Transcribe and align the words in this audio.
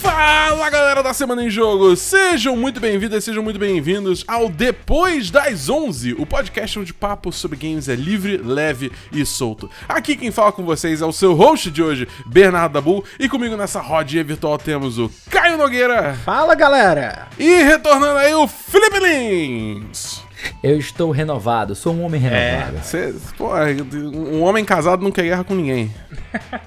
Fala 0.00 0.70
galera 0.70 1.02
da 1.02 1.12
Semana 1.12 1.44
em 1.44 1.50
Jogo! 1.50 1.96
Sejam 1.96 2.56
muito 2.56 2.78
bem-vindas, 2.78 3.24
sejam 3.24 3.42
muito 3.42 3.58
bem-vindos 3.58 4.24
ao 4.28 4.48
Depois 4.48 5.30
das 5.30 5.68
11, 5.68 6.14
o 6.14 6.24
podcast 6.24 6.78
onde 6.78 6.94
papo 6.94 7.32
sobre 7.32 7.58
games 7.58 7.88
é 7.88 7.94
livre, 7.94 8.36
leve 8.36 8.92
e 9.10 9.26
solto. 9.26 9.68
Aqui 9.88 10.14
quem 10.14 10.30
fala 10.30 10.52
com 10.52 10.64
vocês 10.64 11.02
é 11.02 11.04
o 11.04 11.12
seu 11.12 11.34
host 11.34 11.70
de 11.70 11.82
hoje, 11.82 12.06
Bernardo 12.26 12.74
Dabu, 12.74 13.04
e 13.18 13.28
comigo 13.28 13.56
nessa 13.56 13.80
rodinha 13.80 14.22
virtual 14.22 14.56
temos 14.56 14.98
o 14.98 15.10
Caio 15.30 15.56
Nogueira. 15.56 16.14
Fala 16.24 16.54
galera! 16.54 17.26
E 17.38 17.62
retornando 17.64 18.18
aí 18.18 18.34
o 18.34 18.46
Felipe 18.46 19.00
Lins. 19.00 20.31
Eu 20.62 20.78
estou 20.78 21.10
renovado, 21.10 21.74
sou 21.74 21.94
um 21.94 22.04
homem 22.04 22.20
renovado. 22.20 22.76
É, 22.76 22.80
cê, 22.82 23.14
pô, 23.36 23.50
um 23.54 24.42
homem 24.42 24.64
casado 24.64 25.02
não 25.02 25.10
quer 25.10 25.22
guerra 25.24 25.44
com 25.44 25.54
ninguém. 25.54 25.92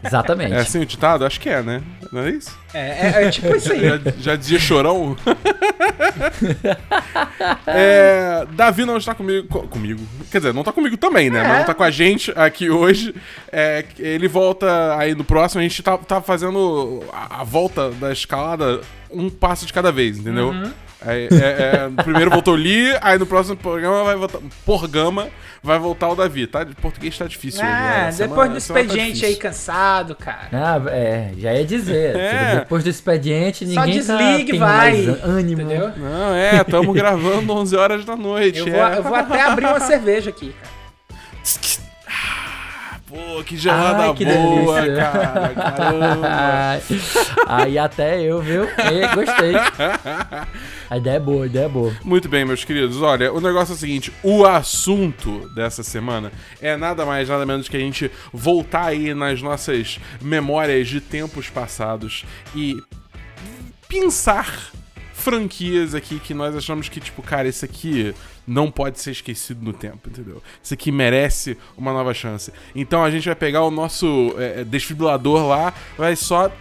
Exatamente. 0.04 0.54
É 0.54 0.58
assim 0.58 0.80
o 0.82 0.86
ditado? 0.86 1.26
Acho 1.26 1.40
que 1.40 1.50
é, 1.50 1.62
né? 1.64 1.82
Não 2.12 2.22
é 2.22 2.30
isso? 2.32 2.58
É, 2.74 3.22
é, 3.24 3.24
é 3.26 3.30
tipo 3.32 3.56
isso 3.56 3.72
aí. 3.72 3.88
Já, 3.88 4.00
já 4.20 4.36
dizia 4.36 4.60
chorão. 4.60 5.16
é, 7.68 8.46
Davi 8.52 8.86
não 8.86 8.98
está 8.98 9.14
comigo. 9.16 9.48
co- 9.48 9.68
Comigo. 9.68 10.02
Quer 10.32 10.38
dizer, 10.40 10.54
não 10.54 10.62
está 10.62 10.72
comigo 10.72 10.98
também, 10.98 11.30
né? 11.30 11.40
É. 11.40 11.44
Mas 11.44 11.52
não 11.54 11.62
está 11.62 11.74
com 11.74 11.84
a 11.84 11.92
gente 11.92 12.32
aqui 12.36 12.70
hoje. 12.70 13.14
É, 13.52 13.84
ele 14.00 14.28
volta 14.28 14.96
aí 14.98 15.16
no 15.16 15.24
próximo. 15.24 15.60
A 15.62 15.64
gente 15.64 15.82
tá, 15.82 15.98
tá 15.98 16.22
fazendo 16.22 17.04
a, 17.12 17.42
a 17.42 17.44
volta 17.44 17.90
da 17.92 18.12
escalada 18.12 18.82
um 19.12 19.30
passo 19.30 19.66
de 19.66 19.74
cada 19.74 19.92
vez, 19.92 20.18
entendeu? 20.18 20.50
Uhum. 20.50 20.72
É, 21.06 21.28
é, 21.32 21.96
é, 21.98 22.04
primeiro 22.04 22.32
voltou 22.32 22.54
o 22.54 22.58
Lee, 22.58 22.98
aí 23.02 23.18
no 23.18 23.26
próximo 23.26 23.56
programa 23.56 24.04
vai 24.04 24.16
voltar. 24.16 24.40
Porgama 24.66 25.28
vai 25.64 25.80
voltar 25.80 26.10
o 26.10 26.16
Davi, 26.16 26.48
tá? 26.48 26.64
De 26.64 26.76
português 26.76 27.18
tá 27.18 27.26
difícil 27.26 27.62
hoje. 27.62 27.72
Ah, 27.72 28.06
né? 28.06 28.12
Semana- 28.12 28.30
depois 28.30 28.52
do 28.54 28.60
semana 28.60 28.86
tá 28.86 28.94
expediente 28.94 29.26
aí 29.26 29.32
difícil. 29.32 29.42
cansado, 29.42 30.16
cara. 30.16 30.50
Ah, 30.54 30.82
é, 30.92 31.32
já 31.38 31.54
ia 31.54 31.66
dizer. 31.66 32.16
É. 32.26 32.56
Depois 32.60 32.84
do 32.84 32.90
expediente, 32.90 33.66
Só 33.66 33.82
ninguém 33.82 34.04
tá, 34.04 34.16
desligue, 34.18 34.52
tem 34.52 34.60
vai. 34.60 35.06
mais 35.06 35.24
ânimo. 35.24 35.62
Entendeu? 35.62 35.92
Não, 35.98 36.34
é, 36.36 36.64
tamo 36.64 36.92
gravando 36.94 37.54
11 37.54 37.76
horas 37.76 38.06
da 38.06 38.16
noite. 38.16 38.60
Eu 38.60 38.68
é. 38.68 38.72
vou, 38.72 38.98
eu 38.98 39.04
vou 39.04 39.16
até 39.16 39.42
abrir 39.42 39.66
uma 39.66 39.80
cerveja 39.80 40.30
aqui, 40.30 40.54
cara. 40.54 40.76
Pô, 43.16 43.42
que 43.46 43.56
gelada 43.56 44.04
Ai, 44.10 44.14
que 44.14 44.26
boa, 44.26 44.82
delícia. 44.82 45.02
cara. 45.02 45.50
Caramba. 45.56 46.82
Aí 47.48 47.78
até 47.78 48.22
eu, 48.22 48.42
viu? 48.42 48.66
E, 48.66 49.16
gostei. 49.16 49.54
A 50.90 50.98
ideia 50.98 51.16
é 51.16 51.20
boa, 51.20 51.46
a 51.46 51.48
ideia 51.48 51.66
é 51.66 51.70
boa. 51.70 51.96
Muito 52.04 52.28
bem, 52.28 52.44
meus 52.44 52.66
queridos. 52.66 53.02
Olha, 53.02 53.32
o 53.32 53.40
negócio 53.40 53.72
é 53.72 53.76
o 53.76 53.80
seguinte: 53.80 54.12
o 54.22 54.46
assunto 54.46 55.50
dessa 55.56 55.82
semana 55.82 56.30
é 56.62 56.76
nada 56.76 57.06
mais, 57.06 57.30
nada 57.30 57.46
menos 57.46 57.70
que 57.70 57.78
a 57.78 57.80
gente 57.80 58.12
voltar 58.34 58.88
aí 58.88 59.14
nas 59.14 59.42
nossas 59.42 59.98
memórias 60.22 60.90
de 60.90 61.00
tempos 61.00 61.50
passados 61.50 62.26
e 62.54 62.76
pensar 63.88 64.72
franquias 65.14 65.96
aqui 65.96 66.20
que 66.20 66.34
nós 66.34 66.54
achamos 66.56 66.90
que, 66.90 67.00
tipo, 67.00 67.24
cara, 67.24 67.48
esse 67.48 67.64
aqui 67.64 68.14
não 68.48 68.70
pode 68.72 69.00
ser 69.00 69.12
esquecido 69.12 69.64
no 69.64 69.74
tempo, 69.74 70.10
entendeu? 70.10 70.42
Esse 70.64 70.74
aqui 70.74 70.92
merece 70.92 71.58
uma 71.78 71.92
nova 71.94 72.14
chance. 72.14 72.52
Então 72.76 73.04
a 73.04 73.10
gente 73.12 73.26
vai 73.26 73.36
pegar 73.36 73.64
o 73.64 73.72
nosso 73.72 74.36
é, 74.38 74.64
desfibrilador 74.64 75.48
lá, 75.48 75.74
vai 75.98 76.16
só. 76.16 76.52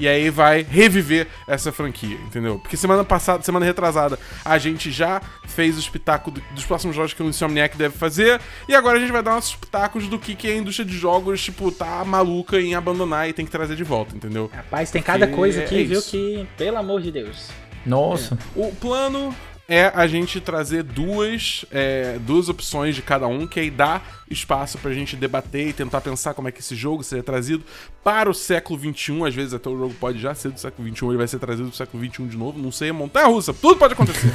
E 0.00 0.06
aí 0.06 0.30
vai 0.30 0.62
reviver 0.62 1.26
essa 1.48 1.72
franquia, 1.72 2.14
entendeu? 2.24 2.60
Porque 2.60 2.76
semana 2.76 3.02
passada, 3.02 3.42
semana 3.42 3.66
retrasada, 3.66 4.16
a 4.44 4.56
gente 4.56 4.92
já 4.92 5.20
fez 5.48 5.76
o 5.76 5.80
espetáculo 5.80 6.36
do- 6.36 6.54
dos 6.54 6.64
próximos 6.64 6.94
jogos 6.94 7.12
que 7.12 7.20
o 7.20 7.26
Insomniac 7.26 7.76
deve 7.76 7.96
fazer. 7.98 8.40
E 8.68 8.76
agora 8.76 8.96
a 8.98 9.00
gente 9.00 9.10
vai 9.10 9.24
dar 9.24 9.32
nossos 9.32 9.56
pitacos 9.56 10.06
do 10.06 10.16
que, 10.16 10.36
que 10.36 10.46
a 10.46 10.54
indústria 10.54 10.86
de 10.86 10.96
jogos, 10.96 11.42
tipo, 11.42 11.72
tá 11.72 12.04
maluca 12.04 12.60
em 12.60 12.76
abandonar 12.76 13.28
e 13.28 13.32
tem 13.32 13.44
que 13.44 13.50
trazer 13.50 13.74
de 13.74 13.82
volta, 13.82 14.14
entendeu? 14.14 14.48
Rapaz, 14.54 14.88
tem 14.92 15.02
cada 15.02 15.26
Que 15.26 15.34
coisa 15.34 15.62
é 15.62 15.64
aqui, 15.64 15.82
viu, 15.82 15.98
isso. 15.98 16.12
que, 16.12 16.46
pelo 16.56 16.76
amor 16.78 17.02
de 17.02 17.10
Deus. 17.10 17.48
Nossa. 17.84 18.38
O 18.54 18.70
plano 18.76 19.34
é 19.68 19.92
a 19.94 20.06
gente 20.06 20.40
trazer 20.40 20.82
duas, 20.82 21.66
é, 21.70 22.18
duas 22.20 22.48
opções 22.48 22.96
de 22.96 23.02
cada 23.02 23.26
um, 23.26 23.46
que 23.46 23.60
aí 23.60 23.70
dá 23.70 24.00
espaço 24.30 24.78
pra 24.78 24.94
gente 24.94 25.14
debater 25.14 25.68
e 25.68 25.72
tentar 25.74 26.00
pensar 26.00 26.32
como 26.32 26.48
é 26.48 26.52
que 26.52 26.60
esse 26.60 26.74
jogo 26.74 27.04
seria 27.04 27.22
trazido 27.22 27.62
para 28.02 28.30
o 28.30 28.34
século 28.34 28.80
XXI. 28.80 29.26
Às 29.26 29.34
vezes 29.34 29.52
até 29.52 29.68
o 29.68 29.76
jogo 29.76 29.94
pode 30.00 30.18
já 30.18 30.34
ser 30.34 30.50
do 30.50 30.58
século 30.58 30.88
XXI, 30.88 31.06
ele 31.08 31.16
vai 31.18 31.28
ser 31.28 31.38
trazido 31.38 31.68
do 31.68 31.76
século 31.76 32.02
XXI 32.02 32.22
de 32.28 32.36
novo. 32.38 32.58
Não 32.58 32.72
sei, 32.72 32.88
é 32.88 32.92
montanha 32.92 33.26
russa, 33.26 33.52
tudo 33.52 33.76
pode 33.76 33.92
acontecer. 33.92 34.32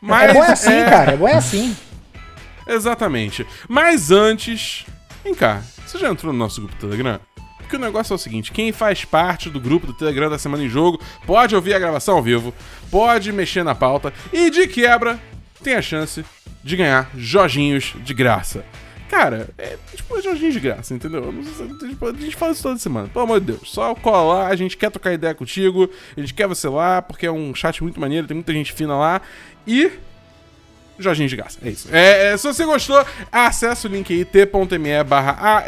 Mas 0.00 0.30
é 0.30 0.32
bom 0.32 0.44
é 0.44 0.50
assim, 0.50 0.84
cara, 0.84 1.12
é 1.12 1.16
bom 1.16 1.28
é 1.28 1.34
assim. 1.34 1.76
Exatamente. 2.66 3.46
Mas 3.68 4.10
antes, 4.10 4.86
vem 5.22 5.34
cá, 5.34 5.62
você 5.86 5.98
já 5.98 6.08
entrou 6.08 6.32
no 6.32 6.38
nosso 6.38 6.62
grupo 6.62 6.74
do 6.74 6.80
Telegram? 6.80 7.20
Porque 7.68 7.76
o 7.76 7.78
negócio 7.78 8.14
é 8.14 8.16
o 8.16 8.18
seguinte: 8.18 8.50
quem 8.50 8.72
faz 8.72 9.04
parte 9.04 9.50
do 9.50 9.60
grupo 9.60 9.86
do 9.86 9.92
Telegram 9.92 10.30
da 10.30 10.38
Semana 10.38 10.64
em 10.64 10.70
Jogo 10.70 10.98
pode 11.26 11.54
ouvir 11.54 11.74
a 11.74 11.78
gravação 11.78 12.16
ao 12.16 12.22
vivo, 12.22 12.54
pode 12.90 13.30
mexer 13.30 13.62
na 13.62 13.74
pauta 13.74 14.10
e, 14.32 14.48
de 14.48 14.66
quebra, 14.66 15.20
tem 15.62 15.74
a 15.74 15.82
chance 15.82 16.24
de 16.64 16.76
ganhar 16.76 17.10
Jorginhos 17.14 17.92
de 18.02 18.14
graça. 18.14 18.64
Cara, 19.10 19.50
é 19.58 19.76
tipo 19.94 20.16
é 20.18 20.22
Jorginhos 20.22 20.54
de 20.54 20.60
graça, 20.60 20.94
entendeu? 20.94 21.30
Sei 21.56 21.68
se- 21.68 21.88
tipo, 21.90 22.06
A 22.08 22.12
gente 22.14 22.36
fala 22.36 22.52
isso 22.52 22.62
toda 22.62 22.78
semana, 22.78 23.08
pelo 23.08 23.24
amor 23.26 23.38
de 23.40 23.46
Deus. 23.52 23.70
Só 23.70 23.94
cola 23.94 24.34
lá, 24.44 24.48
a 24.48 24.56
gente 24.56 24.74
quer 24.74 24.90
trocar 24.90 25.12
ideia 25.12 25.34
contigo, 25.34 25.90
a 26.16 26.20
gente 26.20 26.32
quer 26.32 26.46
você 26.48 26.68
lá, 26.70 27.02
porque 27.02 27.26
é 27.26 27.30
um 27.32 27.54
chat 27.54 27.82
muito 27.82 28.00
maneiro, 28.00 28.26
tem 28.26 28.34
muita 28.34 28.52
gente 28.54 28.72
fina 28.72 28.96
lá. 28.96 29.20
E 29.66 29.90
Jorginho 30.98 31.28
de 31.28 31.36
graça, 31.36 31.58
é 31.62 31.70
isso. 31.70 31.88
É, 31.92 32.32
é, 32.32 32.36
se 32.36 32.46
você 32.46 32.64
gostou, 32.64 33.04
acessa 33.30 33.86
o 33.86 33.90
link 33.90 34.12
aí, 34.12 34.24
t.me 34.24 35.04
barra 35.04 35.64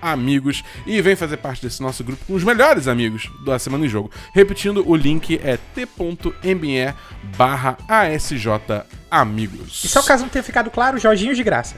amigos 0.00 0.62
e 0.86 1.02
vem 1.02 1.16
fazer 1.16 1.38
parte 1.38 1.62
desse 1.62 1.82
nosso 1.82 2.04
grupo 2.04 2.24
com 2.24 2.34
os 2.34 2.44
melhores 2.44 2.86
amigos 2.86 3.30
da 3.44 3.58
Semana 3.58 3.84
em 3.84 3.88
Jogo. 3.88 4.10
Repetindo, 4.32 4.88
o 4.88 4.94
link 4.94 5.40
é 5.42 5.58
t.me 5.74 6.94
barra 7.36 7.76
amigos. 9.10 9.82
E 9.84 9.88
só 9.88 10.02
caso 10.02 10.22
não 10.22 10.30
tenha 10.30 10.42
ficado 10.42 10.70
claro, 10.70 10.98
Jorginho 10.98 11.34
de 11.34 11.42
graça. 11.42 11.76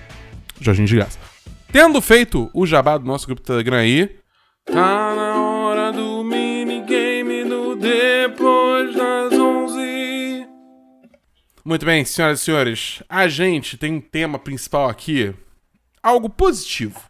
Jorginho 0.60 0.86
de 0.86 0.96
graça. 0.96 1.18
Tendo 1.72 2.00
feito 2.02 2.50
o 2.52 2.66
jabá 2.66 2.98
do 2.98 3.06
nosso 3.06 3.26
grupo 3.26 3.40
do 3.40 3.46
Telegram 3.46 3.78
aí, 3.78 4.16
tá 4.66 5.14
na 5.14 5.40
hora 5.40 5.92
do 5.92 6.09
Muito 11.64 11.84
bem, 11.84 12.04
senhoras 12.04 12.40
e 12.40 12.44
senhores, 12.44 13.02
a 13.08 13.28
gente 13.28 13.76
tem 13.76 13.94
um 13.94 14.00
tema 14.00 14.38
principal 14.38 14.88
aqui, 14.88 15.34
algo 16.02 16.28
positivo. 16.28 17.00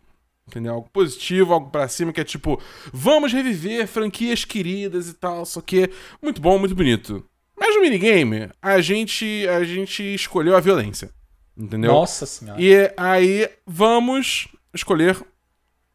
Entendeu? 0.49 0.75
Algo 0.75 0.91
positivo, 0.91 1.53
algo 1.53 1.71
pra 1.71 1.87
cima, 1.87 2.13
que 2.13 2.21
é 2.21 2.25
tipo, 2.25 2.61
vamos 2.93 3.33
reviver 3.33 3.87
franquias 3.87 4.45
queridas 4.45 5.09
e 5.09 5.15
tal, 5.15 5.47
só 5.47 5.61
que 5.61 5.89
muito 6.21 6.41
bom, 6.41 6.59
muito 6.59 6.75
bonito. 6.75 7.25
Mas 7.57 7.77
no 7.77 7.83
minigame, 7.83 8.51
a 8.61 8.81
gente, 8.81 9.47
a 9.47 9.63
gente 9.63 10.03
escolheu 10.03 10.57
a 10.57 10.61
violência. 10.61 11.11
Entendeu? 11.57 11.93
Nossa 11.93 12.27
senhora. 12.27 12.61
E 12.61 12.93
aí 12.97 13.49
vamos 13.65 14.49
escolher 14.75 15.17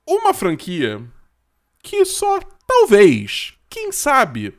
uma 0.08 0.34
franquia 0.34 1.02
que 1.82 2.06
só 2.06 2.40
talvez, 2.66 3.54
quem 3.70 3.92
sabe, 3.92 4.54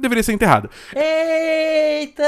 deveria 0.00 0.22
ser 0.22 0.32
enterrada. 0.32 0.70
Eita! 0.94 2.22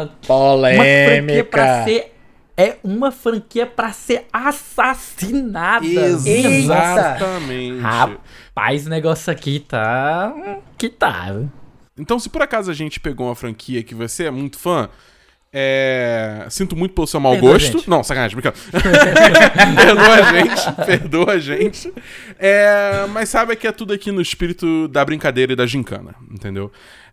Uma 0.00 0.08
franquia 0.08 0.18
Polêmica. 0.26 1.44
pra 1.44 1.84
ser. 1.84 2.14
É 2.56 2.76
uma 2.82 3.12
franquia 3.12 3.66
pra 3.66 3.92
ser 3.92 4.26
assassinada. 4.32 5.86
Exatamente. 5.86 7.78
Rapaz, 7.80 8.86
o 8.86 8.90
negócio 8.90 9.32
aqui 9.32 9.60
tá. 9.60 10.34
Que 10.76 10.88
tá. 10.88 11.36
Então, 11.96 12.18
se 12.18 12.28
por 12.28 12.42
acaso 12.42 12.68
a 12.70 12.74
gente 12.74 12.98
pegou 12.98 13.28
uma 13.28 13.34
franquia 13.36 13.82
que 13.82 13.94
você 13.94 14.24
é 14.24 14.30
muito 14.30 14.58
fã, 14.58 14.88
é... 15.52 16.46
sinto 16.50 16.76
muito 16.76 16.94
pelo 16.94 17.06
seu 17.06 17.20
mau 17.20 17.32
Perdoa 17.32 17.52
gosto. 17.52 17.84
Não, 17.90 18.02
sacanagem, 18.02 18.36
brincando. 18.36 18.56
perdoa 19.76 20.14
a 20.14 20.32
gente, 20.32 20.86
perdoa 20.86 21.32
a 21.32 21.38
gente. 21.38 21.92
É... 22.38 23.06
Mas 23.10 23.28
saiba 23.28 23.56
que 23.56 23.66
é 23.66 23.72
tudo 23.72 23.92
aqui 23.92 24.12
no 24.12 24.20
espírito 24.20 24.88
da 24.88 25.04
brincadeira 25.04 25.52
e 25.52 25.56
da 25.56 25.66
gincana, 25.66 26.14
entendeu? 26.30 26.70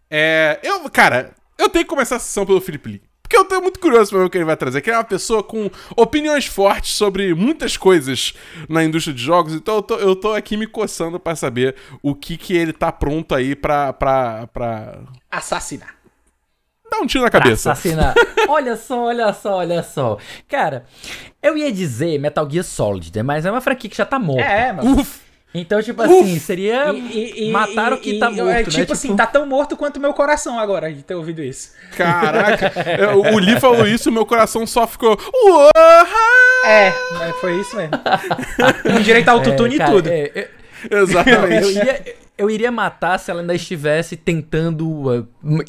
É... 0.10 0.60
Eu, 0.64 0.90
cara, 0.90 1.34
eu 1.58 1.70
tenho 1.70 1.86
que 1.86 1.90
começar 1.90 2.18
a 2.18 2.20
sessão 2.20 2.46
pelo 2.46 2.62
Felipe 2.62 2.90
Lee. 2.90 3.02
Porque 3.26 3.38
eu 3.38 3.46
tô 3.46 3.60
muito 3.60 3.80
curioso 3.80 4.12
pra 4.12 4.20
ver 4.20 4.26
o 4.26 4.30
que 4.30 4.38
ele 4.38 4.46
vai 4.46 4.56
trazer. 4.56 4.82
Que 4.82 4.90
ele 4.92 4.96
é 4.96 5.00
uma 5.00 5.04
pessoa 5.04 5.42
com 5.42 5.68
opiniões 5.96 6.46
fortes 6.46 6.92
sobre 6.94 7.34
muitas 7.34 7.76
coisas 7.76 8.36
na 8.70 8.84
indústria 8.84 9.16
de 9.16 9.24
jogos. 9.24 9.56
Então 9.56 9.78
eu 9.78 9.82
tô, 9.82 9.96
eu 9.96 10.16
tô 10.16 10.34
aqui 10.34 10.56
me 10.56 10.68
coçando 10.68 11.20
pra 11.20 11.36
saber 11.36 11.76
o 12.04 12.14
que 12.14 12.38
que 12.38 12.56
ele 12.56 12.72
tá 12.72 12.92
pronto 12.92 13.34
aí 13.34 13.56
pra, 13.56 13.92
pra, 13.94 14.46
pra 14.54 15.00
Assassinar. 15.32 15.96
Dar 16.98 17.04
um 17.04 17.08
tiro 17.08 17.24
na 17.24 17.30
cabeça. 17.30 17.72
Assassinar. 17.72 18.14
olha 18.50 18.76
só, 18.76 19.04
olha 19.06 19.34
só, 19.34 19.56
olha 19.58 19.84
só. 19.84 20.18
Cara, 20.48 20.86
eu 21.42 21.58
ia 21.58 21.72
dizer 21.72 22.18
Metal 22.20 22.50
Gear 22.50 22.64
Solid, 22.64 23.12
né? 23.16 23.24
mas 23.24 23.46
é 23.46 23.52
uma 23.52 23.62
franquia 23.62 23.90
que 23.90 23.98
já 23.98 24.06
tá 24.06 24.18
morta. 24.20 24.44
É, 24.44 24.72
mano. 24.74 25.00
Uf! 25.00 25.26
Então, 25.58 25.82
tipo 25.82 26.02
assim, 26.02 26.38
seria 26.38 26.92
E- 26.92 27.48
e- 27.48 27.52
matar 27.52 27.94
o 27.94 27.96
e- 27.96 28.00
que 28.00 28.20
tá 28.20 28.30
e- 28.30 28.36
morto, 28.36 28.50
é, 28.50 28.58
né? 28.58 28.64
tipo 28.66 28.92
assim, 28.92 29.16
tá 29.16 29.26
tão 29.26 29.46
morto 29.46 29.78
quanto 29.78 30.02
meu 30.02 30.14
coração 30.14 30.60
agora 30.60 30.92
de 30.92 31.02
ter 31.02 31.16
ouvido 31.16 31.42
isso. 31.42 31.72
Caraca, 31.96 32.74
o 33.34 33.38
Lee 33.40 33.58
falou 33.58 33.88
isso 33.88 34.10
e 34.10 34.12
meu 34.12 34.26
coração 34.26 34.68
só 34.68 34.86
ficou. 34.86 35.18
"Uah!" 35.34 36.06
É, 36.66 36.92
mas 37.14 37.36
foi 37.38 37.62
isso 37.62 37.74
mesmo. 37.78 37.92
Com 38.84 39.02
direito 39.02 39.30
ao 39.30 39.38
autotune 39.38 39.76
É, 39.76 39.78
cara, 39.78 39.92
e 39.92 39.96
tudo. 39.96 40.10
é, 40.10 40.20
é, 40.36 40.50
Exatamente. 40.92 41.64
eu, 41.64 41.72
iria, 41.72 42.16
eu 42.38 42.50
iria 42.50 42.72
matar 42.72 43.18
se 43.18 43.32
ela 43.32 43.42
ainda 43.42 43.56
estivesse 43.56 44.18
tentando 44.18 44.88
uh, 44.88 45.28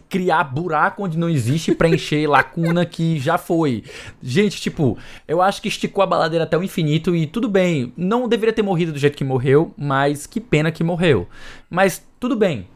criar 0.09 0.45
buraco 0.45 1.05
onde 1.05 1.19
não 1.19 1.29
existe, 1.29 1.75
preencher 1.75 2.27
lacuna 2.29 2.85
que 2.85 3.19
já 3.19 3.39
foi. 3.39 3.85
Gente, 4.23 4.61
tipo, 4.61 4.99
eu 5.29 5.41
acho 5.41 5.63
que 5.63 5.69
esticou 5.69 6.03
a 6.03 6.07
baladeira 6.07 6.45
até 6.45 6.57
o 6.59 6.63
infinito 6.63 7.15
e 7.15 7.27
tudo 7.27 7.49
bem. 7.49 7.93
Não 7.97 8.29
deveria 8.29 8.53
ter 8.53 8.63
morrido 8.63 8.93
do 8.93 8.99
jeito 8.99 9.17
que 9.17 9.25
morreu, 9.25 9.73
mas 9.77 10.27
que 10.27 10.41
pena 10.41 10.73
que 10.73 10.83
morreu. 10.83 11.29
Mas 11.71 12.05
tudo 12.19 12.35
bem. 12.37 12.69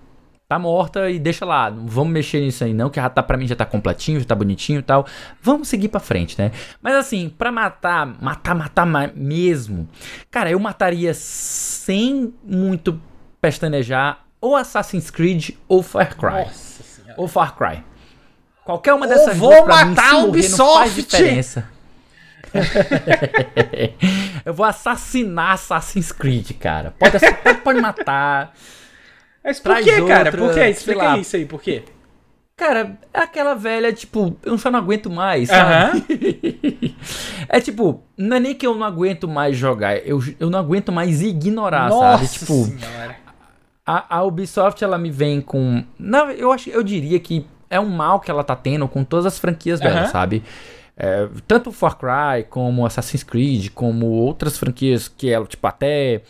Tá 0.49 0.59
morta 0.59 1.09
e 1.09 1.19
deixa 1.21 1.45
lá. 1.45 1.71
Não 1.71 1.87
vamos 1.87 2.13
mexer 2.13 2.41
nisso 2.41 2.65
aí, 2.65 2.75
não, 2.75 2.91
que 2.91 3.01
já 3.01 3.09
tá, 3.09 3.23
pra 3.23 3.37
mim 3.37 3.47
já 3.47 3.55
tá 3.55 3.65
completinho, 3.65 4.19
já 4.19 4.27
tá 4.27 4.35
bonitinho 4.35 4.81
e 4.81 4.83
tal. 4.83 5.07
Vamos 5.41 5.69
seguir 5.69 5.89
pra 5.89 6.01
frente, 6.01 6.37
né? 6.37 6.51
Mas 6.83 6.97
assim, 6.97 7.29
pra 7.29 7.53
matar, 7.53 8.21
matar, 8.21 8.55
matar 8.57 8.85
ma- 8.85 9.13
mesmo. 9.15 9.89
Cara, 10.29 10.51
eu 10.51 10.59
mataria 10.59 11.15
sem 11.15 12.35
muito 12.45 13.01
pestanejar 13.41 14.25
ou 14.41 14.57
Assassin's 14.57 15.11
Creed 15.11 15.51
ou 15.69 15.83
Far 15.83 16.17
Cry. 16.17 16.45
Nossa 16.47 16.83
senhora. 16.83 17.15
Ou 17.17 17.29
Far 17.29 17.57
Cry. 17.57 17.83
Qualquer 18.65 18.95
uma 18.95 19.07
Ou 19.07 19.13
dessas 19.13 19.37
vou 19.37 19.51
duas 19.51 19.85
mim, 19.85 19.91
matar 19.91 20.03
se 20.03 20.09
a 20.09 20.13
morrer, 20.13 20.23
não 20.23 20.29
Ubisoft! 20.29 20.79
faz 20.79 20.95
diferença. 20.95 21.69
eu 24.45 24.53
vou 24.53 24.67
assassinar 24.67 25.53
Assassin's 25.53 26.13
Creed, 26.13 26.53
cara. 26.59 26.95
Pode, 26.99 27.19
pode, 27.63 27.81
matar. 27.81 28.55
Mas 29.43 29.61
por 29.61 29.77
que, 29.77 29.91
cara? 30.03 30.31
outra, 30.31 30.39
Por 30.39 30.49
quê? 30.49 30.61
sei 30.61 30.71
Explica 30.71 31.03
lá. 31.03 31.19
isso 31.19 31.37
aí, 31.37 31.45
por 31.47 31.63
quê? 31.63 31.83
Cara, 32.57 32.99
é 33.15 33.21
aquela 33.21 33.55
velha, 33.55 33.91
tipo, 33.91 34.37
eu 34.43 34.59
só 34.59 34.71
não 34.71 34.79
aguento 34.79 35.09
mais, 35.09 35.49
sabe? 35.49 36.05
é 37.49 37.59
tipo, 37.59 38.03
não 38.19 38.37
é 38.37 38.41
nem 38.41 38.55
que 38.55 38.67
eu 38.67 38.75
não 38.75 38.85
aguento 38.85 39.27
mais 39.27 39.57
jogar, 39.57 39.97
eu, 40.07 40.23
eu 40.39 40.51
não 40.51 40.59
aguento 40.59 40.93
mais 40.93 41.23
ignorar, 41.23 41.89
Nossa 41.89 42.19
sabe? 42.19 42.39
Tipo, 42.39 42.65
senhora. 42.67 43.17
A, 43.91 44.19
a 44.19 44.23
Ubisoft, 44.23 44.85
ela 44.85 44.97
me 44.97 45.11
vem 45.11 45.41
com. 45.41 45.83
Não, 45.99 46.31
eu 46.31 46.53
acho, 46.53 46.71
eu 46.71 46.81
diria 46.81 47.19
que 47.19 47.45
é 47.69 47.81
um 47.81 47.89
mal 47.89 48.21
que 48.21 48.31
ela 48.31 48.45
tá 48.45 48.55
tendo 48.55 48.87
com 48.87 49.03
todas 49.03 49.27
as 49.27 49.37
franquias 49.37 49.81
dela, 49.81 50.03
Aham. 50.03 50.07
sabe? 50.07 50.45
É, 50.97 51.29
tanto 51.49 51.73
Far 51.73 51.97
Cry, 51.97 52.45
como 52.49 52.87
Assassin's 52.87 53.25
Creed, 53.25 53.71
como 53.75 54.07
outras 54.07 54.57
franquias 54.57 55.09
que 55.09 55.29
ela, 55.29 55.45
tipo, 55.45 55.67
até, 55.67 56.23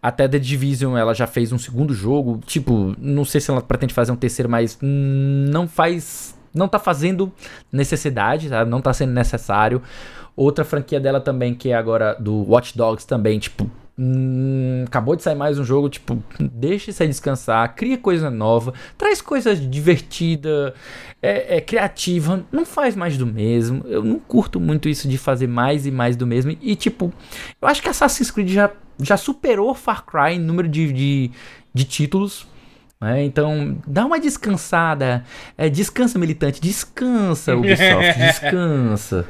até 0.00 0.28
The 0.28 0.38
Division 0.38 0.96
ela 0.96 1.12
já 1.12 1.26
fez 1.26 1.50
um 1.50 1.58
segundo 1.58 1.92
jogo. 1.92 2.40
Tipo, 2.46 2.94
não 2.96 3.24
sei 3.24 3.40
se 3.40 3.50
ela 3.50 3.62
pretende 3.62 3.92
fazer 3.92 4.12
um 4.12 4.16
terceiro, 4.16 4.48
mas 4.48 4.78
não 4.80 5.66
faz. 5.66 6.38
Não 6.54 6.68
tá 6.68 6.78
fazendo 6.78 7.32
necessidade, 7.72 8.48
tá? 8.48 8.64
Não 8.64 8.80
tá 8.80 8.92
sendo 8.92 9.12
necessário. 9.12 9.82
Outra 10.36 10.64
franquia 10.64 11.00
dela 11.00 11.20
também, 11.20 11.52
que 11.52 11.70
é 11.70 11.74
agora 11.74 12.14
do 12.14 12.48
Watch 12.48 12.76
Dogs 12.78 13.04
também, 13.04 13.40
tipo. 13.40 13.68
Hum, 13.98 14.84
acabou 14.86 15.16
de 15.16 15.22
sair 15.22 15.34
mais 15.34 15.58
um 15.58 15.64
jogo, 15.64 15.88
tipo, 15.88 16.22
deixa 16.38 16.90
isso 16.90 17.02
aí 17.02 17.08
descansar, 17.08 17.74
cria 17.74 17.98
coisa 17.98 18.30
nova, 18.30 18.72
traz 18.96 19.20
coisa 19.20 19.56
divertida, 19.56 20.72
é, 21.20 21.56
é 21.56 21.60
criativa, 21.60 22.44
não 22.52 22.64
faz 22.64 22.94
mais 22.94 23.18
do 23.18 23.26
mesmo. 23.26 23.84
Eu 23.86 24.04
não 24.04 24.18
curto 24.18 24.60
muito 24.60 24.88
isso 24.88 25.08
de 25.08 25.18
fazer 25.18 25.48
mais 25.48 25.86
e 25.86 25.90
mais 25.90 26.16
do 26.16 26.26
mesmo. 26.26 26.56
E, 26.60 26.76
tipo, 26.76 27.12
eu 27.60 27.66
acho 27.68 27.82
que 27.82 27.88
Assassin's 27.88 28.30
Creed 28.30 28.48
já, 28.50 28.70
já 29.00 29.16
superou 29.16 29.74
Far 29.74 30.04
Cry 30.06 30.34
em 30.34 30.38
número 30.38 30.68
de, 30.68 30.92
de, 30.92 31.30
de 31.74 31.84
títulos. 31.84 32.46
né? 33.00 33.24
Então, 33.24 33.78
dá 33.86 34.06
uma 34.06 34.20
descansada. 34.20 35.24
É, 35.56 35.68
descansa, 35.68 36.18
militante. 36.18 36.60
Descansa, 36.60 37.56
Ubisoft. 37.56 38.14
descansa. 38.18 39.26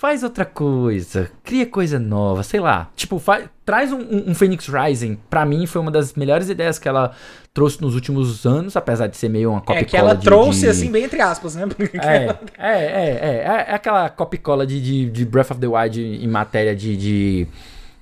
Faz 0.00 0.22
outra 0.22 0.44
coisa. 0.44 1.28
Cria 1.42 1.66
coisa 1.66 1.98
nova. 1.98 2.44
Sei 2.44 2.60
lá. 2.60 2.88
Tipo, 2.94 3.18
fa- 3.18 3.42
traz 3.64 3.92
um, 3.92 3.98
um- 3.98 4.30
um 4.30 4.34
Phoenix 4.34 4.68
Rising. 4.68 5.18
Pra 5.28 5.44
mim, 5.44 5.66
foi 5.66 5.80
uma 5.82 5.90
das 5.90 6.14
melhores 6.14 6.48
ideias 6.48 6.78
que 6.78 6.88
ela 6.88 7.10
trouxe 7.52 7.82
nos 7.82 7.96
últimos 7.96 8.46
anos. 8.46 8.76
Apesar 8.76 9.08
de 9.08 9.16
ser 9.16 9.28
meio 9.28 9.50
uma 9.50 9.60
copy 9.60 9.80
É 9.80 9.84
que 9.84 9.96
ela 9.96 10.14
de- 10.14 10.22
trouxe, 10.24 10.60
de- 10.60 10.68
assim, 10.68 10.92
bem 10.92 11.02
entre 11.02 11.20
aspas, 11.20 11.56
né? 11.56 11.64
É, 12.00 12.26
é, 12.56 12.78
é, 12.78 13.08
é, 13.10 13.64
é 13.70 13.74
aquela 13.74 14.08
copicola 14.08 14.64
de, 14.64 14.80
de, 14.80 15.10
de 15.10 15.24
Breath 15.24 15.50
of 15.50 15.60
the 15.60 15.66
Wild 15.66 16.00
em 16.00 16.28
matéria 16.28 16.76
de, 16.76 16.96
de, 16.96 17.46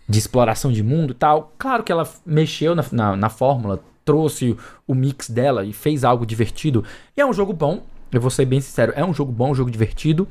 de 0.06 0.18
exploração 0.18 0.70
de 0.70 0.82
mundo 0.82 1.12
e 1.12 1.14
tal. 1.14 1.54
Claro 1.56 1.82
que 1.82 1.90
ela 1.90 2.06
mexeu 2.26 2.74
na, 2.74 2.84
na, 2.92 3.16
na 3.16 3.28
fórmula, 3.30 3.80
trouxe 4.04 4.54
o 4.86 4.94
mix 4.94 5.30
dela 5.30 5.64
e 5.64 5.72
fez 5.72 6.04
algo 6.04 6.26
divertido. 6.26 6.84
E 7.16 7.22
é 7.22 7.24
um 7.26 7.32
jogo 7.32 7.54
bom, 7.54 7.82
eu 8.12 8.20
vou 8.20 8.30
ser 8.30 8.44
bem 8.44 8.60
sincero, 8.60 8.92
é 8.94 9.02
um 9.02 9.14
jogo 9.14 9.32
bom, 9.32 9.52
um 9.52 9.54
jogo 9.54 9.70
divertido. 9.70 10.28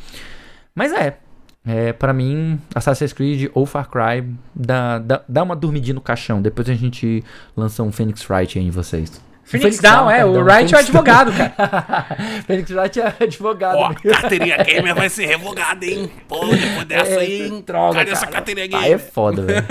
Mas 0.75 0.91
é, 0.91 1.17
é 1.65 1.91
para 1.93 2.13
mim, 2.13 2.59
Assassin's 2.73 3.13
Creed 3.13 3.49
ou 3.53 3.65
Far 3.65 3.89
Cry 3.89 4.23
dá, 4.53 4.99
dá, 4.99 5.21
dá 5.27 5.43
uma 5.43 5.55
dormidinha 5.55 5.93
no 5.95 6.01
caixão. 6.01 6.41
Depois 6.41 6.69
a 6.69 6.73
gente 6.73 7.23
lança 7.57 7.81
um 7.83 7.91
Phoenix 7.91 8.29
Wright 8.29 8.59
aí 8.59 8.65
em 8.65 8.69
vocês. 8.69 9.21
Phoenix 9.43 9.79
Down, 9.79 10.09
é, 10.09 10.25
o 10.25 10.33
perdão, 10.33 10.43
Wright 10.43 10.73
é 10.73 10.77
o 10.79 10.83
Phoenix 10.83 10.91
Down. 10.91 11.01
advogado, 11.01 11.31
cara. 11.37 12.17
Fênix 12.47 12.71
Wright 12.71 12.99
é 12.99 13.13
advogado. 13.23 13.77
Ó, 13.77 13.89
mesmo. 13.89 14.01
carteirinha 14.11 14.57
gamer 14.63 14.95
vai 14.95 15.07
ser 15.07 15.27
revogada, 15.27 15.85
hein? 15.85 16.09
Pô, 16.27 16.45
depois 16.47 16.85
dessa 16.89 17.19
aí, 17.19 17.43
hein? 17.43 17.63
droga, 17.65 17.99
Cadê 17.99 18.11
essa 18.11 18.25
carteirinha 18.25 18.65
Aí 18.79 18.85
é 18.85 18.97
gamer? 18.97 18.99
foda, 19.11 19.41
velho. 19.43 19.65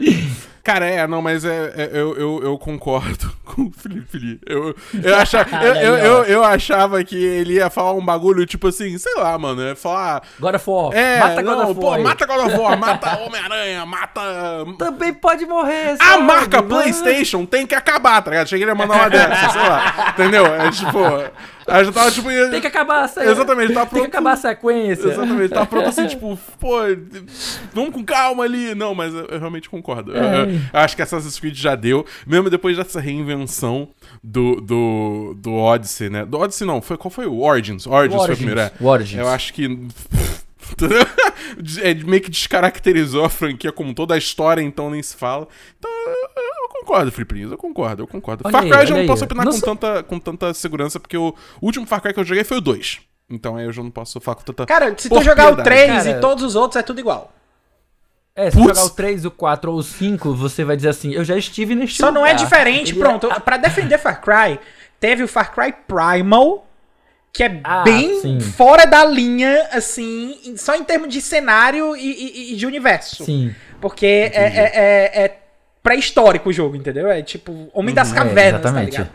Cara, 0.62 0.86
é, 0.86 1.06
não, 1.06 1.22
mas 1.22 1.44
é, 1.44 1.72
é- 1.76 1.90
eu, 1.92 2.16
eu, 2.16 2.40
eu 2.42 2.58
concordo 2.58 3.32
com 3.44 3.62
o 3.62 3.72
Felipe 3.72 4.18
Lee. 4.18 4.40
Eu, 4.46 4.74
eu, 5.02 5.16
achava, 5.16 5.56
eu, 5.64 5.74
eu, 5.74 5.94
eu, 5.96 6.24
eu 6.24 6.44
achava 6.44 7.02
que 7.02 7.16
ele 7.16 7.54
ia 7.54 7.70
falar 7.70 7.92
um 7.92 8.04
bagulho, 8.04 8.44
tipo 8.46 8.68
assim, 8.68 8.96
sei 8.98 9.14
lá, 9.16 9.38
mano, 9.38 9.62
ia 9.62 9.74
falar... 9.74 10.22
God 10.38 10.54
of 10.54 10.70
War. 10.70 10.92
É, 10.94 11.18
mata 11.18 11.42
God 11.42 11.58
não, 11.58 11.70
of 11.70 11.80
pô, 11.80 11.86
War. 11.88 11.96
aí. 11.96 12.02
mata 12.04 12.26
God 12.26 12.46
of 12.46 12.56
War, 12.58 12.76
mata 12.78 13.18
Homem-Aranha, 13.18 13.86
mata... 13.86 14.20
Também 14.78 15.12
pode 15.14 15.46
morrer, 15.46 15.92
A 15.92 15.96
sabe? 15.96 16.22
marca 16.22 16.56
Mano. 16.58 16.68
PlayStation 16.68 17.46
tem 17.46 17.66
que 17.66 17.74
acabar, 17.74 18.22
tá 18.22 18.30
ligado? 18.30 18.48
Cheguei 18.48 18.68
a 18.68 18.74
mandar 18.74 18.94
uma 18.94 19.08
dessa, 19.10 19.50
sei 19.50 19.62
lá. 19.62 20.10
Entendeu? 20.10 20.46
É 20.46 20.70
tipo. 20.70 20.98
A 21.70 21.84
gente 21.84 21.94
tava 21.94 22.10
tipo. 22.10 22.28
Tem 22.28 22.60
que 22.60 22.66
acabar 22.66 23.04
a 23.04 23.08
sequência. 23.08 23.30
Exatamente, 23.32 23.72
tá 23.74 23.80
Tem 23.80 23.88
pronto. 23.88 24.02
que 24.02 24.08
acabar 24.08 24.32
a 24.32 24.36
sequência. 24.36 25.08
Exatamente, 25.08 25.48
tá 25.50 25.66
pronto 25.66 25.88
assim, 25.88 26.06
tipo, 26.08 26.38
pô, 26.58 26.78
vamos 27.72 27.94
com 27.94 28.04
calma 28.04 28.44
ali. 28.44 28.74
Não, 28.74 28.94
mas 28.94 29.14
eu, 29.14 29.24
eu 29.26 29.38
realmente 29.38 29.68
concordo. 29.70 30.12
Eu, 30.12 30.22
É. 30.22 30.42
eu- 30.44 30.60
acho 30.72 30.96
que 30.96 31.02
Assassin's 31.02 31.38
Creed 31.38 31.54
já 31.56 31.74
deu, 31.74 32.04
mesmo 32.26 32.50
depois 32.50 32.76
dessa 32.76 33.00
reinvenção 33.00 33.88
do, 34.22 34.60
do, 34.60 35.34
do 35.38 35.54
Odyssey, 35.54 36.10
né? 36.10 36.24
Do 36.24 36.38
Odyssey 36.38 36.66
não, 36.66 36.82
foi, 36.82 36.96
qual 36.96 37.10
foi 37.10 37.26
o 37.26 37.40
Origins? 37.40 37.86
Origins, 37.86 38.14
foi 38.14 38.18
o 38.18 38.22
Origins, 38.22 38.36
primeiro, 38.38 38.60
é. 38.60 38.72
Origins. 38.80 39.18
Eu 39.20 39.28
acho 39.28 39.54
que. 39.54 39.66
é, 41.82 41.94
meio 41.94 42.22
que 42.22 42.30
descaracterizou 42.30 43.24
a 43.24 43.28
franquia 43.28 43.72
como 43.72 43.94
toda 43.94 44.14
a 44.14 44.18
história, 44.18 44.62
então 44.62 44.90
nem 44.90 45.02
se 45.02 45.16
fala. 45.16 45.48
Então 45.78 45.90
concordo, 46.80 47.12
Fliprinhos, 47.12 47.50
eu 47.52 47.58
concordo, 47.58 48.02
eu 48.02 48.06
concordo. 48.06 48.42
Olha 48.44 48.52
Far 48.52 48.62
aí, 48.62 48.70
Cry 48.70 48.80
eu 48.80 48.86
já 48.86 48.94
olha 48.94 48.94
não 48.94 49.00
aí. 49.02 49.06
posso 49.06 49.24
opinar 49.24 49.44
Não 49.46 49.52
com, 49.52 49.60
tanta, 49.60 50.02
com 50.02 50.18
tanta 50.18 50.54
segurança, 50.54 50.98
porque 51.00 51.16
o 51.16 51.34
último 51.62 51.86
Far 51.86 52.00
Cry 52.00 52.12
que 52.14 52.20
eu 52.20 52.24
joguei 52.24 52.44
foi 52.44 52.58
o 52.58 52.60
2. 52.60 53.00
Então 53.30 53.56
aí 53.56 53.64
eu 53.64 53.72
já 53.72 53.82
não 53.82 53.90
posso 53.90 54.20
falar 54.20 54.34
com 54.36 54.42
tanta. 54.42 54.66
Cara, 54.66 54.94
se 54.98 55.08
tu 55.08 55.22
jogar 55.22 55.52
o 55.52 55.56
piedade. 55.56 55.64
3 55.64 56.04
Cara. 56.04 56.10
e 56.10 56.20
todos 56.20 56.42
os 56.44 56.56
outros, 56.56 56.80
é 56.80 56.82
tudo 56.82 56.98
igual. 57.00 57.32
É, 58.34 58.50
se 58.50 58.56
Putz. 58.56 58.78
jogar 58.78 58.84
o 58.86 58.90
3, 58.90 59.24
o 59.24 59.30
4 59.30 59.70
ou 59.72 59.78
o 59.78 59.82
5, 59.82 60.34
você 60.34 60.64
vai 60.64 60.76
dizer 60.76 60.88
assim, 60.88 61.12
eu 61.12 61.24
já 61.24 61.36
estive 61.36 61.74
neste 61.74 61.98
Só 61.98 62.10
não 62.10 62.24
é 62.24 62.32
lugar. 62.32 62.44
diferente, 62.44 62.92
Ele 62.92 62.98
pronto. 63.00 63.28
Pra 63.42 63.56
defender 63.56 63.98
Far 63.98 64.20
Cry, 64.22 64.58
teve 64.98 65.22
o 65.22 65.28
Far 65.28 65.52
Cry 65.54 65.72
Primal, 65.86 66.66
que 67.32 67.44
é 67.44 67.60
Ah, 67.62 67.82
bem 67.82 68.20
sim. 68.20 68.40
fora 68.40 68.84
da 68.86 69.04
linha, 69.04 69.68
assim, 69.72 70.54
só 70.56 70.74
em 70.74 70.82
termos 70.82 71.12
de 71.12 71.20
cenário 71.20 71.94
e, 71.96 72.00
e- 72.50 72.52
e 72.52 72.56
de 72.56 72.66
universo. 72.66 73.24
Sim. 73.24 73.54
Porque 73.80 74.06
é, 74.06 74.26
é, 74.34 74.72
é- 74.74 75.24
é 75.24 75.38
pré-histórico 75.82 76.48
o 76.50 76.52
jogo, 76.52 76.76
entendeu? 76.76 77.08
É 77.08 77.22
tipo 77.22 77.70
Homem 77.72 77.94
das 77.94 78.12
É, 78.12 78.14
Cavernas, 78.14 78.62
tá 78.62 78.68
exatamente. 78.68 78.90
ligado? 78.92 79.10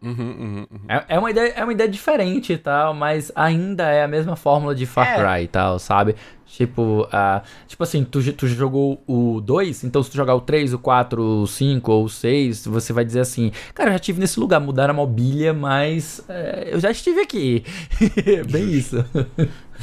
Uhum, 0.00 0.12
uhum, 0.12 0.66
uhum. 0.70 0.80
É, 0.88 1.04
é 1.16 1.18
uma 1.18 1.28
ideia, 1.28 1.52
é 1.56 1.64
uma 1.64 1.72
ideia 1.72 1.88
diferente 1.90 2.52
e 2.52 2.56
tal, 2.58 2.94
mas 2.94 3.32
ainda 3.34 3.90
é 3.90 4.04
a 4.04 4.06
mesma 4.08 4.36
fórmula 4.36 4.72
de 4.72 4.86
Far 4.86 5.08
É. 5.08 5.16
Cry 5.16 5.44
e 5.44 5.48
tal, 5.48 5.76
sabe? 5.80 6.14
Tipo, 6.46 7.08
ah, 7.12 7.42
tipo 7.66 7.82
assim, 7.82 8.04
tu, 8.04 8.22
tu 8.32 8.46
jogou 8.46 9.02
o 9.08 9.40
2, 9.40 9.82
então 9.82 10.00
se 10.00 10.08
tu 10.08 10.16
jogar 10.16 10.36
o 10.36 10.40
3, 10.40 10.72
o 10.72 10.78
4, 10.78 11.20
o 11.20 11.46
5 11.48 11.90
ou 11.92 12.04
o 12.04 12.08
6, 12.08 12.64
você 12.66 12.92
vai 12.92 13.04
dizer 13.04 13.20
assim, 13.20 13.50
cara, 13.74 13.88
eu 13.88 13.94
já 13.94 13.96
estive 13.96 14.20
nesse 14.20 14.38
lugar, 14.38 14.60
mudaram 14.60 14.94
a 14.94 14.96
mobília, 14.96 15.52
mas 15.52 16.22
é, 16.28 16.68
eu 16.70 16.78
já 16.78 16.92
estive 16.92 17.20
aqui. 17.20 17.64
Bem 18.48 18.70
isso. 18.70 19.04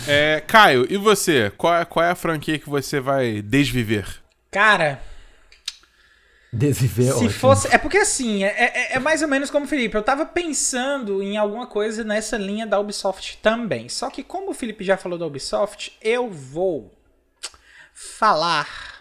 É, 0.07 0.41
Caio, 0.47 0.87
e 0.89 0.95
você? 0.97 1.51
Qual 1.57 1.73
é, 1.75 1.83
qual 1.83 2.05
é 2.05 2.11
a 2.11 2.15
franquia 2.15 2.57
que 2.57 2.69
você 2.69 3.01
vai 3.01 3.41
desviver? 3.41 4.05
Cara, 4.49 5.01
Desviver, 6.55 7.05
se 7.05 7.11
ótimo. 7.11 7.29
fosse. 7.31 7.73
É 7.73 7.77
porque 7.77 7.97
assim, 7.97 8.43
é, 8.43 8.47
é- 8.47 8.93
é 8.95 8.99
mais 8.99 9.21
ou 9.21 9.27
menos 9.27 9.49
como 9.49 9.65
o 9.65 9.67
Felipe. 9.67 9.95
Eu 9.95 10.03
tava 10.03 10.25
pensando 10.25 11.21
em 11.21 11.37
alguma 11.37 11.67
coisa 11.67 12.03
nessa 12.03 12.37
linha 12.37 12.65
da 12.65 12.79
Ubisoft 12.79 13.39
também. 13.41 13.89
Só 13.89 14.09
que, 14.09 14.23
como 14.23 14.51
o 14.51 14.53
Felipe 14.53 14.83
já 14.83 14.97
falou 14.97 15.17
da 15.17 15.25
Ubisoft, 15.25 15.97
eu 16.01 16.29
vou 16.29 16.91
falar 17.93 18.95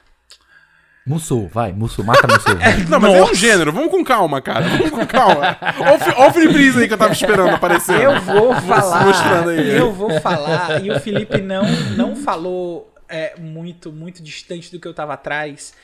Musou, 1.06 1.46
vai, 1.48 1.70
Musou, 1.70 2.02
mata 2.02 2.26
Musou. 2.26 2.54
Não, 2.88 2.98
mas 2.98 3.14
é 3.14 3.22
um 3.22 3.34
gênero. 3.34 3.70
Vamos 3.70 3.90
com 3.90 4.02
calma, 4.02 4.40
cara. 4.40 4.66
Vamos 4.66 4.90
com 4.90 5.06
calma. 5.06 5.58
Olha 6.16 6.28
o 6.28 6.32
Felipe 6.32 6.78
aí 6.80 6.88
que 6.88 6.94
eu 6.94 6.98
tava 6.98 7.12
esperando 7.12 7.50
aparecer. 7.50 8.00
Eu 8.00 8.20
vou 8.22 8.54
falar. 8.54 9.04
mostrando 9.04 9.50
aí. 9.50 9.76
Eu 9.76 9.92
vou 9.92 10.18
falar. 10.20 10.82
E 10.82 10.90
o 10.90 10.98
Felipe 10.98 11.42
não, 11.42 11.64
não 11.94 12.16
falou 12.16 12.90
é, 13.06 13.34
muito, 13.38 13.92
muito 13.92 14.22
distante 14.22 14.72
do 14.72 14.80
que 14.80 14.88
eu 14.88 14.94
tava 14.94 15.12
atrás. 15.12 15.74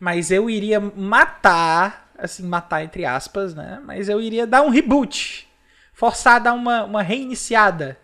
Mas 0.00 0.30
eu 0.30 0.48
iria 0.48 0.80
matar, 0.80 2.10
assim, 2.18 2.42
matar 2.42 2.82
entre 2.82 3.04
aspas, 3.04 3.54
né? 3.54 3.78
Mas 3.84 4.08
eu 4.08 4.20
iria 4.20 4.46
dar 4.46 4.62
um 4.62 4.70
reboot. 4.70 5.46
Forçar 5.92 6.36
a 6.36 6.38
dar 6.38 6.52
uma, 6.54 6.84
uma 6.84 7.02
reiniciada. 7.02 7.98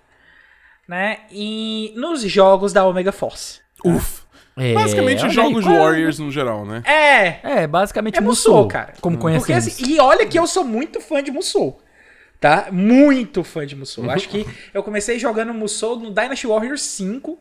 Né? 0.87 1.21
E 1.33 1.93
nos 1.97 2.21
jogos 2.23 2.73
da 2.73 2.85
Omega 2.87 3.11
Force. 3.13 3.61
Uf. 3.85 4.23
É, 4.59 4.73
Basicamente, 4.73 5.21
olha 5.21 5.29
aí, 5.29 5.35
jogos 5.35 5.65
qual- 5.65 5.77
Warriors 5.77 6.19
no 6.19 6.31
geral, 6.31 6.65
né? 6.65 6.83
É, 6.87 7.63
É, 7.63 7.67
basicamente 7.67 8.17
É 8.17 8.21
Musou, 8.21 8.55
Musou, 8.55 8.69
cara. 8.69 8.95
Como 9.01 9.19
Porque 9.19 9.39
conhecemos. 9.43 9.67
assim, 9.67 9.95
e 9.95 10.01
olha 10.01 10.25
que 10.27 10.39
eu 10.39 10.47
sou 10.47 10.65
muito 10.65 11.01
fã 11.01 11.23
de 11.23 11.31
Musou. 11.31 11.83
Tá? 12.41 12.69
Muito 12.71 13.43
fã 13.43 13.67
de 13.67 13.75
Musou. 13.77 14.09
Acho 14.13 14.29
que 14.29 14.47
eu 14.73 14.83
comecei 14.83 15.19
jogando 15.19 15.53
Musou 15.53 15.99
no 15.99 16.11
Dynasty 16.11 16.47
Warriors 16.47 16.83
5. 16.83 17.39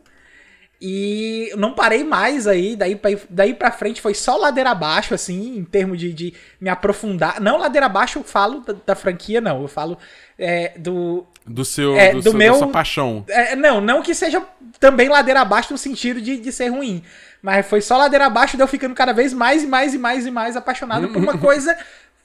E 0.88 1.51
não 1.58 1.74
parei 1.74 2.04
mais 2.04 2.46
aí. 2.46 2.75
Daí 2.75 2.96
pra, 2.96 3.10
daí 3.27 3.54
pra 3.56 3.72
frente 3.72 4.00
foi 4.00 4.13
só 4.13 4.38
ladeira 4.38 4.70
abaixo, 4.70 5.15
assim, 5.15 5.58
em 5.58 5.63
termos 5.63 5.98
de, 5.98 6.13
de 6.13 6.34
me 6.62 6.70
aprofundar. 6.70 7.42
Não 7.42 7.58
ladeira 7.58 7.88
abaixo, 7.88 8.20
eu 8.20 8.24
falo 8.24 8.60
da, 8.60 8.75
da 8.86 8.96
franquia, 8.96 9.42
não. 9.42 9.63
Eu 9.63 9.68
falo 9.68 9.98
é, 10.38 10.74
do. 10.77 11.25
Do 11.48 11.65
seu, 11.65 11.96
É, 11.98 12.12
do 12.12 12.18
do 12.18 12.24
seu- 12.30 12.34
meu- 12.34 12.54
da 12.54 12.60
sua 12.60 12.68
paixão. 12.68 13.24
é, 13.27 13.56
não, 13.56 13.82
não 13.82 14.04
que 14.04 14.13
seja 14.13 14.44
também 14.80 15.10
ladeira 15.10 15.42
abaixo 15.42 15.72
no 15.74 15.77
sentido 15.77 16.22
de, 16.22 16.38
de 16.38 16.51
ser 16.51 16.68
ruim. 16.68 17.04
Mas 17.42 17.65
foi 17.68 17.82
só 17.82 17.98
ladeira 17.98 18.27
abaixo, 18.27 18.56
daí 18.56 18.63
eu 18.63 18.68
ficando 18.68 18.94
cada 18.94 19.12
vez 19.13 19.34
mais 19.34 19.63
e 19.63 19.68
mais 19.68 19.94
e 19.94 19.98
mais 19.98 20.25
e 20.27 20.32
mais 20.32 20.56
apaixonado 20.56 21.08
por 21.10 21.18
uma 21.22 21.38
coisa 21.39 21.75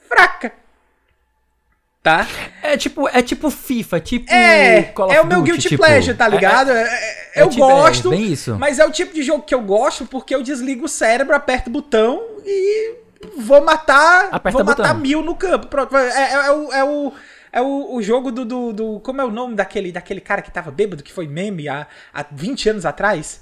fraca. 0.07 0.51
Tá? 2.03 2.27
É 2.63 2.75
tipo, 2.77 3.07
é 3.07 3.21
tipo 3.21 3.51
FIFA, 3.51 3.99
tipo 3.99 4.31
É, 4.33 4.91
é 5.11 5.21
o 5.21 5.25
meu 5.27 5.37
Duty, 5.37 5.51
guilty 5.51 5.69
tipo, 5.69 5.83
pleasure, 5.83 6.17
tá 6.17 6.25
é- 6.25 6.29
ligado? 6.29 6.71
É- 6.71 6.81
é- 6.81 7.31
eu 7.43 7.45
é 7.45 7.49
tipo- 7.49 7.63
é 7.63 7.73
gosto, 7.73 8.09
bem 8.09 8.23
isso. 8.31 8.55
mas 8.57 8.79
é 8.79 8.85
o 8.85 8.91
tipo 8.91 9.13
de 9.13 9.21
jogo 9.21 9.43
que 9.43 9.53
eu 9.53 9.61
gosto 9.61 10.05
porque 10.07 10.33
eu 10.33 10.41
desligo 10.41 10.85
o 10.85 10.89
cérebro, 10.89 11.35
aperto 11.35 11.69
o 11.69 11.73
botão 11.73 12.19
e 12.43 12.95
vou 13.37 13.63
matar, 13.63 14.29
Aperta 14.31 14.57
vou 14.57 14.65
botão. 14.65 14.83
matar 14.83 14.99
mil 14.99 15.21
no 15.21 15.35
campo. 15.35 15.67
Pronto, 15.67 15.95
é, 15.95 16.09
é- 16.09 16.33
é 16.47 16.51
o, 16.51 16.73
é 16.73 16.83
o 16.83 17.13
é 17.53 17.61
o, 17.61 17.95
o 17.95 18.01
jogo 18.01 18.31
do, 18.31 18.45
do, 18.45 18.71
do- 18.73 18.99
Como 19.01 19.19
é 19.21 19.25
o 19.25 19.29
nome 19.29 19.55
daquele, 19.55 19.91
daquele 19.91 20.21
cara 20.21 20.41
que 20.41 20.49
tava 20.49 20.71
bêbado, 20.71 21.03
que 21.03 21.11
foi 21.11 21.27
meme 21.27 21.67
há, 21.67 21.85
há 22.13 22.25
20 22.31 22.69
anos 22.69 22.85
atrás? 22.85 23.41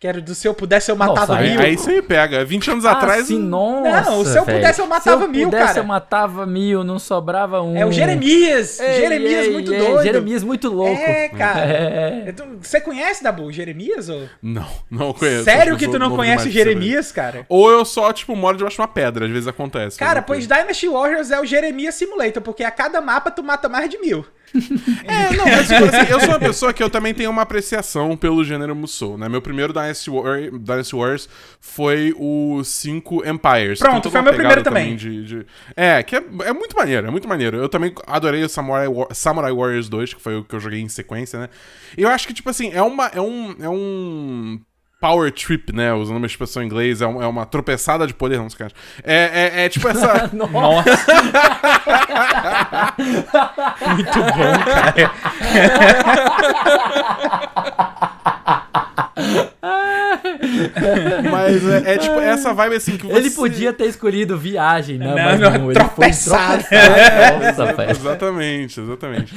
Que 0.00 0.06
era 0.08 0.18
do 0.18 0.34
se 0.34 0.48
eu 0.48 0.54
pudesse 0.54 0.90
eu 0.90 0.96
matava 0.96 1.34
Nossa, 1.34 1.36
Aí, 1.36 1.50
mil. 1.50 1.60
aí 1.60 1.76
você 1.76 1.92
me 1.92 2.00
pega. 2.00 2.42
20 2.42 2.70
anos 2.70 2.84
atrás. 2.86 3.24
Ah, 3.24 3.26
sim, 3.26 3.38
nossa, 3.38 4.10
Não, 4.10 4.24
se 4.24 4.38
eu 4.38 4.46
velho. 4.46 4.58
pudesse, 4.58 4.80
eu 4.80 4.86
matava 4.86 5.18
se 5.18 5.24
eu 5.24 5.28
mil, 5.28 5.44
pudesse, 5.50 5.66
cara. 5.66 5.78
eu 5.78 5.84
matava 5.84 6.46
mil, 6.46 6.82
não 6.82 6.98
sobrava 6.98 7.60
um. 7.60 7.76
É 7.76 7.84
o 7.84 7.92
Jeremias. 7.92 8.80
Ei, 8.80 8.94
Jeremias 8.94 9.44
ei, 9.44 9.52
muito 9.52 9.74
ei, 9.74 9.78
doido. 9.78 10.02
Jeremias 10.02 10.42
muito 10.42 10.70
louco. 10.70 10.98
É, 10.98 11.28
cara. 11.28 11.60
É. 11.66 12.24
Então, 12.28 12.46
Você 12.62 12.80
conhece, 12.80 13.22
Dabu, 13.22 13.42
o 13.42 13.52
Jeremias? 13.52 14.08
Ou... 14.08 14.22
Não, 14.42 14.66
não 14.90 15.12
conheço. 15.12 15.44
Sério 15.44 15.76
que 15.76 15.86
tu 15.86 15.98
não 15.98 16.16
conhece 16.16 16.48
o. 16.48 16.50
Jeremias, 16.50 17.12
cara? 17.12 17.44
Ou 17.46 17.70
eu 17.70 17.84
só, 17.84 18.10
tipo, 18.10 18.34
moro 18.34 18.56
debaixo 18.56 18.76
de 18.76 18.80
uma 18.80 18.88
pedra. 18.88 19.26
Às 19.26 19.30
vezes 19.30 19.48
acontece. 19.48 19.98
Cara, 19.98 20.22
pois 20.22 20.46
ok. 20.46 20.56
Dynasty 20.56 20.88
Warriors 20.88 21.30
é 21.30 21.38
o 21.38 21.44
Jeremias 21.44 21.94
Simulator, 21.94 22.42
porque 22.42 22.64
a 22.64 22.70
cada 22.70 23.02
mapa 23.02 23.30
tu 23.30 23.42
mata 23.42 23.68
mais 23.68 23.90
de 23.90 23.98
mil. 23.98 24.24
É, 25.04 25.32
não, 25.36 25.44
mas 25.46 25.68
tipo 25.68 25.84
assim, 25.84 26.10
eu 26.10 26.20
sou 26.20 26.28
uma 26.30 26.38
pessoa 26.38 26.72
que 26.72 26.82
eu 26.82 26.90
também 26.90 27.12
tenho 27.14 27.30
uma 27.30 27.42
apreciação 27.42 28.16
pelo 28.16 28.44
gênero 28.44 28.74
Musou, 28.74 29.16
né? 29.18 29.28
Meu 29.28 29.40
primeiro 29.42 29.72
Dynasty, 29.72 30.10
War- 30.10 30.50
Dynasty 30.50 30.94
Warriors 30.96 31.28
foi 31.60 32.14
o 32.18 32.62
5 32.64 33.22
Empires. 33.26 33.78
Pronto, 33.78 34.10
foi 34.10 34.22
meu 34.22 34.32
primeiro 34.32 34.62
pegada 34.62 34.62
também. 34.62 34.96
de- 34.96 35.24
de- 35.24 35.46
É, 35.76 36.02
que 36.02 36.16
é, 36.16 36.22
é 36.44 36.52
muito 36.52 36.76
maneiro, 36.76 37.06
é 37.06 37.10
muito 37.10 37.28
maneiro. 37.28 37.56
Eu 37.58 37.68
também 37.68 37.92
adorei 38.06 38.42
o 38.42 38.48
Samurai, 38.48 38.88
War- 38.88 39.08
Samurai 39.12 39.52
Warriors 39.52 39.88
2, 39.88 40.14
que 40.14 40.20
foi 40.22 40.36
o 40.36 40.44
que 40.44 40.54
eu 40.54 40.60
joguei 40.60 40.80
em 40.80 40.88
sequência, 40.88 41.38
né? 41.38 41.48
E 41.96 42.02
eu 42.02 42.08
acho 42.08 42.26
que, 42.26 42.34
tipo 42.34 42.50
assim, 42.50 42.70
é 42.72 42.82
uma... 42.82 43.06
É 43.08 43.20
um, 43.20 43.54
é 43.60 43.68
um 43.68 44.60
power 45.00 45.32
trip, 45.32 45.72
né? 45.74 45.92
Usando 45.94 46.18
uma 46.18 46.26
expressão 46.26 46.62
em 46.62 46.66
inglês, 46.66 47.00
é, 47.00 47.06
um- 47.06 47.22
é 47.22 47.26
uma 47.26 47.46
tropeçada 47.46 48.06
de 48.06 48.12
poder, 48.14 48.38
não 48.38 48.50
sei 48.50 48.54
o 48.54 48.58
que 48.58 48.62
acha. 48.64 48.74
É, 49.02 49.14
é, 49.62 49.64
é 49.64 49.68
tipo 49.68 49.88
essa... 49.88 50.28
Nossa. 50.34 50.90
Muito 53.94 54.18
bom, 54.18 54.52
cara. 54.64 55.12
Mas 61.30 61.66
é, 61.68 61.94
é 61.94 61.98
tipo 61.98 62.14
essa 62.18 62.52
vibe 62.52 62.76
assim 62.76 62.96
que 62.96 63.06
você... 63.06 63.16
Ele 63.16 63.30
podia 63.30 63.72
ter 63.72 63.86
escolhido 63.86 64.36
viagem, 64.36 64.98
né? 64.98 65.06
Não, 65.08 65.14
mas 65.14 65.40
não, 65.40 65.50
não, 65.50 65.54
ele 65.56 65.64
foi 65.64 65.74
tropeçado. 65.74 66.64
Velho. 67.76 67.90
Exatamente, 67.90 68.80
exatamente. 68.80 69.34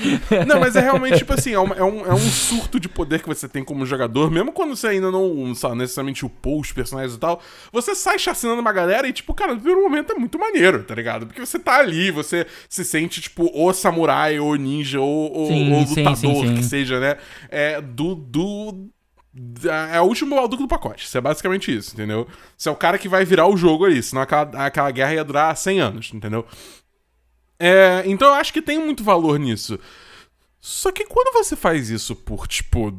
Não, 0.47 0.59
mas 0.59 0.75
é 0.75 0.81
realmente, 0.81 1.17
tipo 1.17 1.33
assim, 1.33 1.53
é, 1.53 1.59
uma- 1.59 1.75
é 1.75 1.83
um, 1.83 2.05
é 2.05 2.13
um 2.13 2.17
surto 2.19 2.79
de 2.79 2.87
poder 2.89 3.21
que 3.21 3.27
você 3.27 3.47
tem 3.47 3.63
como 3.63 3.85
jogador, 3.85 4.31
mesmo 4.31 4.51
quando 4.51 4.75
você 4.75 4.87
ainda 4.87 5.11
não 5.11 5.53
sabe, 5.55 5.75
necessariamente 5.77 6.25
upou 6.25 6.59
os 6.59 6.71
personagens 6.71 7.15
e 7.15 7.19
tal, 7.19 7.41
você 7.71 7.95
sai 7.95 8.17
chacinando 8.19 8.61
uma 8.61 8.71
galera 8.71 9.07
e, 9.07 9.13
tipo, 9.13 9.33
cara, 9.33 9.53
no 9.53 9.59
primeiro 9.59 9.81
momento 9.83 10.11
é 10.13 10.15
muito 10.15 10.37
maneiro, 10.39 10.83
tá 10.83 10.95
ligado? 10.95 11.25
Porque 11.27 11.45
você 11.45 11.59
tá 11.59 11.77
ali, 11.79 12.11
você 12.11 12.45
se 12.69 12.83
sente, 12.83 13.21
tipo, 13.21 13.49
o 13.53 13.73
samurai, 13.73 14.39
ou 14.39 14.55
ninja, 14.55 14.99
ou, 14.99 15.31
ou, 15.31 15.47
Sim, 15.47 15.71
ou 15.73 15.79
lutador, 15.81 16.15
sim, 16.15 16.47
sim. 16.47 16.55
que 16.55 16.63
seja, 16.63 16.99
né? 16.99 17.17
É 17.49 17.81
do. 17.81 18.15
do 18.15 18.87
é 19.91 19.99
o 19.99 20.03
último 20.05 20.35
balduco 20.35 20.63
do 20.63 20.67
pacote. 20.69 21.05
Isso 21.05 21.17
é 21.17 21.21
basicamente 21.21 21.75
isso, 21.75 21.93
entendeu? 21.93 22.27
Você 22.57 22.69
é 22.69 22.71
o 22.71 22.75
cara 22.75 22.97
que 22.97 23.09
vai 23.09 23.25
virar 23.25 23.47
o 23.47 23.57
jogo 23.57 23.85
ali, 23.85 24.01
senão 24.03 24.21
aquela, 24.21 24.65
aquela 24.65 24.91
guerra 24.91 25.13
ia 25.15 25.23
durar 25.23 25.55
100 25.57 25.79
anos, 25.79 26.11
entendeu? 26.13 26.45
É, 27.59 28.03
então 28.05 28.27
eu 28.27 28.33
acho 28.35 28.51
que 28.53 28.61
tem 28.61 28.77
muito 28.79 29.03
valor 29.03 29.39
nisso. 29.39 29.79
Só 30.59 30.91
que 30.91 31.05
quando 31.05 31.33
você 31.33 31.55
faz 31.55 31.89
isso 31.89 32.15
por, 32.15 32.47
tipo, 32.47 32.93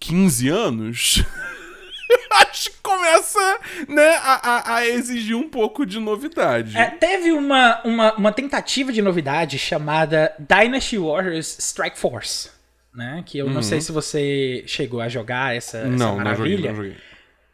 15 0.00 0.48
anos. 0.48 1.24
acho 2.50 2.70
que 2.70 2.76
começa, 2.82 3.58
né, 3.88 4.16
a, 4.16 4.50
a- 4.50 4.74
a 4.76 4.86
exigir 4.86 5.36
um 5.36 5.48
pouco 5.48 5.84
de 5.86 5.98
novidade. 5.98 6.76
É, 6.76 6.90
teve 6.90 7.32
uma, 7.32 7.80
uma, 7.84 8.14
uma 8.14 8.32
tentativa 8.32 8.92
de 8.92 9.00
novidade 9.02 9.58
chamada 9.58 10.34
Dynasty 10.38 10.98
Warriors 10.98 11.58
Strike 11.58 11.98
Force. 11.98 12.50
Né? 12.94 13.22
Que 13.24 13.38
eu 13.38 13.48
não 13.48 13.62
sei 13.62 13.80
se 13.80 13.90
você 13.90 14.64
chegou 14.66 15.00
a 15.00 15.08
jogar 15.08 15.56
essa, 15.56 15.78
essa 15.78 15.88
não, 15.88 16.18
não 16.18 16.34
joguei, 16.34 16.56
maravilha. 16.56 16.68
não 16.70 16.76
joguei. 16.76 16.96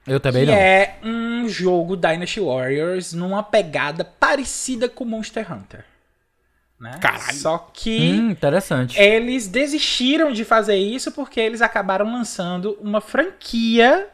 Eu 0.07 0.19
também 0.19 0.45
que 0.47 0.51
não. 0.51 0.59
é 0.59 0.97
um 1.03 1.49
jogo 1.49 1.97
Dynasty 1.97 2.41
Warriors 2.41 3.13
numa 3.13 3.43
pegada 3.43 4.05
parecida 4.05 4.89
com 4.89 5.05
Monster 5.05 5.53
Hunter. 5.53 5.85
Né? 6.81 6.93
Caralho. 7.01 7.35
Só 7.35 7.71
que 7.73 8.13
Hum, 8.13 8.31
interessante. 8.31 8.99
eles 8.99 9.49
desistiram 9.49 10.33
de 10.33 10.45
fazer 10.45 10.77
isso 10.77 11.13
porque 11.13 11.41
eles 11.41 11.61
acabaram 11.61 12.07
lançando 12.07 12.79
uma 12.81 13.01
franquia 13.01 14.09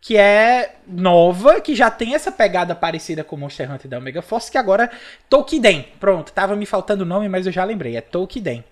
que 0.00 0.16
é 0.16 0.76
nova, 0.86 1.60
que 1.60 1.74
já 1.74 1.90
tem 1.90 2.14
essa 2.14 2.30
pegada 2.30 2.74
parecida 2.76 3.24
com 3.24 3.36
Monster 3.36 3.70
Hunter 3.72 3.90
da 3.90 3.98
Omega 3.98 4.22
Force, 4.22 4.50
que 4.50 4.56
agora 4.58 4.84
é 4.84 4.90
Tolkien. 5.28 5.84
Pronto, 5.98 6.32
tava 6.32 6.54
me 6.54 6.64
faltando 6.64 7.02
o 7.02 7.06
nome, 7.06 7.28
mas 7.28 7.44
eu 7.46 7.50
já 7.52 7.64
lembrei, 7.64 7.96
é 7.96 8.00
Tolkien. 8.00 8.62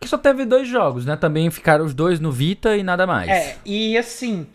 Que 0.00 0.06
só 0.08 0.16
teve 0.18 0.44
dois 0.44 0.68
jogos, 0.68 1.04
né? 1.04 1.16
Também 1.16 1.50
ficaram 1.50 1.84
os 1.84 1.92
dois 1.94 2.20
no 2.20 2.30
Vita 2.30 2.76
e 2.76 2.82
nada 2.82 3.06
mais. 3.06 3.28
É, 3.28 3.56
e 3.66 3.96
assim, 3.98 4.46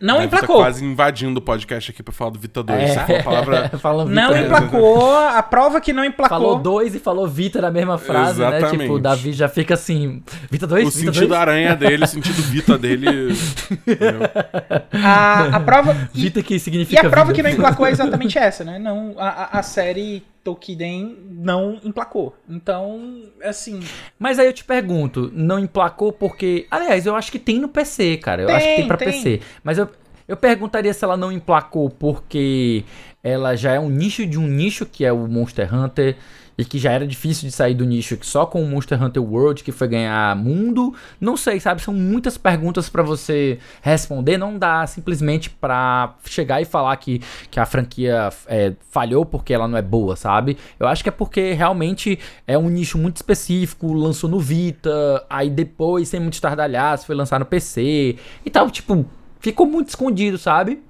não 0.00 0.16
Deve 0.18 0.28
tá 0.28 0.36
emplacou. 0.38 0.56
quase 0.56 0.84
invadindo 0.84 1.38
o 1.38 1.42
podcast 1.42 1.90
aqui 1.90 2.02
pra 2.02 2.12
falar 2.12 2.30
do 2.32 2.38
Vita 2.38 2.62
2. 2.62 2.78
É. 2.78 2.86
Você 2.86 2.98
falou 3.04 3.18
a 3.20 3.22
palavra 3.22 3.78
Falando 3.78 4.10
Não 4.10 4.36
emplacou, 4.36 5.16
a 5.16 5.42
prova 5.42 5.80
que 5.80 5.92
não 5.92 6.04
emplacou. 6.04 6.38
Falou 6.38 6.58
dois 6.58 6.94
e 6.94 6.98
falou 6.98 7.26
Vita 7.28 7.60
na 7.62 7.70
mesma 7.70 7.96
frase, 7.98 8.40
né? 8.40 8.48
Exatamente. 8.58 8.80
Tipo, 8.82 8.94
o 8.94 8.98
Davi 8.98 9.32
já 9.32 9.48
fica 9.48 9.74
assim. 9.74 10.22
Vita 10.50 10.66
2? 10.66 10.86
o 10.86 10.90
Vita 10.90 11.12
sentido 11.12 11.28
2? 11.28 11.40
aranha 11.40 11.74
dele, 11.76 12.04
o 12.04 12.06
sentido 12.08 12.42
Vita 12.42 12.76
dele. 12.76 13.06
A, 14.92 15.56
a 15.56 15.60
prova. 15.60 15.96
e- 16.14 16.20
Vita 16.22 16.42
que 16.42 16.54
E 16.56 16.60
significa. 16.60 17.06
a 17.06 17.10
prova 17.10 17.32
vida. 17.32 17.36
que 17.36 17.42
não 17.42 17.50
emplacou 17.50 17.86
é 17.86 17.90
exatamente 17.90 18.38
essa, 18.38 18.64
né? 18.64 18.78
Não, 18.78 19.14
a- 19.18 19.58
a 19.58 19.62
série 19.62 20.22
Tolkien 20.42 21.16
não 21.30 21.78
emplacou. 21.84 22.34
Então, 22.48 23.22
assim. 23.42 23.80
Mas 24.18 24.38
aí 24.38 24.46
eu 24.46 24.52
te 24.52 24.64
pergunto, 24.64 25.30
não 25.34 25.58
emplacou 25.58 26.12
porque. 26.12 26.66
Aliás, 26.70 27.06
eu 27.06 27.14
acho 27.14 27.30
que 27.30 27.38
tem 27.38 27.58
no 27.58 27.68
PC, 27.68 28.16
cara. 28.18 28.42
Eu 28.42 28.46
Tem, 28.46 28.56
acho 28.56 28.66
que 28.66 28.76
tem 28.76 28.86
pra 28.86 28.96
tem. 28.96 29.08
PC. 29.12 29.40
Mas 29.62 29.78
eu, 29.78 29.88
eu 30.26 30.36
perguntaria 30.36 30.92
se 30.92 31.04
ela 31.04 31.16
não 31.16 31.30
emplacou 31.30 31.90
porque 31.90 32.84
ela 33.22 33.54
já 33.54 33.74
é 33.74 33.80
um 33.80 33.90
nicho 33.90 34.26
de 34.26 34.38
um 34.38 34.46
nicho, 34.46 34.86
que 34.86 35.04
é 35.04 35.12
o 35.12 35.26
Monster 35.26 35.72
Hunter. 35.74 36.16
E 36.60 36.64
que 36.64 36.78
já 36.78 36.92
era 36.92 37.06
difícil 37.06 37.48
de 37.48 37.54
sair 37.54 37.74
do 37.74 37.84
nicho 37.84 38.16
que 38.16 38.26
só 38.26 38.44
com 38.44 38.62
o 38.62 38.66
Monster 38.66 39.02
Hunter 39.02 39.22
World, 39.22 39.64
que 39.64 39.72
foi 39.72 39.88
ganhar 39.88 40.36
mundo. 40.36 40.94
Não 41.20 41.36
sei, 41.36 41.58
sabe? 41.58 41.80
São 41.80 41.94
muitas 41.94 42.36
perguntas 42.36 42.88
pra 42.88 43.02
você 43.02 43.58
responder. 43.80 44.36
Não 44.36 44.58
dá 44.58 44.86
simplesmente 44.86 45.48
pra 45.48 46.14
chegar 46.24 46.60
e 46.60 46.64
falar 46.64 46.94
que, 46.98 47.20
que 47.50 47.58
a 47.58 47.64
franquia 47.64 48.28
é, 48.46 48.74
falhou 48.90 49.24
porque 49.24 49.54
ela 49.54 49.66
não 49.66 49.78
é 49.78 49.82
boa, 49.82 50.16
sabe? 50.16 50.58
Eu 50.78 50.86
acho 50.86 51.02
que 51.02 51.08
é 51.08 51.12
porque 51.12 51.52
realmente 51.52 52.18
é 52.46 52.58
um 52.58 52.68
nicho 52.68 52.98
muito 52.98 53.16
específico, 53.16 53.92
lançou 53.92 54.28
no 54.28 54.38
Vita, 54.38 55.24
aí 55.30 55.48
depois, 55.48 56.08
sem 56.08 56.20
muito 56.20 56.34
estardalhaço, 56.34 57.06
foi 57.06 57.14
lançar 57.14 57.38
no 57.38 57.46
PC 57.46 58.16
e 58.44 58.50
tal. 58.50 58.70
Tipo, 58.70 59.06
ficou 59.38 59.66
muito 59.66 59.88
escondido, 59.88 60.36
sabe? 60.36 60.82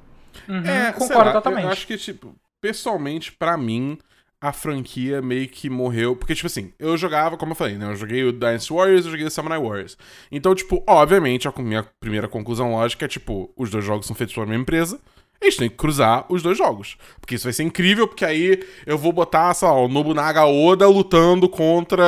Uhum, 0.48 0.64
É, 0.64 0.92
concordo 0.92 1.24
lá, 1.26 1.32
totalmente. 1.32 1.64
Eu 1.64 1.70
acho 1.70 1.86
que, 1.86 1.96
tipo, 1.96 2.34
pessoalmente, 2.60 3.32
pra 3.32 3.56
mim, 3.56 3.98
a 4.40 4.52
franquia 4.52 5.20
meio 5.20 5.48
que 5.48 5.68
morreu. 5.68 6.16
Porque, 6.16 6.34
tipo 6.34 6.46
assim, 6.46 6.72
eu 6.78 6.96
jogava, 6.96 7.36
como 7.36 7.52
eu 7.52 7.56
falei, 7.56 7.76
né? 7.76 7.86
Eu 7.86 7.96
joguei 7.96 8.24
o 8.24 8.32
Dynasty 8.32 8.72
Warriors, 8.72 9.04
eu 9.04 9.10
joguei 9.10 9.26
o 9.26 9.30
Samurai 9.30 9.60
Warriors. 9.60 9.98
Então, 10.32 10.54
tipo, 10.54 10.82
obviamente, 10.86 11.46
a 11.46 11.52
minha 11.58 11.86
primeira 12.00 12.26
conclusão 12.26 12.72
lógica 12.72 13.04
é, 13.04 13.08
tipo, 13.08 13.52
os 13.56 13.70
dois 13.70 13.84
jogos 13.84 14.06
são 14.06 14.16
feitos 14.16 14.34
pela 14.34 14.46
mesma 14.46 14.62
empresa. 14.62 14.98
Eles 15.40 15.56
têm 15.56 15.70
que 15.70 15.76
cruzar 15.76 16.26
os 16.28 16.42
dois 16.42 16.56
jogos. 16.56 16.96
Porque 17.20 17.34
isso 17.34 17.44
vai 17.44 17.52
ser 17.52 17.62
incrível, 17.62 18.06
porque 18.06 18.24
aí 18.24 18.62
eu 18.86 18.98
vou 18.98 19.12
botar, 19.12 19.52
sei 19.54 19.68
lá, 19.68 19.74
o 19.74 19.88
Nobunaga 19.88 20.44
Oda 20.44 20.86
lutando 20.86 21.48
contra. 21.48 22.06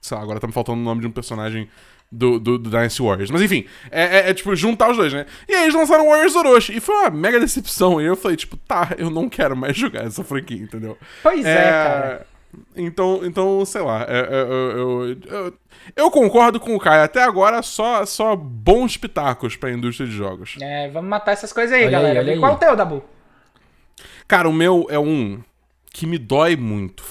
Sei 0.00 0.16
lá, 0.16 0.22
agora 0.22 0.40
tá 0.40 0.46
me 0.46 0.52
faltando 0.52 0.80
o 0.80 0.84
nome 0.84 1.00
de 1.00 1.06
um 1.06 1.10
personagem 1.10 1.68
do, 2.12 2.38
do, 2.38 2.58
do 2.58 2.68
Dynasty 2.70 3.02
Warriors. 3.02 3.30
Mas 3.30 3.40
enfim, 3.42 3.64
é, 3.90 4.18
é- 4.18 4.30
é, 4.30 4.34
tipo 4.34 4.54
juntar 4.54 4.90
os 4.90 4.96
dois, 4.98 5.12
né? 5.12 5.24
E 5.48 5.54
aí 5.54 5.62
eles 5.62 5.74
lançaram 5.74 6.06
Warriors 6.08 6.36
Orochi. 6.36 6.76
E 6.76 6.80
foi 6.80 6.94
uma 6.94 7.10
mega 7.10 7.40
decepção. 7.40 8.00
E 8.00 8.04
eu 8.04 8.14
falei, 8.14 8.36
tipo, 8.36 8.56
tá, 8.56 8.90
eu 8.98 9.08
não 9.10 9.28
quero 9.28 9.56
mais 9.56 9.74
jogar 9.78 10.04
essa 10.04 10.22
franquia, 10.22 10.58
entendeu? 10.58 10.98
Pois 11.22 11.44
é, 11.44 11.62
cara. 11.70 12.26
Então, 12.76 13.20
então, 13.24 13.64
sei 13.64 13.80
lá, 13.80 14.02
é- 14.06 14.18
é- 14.20 14.42
eu, 14.42 15.08
eu, 15.08 15.16
eu, 15.26 15.54
eu 15.96 16.10
concordo 16.10 16.60
com 16.60 16.74
o 16.76 16.78
Caio. 16.78 17.02
Até 17.02 17.22
agora, 17.22 17.62
só, 17.62 18.04
só 18.04 18.36
bons 18.36 18.98
pitacos 18.98 19.56
pra 19.56 19.72
indústria 19.72 20.06
de 20.06 20.14
jogos. 20.14 20.56
É, 20.60 20.90
vamos 20.90 21.08
matar 21.08 21.32
essas 21.32 21.50
coisas 21.50 21.74
aí, 21.74 21.84
Olha 21.84 21.90
galera. 21.92 22.22
E 22.24 22.30
aí. 22.32 22.38
qual 22.38 22.52
o 22.54 22.58
teu, 22.58 22.76
Dabu? 22.76 23.02
Cara, 24.28 24.48
o 24.48 24.52
meu 24.52 24.86
é 24.90 24.98
um 24.98 25.42
que 25.92 26.06
me 26.06 26.16
dói 26.18 26.56
muito 26.56 27.04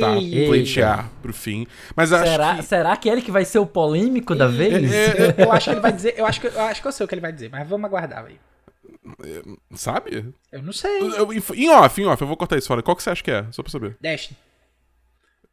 tá, 0.00 0.14
pleitear 0.16 1.08
pro 1.22 1.32
fim. 1.32 1.66
Mas 1.94 2.12
acho 2.12 2.30
Será, 2.30 2.56
que... 2.56 2.62
será 2.62 2.96
que 2.96 3.08
ele 3.08 3.22
que 3.22 3.30
vai 3.30 3.44
ser 3.44 3.58
o 3.58 3.66
polêmico 3.66 4.34
da 4.34 4.48
vez? 4.48 4.92
É, 4.92 5.34
Eu 5.44 5.52
acho 5.52 5.66
que 5.66 5.70
ele 5.74 5.80
vai 5.80 5.92
dizer. 5.92 6.14
Eu 6.16 6.26
acho 6.26 6.40
que 6.40 6.46
eu 6.48 6.60
acho 6.60 6.82
que 6.82 6.88
eu 6.88 6.92
sei 6.92 7.04
o 7.04 7.08
que 7.08 7.14
ele 7.14 7.20
vai 7.20 7.32
dizer, 7.32 7.50
mas 7.50 7.68
vamos 7.68 7.84
aguardar, 7.86 8.24
velho. 8.24 8.38
Sabe? 9.74 10.32
Eu 10.50 10.62
não 10.62 10.72
sei. 10.72 11.00
Eu- 11.00 11.32
em 11.32 11.68
off, 11.70 12.00
em 12.02 12.06
off, 12.06 12.20
eu 12.20 12.26
vou 12.26 12.36
cortar 12.36 12.56
isso 12.56 12.66
fora. 12.66 12.82
Qual 12.82 12.96
que 12.96 13.02
você 13.02 13.10
acha 13.10 13.22
que 13.22 13.30
é? 13.30 13.46
Só 13.52 13.62
pra 13.62 13.70
saber. 13.70 13.96
Destiny. 14.00 14.36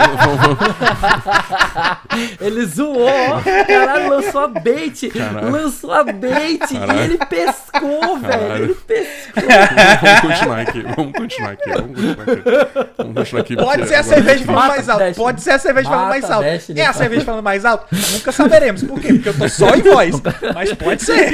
Ele 2.40 2.66
zoou, 2.66 3.08
ó. 3.08 3.42
Caralho, 3.66 4.10
lançou 4.10 4.42
a 4.42 4.48
bait. 4.48 5.10
Caralho. 5.10 5.52
Lançou 5.52 5.92
a 5.94 6.04
bait. 6.04 6.60
Caralho. 6.60 7.00
E 7.00 7.04
ele 7.04 7.18
pescou, 7.18 8.18
velho. 8.20 8.64
Ele 8.64 8.76
pescou. 8.76 9.44
vamos 10.02 10.22
continuar 10.22 10.60
aqui. 10.62 10.84
Vamos 10.96 11.14
continuar 11.14 11.52
aqui. 11.52 11.70
Vamos 11.72 11.96
continuar 11.96 12.24
aqui. 12.24 12.44
Vamos 12.98 13.16
continuar 13.16 13.42
aqui. 13.42 13.56
Pode 13.56 13.88
ser 13.88 13.96
a 13.96 14.04
cerveja 14.04 14.46
falando 14.46 14.68
mais 14.68 14.90
alto. 14.90 15.16
Pode 15.16 15.42
ser 15.42 15.52
a 15.52 15.60
cerveja 15.60 15.90
falando 15.90 16.10
mais 16.10 16.30
alto. 16.30 16.46
É 16.76 16.86
a 16.86 16.94
cerveja 16.94 17.26
falando 17.26 17.44
mais 17.44 17.66
alto? 17.66 17.88
Nunca 18.12 18.32
saberemos. 18.32 18.84
Por 18.84 19.00
quê? 19.00 19.14
Porque 19.14 19.30
eu 19.30 19.34
tô 19.38 19.50
só 19.50 19.74
em 19.76 19.82
voz. 19.82 20.22
Mas 20.54 20.74
pode 20.74 21.02
ser. 21.02 21.34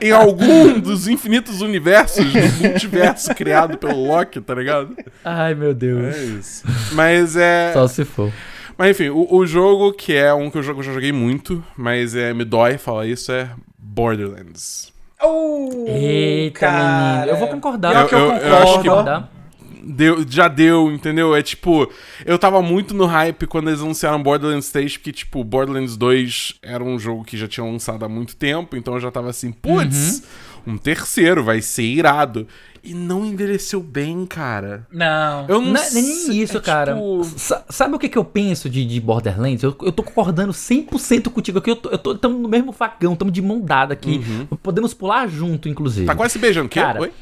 Em 0.00 0.10
algum 0.10 0.78
dos 0.80 1.06
infinitos 1.08 1.60
universos 1.60 1.91
do 2.22 2.68
multiverso 2.68 3.32
criado 3.36 3.76
pelo 3.78 4.06
Loki, 4.06 4.40
tá 4.40 4.54
ligado? 4.54 4.96
Ai, 5.24 5.54
meu 5.54 5.74
Deus. 5.74 6.14
É 6.16 6.24
isso. 6.24 6.64
Mas 6.92 7.36
é. 7.36 7.72
Só 7.72 7.86
se 7.86 8.04
for. 8.04 8.32
Mas 8.78 8.90
enfim, 8.90 9.10
o, 9.10 9.26
o 9.34 9.46
jogo 9.46 9.92
que 9.92 10.14
é 10.14 10.32
um 10.32 10.50
que 10.50 10.58
eu, 10.58 10.62
jogo- 10.62 10.82
já 10.82 10.92
joguei 10.92 11.12
muito, 11.12 11.62
mas 11.76 12.14
é, 12.14 12.32
me 12.32 12.44
dói 12.44 12.78
falar 12.78 13.06
isso, 13.06 13.30
é 13.30 13.50
Borderlands. 13.78 14.92
Oh, 15.22 15.84
Eita, 15.86 16.58
cara. 16.60 17.14
menino. 17.20 17.32
Eu 17.32 17.36
vou 17.36 17.48
concordar. 17.48 17.94
Eu, 17.94 18.08
Eu- 18.08 18.18
eu- 18.18 18.34
eu 18.34 18.56
concordo. 18.82 19.10
acho 19.10 19.22
que-. 19.26 19.42
Deu, 19.84 20.24
já 20.28 20.46
deu, 20.46 20.92
entendeu? 20.92 21.34
É 21.34 21.42
tipo, 21.42 21.90
eu 22.24 22.38
tava 22.38 22.62
muito 22.62 22.94
no 22.94 23.04
hype 23.04 23.48
quando 23.48 23.68
eles 23.68 23.80
anunciaram 23.80 24.22
Borderlands 24.22 24.70
3, 24.70 24.96
porque, 24.96 25.10
tipo, 25.10 25.42
Borderlands 25.42 25.96
2 25.96 26.54
era 26.62 26.84
um 26.84 26.96
jogo 27.00 27.24
que 27.24 27.36
já 27.36 27.48
tinha 27.48 27.66
lançado 27.66 28.04
há 28.04 28.08
muito 28.08 28.36
tempo, 28.36 28.76
então 28.76 28.94
eu 28.94 29.00
já 29.00 29.10
tava 29.10 29.28
assim, 29.30 29.50
putz, 29.50 30.22
um 30.66 30.76
terceiro 30.76 31.42
vai 31.44 31.60
ser 31.62 31.82
irado. 31.84 32.46
E 32.84 32.94
não 32.94 33.24
envelheceu 33.24 33.80
bem, 33.80 34.26
cara. 34.26 34.84
Não. 34.90 35.46
Eu 35.48 35.60
não 35.60 35.70
Não 35.72 35.80
é 35.80 35.90
nem 35.92 36.42
isso, 36.42 36.56
é 36.56 36.60
cara. 36.60 36.94
tipo- 36.94 37.22
Sa- 37.36 37.64
Sabe 37.70 37.94
o 37.94 37.98
que, 37.98 38.08
que 38.08 38.18
eu 38.18 38.24
penso 38.24 38.68
de, 38.68 38.84
de 38.84 39.00
Borderlands? 39.00 39.62
Eu, 39.62 39.72
eu 39.82 39.92
tô 39.92 40.02
concordando 40.02 40.52
100% 40.52 41.28
contigo 41.30 41.58
aqui. 41.60 41.70
Eu 41.70 41.76
tô, 41.76 41.90
eu 41.90 41.98
tô, 41.98 42.14
tamo 42.16 42.36
no 42.40 42.48
mesmo 42.48 42.72
facão, 42.72 43.14
tamo 43.14 43.30
de 43.30 43.40
mão 43.40 43.60
dada 43.60 43.92
aqui. 43.92 44.20
Podemos 44.64 44.92
pular 44.92 45.28
junto, 45.28 45.68
inclusive. 45.68 46.06
Tá 46.06 46.14
quase 46.16 46.32
se 46.32 46.38
beijando. 46.40 46.68
Quê? 46.68 46.80
Cara, 46.80 47.00
Oi? 47.02 47.12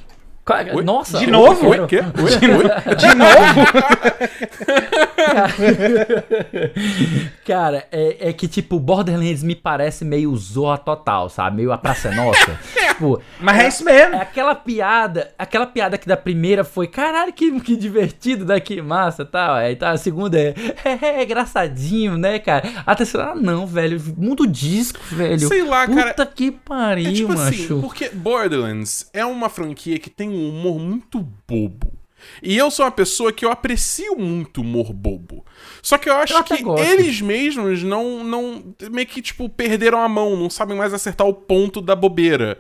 Oi? 0.75 0.83
Nossa, 0.83 1.19
De 1.19 1.27
novo? 1.29 1.69
Oi? 1.69 1.87
Quê? 1.87 1.99
Oi? 1.99 2.05
Oi? 2.57 2.71
De 2.97 3.15
novo? 3.15 3.61
Cara, 7.47 7.87
é, 7.93 8.29
é 8.31 8.33
que, 8.33 8.49
tipo, 8.49 8.79
Borderlands 8.79 9.43
me 9.43 9.55
parece 9.55 10.05
meio 10.05 10.35
Zorra 10.37 10.79
total, 10.79 11.29
sabe? 11.29 11.57
Meio 11.59 11.73
a 11.73 11.79
Praça 11.79 12.09
é 12.09 12.15
Nossa. 12.15 12.59
Tipo, 13.01 13.23
Mas 13.41 13.59
é 13.59 13.69
isso 13.69 13.85
mesmo. 13.85 14.15
é 14.15 14.21
aquela 14.21 14.55
piada, 14.55 15.33
aquela 15.39 15.67
piada 15.67 15.97
que 15.97 16.07
da 16.07 16.17
primeira 16.17 16.63
foi, 16.63 16.87
caralho, 16.87 17.33
que, 17.33 17.59
que 17.61 17.77
divertido, 17.77 18.45
né? 18.45 18.61
Que 18.61 18.81
massa, 18.83 19.25
tal. 19.25 19.55
Aí 19.55 19.75
tá, 19.77 19.91
a 19.91 19.97
segunda 19.97 20.39
é, 20.39 20.55
é, 20.85 20.99
é 21.21 21.25
engraçadinho, 21.25 22.17
né, 22.19 22.39
cara? 22.39 22.69
A 22.87 22.95
terceira, 22.95 23.31
ah, 23.31 23.35
não, 23.35 23.67
velho, 23.67 24.01
mundo 24.17 24.47
disco, 24.47 24.99
velho. 25.11 25.41
Sei 25.49 25.63
lá, 25.65 25.87
Puta 25.87 26.15
cara. 26.15 26.27
que 26.27 26.51
pariu, 26.51 27.09
É 27.11 27.13
tipo 27.13 27.29
macho. 27.35 27.49
assim, 27.49 27.81
porque 27.81 28.09
Borderlands 28.11 29.09
é 29.13 29.25
uma 29.25 29.49
franquia 29.49 29.99
que 29.99 30.11
tem 30.11 30.29
um 30.29 30.49
humor 30.51 30.79
muito 30.79 31.27
bobo. 31.49 31.93
E 32.43 32.57
eu 32.57 32.71
sou 32.71 32.85
uma 32.85 32.91
pessoa 32.91 33.33
que 33.33 33.45
eu 33.45 33.51
aprecio 33.51 34.17
muito 34.17 34.61
humor 34.61 34.93
bobo. 34.93 35.45
Só 35.83 35.99
que 35.99 36.09
eu 36.09 36.17
acho 36.17 36.35
Eu 36.35 36.43
que 36.45 36.63
gosto. 36.63 36.85
eles 36.85 37.21
mesmos 37.21 37.83
não, 37.83 38.25
não. 38.25 38.75
meio 38.91 39.07
que, 39.07 39.21
tipo, 39.23 39.49
perderam 39.49 40.01
a 40.01 40.09
mão, 40.09 40.37
não 40.37 40.51
sabem 40.51 40.77
mais 40.77 40.93
acertar 40.95 41.27
o 41.27 41.35
ponto 41.35 41.81
da 41.81 41.95
bobeira. 41.97 42.59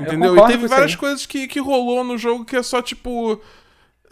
Entendeu? 0.00 0.36
E 0.36 0.46
teve 0.46 0.66
várias 0.66 0.94
coisas 0.96 1.26
que, 1.26 1.46
que 1.46 1.60
rolou 1.60 2.02
no 2.04 2.16
jogo 2.18 2.44
que 2.44 2.56
é 2.56 2.62
só, 2.62 2.80
tipo. 2.82 3.40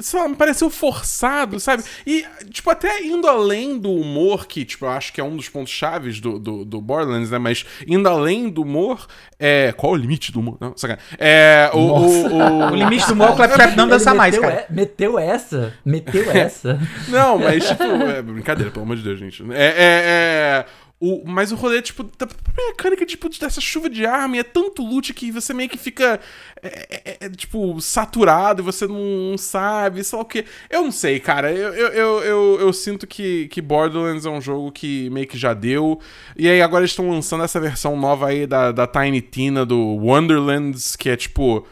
Sei 0.01 0.21
lá, 0.21 0.29
me 0.29 0.37
pareceu 0.37 0.71
forçado, 0.71 1.59
sabe? 1.59 1.83
E, 2.07 2.25
tipo, 2.51 2.71
até 2.71 3.03
indo 3.03 3.27
além 3.27 3.77
do 3.79 3.91
humor, 3.93 4.47
que, 4.47 4.65
tipo, 4.65 4.85
eu 4.85 4.91
acho 4.91 5.13
que 5.13 5.21
é 5.21 5.25
um 5.25 5.37
dos 5.37 5.49
pontos 5.49 5.73
chaves 5.73 6.21
do, 6.21 6.39
do, 6.39 6.65
do 6.65 6.81
Borderlands, 6.81 7.31
né? 7.33 7.39
Mas 7.39 7.67
indo 7.87 8.09
além 8.09 8.49
do 8.49 8.63
humor, 8.63 9.07
é. 9.41 9.73
Qual 9.77 9.93
é 9.95 9.97
o 9.97 10.01
limite 10.01 10.31
do 10.31 10.39
humor? 10.39 10.57
Não, 10.61 10.77
sacanagem. 10.77 11.05
É. 11.19 11.69
O, 11.75 11.79
o, 11.79 12.27
o- 12.29 12.71
O 12.73 12.75
limite 12.77 13.07
do 13.09 13.15
humor 13.15 13.29
é 13.29 13.33
o 13.33 13.37
Claptrap 13.37 13.75
não 13.77 13.85
Ele 13.85 13.91
dança 13.93 14.15
mais, 14.15 14.35
meteu 14.37 14.49
cara. 14.51 14.67
e- 14.71 14.73
meteu 14.73 15.19
essa, 15.19 15.75
meteu 15.85 16.31
essa. 16.33 16.79
Não, 17.09 17.39
mas, 17.39 17.67
tipo, 17.67 17.83
é 17.83 18.23
brincadeira, 18.23 18.71
pelo 18.71 18.85
amor 18.85 18.97
de 18.97 19.03
Deus, 19.03 19.19
gente. 19.19 19.43
É. 19.53 19.65
é, 19.65 19.75
é 19.79 20.65
o, 21.01 21.23
mas 21.25 21.53
o 21.53 21.55
rolê, 21.55 21.81
tipo, 21.81 22.03
da 22.03 22.27
própria 22.27 22.67
mecânica, 22.67 23.07
tipo, 23.07 23.29
dessa 23.29 23.61
chuva 23.61 23.89
de 23.89 24.05
arma, 24.05 24.37
e 24.37 24.41
é 24.41 24.43
tanto 24.43 24.83
loot 24.83 25.15
que 25.15 25.31
você 25.31 25.55
meio 25.55 25.69
que 25.69 25.79
fica, 25.79 26.19
é, 26.61 27.01
é, 27.05 27.17
é, 27.21 27.31
tipo, 27.31 27.81
saturado 27.81 28.61
e 28.61 28.65
você 28.65 28.85
não 28.87 29.39
sabe, 29.39 30.03
sei 30.03 30.17
lá 30.17 30.25
o 30.25 30.27
quê. 30.27 30.45
Eu 30.69 30.83
não 30.83 30.91
sei, 30.91 31.21
cara. 31.21 31.53
Eu, 31.53 31.73
eu, 31.73 32.25
eu, 32.25 32.61
eu, 32.61 32.73
sinto 32.73 33.07
que, 33.07 33.47
que 33.47 33.63
Borderlands 33.63 34.27
é 34.27 34.31
um 34.31 34.41
jogo 34.41 34.73
que 34.73 35.09
meio 35.11 35.29
que 35.29 35.39
já 35.39 35.55
deu. 35.55 36.01
E 36.37 36.49
aí 36.49 36.61
agora 36.61 36.85
estão 36.85 37.09
lançando 37.09 37.45
essa 37.45 37.61
versão 37.61 37.97
nova 37.97 38.27
aí 38.27 38.45
da, 38.45 38.73
da 38.73 38.87
Tiny 38.87 39.21
Tina, 39.21 39.65
do 39.65 39.79
Wonderlands, 39.79 40.97
que 40.97 41.11
é, 41.11 41.17
tipo... 41.17 41.65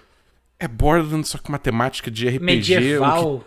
É 0.59 0.69
Borderlands, 0.69 1.29
só 1.31 1.39
com 1.39 1.49
uma 1.51 1.59
temática 1.59 2.11
de 2.11 2.29
RPG. 2.29 2.45
Medieval. 2.45 3.45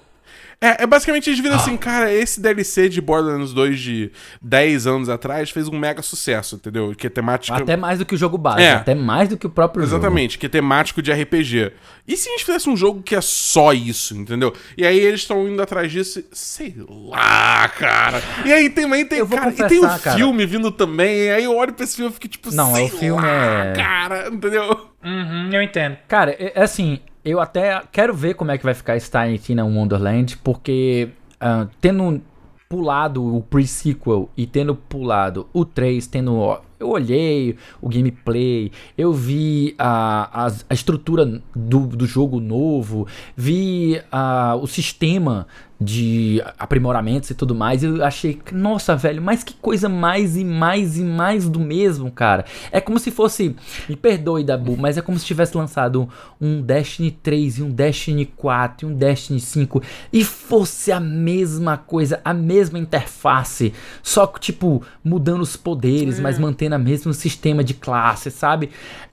É, 0.61 0.83
é 0.83 0.87
basicamente 0.87 1.29
eles 1.29 1.39
viram 1.39 1.55
assim, 1.55 1.77
cara, 1.77 2.11
esse 2.13 2.41
DLC 2.41 2.89
de 2.89 2.99
Borderlands 3.01 3.53
2 3.53 3.79
de 3.79 4.11
10 4.41 4.87
anos 4.87 5.09
atrás 5.09 5.49
fez 5.49 5.67
um 5.67 5.77
mega 5.77 6.01
sucesso, 6.01 6.55
entendeu? 6.55 6.93
Que 6.95 7.07
é 7.07 7.09
temática. 7.09 7.57
Até 7.57 7.77
mais 7.77 7.99
do 7.99 8.05
que 8.05 8.15
o 8.15 8.17
jogo 8.17 8.37
base, 8.37 8.61
É. 8.63 8.73
até 8.73 8.93
mais 8.93 9.29
do 9.29 9.37
que 9.37 9.47
o 9.47 9.49
próprio 9.49 9.85
jogo. 9.85 9.95
Exatamente, 9.95 10.37
que 10.37 10.45
é 10.45 10.49
temático 10.49 11.01
de 11.01 11.11
RPG. 11.11 11.71
E 12.07 12.17
se 12.17 12.27
a 12.27 12.31
gente 12.33 12.45
fizesse 12.45 12.69
um 12.69 12.75
jogo 12.75 13.01
que 13.01 13.15
é 13.15 13.21
só 13.21 13.71
isso, 13.71 14.15
entendeu? 14.17 14.53
E 14.77 14.85
aí 14.85 14.99
eles 14.99 15.21
estão 15.21 15.47
indo 15.47 15.61
atrás 15.61 15.91
disso, 15.91 16.23
sei 16.31 16.75
lá, 17.09 17.69
cara. 17.69 18.21
E 18.45 18.51
aí 18.51 18.69
também 18.69 19.05
tem, 19.05 19.25
cara, 19.25 19.49
e 19.51 19.67
tem 19.69 19.79
um 19.79 19.97
cara. 19.97 20.15
filme 20.17 20.45
vindo 20.45 20.71
também, 20.71 21.25
e 21.25 21.29
aí 21.31 21.43
eu 21.43 21.55
olho 21.55 21.73
pra 21.73 21.83
esse 21.85 21.95
filme 21.95 22.11
e 22.11 22.13
fico 22.13 22.27
tipo, 22.27 22.53
Não, 22.53 22.73
sei 22.75 22.85
o 22.85 22.89
filme 22.89 23.21
lá, 23.21 23.65
é- 23.65 23.73
cara, 23.75 24.27
entendeu? 24.29 24.87
Uhum, 25.03 25.49
eu 25.53 25.61
entendo. 25.61 25.97
Cara, 26.07 26.31
é, 26.37 26.51
é 26.55 26.63
assim, 26.63 26.99
eu 27.23 27.39
até 27.39 27.81
quero 27.91 28.13
ver 28.13 28.33
como 28.35 28.51
é 28.51 28.57
que 28.57 28.63
vai 28.63 28.73
ficar 28.73 28.95
esse 28.95 29.09
Tiny 29.09 29.37
Tina 29.37 29.65
Wonderland, 29.65 30.37
porque 30.37 31.09
ah, 31.39 31.67
tendo 31.79 32.21
pulado 32.69 33.35
o 33.35 33.41
pre-sequel 33.41 34.29
e 34.37 34.45
tendo 34.45 34.75
pulado 34.75 35.47
o 35.51 35.65
3, 35.65 36.05
tendo. 36.05 36.35
ó, 36.35 36.61
Eu 36.79 36.89
olhei 36.89 37.57
o 37.81 37.89
gameplay, 37.89 38.71
eu 38.95 39.11
vi 39.11 39.73
a, 39.77 40.45
a, 40.45 40.51
a 40.69 40.73
estrutura 40.73 41.25
do, 41.55 41.87
do 41.87 42.05
jogo 42.05 42.39
novo, 42.39 43.07
vi 43.35 43.99
a, 44.11 44.55
o 44.55 44.67
sistema 44.67 45.47
de 45.79 46.43
aprimoramentos 46.57 47.29
e 47.29 47.33
tudo 47.33 47.55
mais. 47.55 47.83
Eu 47.83 48.03
achei, 48.03 48.39
nossa, 48.51 48.95
velho, 48.95 49.21
mas 49.21 49.43
que 49.43 49.53
coisa 49.53 49.87
mais 49.87 50.35
e 50.35 50.43
mais 50.43 50.97
e 50.97 51.03
mais 51.03 51.47
do 51.47 51.59
mesmo, 51.59 52.11
cara. 52.11 52.43
É 52.71 52.81
como 52.81 52.99
se 52.99 53.11
fosse, 53.11 53.55
me 53.87 53.95
perdoe, 53.95 54.43
Dabu, 54.43 54.75
mas 54.75 54.97
é 54.97 55.01
como 55.01 55.17
se 55.17 55.25
tivesse 55.25 55.55
lançado 55.55 56.09
um 56.39 56.61
Destiny 56.61 57.11
3 57.11 57.59
e 57.59 57.63
um 57.63 57.69
Destiny 57.69 58.25
4 58.25 58.87
e 58.87 58.91
um 58.91 58.93
Destiny 58.93 59.39
5 59.39 59.81
e 60.11 60.23
fosse 60.23 60.91
a 60.91 60.99
mesma 60.99 61.77
coisa, 61.77 62.19
a 62.25 62.33
mesma 62.33 62.77
interface, 62.77 63.73
só 64.03 64.27
que 64.27 64.39
tipo 64.39 64.83
mudando 65.03 65.41
os 65.41 65.55
poderes, 65.55 66.19
mas 66.19 66.37
mantendo 66.37 66.75
o 66.75 66.79
mesmo 66.79 67.13
sistema 67.13 67.63
de 67.63 67.73
classe, 67.73 68.29
sabe? 68.29 68.69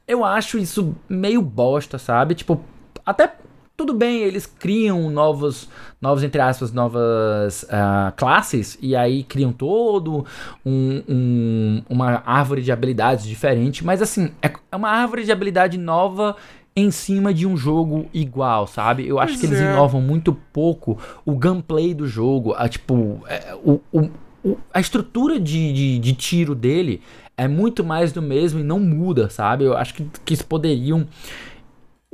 Eu 0.07 0.25
acho 0.25 0.59
isso 0.59 0.95
meio 1.09 1.43
bosta, 1.43 1.99
sabe? 1.99 2.35
Tipo, 2.35 2.61
até 3.05 3.33
tudo 3.77 3.93
bem, 3.93 4.23
eles 4.23 4.47
criam 4.47 5.11
novos, 5.11 5.69
novos 6.01 6.23
entre 6.25 6.41
aspas, 6.41 6.73
novas 6.73 7.65
uh, 7.65 8.13
classes 8.17 8.79
e 8.81 8.97
aí 8.97 9.23
criam 9.23 9.53
todo 9.53 10.25
um, 10.65 11.03
um, 11.09 11.83
uma 11.89 12.23
árvore 12.25 12.63
de 12.63 12.73
habilidades 12.73 13.27
diferente, 13.27 13.85
mas 13.85 14.01
assim, 14.01 14.31
é, 14.41 14.51
é 14.73 14.77
uma 14.77 14.89
árvore 14.89 15.25
de 15.25 15.33
habilidade 15.33 15.77
nova 15.77 16.37
em 16.75 16.91
cima 16.91 17.33
de 17.33 17.47
um 17.47 17.57
jogo 17.57 18.07
igual, 18.13 18.67
sabe? 18.67 19.07
Eu 19.07 19.19
acho 19.19 19.35
Pois 19.35 19.41
que 19.41 19.47
eles 19.47 19.61
é. 19.61 19.71
inovam 19.73 20.01
muito 20.01 20.35
pouco 20.53 20.99
o 21.25 21.35
gameplay 21.37 21.95
do 21.95 22.07
jogo, 22.07 22.55
a, 22.55 22.69
tipo, 22.69 23.21
é, 23.29 23.55
o, 23.65 23.81
o- 23.93 24.11
o- 24.45 24.59
a 24.73 24.79
estrutura 24.81 25.41
de, 25.41 25.73
de, 25.73 25.99
de 25.99 26.13
tiro 26.13 26.55
dele 26.55 27.01
é 27.37 27.49
muito 27.49 27.83
mais 27.85 28.13
do 28.13 28.23
mesmo 28.23 28.61
e 28.61 28.63
não 28.63 28.79
muda, 28.79 29.29
sabe? 29.29 29.65
Eu 29.65 29.77
acho 29.77 29.93
que, 29.95 30.05
que 30.25 30.33
eles 30.35 30.43
poderiam 30.43 31.07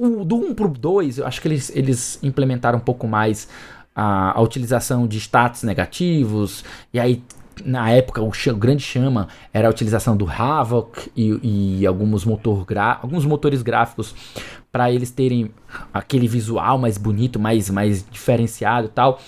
o, 0.06 0.24
do 0.24 0.36
1 0.36 0.54
pro 0.54 0.68
2, 0.68 1.18
eu 1.18 1.26
acho 1.26 1.40
que 1.40 1.48
eles, 1.48 1.70
eles 1.74 2.18
implementaram 2.22 2.78
um 2.78 2.82
pouco 2.82 3.06
mais 3.06 3.48
a, 3.94 4.36
a 4.38 4.40
utilização 4.40 5.06
de 5.06 5.18
status 5.18 5.62
negativos, 5.62 6.64
e 6.92 6.98
aí 6.98 7.22
na 7.64 7.90
época 7.90 8.20
o, 8.22 8.28
o 8.30 8.56
grande 8.56 8.82
chama 8.82 9.28
era 9.52 9.68
a 9.68 9.70
utilização 9.70 10.16
do 10.16 10.26
Havoc 10.28 11.10
e, 11.14 11.80
e 11.80 11.86
alguns, 11.86 12.24
motor 12.24 12.64
gra- 12.64 12.98
alguns 13.02 13.24
motores 13.26 13.62
gráficos 13.62 14.14
para 14.72 14.90
eles 14.90 15.10
terem 15.10 15.50
aquele 15.92 16.26
visual 16.26 16.78
mais 16.78 16.96
bonito, 16.96 17.38
mais, 17.38 17.68
mais 17.68 18.04
diferenciado 18.10 18.86
e 18.86 18.90
tal. 18.90 19.20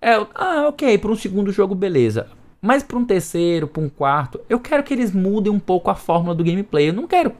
É, 0.00 0.14
ah, 0.34 0.66
ok, 0.68 0.98
para 0.98 1.10
um 1.10 1.16
segundo 1.16 1.52
jogo, 1.52 1.74
beleza. 1.74 2.26
Mas 2.60 2.82
para 2.82 2.98
um 2.98 3.04
terceiro, 3.04 3.68
para 3.68 3.82
um 3.82 3.88
quarto, 3.88 4.40
eu 4.48 4.58
quero 4.58 4.82
que 4.82 4.92
eles 4.92 5.12
mudem 5.12 5.52
um 5.52 5.60
pouco 5.60 5.90
a 5.90 5.94
fórmula 5.94 6.34
do 6.34 6.42
gameplay. 6.42 6.88
Eu 6.88 6.92
não 6.92 7.06
quero 7.06 7.32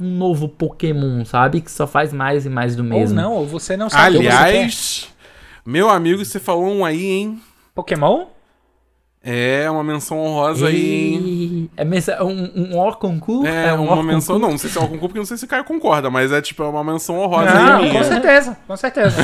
um 0.00 0.16
novo 0.18 0.48
Pokémon, 0.48 1.24
sabe? 1.24 1.60
Que 1.60 1.70
só 1.70 1.86
faz 1.86 2.12
mais 2.12 2.46
e 2.46 2.48
mais 2.48 2.74
do 2.74 2.82
Ou 2.82 2.88
mesmo. 2.88 3.20
não, 3.20 3.32
ou 3.34 3.46
você 3.46 3.76
não 3.76 3.88
sabe 3.88 4.18
Aliás, 4.18 5.08
meu 5.64 5.88
amigo, 5.88 6.24
você 6.24 6.38
falou 6.38 6.66
um 6.66 6.84
aí, 6.84 7.04
hein? 7.04 7.40
Pokémon? 7.74 8.26
É, 9.26 9.70
uma 9.70 9.82
menção 9.82 10.18
honrosa 10.18 10.66
aí, 10.66 11.14
hein? 11.14 11.70
E... 11.78 12.10
É 12.10 12.22
um, 12.22 12.72
um 12.72 12.78
or 12.78 12.98
concurso? 12.98 13.46
É, 13.46 13.72
um 13.72 13.84
uma 13.84 14.02
menção, 14.02 14.38
não, 14.38 14.50
não 14.50 14.58
sei 14.58 14.68
se 14.68 14.76
é 14.76 14.80
o 14.82 14.84
concurso, 14.84 15.08
porque 15.08 15.18
não 15.18 15.24
sei 15.24 15.38
se 15.38 15.46
o 15.46 15.48
Caio 15.48 15.64
concorda, 15.64 16.10
mas 16.10 16.30
é 16.30 16.42
tipo 16.42 16.62
é 16.62 16.68
uma 16.68 16.84
menção 16.84 17.18
honrosa 17.18 17.54
Não, 17.54 17.78
aí 17.78 17.86
com 17.86 17.92
minha. 17.92 18.04
certeza, 18.04 18.54
com 18.66 18.76
certeza. 18.76 19.16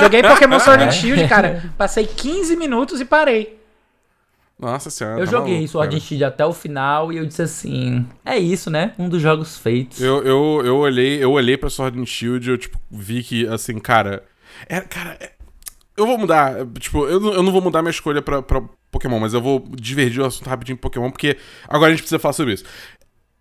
Joguei 0.00 0.22
Pokémon 0.22 0.60
Sword 0.60 0.84
and 0.84 0.92
Shield, 0.92 1.26
cara. 1.26 1.72
Passei 1.76 2.06
15 2.06 2.54
minutos 2.54 3.00
e 3.00 3.04
parei. 3.04 3.57
Nossa 4.58 4.90
senhora. 4.90 5.20
Eu 5.20 5.24
tá 5.24 5.30
joguei 5.30 5.54
maluco, 5.54 5.72
Sword 5.72 5.96
and 5.96 6.00
Shield 6.00 6.24
até 6.24 6.44
o 6.44 6.52
final 6.52 7.12
e 7.12 7.16
eu 7.18 7.26
disse 7.26 7.42
assim: 7.42 8.04
é 8.24 8.36
isso, 8.38 8.70
né? 8.70 8.92
Um 8.98 9.08
dos 9.08 9.22
jogos 9.22 9.56
feitos. 9.56 10.00
Eu, 10.00 10.22
eu, 10.24 10.62
eu 10.64 10.76
olhei, 10.78 11.22
eu 11.22 11.30
olhei 11.30 11.56
pra 11.56 11.70
Sword 11.70 11.98
and 12.00 12.06
Shield 12.06 12.48
e 12.48 12.52
eu, 12.52 12.58
tipo, 12.58 12.78
vi 12.90 13.22
que, 13.22 13.46
assim, 13.46 13.78
cara. 13.78 14.24
É, 14.68 14.80
cara, 14.80 15.16
é- 15.20 15.32
eu 15.96 16.06
vou 16.06 16.18
mudar. 16.18 16.54
Tipo, 16.78 17.06
eu, 17.06 17.20
não- 17.20 17.32
eu 17.34 17.42
não 17.42 17.52
vou 17.52 17.60
mudar 17.60 17.82
minha 17.82 17.90
escolha 17.90 18.20
pra, 18.22 18.42
pra 18.42 18.62
Pokémon, 18.90 19.18
mas 19.20 19.34
eu 19.34 19.40
vou 19.40 19.64
divergir 19.70 20.22
o 20.22 20.26
assunto 20.26 20.48
rapidinho 20.48 20.74
em 20.74 20.78
Pokémon, 20.78 21.10
porque 21.10 21.36
agora 21.68 21.88
a 21.88 21.90
gente 21.90 22.00
precisa 22.00 22.18
falar 22.18 22.32
sobre 22.32 22.54
isso. 22.54 22.64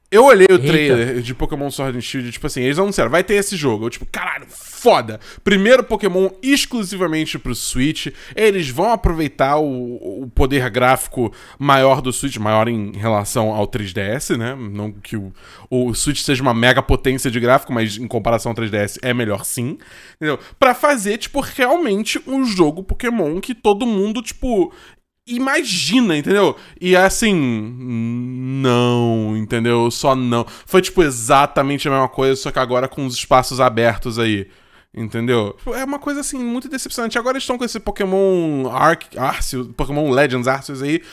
Eu 0.10 0.24
olhei 0.24 0.48
o 0.50 0.54
Eita. 0.54 0.68
trailer 0.68 1.22
de 1.22 1.36
Pokémon 1.36 1.70
Sword 1.70 1.98
and 1.98 2.02
Shield, 2.02 2.32
tipo 2.32 2.48
assim, 2.48 2.62
eles 2.62 2.80
anunciaram, 2.80 3.12
vai 3.12 3.26
ter 3.26 3.34
esse 3.34 3.58
jogo. 3.58 3.86
Eu, 3.86 3.90
tipo, 3.90 4.06
caralho, 4.06 4.46
foda! 4.48 5.20
Primeiro 5.44 5.84
Pokémon 5.84 6.30
exclusivamente 6.42 7.38
pro 7.38 7.54
Switch. 7.54 8.08
Eles 8.34 8.70
vão 8.70 8.90
aproveitar 8.90 9.58
o, 9.58 10.24
o 10.24 10.32
poder 10.34 10.70
gráfico 10.70 11.34
maior 11.60 12.02
do 12.02 12.14
Switch, 12.14 12.38
maior 12.38 12.70
em 12.70 12.94
relação 12.96 13.54
ao 13.54 13.68
3DS, 13.68 14.38
né? 14.38 14.56
Não 14.56 14.94
que 14.94 15.18
o, 15.18 15.34
o 15.70 15.94
Switch 15.94 16.22
seja 16.22 16.42
uma 16.42 16.54
mega 16.54 16.82
potência 16.82 17.30
de 17.30 17.40
gráfico, 17.42 17.74
mas 17.74 17.98
em 17.98 18.08
comparação 18.08 18.52
ao 18.52 18.56
3DS 18.56 19.00
é 19.02 19.14
melhor 19.14 19.44
sim. 19.44 19.78
Entendeu? 20.16 20.40
Pra 20.58 20.74
fazer, 20.74 21.18
tipo, 21.18 21.42
realmente 21.42 22.22
um 22.26 22.46
jogo 22.46 22.82
Pokémon 22.82 23.42
que 23.42 23.54
todo 23.54 23.86
mundo, 23.86 24.22
tipo, 24.22 24.72
imagina, 25.28 26.18
entendeu? 26.18 26.56
E 26.80 26.96
é 26.96 27.04
assim, 27.04 27.34
não, 27.36 29.36
entendeu? 29.36 29.92
Só 29.92 30.16
não. 30.16 30.46
Foi 30.66 30.82
tipo 30.82 31.04
exatamente 31.04 31.88
a 31.88 31.92
mesma 31.92 32.10
coisa, 32.10 32.36
só 32.36 32.52
que 32.52 32.60
agora 32.60 32.88
com 32.88 33.06
os 33.06 33.16
espaços 33.16 33.60
abertos 33.60 34.18
aí. 34.18 34.48
Entendeu? 34.96 35.56
É 35.76 35.84
uma 35.84 36.00
coisa 36.00 36.22
assim 36.22 36.40
muito 36.40 36.68
decepcionante. 36.68 37.20
Agora 37.20 37.34
eles 37.34 37.44
estão 37.44 37.58
com 37.58 37.66
esse 37.66 37.80
Pokémon 37.80 38.68
Arc, 38.72 39.16
Arceus, 39.16 39.68
Pokémon 39.76 40.10
Legends 40.10 40.48
Arceus 40.48 40.82
aí, 40.82 41.04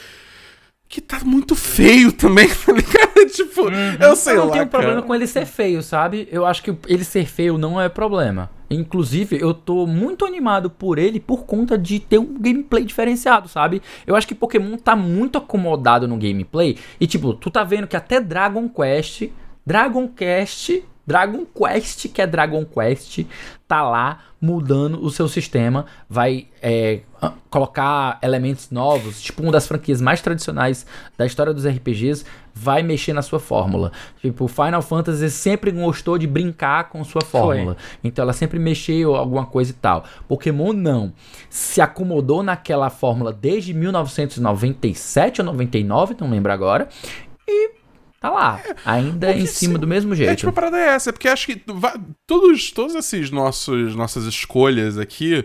que 0.88 1.03
tá 1.03 1.20
muito 1.22 1.55
feio 1.55 2.11
também, 2.11 2.48
tá 2.64 2.72
ligado? 2.72 3.31
tipo, 3.31 3.68
eu 4.00 4.16
sei 4.16 4.35
eu 4.35 4.38
não 4.38 4.46
lá. 4.46 4.53
tenho 4.53 4.66
problema 4.68 4.94
cara. 4.94 5.07
com 5.07 5.14
ele 5.14 5.27
ser 5.27 5.44
feio, 5.44 5.83
sabe? 5.83 6.29
Eu 6.31 6.46
acho 6.46 6.62
que 6.62 6.74
ele 6.87 7.05
ser 7.05 7.27
feio 7.27 7.59
não 7.59 7.81
é 7.81 7.88
problema. 7.88 8.50
Inclusive, 8.70 9.38
eu 9.40 9.53
tô 9.53 9.87
muito 9.87 10.24
animado 10.24 10.70
por 10.70 10.98
ele 10.98 11.20
por 11.20 11.44
conta 11.44 11.77
de 11.77 12.00
ter 12.00 12.18
um 12.18 12.38
gameplay 12.38 12.85
diferenciado, 12.85 13.48
sabe? 13.48 13.83
Eu 14.07 14.16
acho 14.16 14.27
que 14.27 14.35
Pokémon 14.35 14.77
tá 14.77 14.96
muito 14.96 15.38
acomodado 15.38 16.09
no 16.09 16.16
gameplay. 16.16 16.77
E, 17.00 17.07
tipo, 17.07 17.35
tu 17.35 17.50
tá 17.50 17.62
vendo 17.62 17.87
que 17.87 17.96
até 17.96 18.20
Dragon 18.20 18.68
Quest, 18.68 19.29
Dragon 19.66 20.09
Quest, 20.09 20.83
Dragon 21.07 21.45
Quest, 21.45 22.09
que 22.09 22.23
é 22.23 22.27
Dragon 22.27 22.64
Quest, 22.64 23.27
tá 23.69 23.83
lá 23.83 24.21
mudando 24.40 25.03
o 25.03 25.11
seu 25.11 25.29
sistema. 25.29 25.87
Vai 26.09 26.47
é, 26.62 27.01
ah, 27.21 27.33
colocar 27.51 28.19
elementos 28.23 28.71
novos, 28.71 29.21
tipo 29.21 29.43
uma 29.43 29.53
das 29.53 29.67
franquias 29.67 30.01
mais 30.01 30.21
tradicionais 30.21 30.87
da 31.17 31.27
história 31.27 31.53
dos 31.53 31.67
RPGs, 31.67 32.25
vai 32.55 32.83
mexer 32.83 33.12
na 33.12 33.23
sua 33.23 33.40
fórmula. 33.40 33.93
Tipo, 34.21 34.47
Final 34.47 34.83
Fantasy 34.83 35.31
sempre 35.31 35.71
gostou 35.71 36.17
de 36.17 36.27
brincar 36.27 36.88
com 36.88 37.03
sua 37.05 37.23
fórmula. 37.23 37.77
Então 38.03 38.23
ela 38.23 38.33
sempre 38.33 38.59
mexeu 38.59 39.14
alguma 39.14 39.47
coisa 39.47 39.73
e 39.73 39.75
tal. 39.75 40.05
Pokémon 40.29 40.73
não. 40.73 41.12
Se 41.51 41.81
acomodou 41.81 42.43
naquela 42.43 42.90
fórmula 42.90 43.33
desde 43.33 43.75
1997 43.75 45.40
ou 45.40 45.47
99, 45.47 46.17
não 46.21 46.31
lembro 46.31 46.53
agora. 46.53 46.88
E 47.47 47.84
tá 48.25 48.31
lá, 48.31 48.61
ainda 48.85 49.27
porque 49.29 49.43
em 49.43 49.47
cima 49.47 49.75
se- 49.75 49.79
do 49.81 49.87
mesmo 49.87 50.15
jeito. 50.15 50.31
É, 50.31 50.35
tipo, 50.37 50.49
a 50.49 50.53
parada 50.53 50.79
é 50.79 50.87
essa, 50.89 51.11
é 51.11 51.13
porque 51.13 51.29
acho 51.29 51.47
que 51.47 51.63
todos, 52.27 52.71
todos 52.71 52.95
esses 52.95 53.31
nossos 53.31 53.95
nossas 53.95 54.25
escolhas 54.25 54.97
aqui 54.99 55.45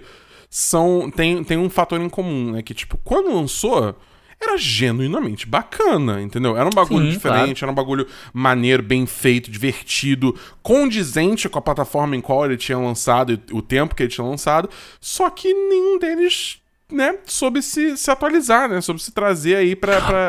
são 0.50 1.12
tem, 1.12 1.44
tem 1.44 1.58
um 1.58 1.70
fator 1.70 2.00
em 2.00 2.10
comum, 2.10 2.52
né? 2.54 2.62
Que, 2.62 2.74
tipo, 2.74 2.98
quando 3.04 3.34
lançou, 3.36 3.96
era 4.42 4.58
genuinamente 4.58 5.46
bacana, 5.46 6.22
entendeu? 6.22 6.56
Era 6.56 6.68
um 6.68 6.74
bagulho 6.74 7.06
Sim, 7.06 7.12
diferente, 7.12 7.64
era 7.64 7.72
um 7.72 7.76
bagulho 7.76 8.08
maneiro, 8.34 8.82
bem 8.82 9.06
feito, 9.06 9.52
divertido, 9.52 10.34
condizente 10.64 11.50
com 11.50 11.60
a 11.60 11.62
plataforma 11.62 12.16
em 12.16 12.22
qual 12.22 12.46
ele 12.46 12.56
tinha 12.56 12.78
lançado 12.78 13.34
e 13.34 13.40
o 13.54 13.62
tempo 13.62 13.94
que 13.94 14.04
ele 14.04 14.10
tinha 14.12 14.26
lançado, 14.26 14.70
só 15.02 15.30
que 15.30 15.54
nenhum 15.54 16.00
deles. 16.00 16.62
Né, 16.92 17.18
soube 17.26 17.62
se, 17.62 17.96
se 17.96 18.10
atualizar, 18.10 18.68
né? 18.68 18.82
Soube 18.82 19.00
se 19.00 19.12
trazer 19.12 19.58
aí 19.58 19.78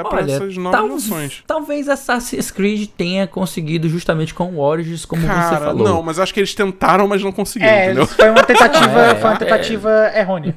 Olha, 0.04 0.30
essas 0.32 0.56
novas 0.58 0.78
tal- 0.78 0.88
gerações. 0.88 1.42
talvez 1.46 1.88
Assassin's 1.88 2.50
Creed 2.50 2.86
tenha 2.96 3.26
conseguido 3.26 3.88
justamente 3.88 4.34
com 4.34 4.44
o 4.54 4.58
Origins, 4.60 5.06
como 5.06 5.22
você 5.22 5.28
Cara, 5.28 5.58
falou. 5.66 5.82
não, 5.88 6.02
mas 6.02 6.18
acho 6.18 6.34
que 6.34 6.40
eles 6.40 6.54
tentaram, 6.54 7.08
mas 7.08 7.22
não 7.24 7.32
conseguiram, 7.32 7.72
É, 7.72 7.86
entendeu? 7.86 8.06
foi 8.06 8.28
uma 8.28 8.44
tentativa, 8.44 9.00
É, 9.00 9.14
foi 9.14 9.30
uma 9.30 9.36
é. 9.36 9.38
tentativa 9.38 10.12
errônea. 10.14 10.54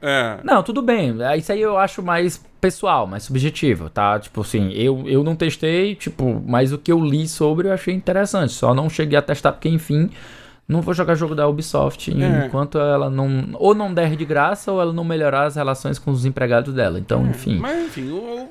É. 0.00 0.38
Não, 0.44 0.62
tudo 0.62 0.80
bem. 0.82 1.16
É, 1.20 1.36
Isso 1.36 1.50
aí 1.50 1.60
eu 1.60 1.76
acho 1.76 2.02
mais 2.02 2.40
pessoal, 2.60 3.06
mais 3.06 3.24
subjetivo, 3.24 3.90
tá? 3.90 4.20
Tipo 4.20 4.42
assim, 4.42 4.70
eu, 4.74 5.02
eu 5.08 5.24
não 5.24 5.34
testei, 5.34 5.96
tipo, 5.96 6.40
mas 6.46 6.72
o 6.72 6.78
que 6.78 6.92
eu 6.92 7.00
li 7.00 7.26
sobre 7.26 7.66
eu 7.68 7.72
achei 7.72 7.92
interessante. 7.94 8.52
Só 8.52 8.72
não 8.74 8.88
cheguei 8.88 9.18
a 9.18 9.22
testar 9.22 9.52
porque, 9.52 9.68
enfim, 9.68 10.10
não 10.68 10.80
vou 10.82 10.92
jogar 10.94 11.14
jogo 11.14 11.34
da 11.34 11.46
Ubisoft 11.46 12.10
É. 12.10 12.46
enquanto 12.46 12.78
ela 12.78 13.08
não. 13.08 13.50
Ou 13.54 13.74
não 13.74 13.92
der 13.94 14.16
de 14.16 14.24
graça, 14.24 14.72
ou 14.72 14.80
ela 14.80 14.92
não 14.92 15.04
melhorar 15.04 15.44
as 15.44 15.56
relações 15.56 15.98
com 15.98 16.10
os 16.10 16.24
empregados 16.24 16.74
dela. 16.74 16.98
Então, 16.98 17.24
enfim. 17.26 17.58
Mas 17.58 17.86
enfim, 17.86 18.10
o, 18.10 18.48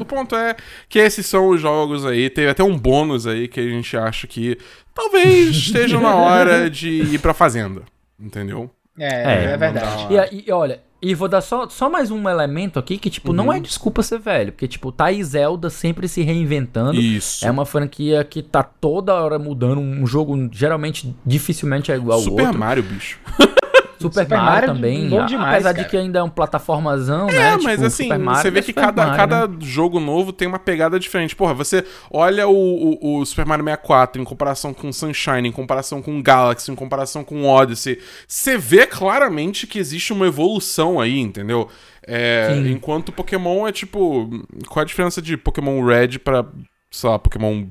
o 0.00 0.04
ponto 0.04 0.36
é 0.36 0.54
que 0.88 0.98
esses 0.98 1.26
são 1.26 1.48
os 1.48 1.60
jogos 1.60 2.06
aí. 2.06 2.30
Teve 2.30 2.48
até 2.50 2.62
um 2.62 2.76
bônus 2.78 3.26
aí 3.26 3.48
que 3.48 3.58
a 3.58 3.68
gente 3.68 3.96
acha 3.96 4.26
que 4.26 4.56
talvez 4.94 5.48
esteja 5.56 5.98
na 6.00 6.14
hora 6.14 6.70
de 6.70 6.88
ir 7.14 7.18
pra 7.18 7.34
fazenda. 7.34 7.82
Entendeu? 8.20 8.70
É, 8.98 9.06
é, 9.06 9.44
É, 9.52 9.56
verdade. 9.56 10.06
E, 10.32 10.44
e 10.48 10.52
olha, 10.52 10.80
e 11.00 11.14
vou 11.14 11.28
dar 11.28 11.40
só, 11.40 11.68
só 11.68 11.88
mais 11.88 12.10
um 12.10 12.28
elemento 12.28 12.78
aqui 12.78 12.98
que, 12.98 13.08
tipo, 13.08 13.32
não 13.32 13.52
é 13.52 13.60
desculpa 13.60 14.02
ser 14.02 14.18
velho. 14.18 14.52
Porque, 14.52 14.66
tipo, 14.66 14.90
tá 14.90 15.06
aí 15.06 15.22
Zelda 15.22 15.70
sempre 15.70 16.08
se 16.08 16.22
reinventando. 16.22 17.00
Isso. 17.00 17.46
É 17.46 17.50
uma 17.50 17.64
franquia 17.64 18.24
que 18.24 18.42
tá 18.42 18.62
toda 18.62 19.14
hora 19.14 19.38
mudando. 19.38 19.80
Um 19.80 20.06
jogo 20.06 20.48
geralmente 20.52 21.14
dificilmente 21.24 21.92
é 21.92 21.96
igual 21.96 22.18
ao 22.18 22.24
Super 22.24 22.46
outro. 22.46 22.58
Mario, 22.58 22.82
bicho. 22.82 23.18
Super, 23.98 24.22
Super 24.22 24.38
Mario, 24.38 24.50
Mario 24.52 24.64
é 24.64 24.74
também, 24.74 25.08
bom 25.08 25.26
demais, 25.26 25.54
apesar 25.54 25.74
cara. 25.74 25.84
de 25.84 25.90
que 25.90 25.96
ainda 25.96 26.18
é 26.20 26.22
um 26.22 26.28
plataformazão, 26.28 27.26
né? 27.26 27.48
É, 27.48 27.50
Tipo, 27.52 27.64
mas 27.64 27.82
assim, 27.82 28.04
Super 28.04 28.18
Mario 28.18 28.42
você 28.42 28.50
vê 28.50 28.58
é 28.58 28.62
que 28.62 28.66
Super 28.68 28.80
cada, 28.80 29.06
Mario, 29.06 29.16
cada 29.16 29.48
né? 29.48 29.56
jogo 29.60 30.00
novo 30.00 30.32
tem 30.32 30.46
uma 30.46 30.58
pegada 30.58 30.98
diferente. 30.98 31.34
Porra, 31.34 31.54
você 31.54 31.84
olha 32.10 32.48
o, 32.48 32.52
o, 33.00 33.18
o 33.18 33.26
Super 33.26 33.44
Mario 33.46 33.64
64 33.64 34.22
em 34.22 34.24
comparação 34.24 34.72
com 34.72 34.92
Sunshine, 34.92 35.48
em 35.48 35.52
comparação 35.52 36.00
com 36.00 36.22
Galaxy, 36.22 36.70
em 36.70 36.74
comparação 36.74 37.24
com 37.24 37.44
Odyssey, 37.44 37.98
você 38.26 38.56
vê 38.56 38.86
claramente 38.86 39.66
que 39.66 39.78
existe 39.78 40.12
uma 40.12 40.26
evolução 40.26 41.00
aí, 41.00 41.18
entendeu? 41.18 41.68
É, 42.06 42.56
enquanto 42.66 43.12
Pokémon 43.12 43.68
é 43.68 43.72
tipo. 43.72 44.30
Qual 44.68 44.82
a 44.82 44.86
diferença 44.86 45.20
de 45.20 45.36
Pokémon 45.36 45.84
Red 45.84 46.18
pra, 46.18 46.46
sei 46.90 47.10
lá, 47.10 47.18
Pokémon 47.18 47.66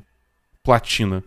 Platina? 0.63 1.23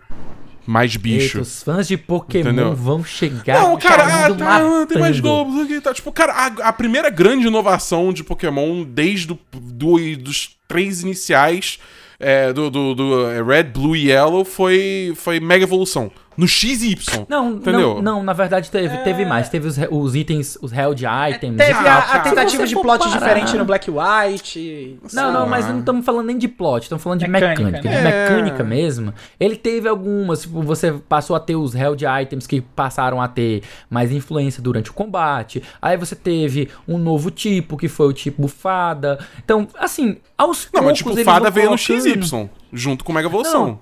Mais 0.67 0.97
bicho. 0.97 1.39
Eita, 1.39 1.41
os 1.41 1.63
fãs 1.63 1.89
de 1.89 1.97
Pokémon 1.97 2.51
Entendeu? 2.51 2.75
vão 2.75 3.03
chegar 3.05 3.61
Não, 3.63 3.79
cara, 3.79 4.05
ah, 4.27 4.35
tá, 4.35 4.87
tem 4.87 4.99
mais 4.99 5.19
globos 5.21 5.61
aqui, 5.65 5.81
tá. 5.81 5.93
Tipo, 5.93 6.13
cara, 6.13 6.33
a, 6.33 6.47
a 6.69 6.73
primeira 6.73 7.11
grande 7.11 7.47
inovação 7.47 8.13
de 8.13 8.23
Pokémon 8.23 8.85
desde 8.85 9.29
do, 9.29 9.39
do- 9.53 10.17
dos 10.19 10.57
três 10.69 11.03
iniciais 11.03 11.79
é, 12.19 12.53
do, 12.53 12.71
do, 12.71 12.95
do, 12.95 13.31
é, 13.31 13.43
Red, 13.43 13.65
Blue 13.65 13.97
e 13.97 14.09
Yellow 14.11 14.45
foi, 14.45 15.13
foi 15.17 15.41
Mega 15.41 15.65
Evolução. 15.65 16.11
No 16.41 16.49
X 16.49 16.83
e 16.83 16.93
Y. 16.93 17.27
Não, 17.29 17.51
Entendeu? 17.53 17.95
não, 17.97 18.03
não, 18.03 18.23
na 18.23 18.33
verdade 18.33 18.71
teve, 18.71 18.97
teve 18.99 19.27
mais. 19.27 19.49
Teve 19.51 19.69
os, 19.69 19.77
os 19.91 20.15
itens, 20.17 20.57
os 20.63 20.73
held 20.73 21.05
items. 21.05 21.59
Teve 21.59 21.71
e 21.83 21.87
a, 21.87 22.01
tal. 22.03 22.17
a 22.17 22.21
tentativa 22.21 22.67
de 22.67 22.75
plot 22.75 23.11
diferente 23.11 23.57
no 23.59 23.65
Black 23.67 23.91
White. 23.91 24.99
Não, 25.13 25.33
não, 25.33 25.47
mas 25.47 25.67
não 25.69 25.81
estamos 25.81 26.05
falando 26.05 26.27
nem 26.27 26.39
de 26.39 26.49
plot, 26.49 26.85
estamos 26.85 27.03
falando 27.03 27.21
de 27.21 27.29
Mecânica, 27.29 27.63
mecânica. 27.63 27.91
né? 27.91 28.01
De 28.01 28.07
É. 28.09 28.23
mecânica 28.31 28.65
mesmo. 28.65 29.13
Ele 29.39 29.55
teve 29.57 29.87
algumas, 29.89 30.43
tipo, 30.43 30.63
você 30.63 30.93
passou 30.93 31.37
a 31.37 31.41
ter 31.41 31.57
os 31.57 31.75
held 31.75 32.05
items 32.23 32.47
que 32.47 32.61
passaram 32.61 33.21
a 33.21 33.29
ter 33.29 33.63
mais 33.91 34.11
influência 34.11 34.63
durante 34.63 34.91
o 34.91 34.95
combate. 34.95 35.63
Aí 35.83 35.97
você 35.97 36.17
teve 36.17 36.71
um 36.89 36.97
novo 36.97 37.31
tipo, 37.31 37.77
que 37.77 37.87
foi 37.89 38.07
o 38.09 38.13
tipo 38.13 38.49
fada. 38.49 39.19
Então, 39.45 39.69
assim, 39.79 40.17
aos 40.39 40.69
Não, 40.73 40.81
poucos 40.83 41.03
mas 41.03 41.15
tipo, 41.15 41.25
Fada 41.25 41.51
veio 41.51 41.71
no 41.71 41.77
XY, 41.77 42.49
junto 42.73 43.05
com 43.05 43.13
Mega 43.13 43.29
Evolução. 43.29 43.67
Não, 43.67 43.79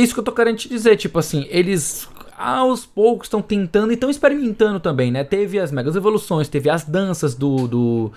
isso 0.00 0.14
que 0.14 0.20
eu 0.20 0.24
tô 0.24 0.32
querendo 0.32 0.58
te 0.58 0.68
dizer, 0.68 0.96
tipo 0.96 1.18
assim, 1.18 1.46
eles 1.48 2.08
aos 2.36 2.84
poucos 2.84 3.26
estão 3.26 3.40
tentando 3.40 3.90
e 3.90 3.94
estão 3.94 4.10
experimentando 4.10 4.78
também, 4.78 5.10
né? 5.10 5.24
Teve 5.24 5.58
as 5.58 5.72
megas 5.72 5.96
evoluções, 5.96 6.48
teve 6.48 6.68
as 6.68 6.84
danças 6.84 7.34
do 7.34 7.66
do, 7.66 8.12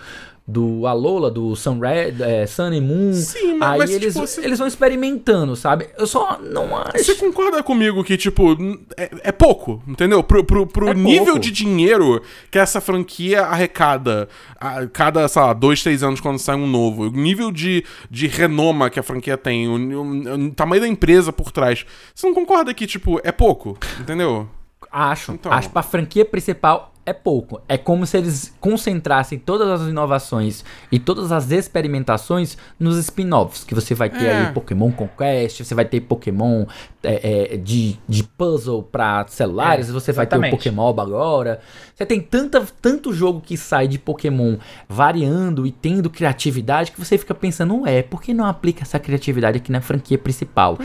do 0.46 0.84
Alola, 0.86 1.30
do 1.30 1.54
Sun, 1.54 1.78
Red, 1.78 2.14
é, 2.22 2.44
Sun 2.44 2.72
and 2.72 2.80
Moon. 2.80 3.12
Sim, 3.12 3.54
mas- 3.54 3.70
Aí 3.72 3.78
mas, 3.78 3.90
eles, 3.90 4.14
tipo, 4.14 4.26
você- 4.26 4.44
eles 4.44 4.58
vão 4.58 4.66
experimentando, 4.66 5.54
sabe? 5.54 5.88
Eu 5.96 6.06
só 6.08 6.40
não 6.40 6.68
Você 6.96 7.12
acho. 7.12 7.20
concorda 7.20 7.62
comigo 7.62 8.02
que, 8.02 8.16
tipo, 8.16 8.56
é, 8.96 9.10
é 9.24 9.32
pouco, 9.32 9.80
entendeu? 9.86 10.22
Pro, 10.24 10.42
pro, 10.42 10.66
pro 10.66 10.88
É 10.88 10.94
nível 10.94 11.24
pouco. 11.26 11.38
de 11.40 11.52
dinheiro 11.52 12.20
que 12.50 12.58
essa 12.58 12.80
franquia 12.80 13.42
arrecada 13.42 14.28
a 14.58 14.86
cada, 14.88 15.28
sei 15.28 15.40
lá, 15.40 15.52
dois, 15.52 15.82
três 15.84 16.02
anos 16.02 16.20
quando 16.20 16.38
sai 16.38 16.56
um 16.56 16.66
novo, 16.66 17.04
o 17.04 17.10
nível 17.10 17.52
de, 17.52 17.84
de 18.10 18.26
renoma 18.26 18.90
que 18.90 18.98
a 18.98 19.02
franquia 19.04 19.36
tem, 19.36 19.68
o, 19.68 19.74
o- 20.02 20.34
o 20.46 20.50
tamanho 20.50 20.82
da 20.82 20.88
empresa 20.88 21.32
por 21.32 21.52
trás, 21.52 21.86
você 22.12 22.26
não 22.26 22.34
concorda 22.34 22.74
que, 22.74 22.88
tipo, 22.88 23.20
é 23.22 23.30
pouco, 23.30 23.78
entendeu? 24.00 24.48
Acho. 24.90 25.30
Então. 25.32 25.52
Acho 25.52 25.68
que 25.68 25.72
pra 25.74 25.82
franquia 25.84 26.24
principal 26.24 26.89
é 27.04 27.12
pouco. 27.12 27.60
É 27.68 27.76
como 27.76 28.06
se 28.06 28.16
eles 28.16 28.54
concentrassem 28.60 29.38
todas 29.38 29.68
as 29.80 29.88
inovações 29.88 30.64
e 30.92 30.98
todas 30.98 31.32
as 31.32 31.50
experimentações 31.50 32.56
nos 32.78 32.96
spin-offs. 32.98 33.64
Que 33.64 33.74
você 33.74 33.94
vai 33.94 34.10
ter 34.10 34.26
É. 34.26 34.46
aí 34.46 34.52
Pokémon 34.52 34.90
Conquest, 34.92 35.64
você 35.64 35.74
vai 35.74 35.84
ter 35.84 36.00
Pokémon 36.00 36.66
é, 37.02 37.54
é, 37.54 37.56
de, 37.56 37.96
de 38.08 38.22
puzzle 38.22 38.82
pra 38.82 39.26
celulares, 39.28 39.88
É, 39.88 39.92
você 39.92 40.12
vai 40.12 40.26
ter 40.26 40.36
o. 40.36 40.50
Pokémon 40.50 40.88
agora. 41.00 41.60
Você 41.94 42.04
tem 42.06 42.20
tanta, 42.20 42.64
tanto 42.80 43.12
jogo 43.12 43.40
que 43.40 43.56
sai 43.56 43.88
de 43.88 43.98
Pokémon 43.98 44.56
variando 44.88 45.66
e 45.66 45.72
tendo 45.72 46.10
criatividade 46.10 46.92
que 46.92 46.98
você 46.98 47.16
fica 47.18 47.34
pensando, 47.34 47.80
ué, 47.82 48.02
por 48.02 48.22
que 48.22 48.34
não 48.34 48.44
aplica 48.44 48.82
essa 48.82 48.98
criatividade 48.98 49.58
aqui 49.58 49.72
na 49.72 49.80
franquia 49.80 50.18
principal? 50.18 50.78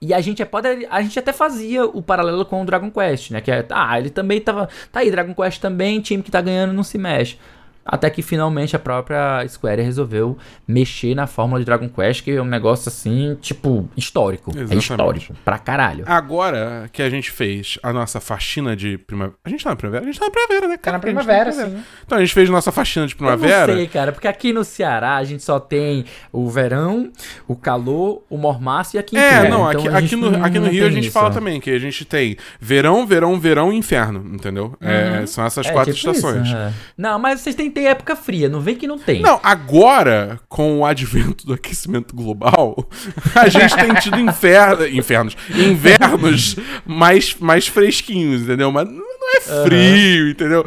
É. 0.00 0.06
E 0.06 0.14
a 0.14 0.20
gente 0.20 0.44
pode, 0.44 0.86
a 0.90 1.02
gente 1.02 1.18
até 1.18 1.32
fazia 1.32 1.84
o 1.84 2.02
paralelo 2.02 2.44
com 2.44 2.62
o 2.62 2.64
Dragon 2.64 2.90
Quest, 2.90 3.30
né? 3.30 3.40
Que 3.40 3.50
é, 3.50 3.66
ah, 3.70 3.98
ele 3.98 4.10
também 4.10 4.40
tava, 4.40 4.68
tá 4.92 5.00
aí 5.00 5.10
Dragon 5.10 5.34
Quest 5.34 5.60
também, 5.60 6.00
time 6.00 6.22
que 6.22 6.30
tá 6.30 6.40
ganhando 6.40 6.72
não 6.72 6.82
se 6.82 6.98
mexe. 6.98 7.38
Até 7.86 8.10
que 8.10 8.20
finalmente 8.22 8.74
a 8.74 8.78
própria 8.78 9.46
Square 9.48 9.80
resolveu 9.82 10.36
mexer 10.66 11.14
na 11.14 11.26
fórmula 11.26 11.60
de 11.60 11.64
Dragon 11.66 11.88
Quest, 11.88 12.22
que 12.24 12.32
é 12.32 12.42
um 12.42 12.44
negócio 12.46 12.88
assim, 12.88 13.36
tipo, 13.40 13.88
histórico. 13.96 14.50
Exatamente. 14.50 14.74
É 14.74 14.78
histórico, 14.78 15.34
pra 15.44 15.58
caralho. 15.58 16.04
Agora 16.06 16.88
que 16.92 17.00
a 17.02 17.08
gente 17.10 17.30
fez 17.30 17.78
a 17.82 17.92
nossa 17.92 18.20
faxina 18.20 18.74
de 18.74 18.98
primavera. 18.98 19.36
A 19.44 19.48
gente 19.48 19.62
tá 19.62 19.70
na 19.70 19.76
primavera? 19.76 20.04
A 20.04 20.06
gente 20.06 20.18
tá 20.18 20.26
na 20.26 20.30
primavera, 20.30 20.68
né? 20.68 20.76
Tá 20.76 20.76
na 20.76 20.78
cara? 20.78 20.96
A 20.96 21.00
gente 21.00 21.04
primavera, 21.04 21.52
sim. 21.52 21.84
Então 22.04 22.18
a 22.18 22.20
gente 22.20 22.34
fez 22.34 22.50
nossa 22.50 22.72
faxina 22.72 23.06
de 23.06 23.12
Eu 23.14 23.18
primavera. 23.18 23.66
não 23.68 23.74
sei, 23.74 23.86
cara, 23.86 24.12
porque 24.12 24.26
aqui 24.28 24.52
no 24.52 24.64
Ceará 24.64 25.16
a 25.16 25.24
gente 25.24 25.42
só 25.42 25.60
tem 25.60 26.04
o 26.32 26.48
verão, 26.50 27.10
o 27.46 27.54
calor, 27.54 28.22
o 28.28 28.36
mormaço 28.36 28.96
e 28.96 28.98
a 28.98 29.02
quintura. 29.02 29.26
É, 29.26 29.48
não, 29.48 29.70
Então 29.70 29.86
aqui, 29.86 30.04
aqui 30.04 30.16
no, 30.16 30.30
não- 30.30 30.44
aqui 30.44 30.58
no 30.58 30.64
não 30.66 30.72
Rio 30.72 30.86
a 30.86 30.90
gente 30.90 31.04
isso. 31.04 31.12
fala 31.12 31.30
também 31.30 31.60
que 31.60 31.70
a 31.70 31.78
gente 31.78 32.04
tem 32.04 32.36
verão, 32.60 33.06
verão, 33.06 33.38
verão 33.38 33.72
e 33.72 33.76
inferno, 33.76 34.24
entendeu? 34.34 34.74
É, 34.80 35.24
são 35.26 35.44
essas 35.44 35.66
É, 35.66 35.72
quatro 35.72 35.92
tipo 35.94 36.10
isso, 36.10 36.18
estações. 36.26 36.48
é. 36.52 36.72
Não, 36.96 37.18
mas 37.18 37.40
vocês 37.40 37.54
têm 37.54 37.70
ter 37.76 37.84
época 37.84 38.16
fria, 38.16 38.48
não 38.48 38.58
vem 38.58 38.74
que 38.74 38.86
não 38.86 38.98
tem. 38.98 39.20
Não, 39.20 39.38
agora, 39.42 40.40
com 40.48 40.78
o 40.78 40.86
advento 40.86 41.44
do 41.46 41.52
aquecimento 41.52 42.16
global, 42.16 42.88
a 43.34 43.50
gente 43.50 43.76
tem 43.76 43.92
tido 43.96 44.18
inferno, 44.18 44.88
infernos, 44.88 45.36
invernos 45.54 46.56
mais, 46.86 47.34
mais 47.38 47.68
fresquinhos, 47.68 48.40
entendeu? 48.40 48.72
Mas 48.72 48.88
não 48.88 49.36
é 49.36 49.40
frio, 49.64 50.30
entendeu? 50.30 50.64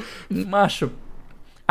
Macho, 0.47 0.91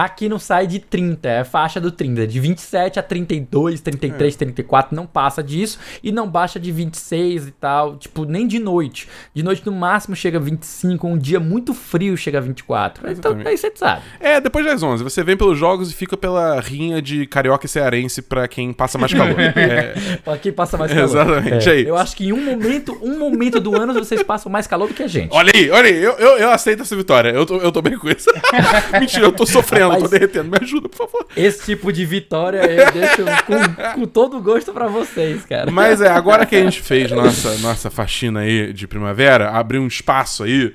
aqui 0.04 0.28
não 0.28 0.38
sai 0.38 0.66
de 0.66 0.78
30, 0.78 1.28
é 1.28 1.44
faixa 1.44 1.80
do 1.80 1.90
30. 1.90 2.26
De 2.26 2.38
27 2.40 2.98
a 2.98 3.02
32, 3.02 3.80
33, 3.80 4.34
É. 4.34 4.38
34, 4.38 4.94
não 4.94 5.06
passa 5.06 5.42
disso. 5.42 5.78
E 6.02 6.12
não 6.12 6.28
baixa 6.28 6.60
de 6.60 6.70
26 6.70 7.48
e 7.48 7.50
tal. 7.50 7.96
Tipo, 7.96 8.24
nem 8.24 8.46
de 8.46 8.58
noite. 8.58 9.08
De 9.34 9.42
noite, 9.42 9.62
no 9.66 9.72
máximo, 9.72 10.14
chega 10.14 10.38
a 10.38 10.40
25. 10.40 11.06
Um 11.06 11.18
dia 11.18 11.40
muito 11.40 11.74
frio 11.74 12.16
chega 12.16 12.38
a 12.38 12.40
24. 12.40 13.00
Então, 13.02 13.12
Exatamente. 13.32 13.48
aí 13.48 13.56
você 13.56 13.72
sabe. 13.74 14.02
É, 14.20 14.40
depois 14.40 14.64
das 14.64 14.82
11, 14.82 15.02
você 15.02 15.22
vem 15.24 15.36
pelos 15.36 15.58
jogos 15.58 15.90
e 15.90 15.94
fica 15.94 16.16
pela 16.16 16.60
rinha 16.60 17.02
de 17.02 17.26
carioca 17.26 17.66
e 17.66 17.68
cearense 17.68 18.22
pra 18.22 18.46
quem 18.46 18.72
passa 18.72 18.96
mais 18.98 19.12
calor. 19.12 19.36
É, 19.58 19.94
Aqui 20.26 20.52
passa 20.52 20.76
mais 20.76 20.92
calor. 20.92 21.04
Exatamente, 21.04 21.68
É, 21.68 21.72
é 21.72 21.80
isso. 21.80 21.88
Eu 21.88 21.96
acho 21.96 22.16
que 22.16 22.26
em 22.26 22.32
um 22.32 22.44
momento, 22.44 22.96
um 23.02 23.18
momento 23.18 23.58
do 23.60 23.76
ano, 23.76 23.92
vocês 23.94 24.22
passam 24.22 24.50
mais 24.50 24.66
calor 24.66 24.88
do 24.88 24.94
que 24.94 25.02
a 25.02 25.08
gente. 25.08 25.28
olha 25.32 25.50
aí, 25.54 25.70
olha 25.70 25.86
aí, 25.88 26.02
eu, 26.02 26.12
eu, 26.12 26.38
eu 26.38 26.50
aceito 26.50 26.82
essa 26.82 26.94
vitória. 26.94 27.30
Eu 27.30 27.44
tô, 27.44 27.56
eu 27.56 27.72
tô 27.72 27.82
bem 27.82 27.98
com 27.98 28.08
isso. 28.08 28.28
Mentira, 29.00 29.24
eu 29.26 29.32
tô 29.32 29.44
sofrendo, 29.46 29.87
Rapaz, 29.88 30.02
tô 30.04 30.08
derretendo. 30.08 30.50
Me 30.50 30.58
ajuda, 30.60 30.88
por 30.88 30.96
favor. 30.96 31.26
Esse 31.36 31.64
tipo 31.64 31.92
de 31.92 32.04
vitória 32.04 32.58
eu 32.58 32.92
deixo 32.92 33.24
com, 33.46 34.00
com 34.00 34.06
todo 34.06 34.40
gosto 34.40 34.72
pra 34.72 34.86
vocês, 34.86 35.44
cara. 35.44 35.70
Mas 35.70 36.00
é, 36.00 36.08
agora 36.08 36.46
que 36.46 36.56
a 36.56 36.62
gente 36.62 36.80
fez 36.80 37.10
nossa, 37.10 37.56
nossa 37.58 37.90
faxina 37.90 38.40
aí 38.40 38.72
de 38.72 38.86
primavera, 38.86 39.50
abriu 39.50 39.80
um 39.82 39.86
espaço 39.86 40.44
aí. 40.44 40.74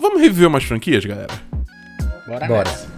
Vamos 0.00 0.20
reviver 0.20 0.48
umas 0.48 0.64
franquias, 0.64 1.04
galera? 1.04 1.32
Bora, 2.26 2.46
Bora. 2.46 2.70
nessa. 2.70 2.93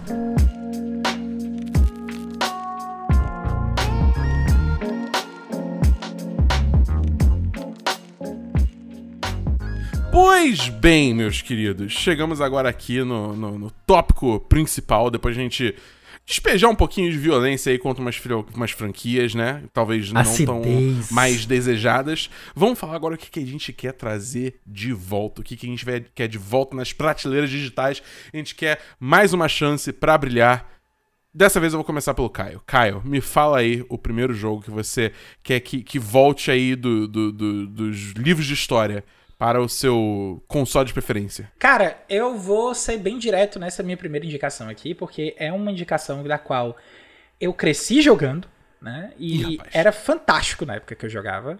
Pois 10.39 10.69
bem, 10.69 11.15
meus 11.15 11.41
queridos, 11.41 11.91
chegamos 11.93 12.41
agora 12.41 12.69
aqui 12.69 12.99
no, 13.03 13.35
no, 13.35 13.57
no 13.57 13.71
tópico 13.87 14.39
principal, 14.41 15.09
depois 15.09 15.35
a 15.35 15.41
gente 15.41 15.73
despejar 16.27 16.69
um 16.69 16.75
pouquinho 16.75 17.11
de 17.11 17.17
violência 17.17 17.71
aí 17.71 17.79
contra 17.79 18.03
umas, 18.03 18.21
umas 18.53 18.69
franquias, 18.69 19.33
né? 19.33 19.63
Talvez 19.73 20.11
não 20.11 20.21
tão 20.45 20.59
Acidez. 20.61 21.09
mais 21.11 21.45
desejadas. 21.47 22.29
Vamos 22.55 22.77
falar 22.77 22.95
agora 22.95 23.15
o 23.15 23.17
que, 23.17 23.31
que 23.31 23.39
a 23.39 23.45
gente 23.45 23.73
quer 23.73 23.93
trazer 23.93 24.59
de 24.65 24.93
volta, 24.93 25.41
o 25.41 25.43
que, 25.43 25.57
que 25.57 25.65
a 25.65 25.69
gente 25.71 25.83
quer 26.13 26.27
de 26.27 26.37
volta 26.37 26.75
nas 26.75 26.93
prateleiras 26.93 27.49
digitais. 27.49 28.03
A 28.31 28.37
gente 28.37 28.53
quer 28.53 28.79
mais 28.99 29.33
uma 29.33 29.47
chance 29.47 29.91
pra 29.91 30.15
brilhar. 30.19 30.69
Dessa 31.33 31.59
vez 31.59 31.73
eu 31.73 31.77
vou 31.79 31.83
começar 31.83 32.13
pelo 32.13 32.29
Caio. 32.29 32.61
Caio, 32.63 33.01
me 33.03 33.21
fala 33.21 33.57
aí 33.57 33.83
o 33.89 33.97
primeiro 33.97 34.35
jogo 34.35 34.61
que 34.61 34.69
você 34.71 35.11
quer 35.41 35.59
que, 35.61 35.81
que 35.81 35.97
volte 35.97 36.51
aí 36.51 36.75
do, 36.75 37.07
do- 37.07 37.31
do- 37.31 37.65
dos 37.67 38.11
livros 38.11 38.45
de 38.45 38.53
história 38.53 39.03
para 39.37 39.61
o 39.61 39.69
seu 39.69 40.41
console 40.47 40.87
de 40.87 40.93
preferência. 40.93 41.51
Cara, 41.59 41.97
eu 42.09 42.35
vou 42.37 42.73
ser 42.73 42.97
bem 42.97 43.17
direto 43.19 43.59
nessa 43.59 43.83
minha 43.83 43.97
primeira 43.97 44.25
indicação 44.25 44.67
aqui, 44.69 44.93
porque 44.95 45.35
é 45.37 45.51
uma 45.53 45.71
indicação 45.71 46.23
da 46.23 46.37
qual 46.39 46.75
eu 47.39 47.53
cresci 47.53 48.01
jogando, 48.01 48.47
né? 48.81 49.11
Ih, 49.19 49.35
E 49.35 49.57
rapaz. 49.57 49.75
era 49.75 49.91
fantástico 49.91 50.65
na 50.65 50.75
época 50.75 50.95
que 50.95 51.05
eu 51.05 51.09
jogava. 51.09 51.59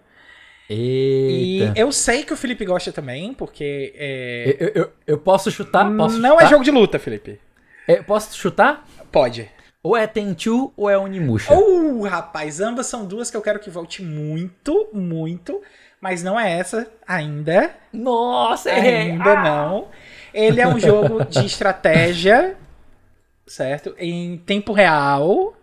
Eita. 0.69 1.73
E 1.77 1.79
eu 1.79 1.91
sei 1.91 2.23
que 2.23 2.33
o 2.33 2.37
Felipe 2.37 2.65
gosta 2.65 2.91
também, 2.91 3.33
porque 3.33 3.93
é... 3.95 4.55
Eu, 4.59 4.67
eu- 4.83 4.91
eu 5.05 5.17
posso 5.17 5.49
chutar? 5.51 5.85
Posso 5.95 6.17
não 6.19 6.31
chutar? 6.31 6.45
é 6.45 6.49
jogo 6.49 6.63
de 6.63 6.71
luta, 6.71 6.99
Felipe. 6.99 7.39
Eu 7.87 8.03
posso 8.03 8.35
chutar? 8.35 8.85
Pode. 9.11 9.49
Ou 9.81 9.95
é 9.95 10.05
Tenchu 10.05 10.73
ou 10.75 10.89
é 10.89 10.97
Onimusha? 10.97 11.53
Uh, 11.53 12.01
rapaz, 12.03 12.59
ambas 12.59 12.87
são 12.87 13.05
duas 13.05 13.31
que 13.31 13.37
eu 13.37 13.41
quero 13.41 13.59
que 13.59 13.69
volte 13.69 14.01
muito, 14.03 14.89
muito, 14.91 15.61
mas 16.01 16.23
não 16.23 16.39
é 16.39 16.51
essa 16.59 16.87
ainda. 17.07 17.71
Nossa, 17.91 18.69
errei. 18.69 19.11
Ainda 19.11 19.35
não. 19.41 19.87
Ele 20.33 20.61
é 20.61 20.67
um 20.67 20.79
jogo 20.79 21.25
de 21.25 21.45
estratégia 21.45 22.55
certo? 23.47 23.95
Em 23.97 24.37
tempo 24.37 24.73
real. 24.73 25.53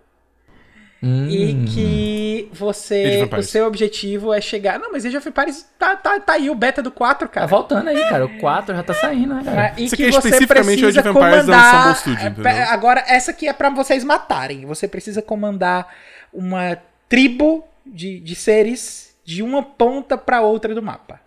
Hum. 1.03 1.29
E 1.29 1.67
que 1.67 2.49
você. 2.53 3.29
O 3.37 3.43
seu 3.43 3.67
objetivo 3.67 4.33
é 4.33 4.41
chegar. 4.41 4.79
Não, 4.79 4.91
mas 4.91 5.05
Age 5.05 5.19
of 5.19 5.29
Empires 5.29 5.69
tá, 5.79 5.95
tá, 5.97 6.19
tá 6.19 6.33
aí 6.33 6.49
o 6.49 6.55
beta 6.55 6.83
do 6.83 6.91
4, 6.91 7.29
Tá 7.29 7.35
cara. 7.35 7.47
voltando 7.47 7.89
aí, 7.89 8.09
cara. 8.09 8.25
O 8.25 8.39
4 8.39 8.75
já 8.75 8.83
tá 8.83 8.95
saindo, 8.95 9.35
né, 9.35 9.43
cara? 9.45 9.67
Ah, 9.67 9.75
E 9.81 9.85
Isso 9.85 9.95
que 9.95 10.03
aqui 10.05 10.17
é 10.17 10.21
você 10.21 10.29
especificamente 10.29 10.81
precisa 10.81 11.01
Age 11.01 11.09
of 11.11 11.19
Empires 11.19 11.45
comandar... 11.45 11.75
Ensemble 11.75 11.99
Studio, 11.99 12.27
é, 12.27 12.31
entendeu? 12.31 12.73
Agora, 12.73 13.05
essa 13.07 13.31
aqui 13.33 13.47
é 13.47 13.53
pra 13.53 13.69
vocês 13.69 14.03
matarem. 14.03 14.65
Você 14.65 14.89
precisa 14.89 15.21
comandar 15.21 15.95
uma 16.33 16.79
tribo 17.07 17.69
de, 17.85 18.19
de 18.21 18.35
seres 18.35 19.14
de 19.25 19.43
uma 19.43 19.63
ponta 19.63 20.17
pra 20.19 20.41
outra 20.43 20.75
do 20.75 20.83
mapa. 20.83 21.21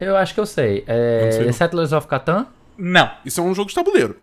Eu 0.00 0.16
acho 0.16 0.32
que 0.34 0.40
eu 0.40 0.46
sei. 0.46 0.84
Não 0.86 0.94
É 0.94 1.30
sei 1.32 1.46
não. 1.46 1.52
Settlers 1.52 1.92
of 1.92 2.06
Catan? 2.06 2.46
Não. 2.76 3.10
Isso 3.24 3.40
é 3.40 3.42
um 3.42 3.54
jogo 3.54 3.68
de 3.68 3.74
tabuleiro. 3.74 4.16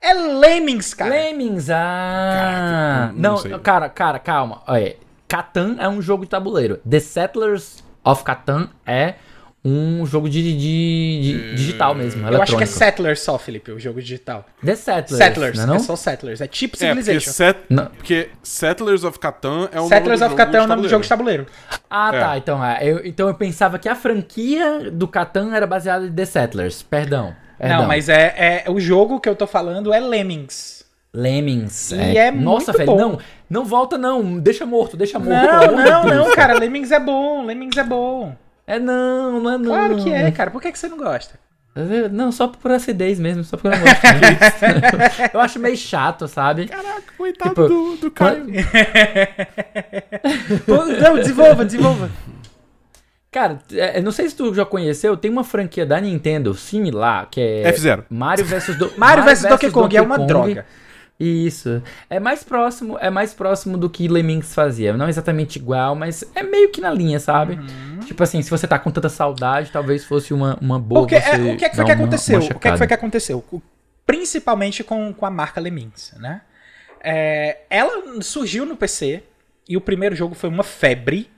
É 0.00 0.12
Lemmings, 0.12 0.92
cara. 0.92 1.10
Lemmings, 1.10 1.70
ah. 1.70 2.34
Caraca, 2.34 3.12
não- 3.16 3.42
não 3.42 3.58
cara, 3.60 3.88
cara, 3.88 4.18
calma. 4.18 4.62
Olha, 4.66 4.96
Catan 5.26 5.76
é 5.78 5.88
um 5.88 6.02
jogo 6.02 6.24
de 6.24 6.30
tabuleiro. 6.30 6.78
The 6.88 7.00
Settlers 7.00 7.82
of 8.04 8.22
Catan 8.22 8.68
é 8.84 9.14
um 9.64 10.04
jogo 10.04 10.28
de, 10.28 10.42
de- 10.42 10.52
de- 10.58 11.54
digital 11.54 11.94
mesmo, 11.94 12.28
Eu 12.28 12.42
acho 12.42 12.56
que 12.56 12.62
é. 12.64 12.66
Settlers 12.66 13.20
só, 13.20 13.38
Felipe, 13.38 13.72
o 13.72 13.78
jogo 13.80 14.00
digital. 14.02 14.44
The 14.62 14.74
Settlers, 14.74 15.24
Settlers, 15.24 15.56
não 15.56 15.64
é 15.64 15.66
não? 15.68 15.76
é 15.76 15.78
só 15.78 15.96
Settlers. 15.96 16.40
É 16.42 16.46
tipo 16.46 16.76
É, 16.76 16.88
porque, 16.88 17.02
Civilization. 17.02 17.32
set... 17.32 17.58
Não. 17.70 17.86
porque 17.86 18.28
Settlers 18.42 19.04
of 19.04 19.18
Catan 19.18 19.68
é 19.72 19.80
o 19.80 19.88
Settlers 19.88 20.20
nome 20.20 20.32
of 20.32 20.34
do 20.34 20.36
Catan 20.36 20.58
é 20.58 20.60
o 20.60 20.62
jogo 20.62 20.68
nome 20.68 20.82
do 20.82 20.88
jogo 20.88 21.02
de 21.02 21.08
tabuleiro. 21.08 21.46
Ah, 21.88 22.10
É. 22.14 22.20
tá. 22.20 22.36
Então, 22.38 22.64
é, 22.64 22.78
eu, 22.82 23.00
então 23.06 23.26
eu 23.28 23.34
pensava 23.34 23.78
que 23.78 23.88
a 23.88 23.94
franquia 23.94 24.90
do 24.92 25.08
Catan 25.08 25.54
era 25.54 25.66
baseada 25.66 26.04
em 26.06 26.12
The 26.12 26.24
Settlers. 26.26 26.82
Perdão. 26.82 27.34
perdão. 27.58 27.78
Não, 27.78 27.86
mas 27.88 28.10
é, 28.10 28.62
é 28.66 28.70
o 28.70 28.78
jogo 28.78 29.18
que 29.18 29.28
eu 29.28 29.34
tô 29.34 29.46
falando 29.46 29.94
é 29.94 29.98
Lemmings. 30.00 30.84
Lemmings. 31.14 31.92
E 31.92 32.18
é 32.18 32.30
Nossa, 32.30 32.72
muito 32.72 32.78
velho, 32.78 32.90
bom. 32.90 32.96
não. 32.98 33.18
Não 33.48 33.64
volta, 33.64 33.96
não. 33.96 34.38
Deixa 34.40 34.66
morto, 34.66 34.96
deixa 34.96 35.18
morto. 35.18 35.30
Não, 35.46 35.76
não, 35.76 36.04
não, 36.26 36.34
cara. 36.34 36.58
Lemmings 36.58 36.90
é 36.90 36.98
bom. 36.98 37.44
Lemmings 37.46 37.76
é 37.78 37.84
bom. 37.84 38.36
É 38.66 38.78
não, 38.78 39.40
não 39.40 39.50
é 39.52 39.58
não. 39.58 39.64
Claro 39.64 39.96
que 40.02 40.10
é, 40.12 40.30
cara. 40.30 40.50
Por 40.50 40.60
que, 40.60 40.72
que 40.72 40.78
você 40.78 40.88
não 40.88 40.96
gosta? 40.96 41.38
Não, 42.12 42.30
só 42.30 42.46
por 42.46 42.70
acidez 42.70 43.18
mesmo, 43.18 43.42
só 43.42 43.56
porque 43.56 43.66
eu 43.66 43.72
não 43.72 43.80
gosto. 43.80 44.02
muito. 44.06 45.34
eu 45.34 45.40
acho 45.40 45.58
meio 45.58 45.76
chato, 45.76 46.28
sabe? 46.28 46.68
Caraca, 46.68 47.02
coitado 47.18 47.50
Tipo, 47.50 47.66
do, 47.66 47.96
do 47.96 48.10
Caio. 48.12 48.46
Não, 50.68 51.16
desenvolva, 51.16 51.64
desenvolva. 51.64 52.10
Cara, 53.34 53.58
é, 53.72 54.00
não 54.00 54.12
sei 54.12 54.28
se 54.28 54.36
tu 54.36 54.54
já 54.54 54.64
conheceu, 54.64 55.16
tem 55.16 55.28
uma 55.28 55.42
franquia 55.42 55.84
da 55.84 56.00
Nintendo 56.00 56.54
similar, 56.54 57.28
que 57.28 57.40
é 57.40 57.72
F0. 57.72 58.04
Mario 58.08 58.44
vs 58.44 58.76
Do... 58.76 58.92
Mario 58.96 59.24
vs 59.24 59.42
Donkey 59.42 59.72
Kong 59.72 59.96
é 59.96 60.00
uma 60.00 60.20
droga. 60.20 60.64
Isso. 61.18 61.82
É 62.08 62.20
mais 62.20 62.44
próximo, 62.44 62.96
é 63.00 63.10
mais 63.10 63.34
próximo 63.34 63.76
do 63.76 63.90
que 63.90 64.06
Lemmings 64.06 64.54
fazia. 64.54 64.96
Não 64.96 65.08
exatamente 65.08 65.56
igual, 65.56 65.96
mas 65.96 66.24
é 66.32 66.44
meio 66.44 66.70
que 66.70 66.80
na 66.80 66.90
linha, 66.92 67.18
sabe? 67.18 67.54
Uhum. 67.54 67.93
Tipo 68.04 68.22
assim, 68.22 68.42
se 68.42 68.50
você 68.50 68.66
tá 68.66 68.78
com 68.78 68.90
tanta 68.90 69.08
saudade, 69.08 69.70
talvez 69.70 70.04
fosse 70.04 70.32
uma, 70.34 70.56
uma 70.60 70.78
boa 70.78 71.02
Porque, 71.02 71.20
você 71.20 71.30
é, 71.30 71.54
o 71.54 71.56
que, 71.56 71.64
é 71.64 71.68
que 71.68 71.76
foi 71.76 71.84
que 71.84 71.90
uma- 71.92 71.94
aconteceu? 72.02 72.40
uma 72.40 72.44
O 72.44 72.58
que, 72.60 72.68
é 72.68 72.70
que 72.72 72.78
foi 72.78 72.86
que 72.86 72.94
aconteceu? 72.94 73.44
Principalmente 74.06 74.84
com, 74.84 75.12
com 75.12 75.24
a 75.26 75.30
marca 75.30 75.60
Lemmings, 75.60 76.12
né? 76.18 76.42
É, 77.02 77.58
ela 77.70 78.22
surgiu 78.22 78.64
no 78.66 78.76
PC 78.76 79.22
e 79.68 79.76
o 79.76 79.80
primeiro 79.80 80.14
jogo 80.14 80.34
foi 80.34 80.48
uma 80.48 80.62
febre, 80.62 81.30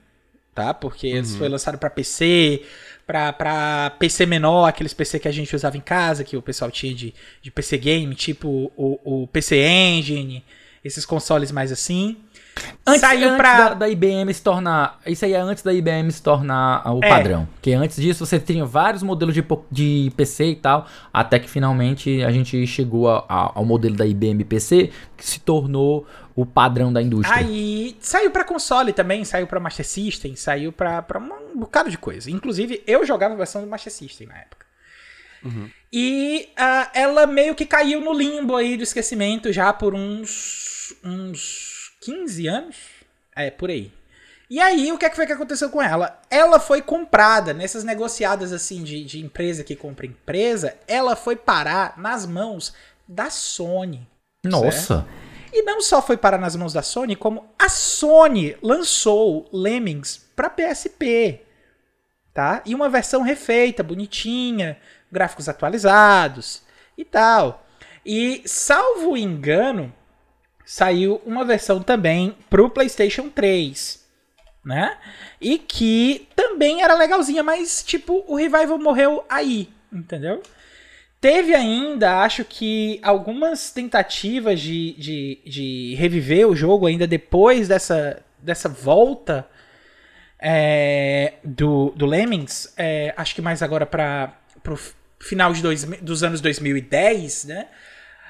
tá? 0.54 0.74
Porque 0.74 1.08
Uhum. 1.10 1.16
eles 1.16 1.36
foi 1.36 1.48
lançado 1.48 1.78
pra 1.78 1.88
PC, 1.90 2.62
pra, 3.06 3.32
pra 3.32 3.90
PC 3.98 4.26
menor, 4.26 4.66
aqueles 4.66 4.92
PC 4.92 5.18
que 5.20 5.28
a 5.28 5.32
gente 5.32 5.54
usava 5.54 5.76
em 5.76 5.80
casa, 5.80 6.24
que 6.24 6.36
o 6.36 6.42
pessoal 6.42 6.70
tinha 6.70 6.94
de, 6.94 7.14
de 7.42 7.50
PC 7.50 7.78
game, 7.78 8.14
tipo 8.14 8.72
o, 8.76 9.22
o 9.22 9.26
PC 9.28 9.56
Engine, 9.64 10.44
esses 10.84 11.04
consoles 11.06 11.50
mais 11.52 11.70
assim. 11.72 12.16
Antes, 12.86 13.00
Saiu 13.00 13.24
antes 13.28 13.36
pra- 13.36 13.68
da, 13.70 13.74
da 13.74 13.88
IBM 13.88 14.32
se 14.32 14.40
tornar. 14.42 15.00
Isso 15.06 15.24
aí 15.24 15.32
é 15.34 15.40
antes 15.40 15.62
da 15.62 15.72
IBM 15.74 16.10
se 16.10 16.22
tornar 16.22 16.86
o 16.90 17.04
É. 17.04 17.08
padrão. 17.08 17.46
Porque 17.54 17.72
antes 17.72 17.96
disso 17.96 18.24
você 18.24 18.38
tinha 18.38 18.64
vários 18.64 19.02
modelos 19.02 19.34
de, 19.34 19.44
de 19.70 20.12
PC 20.16 20.46
e 20.46 20.56
tal. 20.56 20.86
Até 21.12 21.38
que 21.38 21.50
finalmente 21.50 22.22
a 22.22 22.30
gente 22.30 22.66
chegou 22.66 23.10
a- 23.10 23.24
a- 23.28 23.52
ao 23.56 23.64
modelo 23.64 23.94
da 23.96 24.06
IBM 24.06 24.42
PC, 24.44 24.90
que 25.16 25.26
se 25.26 25.40
tornou 25.40 26.06
o 26.34 26.46
padrão 26.46 26.92
da 26.92 27.02
indústria. 27.02 27.36
Aí 27.40 27.96
saiu 28.00 28.30
pra 28.30 28.44
console 28.44 28.92
também, 28.92 29.24
saiu 29.24 29.46
pra 29.46 29.58
Master 29.60 29.86
System, 29.86 30.34
saiu 30.36 30.70
pra, 30.72 31.02
pra 31.02 31.18
um 31.18 31.58
bocado 31.58 31.90
de 31.90 31.98
coisa. 31.98 32.30
Inclusive, 32.30 32.82
eu 32.86 33.04
jogava 33.04 33.34
a 33.34 33.36
versão 33.36 33.62
do 33.62 33.66
Master 33.68 33.92
System 33.92 34.28
na 34.28 34.38
época. 34.38 34.64
E 35.92 36.48
ah, 36.56 36.90
ela 36.94 37.26
meio 37.26 37.54
que 37.54 37.64
caiu 37.64 38.00
no 38.00 38.12
limbo 38.12 38.56
aí 38.56 38.76
do 38.76 38.82
esquecimento 38.82 39.52
já 39.52 39.72
por 39.72 39.94
uns, 39.94 40.92
uns 41.04 41.75
15 42.06 42.46
anos. 42.46 42.76
É, 43.34 43.50
por 43.50 43.68
aí. 43.68 43.92
E 44.48 44.60
aí, 44.60 44.92
o 44.92 44.96
que, 44.96 45.04
é 45.04 45.10
que 45.10 45.16
foi 45.16 45.26
que 45.26 45.32
aconteceu 45.32 45.68
com 45.70 45.82
ela? 45.82 46.20
Ela 46.30 46.60
foi 46.60 46.80
comprada 46.80 47.52
nessas 47.52 47.82
negociadas 47.82 48.52
assim 48.52 48.84
de, 48.84 49.04
de 49.04 49.20
empresa 49.20 49.64
que 49.64 49.74
compra 49.74 50.06
empresa. 50.06 50.76
Ela 50.86 51.16
foi 51.16 51.34
parar 51.34 51.98
nas 51.98 52.24
mãos 52.24 52.72
da 53.08 53.28
Sony. 53.28 54.08
Nossa! 54.44 55.04
E 55.52 55.62
não 55.62 55.80
só 55.80 56.00
foi 56.00 56.16
parar 56.16 56.38
nas 56.38 56.54
mãos 56.54 56.72
da 56.72 56.82
Sony, 56.82 57.16
como 57.16 57.44
a 57.58 57.68
Sony 57.68 58.56
lançou 58.62 59.48
Lemmings 59.52 60.24
para 60.36 60.50
PSP, 60.50 61.40
tá? 62.32 62.62
E 62.64 62.72
uma 62.72 62.88
versão 62.88 63.22
refeita, 63.22 63.82
bonitinha, 63.82 64.78
gráficos 65.10 65.48
atualizados 65.48 66.62
e 66.96 67.04
tal. 67.04 67.66
E 68.04 68.42
salvo 68.46 69.16
engano, 69.16 69.92
saiu 70.66 71.22
uma 71.24 71.44
versão 71.44 71.80
também 71.80 72.36
pro 72.50 72.68
PlayStation 72.68 73.30
3, 73.30 74.04
né? 74.64 74.98
E 75.40 75.58
que 75.58 76.26
também 76.34 76.82
era 76.82 76.96
legalzinha, 76.96 77.44
mas 77.44 77.84
tipo, 77.84 78.24
o 78.26 78.34
Revival 78.34 78.76
morreu 78.76 79.24
aí, 79.28 79.70
entendeu? 79.92 80.42
Teve 81.20 81.54
ainda, 81.54 82.20
acho 82.22 82.44
que, 82.44 82.98
algumas 83.02 83.70
tentativas 83.70 84.60
de, 84.60 84.92
de, 84.98 85.38
de 85.46 85.94
reviver 85.94 86.46
o 86.48 86.56
jogo 86.56 86.86
ainda 86.86 87.06
depois 87.06 87.68
dessa, 87.68 88.22
dessa 88.38 88.68
volta 88.68 89.48
é, 90.38 91.34
do, 91.42 91.90
do 91.96 92.06
Lemmings. 92.06 92.74
é, 92.76 93.14
acho 93.16 93.34
que 93.34 93.40
mais 93.40 93.62
agora 93.62 93.86
para 93.86 94.36
o 94.68 94.76
final 95.18 95.52
de 95.52 95.62
dois, 95.62 95.84
dos 95.84 96.22
anos 96.22 96.40
2010, 96.40 97.44
né? 97.44 97.68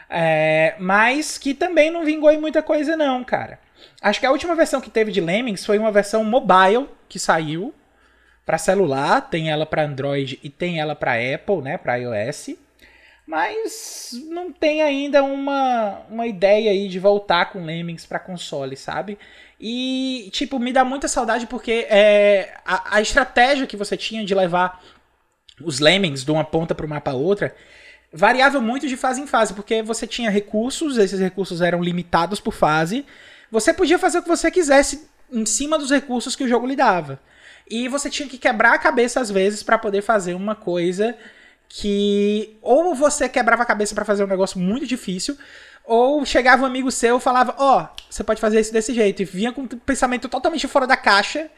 É, 0.09 0.75
mas 0.79 1.37
que 1.37 1.53
também 1.53 1.91
não 1.91 2.05
vingou 2.05 2.31
em 2.31 2.41
muita 2.41 2.63
coisa 2.63 2.97
não, 2.97 3.25
cara. 3.25 3.59
Acho 4.01 4.21
que 4.21 4.27
a 4.27 4.31
última 4.31 4.55
versão 4.55 4.81
que 4.81 4.91
teve 4.91 5.11
de 5.11 5.21
Lemmings 5.21 5.65
foi 5.65 5.79
uma 5.79 5.91
versão 5.91 6.23
mobile 6.23 6.89
que 7.09 7.19
saiu 7.19 7.75
para 8.45 8.59
celular, 8.59 9.23
tem 9.23 9.51
ela 9.51 9.67
para 9.67 9.85
Android 9.85 10.39
e 10.43 10.49
tem 10.49 10.79
ela 10.79 10.95
para 10.95 11.15
Apple, 11.15 11.63
né, 11.63 11.77
para 11.77 11.97
iOS. 11.97 12.51
Mas 13.27 14.11
não 14.29 14.53
tem 14.53 14.83
ainda 14.83 15.25
uma, 15.25 16.03
uma 16.09 16.29
ideia 16.29 16.71
aí 16.71 16.87
de 16.87 17.01
voltar 17.01 17.47
com 17.47 17.65
Lemmings 17.65 18.07
para 18.07 18.21
console, 18.21 18.77
sabe? 18.77 19.19
E, 19.61 20.31
tipo, 20.33 20.61
me 20.61 20.73
dá 20.73 20.85
muita 20.85 21.09
saudade 21.09 21.45
porque 21.49 21.89
é, 21.91 22.55
a, 22.65 22.99
a 22.99 23.01
estratégia 23.01 23.67
que 23.67 23.77
você 23.77 23.97
tinha 23.97 24.25
de 24.25 24.33
levar 24.33 24.81
os 25.61 25.81
Lemmings 25.81 26.25
de 26.25 26.31
uma 26.31 26.45
ponta 26.45 26.73
para 26.73 26.87
uma 26.87 27.01
para 27.01 27.15
outra 27.15 27.53
variava 28.13 28.61
muito 28.61 28.87
de 28.87 28.97
fase 28.97 29.21
em 29.21 29.27
fase, 29.27 29.55
porque 29.55 29.83
você 29.83 30.07
tinha 30.07 30.31
recursos, 30.31 30.99
esses 30.99 31.21
recursos 31.21 31.61
eram 31.61 31.83
limitados 31.83 32.41
por 32.41 32.55
fase. 32.55 33.05
Você 33.51 33.73
podia 33.73 33.99
fazer 33.99 34.19
o 34.19 34.23
que 34.23 34.29
você 34.29 34.51
quisesse 34.51 35.09
em 35.31 35.45
cima 35.45 35.79
dos 35.79 35.91
recursos 35.91 36.37
que 36.37 36.45
o 36.45 36.49
jogo 36.49 36.67
lhe 36.67 36.77
dava. 36.77 37.21
E 37.69 37.89
você 37.89 38.09
tinha 38.09 38.29
que 38.29 38.39
quebrar 38.39 38.75
a 38.75 38.79
cabeça 38.79 39.21
às 39.21 39.31
vezes 39.31 39.63
para 39.63 39.79
poder 39.79 40.03
fazer 40.03 40.35
uma 40.35 40.55
coisa 40.55 41.17
que 41.69 42.57
ou 42.63 42.95
você 42.95 43.29
quebrava 43.29 43.65
a 43.65 43.67
cabeça 43.67 43.95
para 43.95 44.05
fazer 44.05 44.23
um 44.23 44.29
negócio 44.29 44.59
muito 44.59 44.87
difícil, 44.87 45.37
ou 45.85 46.25
chegava 46.25 46.63
um 46.63 46.67
amigo 46.67 46.91
seu 46.93 47.19
e 47.19 47.21
falava: 47.21 47.55
"Ó, 47.59 47.83
oh, 47.83 48.03
você 48.09 48.23
pode 48.23 48.41
fazer 48.41 48.61
isso 48.61 48.73
desse 48.73 48.95
jeito", 48.95 49.21
e 49.23 49.25
vinha 49.25 49.53
com 49.53 49.63
um 49.63 49.67
pensamento 49.67 50.29
totalmente 50.29 50.69
fora 50.69 50.87
da 50.87 50.97
caixa. 50.97 51.51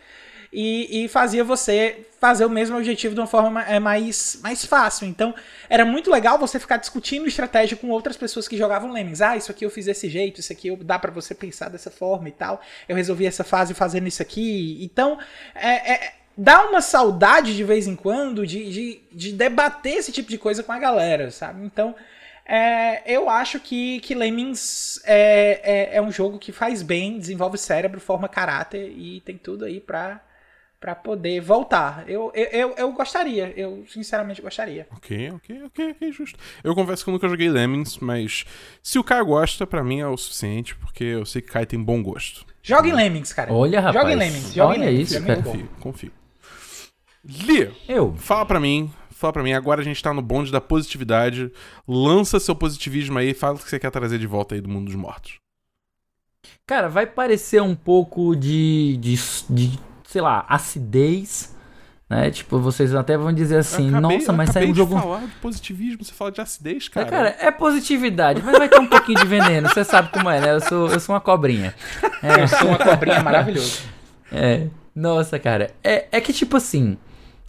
E, 0.52 1.04
e, 1.04 1.08
fazia 1.08 1.44
você 1.44 2.06
fazer 2.18 2.44
o 2.44 2.50
mesmo 2.50 2.76
objetivo 2.76 3.14
de 3.14 3.20
uma 3.20 3.26
forma 3.26 3.62
é, 3.64 3.78
mais, 3.78 4.38
mais 4.42 4.64
fácil. 4.64 5.06
Então, 5.06 5.34
era 5.68 5.84
muito 5.84 6.10
legal 6.10 6.38
você 6.38 6.58
ficar 6.58 6.78
discutindo 6.78 7.28
estratégia 7.28 7.76
com 7.76 7.88
outras 7.90 8.16
pessoas 8.16 8.48
que 8.48 8.56
jogavam 8.56 8.90
Lemmings. 8.90 9.20
Ah, 9.20 9.36
isso 9.36 9.50
aqui 9.50 9.64
eu 9.64 9.70
fiz 9.70 9.84
desse 9.84 10.08
jeito, 10.08 10.40
isso 10.40 10.52
aqui 10.52 10.68
eu, 10.68 10.76
dá 10.76 10.98
para 10.98 11.10
você 11.10 11.34
pensar 11.34 11.68
dessa 11.68 11.90
forma 11.90 12.28
e 12.28 12.32
tal. 12.32 12.60
Eu 12.88 12.96
resolvi 12.96 13.26
essa 13.26 13.44
fase 13.44 13.74
fazendo 13.74 14.08
isso 14.08 14.22
aqui. 14.22 14.78
Então, 14.82 15.18
é, 15.54 15.92
é, 15.92 16.12
dá 16.36 16.66
uma 16.66 16.80
saudade 16.80 17.54
de 17.54 17.64
vez 17.64 17.86
em 17.86 17.94
quando 17.94 18.46
de, 18.46 18.70
de, 18.70 19.00
de 19.12 19.32
debater 19.32 19.98
esse 19.98 20.12
tipo 20.12 20.30
de 20.30 20.38
coisa 20.38 20.62
com 20.62 20.72
a 20.72 20.78
galera, 20.78 21.30
sabe? 21.30 21.64
Então, 21.66 21.94
é, 22.46 23.02
eu 23.04 23.28
acho 23.28 23.60
que, 23.60 24.00
que 24.00 24.14
Lemmings 24.14 25.02
é, 25.04 25.60
é, 25.62 25.96
é, 25.96 26.02
um 26.02 26.10
jogo 26.10 26.38
que 26.38 26.50
faz 26.50 26.82
bem, 26.82 27.18
desenvolve 27.18 27.58
cérebro, 27.58 28.00
forma 28.00 28.26
caráter 28.26 28.90
e 28.96 29.20
tem 29.20 29.36
tudo 29.36 29.66
aí 29.66 29.78
pra 29.78 30.22
pra 30.80 30.94
poder 30.94 31.40
voltar. 31.40 32.08
Eu, 32.08 32.30
eu, 32.34 32.46
eu, 32.46 32.74
eu 32.76 32.92
gostaria, 32.92 33.52
eu 33.56 33.84
sinceramente 33.88 34.40
gostaria. 34.40 34.86
Ok, 34.92 35.30
ok, 35.32 35.62
ok, 35.64 35.90
ok, 35.92 36.12
justo. 36.12 36.38
Eu 36.62 36.74
confesso 36.74 37.02
que 37.04 37.10
eu 37.10 37.12
nunca 37.12 37.28
joguei 37.28 37.48
Lemmings, 37.50 37.98
mas 37.98 38.44
se 38.82 38.98
o 38.98 39.04
Kai 39.04 39.22
gosta, 39.24 39.66
pra 39.66 39.82
mim 39.82 40.00
é 40.00 40.06
o 40.06 40.16
suficiente, 40.16 40.74
porque 40.76 41.04
eu 41.04 41.26
sei 41.26 41.42
que 41.42 41.48
Kai 41.50 41.66
tem 41.66 41.82
bom 41.82 42.02
gosto. 42.02 42.46
Joga 42.62 42.88
em 42.88 42.92
Lemmings, 42.92 43.32
cara. 43.32 43.52
Olha, 43.52 43.80
rapaz. 43.80 43.96
Joga 44.02 44.12
em 44.12 44.16
Lemmings. 44.16 44.54
Joga 44.54 44.68
Olha 44.74 44.76
em 44.78 44.86
Lemmings. 44.86 45.10
isso, 45.10 45.22
é 45.22 45.26
cara. 45.26 45.42
Confio, 45.42 45.68
confio. 45.80 46.12
Lia, 47.24 47.72
Eu. 47.88 48.14
fala 48.16 48.46
pra 48.46 48.60
mim, 48.60 48.90
fala 49.10 49.32
pra 49.32 49.42
mim, 49.42 49.52
agora 49.52 49.80
a 49.80 49.84
gente 49.84 50.02
tá 50.02 50.14
no 50.14 50.22
bonde 50.22 50.52
da 50.52 50.60
positividade. 50.60 51.50
Lança 51.86 52.38
seu 52.38 52.54
positivismo 52.54 53.18
aí, 53.18 53.34
fala 53.34 53.56
o 53.56 53.58
que 53.58 53.68
você 53.68 53.78
quer 53.78 53.90
trazer 53.90 54.18
de 54.18 54.26
volta 54.26 54.54
aí 54.54 54.60
do 54.60 54.68
mundo 54.68 54.86
dos 54.86 54.94
mortos. 54.94 55.38
Cara, 56.66 56.88
vai 56.88 57.06
parecer 57.06 57.60
um 57.60 57.74
pouco 57.74 58.36
de, 58.36 58.96
de, 59.00 59.16
de, 59.50 59.78
sei 60.10 60.22
lá, 60.22 60.46
acidez, 60.48 61.54
né? 62.08 62.30
Tipo, 62.30 62.58
vocês 62.58 62.94
até 62.94 63.14
vão 63.18 63.30
dizer 63.30 63.58
assim, 63.58 63.90
acabei- 63.94 64.16
nossa, 64.18 64.32
mas 64.32 64.48
saiu 64.50 64.70
um 64.70 64.74
jogo... 64.74 64.98
falar 64.98 65.20
de 65.20 65.26
positivismo, 65.42 66.02
você 66.02 66.14
fala 66.14 66.32
de 66.32 66.40
acidez, 66.40 66.86
É, 66.86 66.90
cara. 66.94 67.06
cara, 67.10 67.36
é 67.38 67.50
positividade, 67.50 68.42
mas 68.42 68.56
vai 68.56 68.70
ter 68.70 68.80
um 68.80 68.86
pouquinho 68.86 69.18
de 69.20 69.26
veneno, 69.26 69.68
você 69.68 69.84
sabe 69.84 70.08
como 70.10 70.30
é, 70.30 70.40
né? 70.40 70.52
Eu 70.54 70.60
sou, 70.62 70.88
eu 70.88 70.98
sou 70.98 71.14
uma 71.14 71.20
cobrinha. 71.20 71.74
Eu 72.22 72.48
sou 72.48 72.68
uma 72.68 72.78
cobrinha 72.78 73.22
maravilhoso. 73.22 73.82
É, 74.32 74.66
nossa, 74.96 75.38
cara, 75.38 75.74
é, 75.84 76.06
é 76.10 76.20
que 76.22 76.32
tipo 76.32 76.56
assim, 76.56 76.96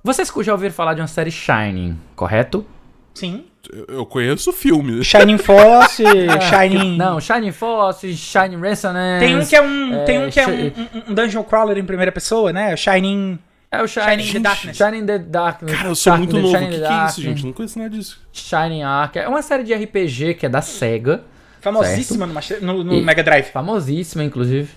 vocês 0.04 0.30
já 0.42 0.52
ouviram 0.52 0.74
falar 0.74 0.96
de 0.96 1.02
uma 1.02 1.08
série 1.08 1.32
Shining, 1.32 1.98
correto? 2.14 2.66
Sim. 3.14 3.46
Eu, 3.88 4.06
conheço 4.06 4.50
o 4.50 4.54
filme. 4.54 5.04
Shining 5.06 5.38
Force, 5.38 6.04
Shining. 6.50 6.98
Não, 6.98 7.20
Shining 7.20 7.52
Force, 7.52 8.16
Shining 8.16 8.60
Resonance... 8.62 9.20
Tem 9.26 9.38
um 9.38 9.46
que 9.46 9.56
é 9.56 9.62
um. 9.62 9.94
É, 9.94 10.04
tem 10.06 10.26
um 10.26 10.30
que 10.30 10.40
é 10.40 10.48
um, 10.48 10.52
um- 10.52 11.12
um 11.12 11.14
dungeon 11.14 11.44
crawler 11.44 11.78
em 11.78 11.84
primeira 11.84 12.12
pessoa, 12.12 12.54
né? 12.54 12.76
Shining. 12.78 13.38
É 13.72 13.84
o 13.84 13.88
Shining, 13.88 14.24
Shining 14.24 14.30
in 14.30 14.34
the 14.34 14.40
Darkness. 14.40 14.78
Shining 14.78 15.06
the 15.06 15.20
Darkness. 15.20 15.76
Cara, 15.76 15.90
eu 15.90 15.96
sou 15.96 16.18
muito 16.18 16.32
Darkness, 16.34 16.54
novo. 16.54 16.58
O 16.58 16.60
Shining 16.60 16.72
que, 16.76 16.82
the 16.82 16.88
que 16.88 16.94
é 16.94 17.06
isso, 17.06 17.22
gente? 17.22 17.46
Não 17.46 17.54
conheço 17.54 17.78
nada 17.78 17.90
disso. 17.92 18.20
Shining 18.34 18.82
Ark. 18.84 19.20
É 19.20 19.28
uma 19.28 19.42
série 19.44 19.64
de 19.64 19.74
RPG 19.74 20.34
que 20.36 20.46
é 20.46 20.50
da 20.50 20.62
SEGA. 20.62 21.24
Famosíssima 21.62 22.26
no, 22.26 22.34
Master- 22.34 22.64
no, 22.64 22.84
no 22.84 22.94
E- 22.96 23.02
Mega 23.04 23.22
Drive. 23.22 23.52
Famosíssima, 23.52 24.24
inclusive. 24.24 24.70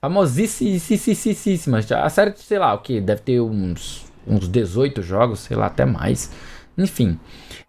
Famosíssima. 0.00 1.78
A 2.02 2.08
série, 2.10 2.32
sei 2.36 2.58
lá, 2.58 2.72
o 2.74 2.78
que? 2.78 3.00
Deve 3.00 3.20
ter 3.22 3.40
uns, 3.40 4.04
uns 4.26 4.48
18 4.48 5.02
jogos, 5.02 5.40
sei 5.40 5.56
lá, 5.56 5.66
até 5.66 5.84
mais. 5.84 6.30
Enfim. 6.76 7.18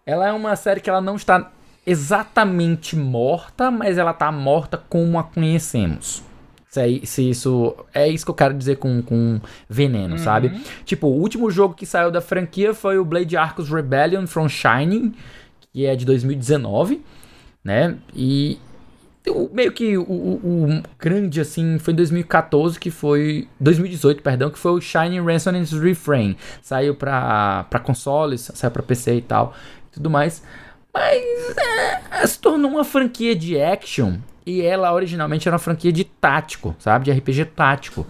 Ela 0.06 0.28
é 0.28 0.32
uma 0.32 0.56
série 0.56 0.80
que 0.80 0.88
ela 0.90 1.00
não 1.00 1.16
está 1.16 1.50
exatamente 1.86 2.96
morta, 2.96 3.70
mas 3.70 3.98
ela 3.98 4.12
tá 4.12 4.30
morta 4.32 4.76
como 4.88 5.18
a 5.18 5.24
conhecemos. 5.24 6.22
Se, 6.68 6.80
é- 6.80 7.06
se 7.06 7.30
isso. 7.30 7.74
É 7.92 8.08
isso 8.08 8.24
que 8.24 8.30
eu 8.30 8.34
quero 8.34 8.54
dizer 8.54 8.76
com, 8.76 9.00
com 9.02 9.40
veneno, 9.68 10.18
sabe? 10.18 10.48
Tipo, 10.84 11.06
o 11.06 11.20
último 11.20 11.50
jogo 11.50 11.74
que 11.74 11.86
saiu 11.86 12.10
da 12.10 12.20
franquia 12.20 12.74
foi 12.74 12.98
o 12.98 13.04
Blade 13.04 13.36
Arcus 13.36 13.68
Rebellion 13.70 14.26
from 14.26 14.48
Shining, 14.48 15.14
que 15.72 15.86
é 15.86 15.94
de 15.94 16.04
2019, 16.04 17.00
né? 17.62 17.96
E 18.14 18.58
o- 19.28 19.50
meio 19.52 19.72
que 19.72 19.96
o, 19.96 20.02
o- 20.02 20.40
o 20.78 20.82
grande, 20.98 21.40
assim, 21.40 21.78
foi 21.78 21.92
em 21.92 21.96
2014, 21.96 22.78
que 22.78 22.90
foi. 22.90 23.48
2018, 23.60 24.22
perdão, 24.22 24.50
que 24.50 24.58
foi 24.58 24.72
o 24.72 24.80
Shining 24.80 25.24
Resonance 25.24 25.78
Refrain. 25.78 26.36
Saiu 26.62 26.94
pra, 26.94 27.64
pra 27.70 27.78
consoles, 27.80 28.50
saiu 28.54 28.70
pra 28.70 28.82
PC 28.82 29.16
e 29.16 29.22
tal, 29.22 29.54
e 29.88 29.94
tudo 29.94 30.10
mais. 30.10 30.42
Mas 30.92 31.22
é, 31.58 32.26
se 32.26 32.38
tornou 32.38 32.70
uma 32.70 32.84
franquia 32.84 33.34
de 33.34 33.60
action. 33.60 34.14
E 34.46 34.60
ela 34.60 34.92
originalmente 34.92 35.48
era 35.48 35.54
uma 35.54 35.58
franquia 35.58 35.90
de 35.90 36.04
tático, 36.04 36.76
sabe? 36.78 37.06
De 37.06 37.10
RPG 37.12 37.46
tático. 37.46 38.06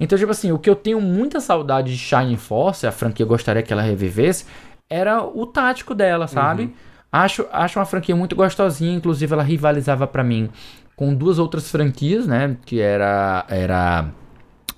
Então, 0.00 0.18
tipo 0.18 0.30
assim, 0.30 0.50
o 0.50 0.58
que 0.58 0.70
eu 0.70 0.74
tenho 0.74 0.98
muita 1.02 1.38
saudade 1.38 1.92
de 1.92 1.98
Shining 1.98 2.38
Force, 2.38 2.86
a 2.86 2.90
franquia 2.90 3.24
eu 3.24 3.28
gostaria 3.28 3.62
que 3.62 3.70
ela 3.70 3.82
revivesse, 3.82 4.46
era 4.88 5.22
o 5.22 5.46
tático 5.46 5.94
dela, 5.94 6.26
sabe? 6.26 6.74
Acho, 7.12 7.46
acho 7.50 7.78
uma 7.78 7.84
franquia 7.84 8.14
muito 8.14 8.36
gostosinha, 8.36 8.94
inclusive 8.94 9.32
ela 9.32 9.42
rivalizava 9.42 10.06
pra 10.06 10.22
mim 10.22 10.48
com 10.94 11.14
duas 11.14 11.38
outras 11.38 11.70
franquias, 11.70 12.26
né? 12.26 12.56
Que 12.64 12.80
era, 12.80 13.44
era 13.48 14.10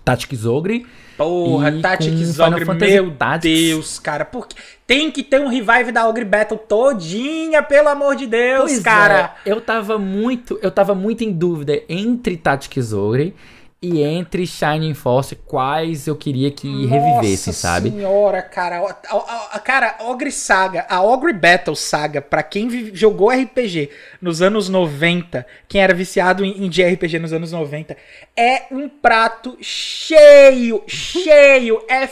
Tactics 0.05 0.47
Ogre. 0.47 0.87
Porra, 1.16 1.72
Tactics 1.80 2.39
Ogre, 2.39 2.64
meu 2.64 3.11
Tactics. 3.16 3.68
Deus, 3.68 3.99
cara. 3.99 4.24
Porque 4.24 4.57
tem 4.87 5.11
que 5.11 5.22
ter 5.22 5.41
um 5.41 5.49
revive 5.49 5.93
da 5.93 6.09
Ogre 6.09 6.24
Battle 6.24 6.59
todinha, 6.59 7.62
pelo 7.62 7.89
amor 7.89 8.16
de 8.16 8.26
Deus, 8.26 8.70
Pois 8.72 8.80
cara. 8.80 9.35
é, 9.45 9.53
eu 9.53 9.61
tava 9.61 9.99
muito, 9.99 10.59
eu 10.62 10.70
tava 10.70 10.95
muito 10.95 11.22
em 11.22 11.33
dúvida 11.33 11.83
entre 11.89 12.37
Tactics 12.37 12.93
Ogre 12.93 13.35
e 13.83 14.01
entre 14.01 14.47
Shining 14.47 14.95
Force, 14.95 15.35
quais 15.35 16.07
eu 16.07 16.14
queria 16.14 16.53
que 16.53 16.87
revivessem, 16.87 17.51
Nossa 17.51 17.53
sabe? 17.53 17.91
senhora, 17.91 18.41
cara. 18.41 18.78
A, 18.78 18.97
a- 19.16 19.49
a- 19.55 19.59
cara, 19.59 19.97
Ogre 20.03 20.30
Saga, 20.30 20.87
a 20.89 21.03
Ogre 21.03 21.33
Battle 21.33 21.74
Saga, 21.74 22.22
pra 22.22 22.45
quem 22.45 22.95
jogou 22.95 23.28
RPG 23.30 23.91
nos 24.20 24.41
anos 24.41 24.68
90, 24.68 25.45
quem 25.68 25.83
era 25.83 25.93
viciado 25.93 26.45
em, 26.45 26.64
em 26.64 26.68
JRPG 26.68 27.18
nos 27.18 27.33
anos 27.33 27.51
90, 27.51 27.97
é 28.37 28.62
um 28.70 28.89
prato 28.89 29.59
cheio, 29.61 30.83
cheio, 30.87 31.83
é 31.89 32.07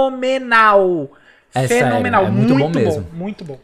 fenomenal. 0.00 1.10
É 1.54 1.66
sério, 1.66 1.88
fenomenal, 1.88 2.24
é 2.26 2.30
muito 2.30 2.54
bom 2.54 2.68
mesmo. 2.70 3.06
muito 3.12 3.44
bom. 3.44 3.58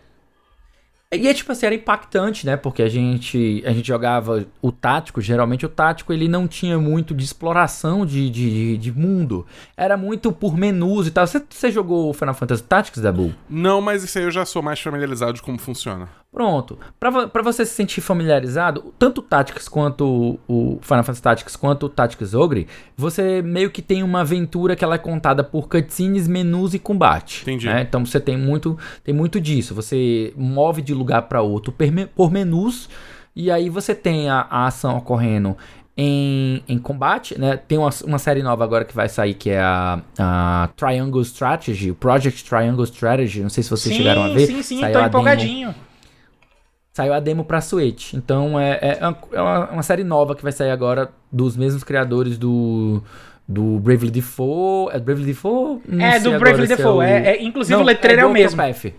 E 1.14 1.28
é 1.28 1.32
tipo 1.32 1.52
assim, 1.52 1.66
era 1.66 1.74
impactante, 1.74 2.44
né? 2.44 2.56
Porque 2.56 2.82
a 2.82 2.88
gente, 2.88 3.62
a 3.64 3.72
gente 3.72 3.86
jogava 3.86 4.44
o 4.60 4.72
tático, 4.72 5.20
geralmente 5.20 5.64
o 5.64 5.68
tático 5.68 6.12
ele 6.12 6.26
não 6.26 6.48
tinha 6.48 6.78
muito 6.78 7.14
de 7.14 7.24
exploração 7.24 8.04
de, 8.04 8.28
de, 8.28 8.76
de 8.76 8.92
mundo. 8.92 9.46
Era 9.76 9.96
muito 9.96 10.32
por 10.32 10.56
menus 10.56 11.06
e 11.06 11.12
tal. 11.12 11.24
Você, 11.24 11.40
você 11.48 11.70
jogou 11.70 12.12
Final 12.12 12.34
Fantasy 12.34 12.62
Tactics, 12.64 13.00
Dabu? 13.00 13.32
Não, 13.48 13.80
mas 13.80 14.02
isso 14.02 14.18
aí 14.18 14.24
eu 14.24 14.32
já 14.32 14.44
sou 14.44 14.62
mais 14.62 14.80
familiarizado 14.80 15.34
de 15.34 15.42
como 15.42 15.58
funciona. 15.58 16.08
Pronto. 16.36 16.78
Pra 17.00 17.42
você 17.42 17.64
se 17.64 17.72
sentir 17.72 18.02
familiarizado, 18.02 18.92
tanto 18.98 19.20
o 19.20 19.22
Tactics 19.22 19.70
quanto 19.70 20.38
o 20.46 20.78
Final 20.82 21.02
Fantasy 21.02 21.22
Tactics 21.22 21.56
quanto 21.56 21.86
o 21.86 21.88
Tactics 21.88 22.34
Ogre, 22.34 22.68
você 22.94 23.40
meio 23.40 23.70
que 23.70 23.80
tem 23.80 24.02
uma 24.02 24.20
aventura 24.20 24.76
que 24.76 24.84
ela 24.84 24.96
é 24.96 24.98
contada 24.98 25.42
por 25.42 25.66
cutscenes, 25.66 26.28
menus 26.28 26.74
e 26.74 26.78
combate. 26.78 27.40
Entendi. 27.40 27.64
né? 27.64 27.80
Então 27.80 28.04
você 28.04 28.20
tem 28.20 28.36
muito, 28.36 28.78
tem 29.02 29.14
muito 29.14 29.40
disso. 29.40 29.74
Você 29.74 30.34
move 30.36 30.82
de 30.82 30.92
lugar 30.92 31.22
pra 31.22 31.40
outro 31.40 31.74
por 32.14 32.30
menus 32.30 32.90
e 33.34 33.50
aí 33.50 33.70
você 33.70 33.94
tem 33.94 34.28
a, 34.28 34.46
a 34.50 34.66
ação 34.66 34.98
ocorrendo 34.98 35.56
em, 35.96 36.62
em 36.68 36.78
combate, 36.78 37.40
né? 37.40 37.56
Tem 37.56 37.78
uma, 37.78 37.88
uma 38.04 38.18
série 38.18 38.42
nova 38.42 38.62
agora 38.62 38.84
que 38.84 38.94
vai 38.94 39.08
sair 39.08 39.32
que 39.32 39.48
é 39.48 39.60
a, 39.60 40.02
a 40.18 40.68
Triangle 40.76 41.22
Strategy, 41.22 41.92
o 41.92 41.94
Project 41.94 42.44
Triangle 42.44 42.84
Strategy. 42.84 43.40
Não 43.40 43.48
sei 43.48 43.62
se 43.62 43.70
vocês 43.70 43.94
sim, 43.94 44.02
chegaram 44.02 44.24
a 44.24 44.28
ver. 44.28 44.46
sim, 44.46 44.62
sim, 44.62 44.80
Saiu 44.80 44.92
tô 44.92 44.98
a 44.98 45.34
demo. 45.34 45.85
Saiu 46.96 47.12
a 47.12 47.20
demo 47.20 47.44
pra 47.44 47.60
Switch. 47.60 48.14
Então 48.14 48.58
é, 48.58 48.78
é, 48.80 48.98
é 49.32 49.40
uma, 49.42 49.70
uma 49.70 49.82
série 49.82 50.02
nova 50.02 50.34
que 50.34 50.42
vai 50.42 50.50
sair 50.50 50.70
agora 50.70 51.10
dos 51.30 51.54
mesmos 51.54 51.84
criadores 51.84 52.38
do. 52.38 53.02
Do 53.46 53.78
Bravely 53.80 54.10
Default. 54.10 54.96
É 54.96 54.98
Bravely 54.98 55.26
Default? 55.26 55.82
Não 55.86 56.04
É, 56.04 56.18
do 56.18 56.38
Bravely 56.38 56.64
é 56.64 56.68
Default. 56.68 56.98
o- 56.98 57.02
É, 57.02 57.32
é- 57.36 57.42
inclusive 57.44 57.74
Não, 57.76 57.82
o 57.82 57.86
letreiro 57.86 58.20
é, 58.22 58.24
do 58.24 58.30
o 58.30 58.32
mesmo. 58.32 58.60
Octopath. 58.62 58.94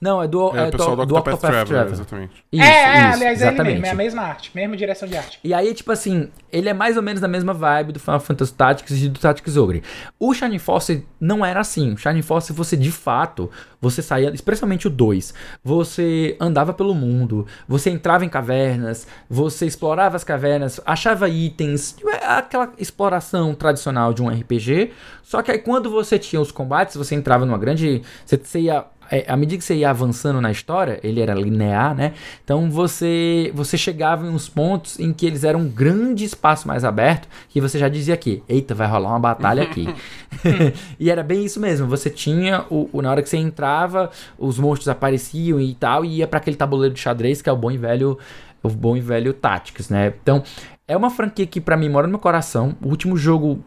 Não, 0.00 0.22
é 0.22 0.26
do, 0.26 0.56
É, 0.56 0.64
é 0.64 0.68
o 0.68 0.70
pessoal 0.70 0.96
do 0.96 1.04
do 1.04 1.14
Octopath 1.14 1.34
Octopath 1.34 1.66
Traveler, 1.66 1.92
exatamente. 1.92 2.44
Isso, 2.50 2.64
é, 2.64 2.66
é, 2.66 2.70
isso, 2.70 2.96
aliás, 2.96 3.20
é 3.20 3.24
ele 3.24 3.32
exatamente. 3.32 3.72
mesmo, 3.74 3.86
é 3.86 3.90
a 3.90 3.94
mesma 3.94 4.22
arte, 4.22 4.50
mesma 4.54 4.76
direção 4.76 5.06
de 5.06 5.16
arte. 5.16 5.38
E 5.44 5.52
aí, 5.52 5.74
tipo 5.74 5.92
assim, 5.92 6.30
ele 6.50 6.70
é 6.70 6.72
mais 6.72 6.96
ou 6.96 7.02
menos 7.02 7.20
da 7.20 7.28
mesma 7.28 7.52
vibe 7.52 7.92
do 7.92 8.00
Final 8.00 8.18
Fantasy 8.18 8.54
Tactics 8.54 9.02
e 9.02 9.08
do 9.10 9.20
Tactics 9.20 9.58
Ogre. 9.58 9.82
O 10.18 10.32
Shining 10.32 10.58
Force 10.58 11.06
não 11.20 11.44
era 11.44 11.60
assim. 11.60 11.92
O 11.92 11.98
Shining 11.98 12.22
Force, 12.22 12.50
você 12.50 12.78
de 12.78 12.90
fato, 12.90 13.50
você 13.78 14.00
saía, 14.00 14.30
especialmente 14.30 14.86
o 14.86 14.90
2, 14.90 15.34
você 15.62 16.34
andava 16.40 16.72
pelo 16.72 16.94
mundo, 16.94 17.46
você 17.68 17.90
entrava 17.90 18.24
em 18.24 18.28
cavernas, 18.30 19.06
você 19.28 19.66
explorava 19.66 20.16
as 20.16 20.24
cavernas, 20.24 20.80
achava 20.86 21.28
itens, 21.28 21.96
é 22.06 22.24
aquela 22.24 22.72
exploração 22.78 23.54
tradicional 23.54 24.14
de 24.14 24.22
um 24.22 24.28
RPG. 24.30 24.92
Só 25.22 25.42
que 25.42 25.50
aí 25.50 25.58
quando 25.58 25.90
você 25.90 26.18
tinha 26.18 26.40
os 26.40 26.50
combates, 26.50 26.96
você 26.96 27.14
entrava 27.14 27.44
numa 27.44 27.58
grande. 27.58 28.00
Você, 28.24 28.40
você 28.42 28.60
ia 28.60 28.86
é, 28.99 28.99
à 29.26 29.36
medida 29.36 29.58
que 29.58 29.64
você 29.64 29.74
ia 29.74 29.90
avançando 29.90 30.40
na 30.40 30.50
história, 30.50 31.00
ele 31.02 31.20
era 31.20 31.34
linear, 31.34 31.94
né? 31.94 32.12
Então 32.44 32.70
você 32.70 33.50
você 33.54 33.76
chegava 33.76 34.26
em 34.26 34.30
uns 34.30 34.48
pontos 34.48 34.98
em 35.00 35.12
que 35.12 35.26
eles 35.26 35.42
eram 35.44 35.60
um 35.60 35.68
grande 35.68 36.24
espaço 36.24 36.66
mais 36.68 36.84
aberto 36.84 37.28
que 37.48 37.60
você 37.60 37.78
já 37.78 37.88
dizia 37.88 38.14
aqui, 38.14 38.42
eita, 38.48 38.74
vai 38.74 38.86
rolar 38.86 39.10
uma 39.10 39.18
batalha 39.18 39.62
aqui. 39.62 39.88
e 40.98 41.10
era 41.10 41.22
bem 41.22 41.44
isso 41.44 41.58
mesmo. 41.60 41.86
Você 41.88 42.08
tinha 42.08 42.64
o, 42.70 42.88
o- 42.92 43.02
na 43.02 43.10
hora 43.10 43.22
que 43.22 43.28
você 43.28 43.36
entrava, 43.36 44.10
os 44.38 44.58
monstros 44.58 44.88
apareciam 44.88 45.60
e 45.60 45.74
tal, 45.74 46.04
e 46.04 46.18
ia 46.18 46.26
para 46.26 46.38
aquele 46.38 46.56
tabuleiro 46.56 46.94
de 46.94 47.00
xadrez 47.00 47.42
que 47.42 47.48
é 47.48 47.52
o 47.52 47.56
bom 47.56 47.70
e 47.70 47.78
velho 47.78 48.18
o 48.62 48.68
bom 48.68 48.96
e 48.96 49.00
velho 49.00 49.32
Tactics, 49.32 49.88
né? 49.88 50.12
Então, 50.22 50.42
é 50.86 50.96
uma 50.96 51.10
franquia 51.10 51.46
que 51.46 51.60
pra 51.60 51.76
mim 51.76 51.88
mora 51.88 52.06
no 52.06 52.10
meu 52.12 52.18
coração. 52.20 52.76
O 52.82 52.88
último 52.88 53.16
jogo 53.16 53.60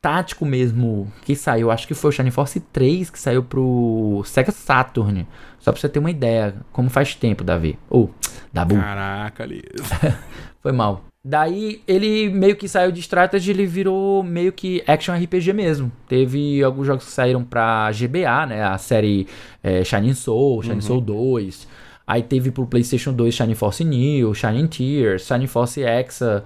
tático 0.00 0.46
mesmo 0.46 1.12
que 1.22 1.36
saiu, 1.36 1.70
acho 1.70 1.86
que 1.86 1.94
foi 1.94 2.08
o 2.08 2.12
Shining 2.12 2.30
Force 2.30 2.58
3 2.58 3.10
que 3.10 3.18
saiu 3.18 3.42
pro 3.42 4.22
Sega 4.24 4.50
Saturn. 4.50 5.26
Só 5.58 5.70
pra 5.72 5.80
você 5.80 5.88
ter 5.88 5.98
uma 5.98 6.10
ideia, 6.10 6.54
como 6.72 6.88
faz 6.88 7.14
tempo, 7.14 7.44
Davi. 7.44 7.78
Ou, 7.88 8.10
Dabu, 8.52 8.76
Caraca, 8.76 9.42
ali. 9.42 9.62
foi 10.62 10.72
mal. 10.72 11.04
Daí 11.22 11.82
ele 11.86 12.30
meio 12.30 12.56
que 12.56 12.66
saiu 12.66 12.90
de 12.90 13.00
strategy, 13.00 13.50
ele 13.50 13.66
virou 13.66 14.22
meio 14.22 14.52
que 14.52 14.82
action 14.86 15.14
RPG 15.14 15.52
mesmo. 15.52 15.92
Teve 16.08 16.64
alguns 16.64 16.86
jogos 16.86 17.04
que 17.04 17.10
saíram 17.10 17.44
pra 17.44 17.90
GBA, 17.92 18.46
né? 18.46 18.64
A 18.64 18.78
série 18.78 19.26
é, 19.62 19.84
Shining 19.84 20.14
Soul, 20.14 20.62
Shining 20.62 20.80
Soul 20.80 21.02
2. 21.02 21.68
Aí 22.06 22.22
teve 22.22 22.50
pro 22.50 22.66
PlayStation 22.66 23.12
2 23.12 23.34
Shining 23.34 23.54
Force 23.54 23.84
New, 23.84 24.34
Shining 24.34 24.66
Tears, 24.66 25.26
Shining 25.26 25.46
Force 25.46 25.82
Exa. 25.82 26.42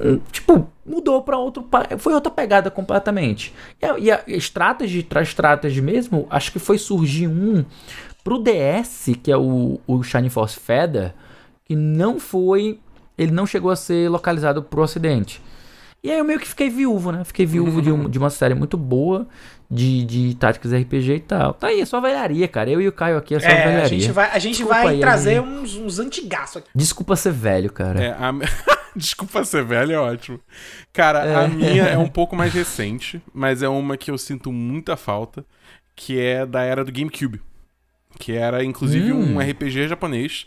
Hum, 0.00 0.20
Tipo, 0.30 0.66
mudou 0.84 1.22
pra 1.22 1.38
outro. 1.38 1.66
Foi 1.98 2.12
outra 2.14 2.30
pegada 2.30 2.70
completamente. 2.70 3.54
E 3.80 3.86
a, 3.86 3.98
e 3.98 4.10
a 4.34 4.36
strategy, 4.38 5.02
tra 5.02 5.22
strategy 5.22 5.80
mesmo, 5.80 6.26
acho 6.30 6.50
que 6.52 6.58
foi 6.58 6.78
surgir 6.78 7.28
um 7.28 7.64
pro 8.24 8.38
DS, 8.38 9.10
que 9.22 9.30
é 9.30 9.36
o, 9.36 9.80
o 9.86 10.02
Shining 10.02 10.28
Force 10.28 10.58
Feather, 10.58 11.14
que 11.64 11.74
não 11.76 12.18
foi. 12.18 12.78
Ele 13.16 13.30
não 13.32 13.46
chegou 13.46 13.70
a 13.70 13.76
ser 13.76 14.08
localizado 14.08 14.62
pro 14.62 14.82
ocidente. 14.82 15.40
E 16.02 16.10
aí 16.10 16.18
eu 16.18 16.24
meio 16.24 16.40
que 16.40 16.48
fiquei 16.48 16.68
viúvo, 16.68 17.12
né? 17.12 17.22
Fiquei 17.22 17.46
viúvo 17.46 17.80
de, 17.80 17.92
um- 17.92 18.08
de 18.10 18.18
uma 18.18 18.30
série 18.30 18.54
muito 18.54 18.76
boa 18.76 19.28
de, 19.74 20.04
de 20.04 20.34
táticas 20.36 20.72
RPG 20.72 21.14
e 21.14 21.20
tal. 21.20 21.54
Tá 21.54 21.68
aí, 21.68 21.80
é 21.80 21.84
só 21.86 22.00
velharia, 22.00 22.46
cara. 22.46 22.68
Eu 22.70 22.80
e 22.80 22.88
o 22.88 22.92
Caio 22.92 23.16
aqui 23.16 23.34
é 23.34 23.40
só 23.40 23.46
É, 23.46 23.54
velharia. 23.64 23.82
a 23.84 23.88
gente 23.88 24.12
vai, 24.12 24.30
a 24.30 24.38
gente 24.38 24.56
Desculpa 24.56 24.74
vai 24.82 24.94
aí, 24.94 25.00
trazer 25.00 25.40
uns, 25.40 25.74
uns 25.76 25.98
antigaços 25.98 26.58
aqui. 26.58 26.68
Desculpa 26.74 27.16
ser 27.16 27.32
velho, 27.32 27.72
cara. 27.72 28.00
É, 28.02 28.10
a... 28.10 28.32
Desculpa 28.94 29.42
ser 29.44 29.64
velho, 29.64 29.92
é 29.92 29.98
ótimo. 29.98 30.38
Cara, 30.92 31.24
É. 31.24 31.34
a 31.36 31.48
minha 31.48 31.84
é 31.84 31.96
um 31.96 32.08
pouco 32.10 32.36
mais 32.36 32.52
recente, 32.52 33.22
mas 33.32 33.62
é 33.62 33.68
uma 33.68 33.96
que 33.96 34.10
eu 34.10 34.18
sinto 34.18 34.52
muita 34.52 34.96
falta, 34.98 35.42
que 35.96 36.20
é 36.20 36.44
da 36.44 36.62
era 36.62 36.84
do 36.84 36.92
GameCube. 36.92 37.40
Que 38.18 38.32
era, 38.32 38.62
inclusive, 38.62 39.10
Hum. 39.10 39.36
um 39.36 39.40
RPG 39.40 39.88
japonês, 39.88 40.44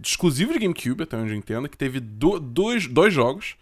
exclusivo 0.00 0.52
de 0.52 0.60
GameCube, 0.60 1.02
até 1.02 1.16
onde 1.16 1.32
eu 1.32 1.36
entendo, 1.36 1.68
que 1.68 1.76
teve 1.76 1.98
do- 1.98 2.38
dois, 2.38 2.86
dois 2.86 3.12
jogos. 3.12 3.56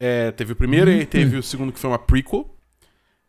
É, 0.00 0.32
teve 0.32 0.52
o 0.52 0.56
primeiro 0.56 0.90
Hum. 0.90 0.94
e 0.94 1.06
teve 1.06 1.36
o 1.36 1.42
segundo, 1.44 1.72
que 1.72 1.78
foi 1.78 1.88
uma 1.88 1.98
prequel. 2.00 2.52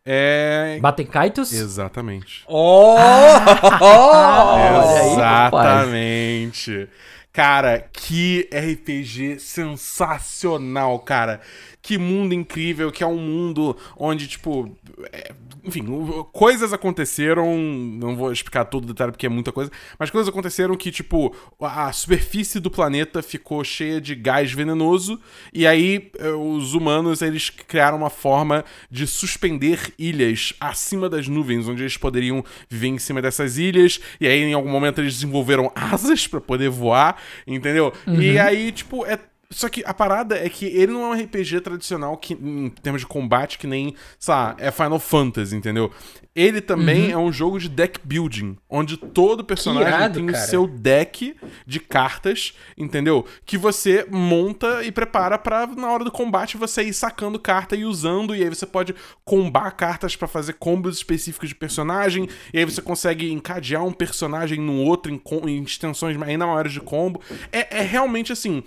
É... 0.06 0.78
Batem 0.80 1.06
Kaitos? 1.06 1.52
Exatamente. 1.52 2.44
Oh! 2.48 2.96
Aí, 2.98 5.12
Exatamente. 5.12 6.88
Cara, 7.32 7.80
que 7.92 8.48
RPG 8.52 9.40
sensacional, 9.40 10.98
cara. 11.00 11.40
Que 11.84 11.98
mundo 11.98 12.32
incrível, 12.32 12.90
que 12.90 13.04
é 13.04 13.06
um 13.06 13.18
mundo 13.18 13.76
onde, 13.94 14.26
tipo. 14.26 14.74
é, 15.12 15.32
enfim, 15.62 15.84
coisas 16.32 16.72
aconteceram. 16.72 17.58
Não 17.58 18.16
vou 18.16 18.32
explicar 18.32 18.64
todo 18.64 18.84
o 18.84 18.86
detalhe 18.86 19.12
porque 19.12 19.26
é 19.26 19.28
muita 19.28 19.52
coisa. 19.52 19.70
Mas 19.98 20.08
coisas 20.08 20.30
aconteceram 20.30 20.74
que, 20.78 20.90
tipo, 20.90 21.36
a 21.60 21.92
superfície 21.92 22.58
do 22.58 22.70
planeta 22.70 23.22
ficou 23.22 23.62
cheia 23.62 24.00
de 24.00 24.14
gás 24.14 24.50
venenoso. 24.50 25.20
E 25.52 25.66
aí, 25.66 26.10
eh, 26.18 26.30
os 26.30 26.72
humanos, 26.72 27.20
eles 27.20 27.50
criaram 27.50 27.98
uma 27.98 28.08
forma 28.08 28.64
de 28.90 29.06
suspender 29.06 29.92
ilhas 29.98 30.54
acima 30.58 31.06
das 31.10 31.28
nuvens, 31.28 31.68
onde 31.68 31.82
eles 31.82 31.98
poderiam 31.98 32.42
viver 32.66 32.88
em 32.88 32.98
cima 32.98 33.20
dessas 33.20 33.58
ilhas. 33.58 34.00
E 34.18 34.26
aí, 34.26 34.42
em 34.42 34.54
algum 34.54 34.70
momento, 34.70 35.02
eles 35.02 35.12
desenvolveram 35.12 35.70
asas 35.74 36.26
pra 36.26 36.40
poder 36.40 36.70
voar, 36.70 37.18
entendeu? 37.46 37.92
E 38.06 38.38
aí, 38.38 38.72
tipo, 38.72 39.04
é. 39.04 39.18
Só 39.54 39.68
que 39.68 39.82
a 39.86 39.94
parada 39.94 40.36
é 40.36 40.48
que 40.48 40.66
ele 40.66 40.92
não 40.92 41.04
é 41.04 41.16
um 41.16 41.22
RPG 41.22 41.60
tradicional 41.60 42.16
que, 42.16 42.34
em 42.34 42.68
termos 42.68 43.02
de 43.02 43.06
combate, 43.06 43.56
que 43.56 43.66
nem, 43.66 43.94
sei 44.18 44.34
lá, 44.34 44.56
é 44.58 44.70
Final 44.70 44.98
Fantasy, 44.98 45.54
entendeu? 45.54 45.92
Ele 46.34 46.60
também 46.60 47.12
é 47.12 47.16
um 47.16 47.32
jogo 47.32 47.60
de 47.60 47.68
deck 47.68 48.00
building, 48.02 48.56
onde 48.68 48.96
todo 48.96 49.44
personagem 49.44 49.86
irado, 49.86 50.14
tem 50.14 50.28
o 50.28 50.34
seu 50.34 50.66
deck 50.66 51.36
de 51.64 51.78
cartas, 51.78 52.54
entendeu? 52.76 53.24
Que 53.46 53.56
você 53.56 54.04
monta 54.10 54.82
e 54.82 54.90
prepara 54.90 55.38
pra 55.38 55.64
na 55.68 55.88
hora 55.88 56.02
do 56.02 56.10
combate 56.10 56.56
você 56.56 56.82
ir 56.82 56.92
sacando 56.92 57.38
carta 57.38 57.76
e 57.76 57.84
usando, 57.84 58.34
e 58.34 58.42
aí 58.42 58.48
você 58.48 58.66
pode 58.66 58.92
combar 59.24 59.70
cartas 59.70 60.16
pra 60.16 60.26
fazer 60.26 60.54
combos 60.54 60.96
específicos 60.96 61.50
de 61.50 61.54
personagem, 61.54 62.28
e 62.52 62.58
aí 62.58 62.64
você 62.64 62.82
consegue 62.82 63.30
encadear 63.30 63.84
um 63.84 63.92
personagem 63.92 64.60
no 64.60 64.82
outro 64.82 65.12
em, 65.12 65.22
em 65.48 65.62
extensões 65.62 66.20
ainda 66.20 66.46
maiores 66.46 66.72
de 66.72 66.80
combo. 66.80 67.20
É, 67.52 67.78
é 67.78 67.82
realmente 67.82 68.32
assim. 68.32 68.64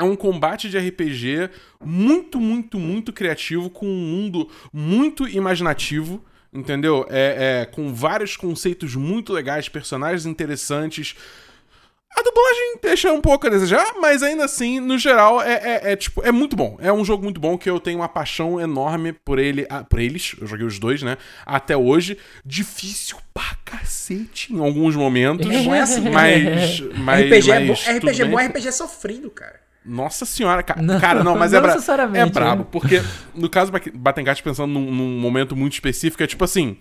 É 0.00 0.04
um 0.04 0.16
combate 0.16 0.68
de 0.68 0.78
RPG 0.78 1.50
muito, 1.84 2.40
muito, 2.40 2.78
muito 2.78 3.12
criativo, 3.12 3.70
com 3.70 3.86
um 3.86 3.94
mundo 3.94 4.48
muito 4.72 5.28
imaginativo. 5.28 6.24
Entendeu? 6.52 7.04
É, 7.10 7.62
é, 7.62 7.66
com 7.66 7.92
vários 7.92 8.36
conceitos 8.36 8.94
muito 8.94 9.32
legais, 9.32 9.68
personagens 9.68 10.24
interessantes. 10.24 11.16
A 12.16 12.22
dublagem 12.22 12.78
deixa 12.80 13.12
um 13.12 13.20
pouco 13.20 13.48
a 13.48 13.50
desejar, 13.50 13.94
mas 14.00 14.22
ainda 14.22 14.44
assim, 14.44 14.78
no 14.78 14.96
geral, 14.96 15.42
é, 15.42 15.54
é- 15.54 15.92
é, 15.92 15.96
tipo, 15.96 16.22
é 16.24 16.30
muito 16.30 16.54
bom. 16.54 16.76
É 16.80 16.92
um 16.92 17.04
jogo 17.04 17.24
muito 17.24 17.40
bom 17.40 17.58
que 17.58 17.68
eu 17.68 17.80
tenho 17.80 17.98
uma 17.98 18.08
paixão 18.08 18.60
enorme 18.60 19.12
por 19.12 19.40
ele, 19.40 19.66
ah, 19.68 19.82
por 19.82 19.98
eles. 19.98 20.36
Eu 20.40 20.46
joguei 20.46 20.64
os 20.64 20.78
dois, 20.78 21.02
né? 21.02 21.18
Até 21.44 21.76
hoje. 21.76 22.16
Difícil 22.46 23.16
pra 23.34 23.56
cacete 23.64 24.54
em 24.54 24.60
alguns 24.60 24.94
momentos. 24.94 25.44
Bom 25.64 25.74
é 25.74 25.80
assim, 25.80 26.08
mas, 26.08 26.78
mas. 26.98 27.24
RPG 27.26 27.50
é 27.50 27.60
bom, 27.60 27.66
mas 27.84 27.96
RPG 27.96 28.22
é 28.22 28.24
bom, 28.26 28.36
bem. 28.36 28.46
RPG 28.46 28.68
é 28.68 28.72
sofrido, 28.72 29.28
cara. 29.28 29.63
Nossa 29.84 30.24
senhora, 30.24 30.62
ca- 30.62 30.80
Não, 30.80 30.98
cara, 31.00 31.22
não, 31.22 31.36
mas 31.36 31.52
não 31.52 31.58
é, 31.60 31.66
necessariamente, 31.66 32.28
é 32.28 32.32
brabo, 32.32 32.62
né? 32.62 32.68
porque 32.70 33.02
no 33.34 33.48
caso 33.50 33.70
do 33.70 33.98
Batengat, 33.98 34.42
pensando 34.42 34.72
num, 34.72 34.90
num 34.90 35.18
momento 35.20 35.54
muito 35.54 35.74
específico, 35.74 36.22
é 36.22 36.26
tipo 36.26 36.42
assim, 36.44 36.78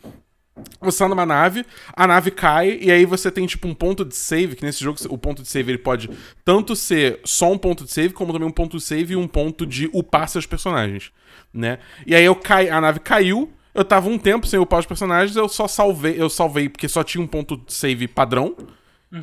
você 0.80 1.00
tá 1.00 1.10
numa 1.10 1.26
nave, 1.26 1.66
a 1.96 2.08
nave 2.08 2.32
cai, 2.32 2.78
e 2.82 2.92
aí 2.92 3.06
você 3.06 3.30
tem 3.32 3.46
tipo 3.46 3.68
um 3.68 3.74
ponto 3.74 4.06
de 4.06 4.16
save, 4.16 4.56
que 4.56 4.64
nesse 4.64 4.84
jogo 4.84 4.98
o 5.10 5.18
ponto 5.18 5.42
de 5.42 5.50
save 5.50 5.72
ele 5.72 5.78
pode 5.80 6.10
tanto 6.46 6.76
ser 6.76 7.20
só 7.26 7.52
um 7.52 7.58
ponto 7.58 7.84
de 7.84 7.92
save, 7.92 8.14
como 8.14 8.32
também 8.32 8.48
um 8.48 8.52
ponto 8.52 8.78
de 8.78 8.84
save 8.84 9.14
e 9.14 9.18
um 9.18 9.28
ponto 9.28 9.66
de 9.66 9.90
upar 9.94 10.30
seus 10.30 10.46
personagens, 10.46 11.12
né? 11.54 11.80
E 12.06 12.16
aí 12.16 12.24
eu 12.24 12.36
cai, 12.36 12.70
a 12.70 12.80
nave 12.80 13.00
caiu, 13.00 13.52
eu 13.74 13.84
tava 13.84 14.08
um 14.08 14.18
tempo 14.18 14.46
sem 14.48 14.60
upar 14.60 14.80
os 14.80 14.86
personagens, 14.86 15.36
eu 15.36 15.50
só 15.50 15.68
salvei, 15.68 16.16
eu 16.22 16.30
salvei 16.30 16.70
porque 16.70 16.88
só 16.88 17.04
tinha 17.04 17.22
um 17.24 17.28
ponto 17.28 17.58
de 17.58 17.74
save 17.74 18.08
padrão, 18.08 18.56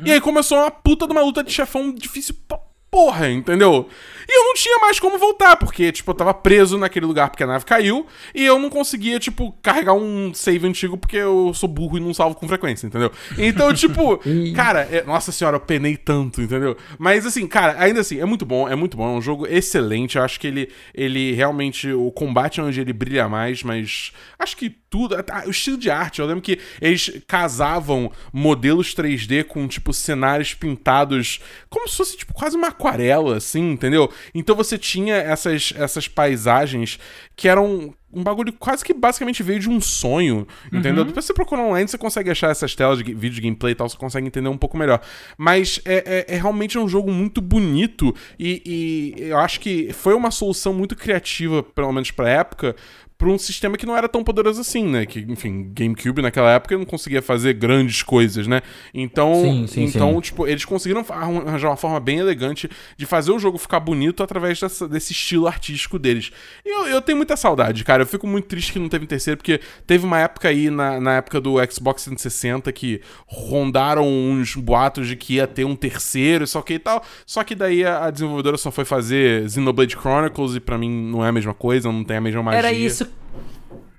e 0.05 0.11
aí 0.11 0.21
começou 0.21 0.57
uma 0.57 0.71
puta 0.71 1.05
de 1.05 1.11
uma 1.11 1.21
luta 1.21 1.43
de 1.43 1.51
chefão 1.51 1.93
difícil 1.93 2.35
pra 2.47 2.59
porra, 2.91 3.29
entendeu? 3.31 3.87
E 4.27 4.37
eu 4.37 4.43
não 4.43 4.53
tinha 4.53 4.77
mais 4.79 4.99
como 4.99 5.17
voltar, 5.17 5.55
porque, 5.55 5.91
tipo, 5.93 6.11
eu 6.11 6.15
tava 6.15 6.33
preso 6.33 6.77
naquele 6.77 7.05
lugar 7.05 7.29
porque 7.29 7.43
a 7.43 7.47
nave 7.47 7.63
caiu, 7.63 8.05
e 8.35 8.45
eu 8.45 8.59
não 8.59 8.69
conseguia, 8.69 9.17
tipo, 9.17 9.55
carregar 9.63 9.93
um 9.93 10.33
save 10.33 10.67
antigo 10.67 10.97
porque 10.97 11.15
eu 11.15 11.53
sou 11.53 11.69
burro 11.69 11.97
e 11.97 12.01
não 12.01 12.13
salvo 12.13 12.35
com 12.35 12.47
frequência, 12.47 12.85
entendeu? 12.85 13.09
Então, 13.37 13.71
tipo, 13.73 14.19
cara, 14.53 14.81
é- 14.91 15.03
nossa 15.05 15.31
senhora, 15.31 15.55
eu 15.55 15.61
penei 15.61 15.95
tanto, 15.95 16.41
entendeu? 16.41 16.75
Mas, 16.99 17.25
assim, 17.25 17.47
cara, 17.47 17.75
ainda 17.79 18.01
assim, 18.01 18.19
é 18.19 18.25
muito 18.25 18.45
bom, 18.45 18.67
é 18.67 18.75
muito 18.75 18.97
bom, 18.97 19.15
é 19.15 19.17
um 19.17 19.21
jogo 19.21 19.47
excelente, 19.47 20.17
eu 20.17 20.23
acho 20.23 20.37
que 20.39 20.47
ele, 20.47 20.69
ele 20.93 21.31
realmente, 21.31 21.91
o 21.93 22.11
combate 22.11 22.59
é 22.59 22.63
onde 22.63 22.81
ele 22.81 22.91
brilha 22.91 23.29
mais, 23.29 23.63
mas 23.63 24.11
acho 24.37 24.57
que 24.57 24.80
tudo, 24.91 25.15
ah, 25.15 25.43
o 25.47 25.49
estilo 25.49 25.77
de 25.77 25.89
arte, 25.89 26.19
eu 26.19 26.27
lembro 26.27 26.41
que 26.43 26.59
eles 26.81 27.09
casavam 27.25 28.11
modelos 28.33 28.93
3D 28.93 29.45
com, 29.45 29.65
tipo, 29.67 29.93
cenários 29.93 30.53
pintados 30.53 31.39
como 31.69 31.87
se 31.87 31.95
fosse, 31.95 32.17
tipo, 32.17 32.33
quase 32.33 32.57
uma 32.57 32.67
aquarela, 32.67 33.37
assim, 33.37 33.71
entendeu? 33.71 34.11
Então 34.35 34.53
você 34.55 34.77
tinha 34.77 35.15
essas, 35.15 35.73
essas 35.77 36.07
paisagens 36.09 36.99
que 37.37 37.47
eram 37.47 37.95
um 38.13 38.21
bagulho 38.21 38.51
quase 38.51 38.83
que 38.83 38.93
basicamente 38.93 39.41
veio 39.41 39.61
de 39.61 39.69
um 39.69 39.79
sonho, 39.79 40.45
entendeu? 40.73 41.05
Depois 41.05 41.23
você 41.25 41.33
procura 41.33 41.61
online, 41.61 41.87
você 41.87 41.97
consegue 41.97 42.29
achar 42.29 42.51
essas 42.51 42.75
telas 42.75 42.97
de 42.97 43.05
vídeo 43.13 43.35
de 43.35 43.41
gameplay 43.41 43.71
e 43.71 43.75
tal, 43.75 43.87
você 43.87 43.95
consegue 43.95 44.27
entender 44.27 44.49
um 44.49 44.57
pouco 44.57 44.77
melhor. 44.77 44.99
Mas 45.37 45.79
é, 45.85 46.25
é- 46.27 46.35
é 46.35 46.37
realmente 46.37 46.77
um 46.77 46.89
jogo 46.89 47.09
muito 47.09 47.39
bonito 47.39 48.13
e, 48.37 49.15
e 49.17 49.29
eu 49.29 49.37
acho 49.37 49.61
que 49.61 49.93
foi 49.93 50.13
uma 50.13 50.29
solução 50.29 50.73
muito 50.73 50.93
criativa, 50.97 51.63
pelo 51.63 51.93
menos 51.93 52.11
pra 52.11 52.29
época, 52.29 52.75
pra 53.21 53.29
um 53.29 53.37
sistema 53.37 53.77
que 53.77 53.85
não 53.85 53.95
era 53.95 54.09
tão 54.09 54.23
poderoso 54.23 54.61
assim, 54.61 54.83
né? 54.83 55.05
Que, 55.05 55.19
enfim, 55.29 55.71
GameCube 55.75 56.23
naquela 56.23 56.49
época 56.53 56.75
não 56.75 56.85
conseguia 56.85 57.21
fazer 57.21 57.53
grandes 57.53 58.01
coisas, 58.01 58.47
né? 58.47 58.61
Então, 58.91 59.35
Sim, 59.43 59.67
sim, 59.67 59.83
então 59.83 60.15
sim. 60.15 60.21
tipo, 60.21 60.47
eles 60.47 60.65
conseguiram 60.65 61.05
arranjar 61.07 61.69
uma 61.69 61.77
forma 61.77 61.99
bem 61.99 62.17
elegante 62.17 62.67
de 62.97 63.05
fazer 63.05 63.31
o 63.31 63.37
jogo 63.37 63.59
ficar 63.59 63.79
bonito 63.79 64.23
através 64.23 64.59
dessa- 64.59 64.87
desse 64.89 65.13
estilo 65.13 65.45
artístico 65.47 65.99
deles. 65.99 66.31
E 66.65 66.69
eu, 66.75 66.87
eu 66.87 66.99
tenho 66.99 67.15
muita 67.15 67.37
saudade, 67.37 67.83
cara. 67.83 68.01
Eu 68.01 68.07
fico 68.07 68.25
muito 68.25 68.47
triste 68.47 68.73
que 68.73 68.79
não 68.79 68.89
teve 68.89 69.05
um 69.05 69.07
terceiro, 69.07 69.37
porque 69.37 69.59
teve 69.85 70.03
uma 70.03 70.17
época 70.17 70.49
aí, 70.49 70.71
na, 70.71 70.99
na 70.99 71.17
época 71.17 71.39
do 71.39 71.57
Xbox 71.71 72.05
360, 72.05 72.71
que 72.71 73.01
rondaram 73.27 74.07
uns 74.07 74.55
boatos 74.55 75.07
de 75.07 75.15
que 75.15 75.35
ia 75.35 75.45
ter 75.45 75.63
um 75.65 75.75
terceiro, 75.75 76.47
só 76.47 76.61
que 76.63 76.73
e 76.73 76.79
tal. 76.79 77.03
Só 77.25 77.43
que 77.43 77.53
daí 77.53 77.85
a, 77.85 78.05
a 78.05 78.09
desenvolvedora 78.09 78.57
só 78.57 78.71
foi 78.71 78.85
fazer 78.85 79.47
Xenoblade 79.49 79.95
Chronicles 79.95 80.55
e 80.55 80.59
pra 80.59 80.77
mim 80.77 80.89
não 81.11 81.23
é 81.23 81.29
a 81.29 81.31
mesma 81.31 81.53
coisa, 81.53 81.91
não 81.91 82.03
tem 82.03 82.17
a 82.17 82.21
mesma 82.21 82.41
magia. 82.41 82.59
Era 82.59 82.71
isso. 82.73 83.10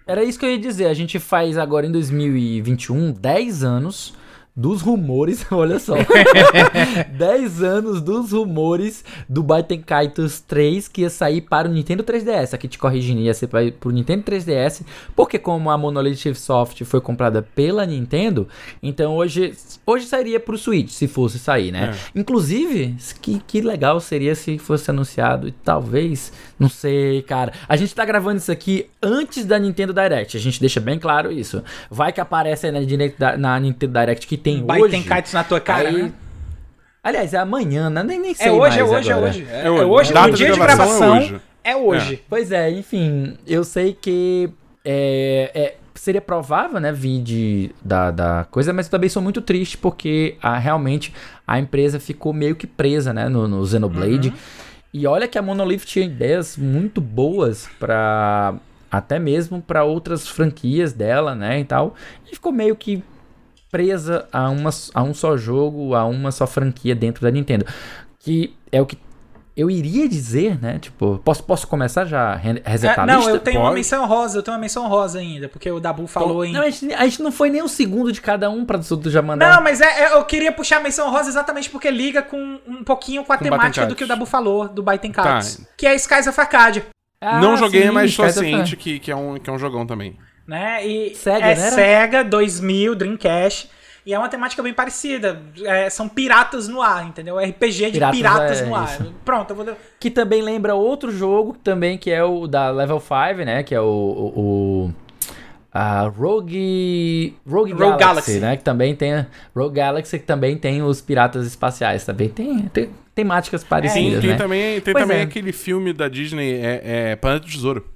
Era 0.06 0.24
isso 0.24 0.38
que 0.38 0.44
eu 0.44 0.50
ia 0.50 0.58
dizer. 0.58 0.86
A 0.86 0.94
gente 0.94 1.18
faz 1.18 1.56
agora 1.56 1.86
em 1.86 1.92
2021 1.92 3.12
10 3.12 3.64
anos 3.64 4.14
dos 4.54 4.82
rumores, 4.82 5.46
olha 5.50 5.78
só. 5.78 5.94
10 7.16 7.62
anos 7.62 8.00
dos 8.02 8.32
rumores 8.32 9.04
do 9.28 9.42
Baiten 9.42 9.80
Kaitos 9.80 10.40
3 10.40 10.88
que 10.88 11.02
ia 11.02 11.10
sair 11.10 11.40
para 11.40 11.68
o 11.68 11.72
Nintendo 11.72 12.04
3DS. 12.04 12.54
Aqui 12.54 12.68
te 12.68 12.78
corrigindo, 12.78 13.20
ia 13.20 13.34
ser 13.34 13.46
para 13.46 13.62
o 13.84 13.90
Nintendo 13.90 14.22
3DS, 14.24 14.82
porque 15.16 15.38
como 15.38 15.70
a 15.70 15.78
Monolith 15.78 16.34
Soft 16.34 16.84
foi 16.84 17.00
comprada 17.00 17.42
pela 17.42 17.86
Nintendo, 17.86 18.46
então 18.82 19.16
hoje, 19.16 19.54
hoje 19.86 20.06
sairia 20.06 20.38
para 20.38 20.54
o 20.54 20.58
Switch, 20.58 20.90
se 20.90 21.08
fosse 21.08 21.38
sair, 21.38 21.72
né? 21.72 21.94
É. 21.94 22.20
Inclusive, 22.20 22.96
que, 23.20 23.40
que 23.46 23.60
legal 23.60 24.00
seria 24.00 24.34
se 24.34 24.58
fosse 24.58 24.90
anunciado, 24.90 25.48
e 25.48 25.52
talvez, 25.52 26.32
não 26.62 26.68
sei, 26.68 27.22
cara. 27.22 27.52
A 27.68 27.76
gente 27.76 27.94
tá 27.94 28.04
gravando 28.04 28.38
isso 28.38 28.52
aqui 28.52 28.88
antes 29.02 29.44
da 29.44 29.58
Nintendo 29.58 29.92
Direct, 29.92 30.36
a 30.36 30.40
gente 30.40 30.60
deixa 30.60 30.80
bem 30.80 30.98
claro 30.98 31.32
isso. 31.32 31.62
Vai 31.90 32.12
que 32.12 32.20
aparece 32.20 32.66
aí 32.66 32.72
na, 33.18 33.36
na 33.36 33.60
Nintendo 33.60 33.98
Direct 33.98 34.26
que 34.26 34.36
tem 34.36 34.64
Vai, 34.64 34.80
hoje. 34.80 34.92
tem 34.92 35.02
kites 35.02 35.32
na 35.32 35.42
tua 35.42 35.60
cara, 35.60 35.88
aí... 35.88 36.02
né? 36.04 36.12
Aliás, 37.02 37.34
é 37.34 37.38
amanhã, 37.38 37.90
né? 37.90 38.04
Nem, 38.04 38.20
nem 38.20 38.32
sei 38.32 38.46
é 38.46 38.52
hoje, 38.52 38.60
mais 38.60 38.76
é 38.76 38.84
hoje, 38.84 39.12
agora. 39.12 39.26
é 39.26 39.30
hoje, 39.30 39.40
é 39.50 39.70
hoje. 39.70 39.82
É 39.82 39.86
hoje. 39.86 40.12
o 40.12 40.34
dia 40.34 40.52
de 40.52 40.58
gravação, 40.58 41.16
é 41.16 41.18
hoje. 41.18 41.40
É 41.64 41.76
hoje. 41.76 42.14
É. 42.14 42.18
Pois 42.28 42.52
é, 42.52 42.70
enfim, 42.70 43.36
eu 43.44 43.64
sei 43.64 43.92
que 43.92 44.50
é, 44.84 45.50
é, 45.52 45.74
seria 45.96 46.20
provável, 46.20 46.78
né, 46.78 46.92
vir 46.92 47.20
de, 47.22 47.70
da, 47.84 48.12
da 48.12 48.46
coisa, 48.50 48.72
mas 48.72 48.86
eu 48.86 48.90
também 48.90 49.10
sou 49.10 49.20
muito 49.20 49.40
triste 49.40 49.76
porque 49.76 50.36
a, 50.40 50.58
realmente 50.58 51.12
a 51.46 51.58
empresa 51.58 51.98
ficou 51.98 52.32
meio 52.32 52.54
que 52.54 52.66
presa, 52.66 53.12
né, 53.12 53.28
no, 53.28 53.48
no 53.48 53.66
Xenoblade. 53.66 54.28
Uhum. 54.28 54.34
E 54.92 55.06
olha 55.06 55.26
que 55.26 55.38
a 55.38 55.42
Monolith 55.42 55.86
tinha 55.86 56.04
ideias 56.04 56.56
muito 56.56 57.00
boas 57.00 57.68
para 57.78 58.54
até 58.90 59.18
mesmo 59.18 59.62
para 59.62 59.84
outras 59.84 60.28
franquias 60.28 60.92
dela, 60.92 61.34
né, 61.34 61.60
e 61.60 61.64
tal. 61.64 61.94
E 62.30 62.34
ficou 62.34 62.52
meio 62.52 62.76
que 62.76 63.02
presa 63.70 64.28
a, 64.30 64.50
uma, 64.50 64.68
a 64.92 65.02
um 65.02 65.14
só 65.14 65.34
jogo, 65.34 65.94
a 65.94 66.04
uma 66.04 66.30
só 66.30 66.46
franquia 66.46 66.94
dentro 66.94 67.22
da 67.22 67.30
Nintendo. 67.30 67.64
Que 68.18 68.54
é 68.70 68.82
o 68.82 68.86
que 68.86 68.98
eu 69.56 69.70
iria 69.70 70.08
dizer, 70.08 70.60
né? 70.60 70.78
Tipo, 70.78 71.20
posso, 71.24 71.42
posso 71.42 71.66
começar 71.66 72.04
já 72.04 72.34
resetar 72.34 73.04
é, 73.04 73.06
não, 73.06 73.14
a 73.14 73.16
lista? 73.16 73.30
Não, 73.30 73.36
eu 73.36 73.40
tenho 73.40 73.56
Pode. 73.56 73.68
uma 73.68 73.74
menção 73.74 74.06
rosa, 74.06 74.38
eu 74.38 74.42
tenho 74.42 74.54
uma 74.54 74.60
menção 74.60 74.88
rosa 74.88 75.18
ainda, 75.18 75.48
porque 75.48 75.70
o 75.70 75.78
Dabu 75.78 76.06
falou 76.06 76.44
em... 76.44 76.52
Não, 76.52 76.62
a 76.62 76.70
gente, 76.70 76.94
a 76.94 77.04
gente 77.04 77.22
não 77.22 77.30
foi 77.30 77.50
nem 77.50 77.62
um 77.62 77.68
segundo 77.68 78.10
de 78.12 78.20
cada 78.20 78.48
um 78.50 78.64
pra 78.64 78.78
tu 78.78 79.10
já 79.10 79.22
mandar. 79.22 79.56
Não, 79.56 79.62
mas 79.62 79.80
é, 79.80 80.04
é, 80.04 80.12
eu 80.14 80.24
queria 80.24 80.52
puxar 80.52 80.78
a 80.78 80.80
menção 80.80 81.10
rosa 81.10 81.28
exatamente 81.28 81.68
porque 81.68 81.90
liga 81.90 82.22
com 82.22 82.58
um 82.66 82.82
pouquinho 82.82 83.24
com 83.24 83.32
a 83.32 83.38
com 83.38 83.44
temática 83.44 83.86
do 83.86 83.94
que 83.94 84.04
o 84.04 84.06
Dabu 84.06 84.26
falou, 84.26 84.68
do 84.68 84.82
Baiten 84.82 85.12
Cards, 85.12 85.56
tá. 85.56 85.64
que 85.76 85.86
é 85.86 85.94
Skies 85.94 86.26
of 86.26 86.40
Arcadia. 86.40 86.86
Ah, 87.20 87.40
não 87.40 87.56
joguei, 87.56 87.82
sim, 87.82 87.90
mas 87.90 88.10
estou 88.10 88.28
ciente 88.30 88.76
que, 88.76 88.98
que, 88.98 89.10
é 89.10 89.16
um, 89.16 89.38
que 89.38 89.48
é 89.48 89.52
um 89.52 89.58
jogão 89.58 89.86
também 89.86 90.18
né? 90.46 90.86
E 90.86 91.14
Sega, 91.14 91.46
é 91.46 91.54
né? 91.54 91.70
Sega 91.70 92.24
2000, 92.24 92.94
Dreamcast. 92.94 93.70
E 94.04 94.12
é 94.12 94.18
uma 94.18 94.28
temática 94.28 94.62
bem 94.62 94.74
parecida. 94.74 95.40
É, 95.64 95.88
são 95.88 96.08
piratas 96.08 96.66
no 96.66 96.82
ar, 96.82 97.06
entendeu? 97.06 97.38
RPG 97.38 97.92
de 97.92 97.92
piratas, 97.92 98.16
piratas 98.16 98.60
é, 98.60 98.66
no 98.66 98.74
ar. 98.74 99.00
Isso. 99.00 99.14
Pronto, 99.24 99.50
eu 99.50 99.56
vou. 99.56 99.76
Que 100.00 100.10
também 100.10 100.42
lembra 100.42 100.74
outro 100.74 101.12
jogo, 101.12 101.56
também, 101.62 101.96
que 101.96 102.10
é 102.10 102.22
o 102.24 102.46
da 102.46 102.70
Level 102.70 103.00
5, 103.00 103.44
né? 103.44 103.62
Que 103.62 103.74
é 103.74 103.80
o. 103.80 103.84
o, 103.84 104.86
o 104.86 104.94
a 105.74 106.02
Rogue, 106.02 107.34
Rogue, 107.48 107.72
Rogue 107.72 107.74
Galaxy, 107.74 107.98
Galaxy, 107.98 108.40
né? 108.40 108.56
Que 108.58 108.64
também 108.64 108.94
tem. 108.94 109.24
Rogue 109.56 109.76
Galaxy, 109.76 110.18
que 110.18 110.26
também 110.26 110.58
tem 110.58 110.82
os 110.82 111.00
piratas 111.00 111.46
espaciais. 111.46 112.04
Também 112.04 112.28
tem, 112.28 112.58
tem 112.68 112.90
temáticas 113.14 113.64
parecidas. 113.64 114.18
É, 114.18 114.20
tem 114.20 114.30
né? 114.30 114.36
também, 114.36 114.80
tem 114.80 114.94
também 114.94 115.18
é. 115.18 115.22
aquele 115.22 115.52
filme 115.52 115.92
da 115.92 116.08
Disney, 116.08 116.54
é, 116.54 116.82
é 117.12 117.16
Planeta 117.16 117.46
do 117.46 117.52
Tesouro. 117.52 117.86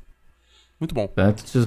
Muito 0.79 0.95
bom. 0.95 1.09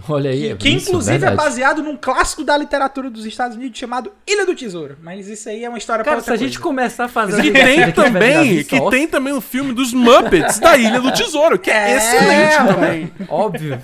Olha 0.08 0.30
aí. 0.30 0.50
Que, 0.50 0.56
que 0.58 0.70
isso, 0.70 0.90
inclusive 0.90 1.16
é 1.16 1.20
verdade. 1.20 1.42
é 1.42 1.44
baseado 1.44 1.82
num 1.82 1.98
clássico 1.98 2.44
da 2.44 2.56
literatura 2.56 3.10
dos 3.10 3.26
Estados 3.26 3.58
Unidos 3.58 3.80
chamado 3.80 4.12
Ilha 4.28 4.46
do 4.46 4.54
Tesouro. 4.54 4.98
Mas 5.02 5.28
isso 5.28 5.50
aí 5.50 5.64
é 5.64 5.70
uma 5.70 5.80
história 5.80 6.06
Cara, 6.06 6.22
se 6.22 6.32
a 6.32 6.36
gente 6.36 6.60
começar 6.60 7.06
a 7.06 7.08
fazer. 7.08 7.42
Que 7.42 7.52
tem 7.52 7.92
também, 7.92 8.64
que 8.64 8.90
tem 8.92 9.08
também 9.08 9.34
o 9.34 9.42
filme 9.42 9.74
dos 9.74 9.94
Muppets 9.94 10.60
da 10.60 10.78
Ilha 10.78 11.02
do 11.02 11.12
Tesouro, 11.12 11.58
que 11.58 11.72
é, 11.72 11.92
é 11.92 11.98
excelente 11.98 12.74
também. 12.74 13.12
Óbvio. 13.28 13.82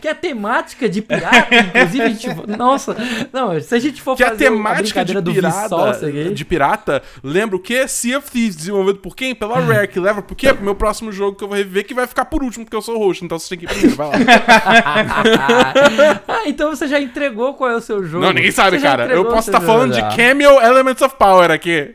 Que 0.00 0.08
é 0.08 0.14
temática 0.14 0.88
de 0.88 1.02
pirata, 1.02 1.54
inclusive 1.54 2.02
a 2.02 2.08
gente, 2.08 2.56
nossa, 2.56 2.96
não, 3.32 3.60
se 3.60 3.74
a 3.74 3.78
gente 3.78 4.00
for 4.00 4.16
que 4.16 4.24
fazer 4.24 4.46
a 4.46 4.48
temática 4.48 5.00
a 5.02 5.04
de 5.04 5.20
pirata, 5.20 6.10
de 6.34 6.44
pirata, 6.44 7.02
lembra 7.22 7.56
o 7.56 7.58
quê? 7.60 7.86
Sea 7.86 8.18
of 8.18 8.30
Thieves 8.30 8.56
desenvolvido 8.56 8.98
por 8.98 9.14
quem? 9.14 9.34
Pela 9.34 9.60
Rare, 9.60 9.88
que 9.88 10.00
leva 10.00 10.22
por 10.22 10.34
quê? 10.34 10.54
Pro 10.54 10.64
meu 10.64 10.74
próximo 10.74 11.12
jogo 11.12 11.36
que 11.36 11.44
eu 11.44 11.48
vou 11.48 11.56
reviver, 11.56 11.84
que 11.84 11.92
vai 11.92 12.06
ficar 12.06 12.24
por 12.24 12.42
último, 12.42 12.64
porque 12.64 12.76
eu 12.76 12.82
sou 12.82 12.98
host, 12.98 13.24
então 13.24 13.38
você 13.38 13.50
tem 13.50 13.58
que 13.58 13.64
ir 13.66 13.68
primeiro, 13.68 13.96
vai 13.96 14.08
lá. 14.08 14.14
ah, 16.28 16.42
então 16.46 16.70
você 16.70 16.86
já 16.86 17.00
entregou 17.00 17.54
qual 17.54 17.70
é 17.70 17.76
o 17.76 17.80
seu 17.80 18.04
jogo. 18.04 18.24
Não, 18.24 18.32
ninguém 18.32 18.50
sabe, 18.50 18.80
cara. 18.80 19.06
Eu 19.06 19.24
posso 19.24 19.50
estar 19.50 19.60
tá 19.60 19.66
falando 19.66 19.94
já. 19.94 20.08
de 20.08 20.16
Cameo 20.16 20.60
Elements 20.60 21.02
of 21.02 21.16
Power 21.16 21.50
aqui. 21.50 21.94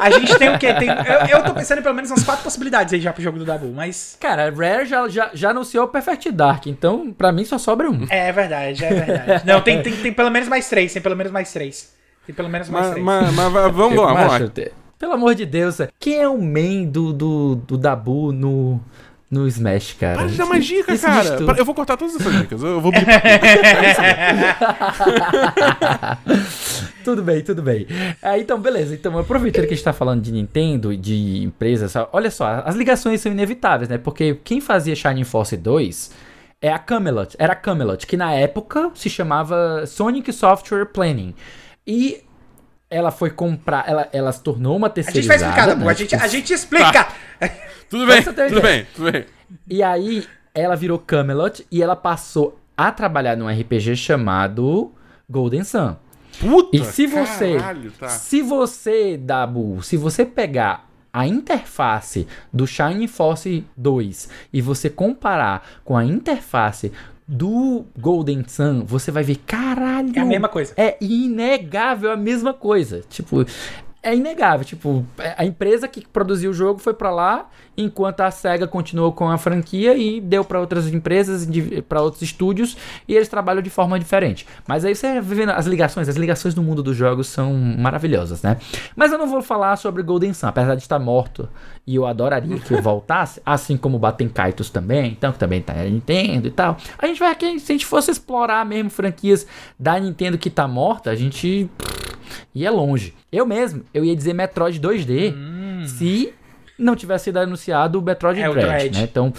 A 0.00 0.10
gente 0.10 0.38
tem 0.38 0.48
o 0.48 0.58
quê? 0.58 0.72
Tem, 0.74 0.88
eu, 0.88 1.38
eu 1.38 1.44
tô 1.44 1.54
pensando 1.54 1.78
em 1.78 1.82
pelo 1.82 1.94
menos 1.94 2.10
umas 2.10 2.22
quatro 2.22 2.42
possibilidades 2.42 2.94
aí 2.94 3.00
já 3.00 3.12
pro 3.12 3.22
jogo 3.22 3.38
do 3.38 3.44
Dabu, 3.44 3.68
mas. 3.68 4.16
Cara, 4.20 4.48
a 4.48 4.50
Rare 4.50 4.86
já, 4.86 5.08
já, 5.08 5.30
já 5.34 5.50
anunciou 5.50 5.84
o 5.84 5.88
Perfect 5.88 6.32
Dark, 6.32 6.66
então 6.66 7.12
pra 7.12 7.30
mim 7.30 7.44
só 7.44 7.58
sobra 7.58 7.90
um. 7.90 8.06
É 8.08 8.32
verdade, 8.32 8.84
é 8.84 8.88
verdade. 8.88 9.46
Não, 9.46 9.60
tem, 9.60 9.82
tem, 9.82 9.94
tem 9.94 10.12
pelo 10.12 10.30
menos 10.30 10.48
mais 10.48 10.68
três, 10.68 10.92
tem 10.92 11.02
pelo 11.02 11.16
menos 11.16 11.32
mais 11.32 11.52
três. 11.52 11.94
Tem 12.26 12.34
pelo 12.34 12.48
menos 12.48 12.68
mais 12.68 12.86
mas, 12.86 12.92
três. 12.92 13.04
Mas, 13.04 13.34
mas, 13.34 13.52
mas 13.52 13.72
vamos 13.72 13.98
lá, 13.98 14.12
vamos 14.12 14.40
lá. 14.40 14.66
Pelo 14.98 15.12
amor 15.12 15.34
de 15.34 15.44
Deus, 15.44 15.78
quem 16.00 16.20
é 16.20 16.28
o 16.28 16.40
main 16.40 16.88
do, 16.88 17.12
do, 17.12 17.54
do 17.56 17.76
Dabu 17.76 18.32
no, 18.32 18.80
no 19.30 19.48
Smash, 19.48 19.94
cara. 19.94 20.18
Para 20.18 20.28
de 20.28 20.36
dar 20.36 20.46
mais 20.46 20.64
dica, 20.64 20.96
cara. 20.96 21.38
Eu 21.58 21.64
vou 21.64 21.74
cortar 21.74 21.96
todas 21.96 22.14
essas 22.14 22.32
dicas. 22.40 22.62
Eu 22.62 22.80
vou 22.80 22.92
Tudo 27.06 27.22
bem, 27.22 27.40
tudo 27.40 27.62
bem. 27.62 27.86
É, 28.20 28.38
então, 28.38 28.60
beleza. 28.60 28.94
Então, 28.94 29.16
aproveitando 29.16 29.66
que 29.66 29.72
a 29.72 29.76
gente 29.76 29.84
tá 29.84 29.92
falando 29.92 30.22
de 30.22 30.32
Nintendo 30.32 30.92
e 30.92 30.96
de 30.96 31.44
empresas, 31.44 31.94
olha 32.12 32.30
só, 32.30 32.62
as 32.64 32.74
ligações 32.74 33.20
são 33.20 33.30
inevitáveis, 33.30 33.88
né? 33.88 33.96
Porque 33.96 34.40
quem 34.42 34.60
fazia 34.60 34.96
Shining 34.96 35.22
Force 35.22 35.56
2 35.56 36.10
é 36.60 36.72
a 36.72 36.78
Camelot. 36.78 37.36
Era 37.38 37.52
a 37.52 37.56
Camelot, 37.56 38.06
que 38.06 38.16
na 38.16 38.32
época 38.32 38.90
se 38.94 39.08
chamava 39.08 39.86
Sonic 39.86 40.32
Software 40.32 40.86
Planning. 40.86 41.34
E 41.86 42.24
ela 42.90 43.10
foi 43.10 43.30
comprar, 43.30 43.84
ela, 43.88 44.08
ela 44.12 44.32
se 44.32 44.42
tornou 44.42 44.76
uma 44.76 44.88
terceirizada. 44.88 45.34
A 45.34 45.38
gente 45.38 45.56
vai 45.56 45.64
explicar, 45.64 45.76
né? 45.76 45.90
a, 45.90 45.94
gente, 45.94 46.14
a 46.14 46.28
gente 46.28 46.52
explica. 46.52 47.04
Tá. 47.04 47.12
Tudo 47.88 48.04
bem, 48.04 48.20
tudo 48.20 48.60
bem, 48.60 48.86
tudo 48.96 49.12
bem. 49.12 49.26
E 49.70 49.80
aí, 49.80 50.26
ela 50.52 50.74
virou 50.74 50.98
Camelot 50.98 51.64
e 51.70 51.80
ela 51.80 51.94
passou 51.94 52.58
a 52.76 52.90
trabalhar 52.90 53.36
num 53.36 53.48
RPG 53.48 53.94
chamado 53.94 54.92
Golden 55.30 55.62
Sun. 55.62 55.94
Puta, 56.40 56.76
e 56.76 56.84
se 56.84 57.06
você, 57.06 57.56
caralho, 57.56 57.92
tá. 57.92 58.08
se 58.08 58.42
você, 58.42 59.16
Dabu, 59.16 59.82
se 59.84 59.96
você 59.96 60.24
pegar 60.24 60.88
a 61.12 61.26
interface 61.26 62.26
do 62.52 62.66
Shining 62.66 63.06
Force 63.06 63.64
2 63.76 64.28
e 64.52 64.60
você 64.60 64.90
comparar 64.90 65.66
com 65.84 65.96
a 65.96 66.04
interface 66.04 66.92
do 67.28 67.86
Golden 67.98 68.44
Sun, 68.46 68.84
você 68.84 69.10
vai 69.10 69.22
ver, 69.22 69.36
caralho. 69.46 70.12
É 70.14 70.20
a 70.20 70.24
mesma 70.24 70.48
coisa. 70.48 70.72
É 70.76 70.96
inegável 71.00 72.12
a 72.12 72.16
mesma 72.16 72.54
coisa. 72.54 73.02
Tipo, 73.08 73.44
é 74.06 74.14
inegável. 74.14 74.64
Tipo, 74.64 75.04
é, 75.18 75.34
a 75.36 75.44
empresa 75.44 75.88
que 75.88 76.06
produziu 76.06 76.52
o 76.52 76.54
jogo 76.54 76.78
foi 76.78 76.94
para 76.94 77.10
lá, 77.10 77.48
enquanto 77.76 78.20
a 78.20 78.30
SEGA 78.30 78.66
continuou 78.68 79.12
com 79.12 79.28
a 79.28 79.36
franquia 79.36 79.96
e 79.96 80.20
deu 80.20 80.44
para 80.44 80.60
outras 80.60 80.86
empresas, 80.86 81.46
para 81.88 82.00
outros 82.00 82.22
estúdios, 82.22 82.76
e 83.08 83.14
eles 83.16 83.28
trabalham 83.28 83.60
de 83.60 83.68
forma 83.68 83.98
diferente. 83.98 84.46
Mas 84.66 84.84
aí 84.84 84.94
você 84.94 85.20
vê 85.20 85.42
as 85.44 85.66
ligações, 85.66 86.08
as 86.08 86.14
ligações 86.14 86.54
no 86.54 86.62
mundo 86.62 86.84
dos 86.84 86.96
jogos 86.96 87.26
são 87.26 87.52
maravilhosas, 87.52 88.42
né? 88.42 88.58
Mas 88.94 89.10
eu 89.10 89.18
não 89.18 89.26
vou 89.26 89.42
falar 89.42 89.74
sobre 89.74 90.04
Golden 90.04 90.32
Sun, 90.32 90.46
apesar 90.46 90.76
de 90.76 90.82
estar 90.82 91.00
morto, 91.00 91.48
e 91.84 91.96
eu 91.96 92.06
adoraria 92.06 92.58
que 92.60 92.72
eu 92.72 92.80
voltasse, 92.80 93.42
assim 93.44 93.76
como 93.76 93.98
Batem 93.98 94.28
Kaitos 94.28 94.70
também, 94.70 95.10
então 95.10 95.32
que 95.32 95.38
também 95.38 95.60
tá 95.60 95.74
na 95.74 95.82
Nintendo 95.82 96.46
e 96.46 96.52
tal. 96.52 96.76
A 96.96 97.08
gente 97.08 97.18
vai 97.18 97.32
aqui, 97.32 97.58
se 97.58 97.72
a 97.72 97.74
gente 97.74 97.86
fosse 97.86 98.12
explorar 98.12 98.64
mesmo 98.64 98.88
franquias 98.88 99.48
da 99.76 99.98
Nintendo 99.98 100.38
que 100.38 100.48
tá 100.48 100.68
morta, 100.68 101.10
a 101.10 101.16
gente 101.16 101.68
ia 102.54 102.70
longe. 102.70 103.14
Eu 103.30 103.46
mesmo, 103.46 103.84
eu 103.92 104.04
ia 104.04 104.14
dizer 104.14 104.32
Metroid 104.32 104.80
2D 104.80 105.34
hum. 105.34 105.84
se 105.86 106.32
não 106.78 106.94
tivesse 106.94 107.24
sido 107.24 107.38
anunciado 107.38 107.98
o 107.98 108.02
Metroid 108.02 108.40
é, 108.40 108.48
Dread, 108.48 108.58
o 108.58 108.68
Dread. 108.68 108.98
Né? 108.98 109.04
Então, 109.04 109.32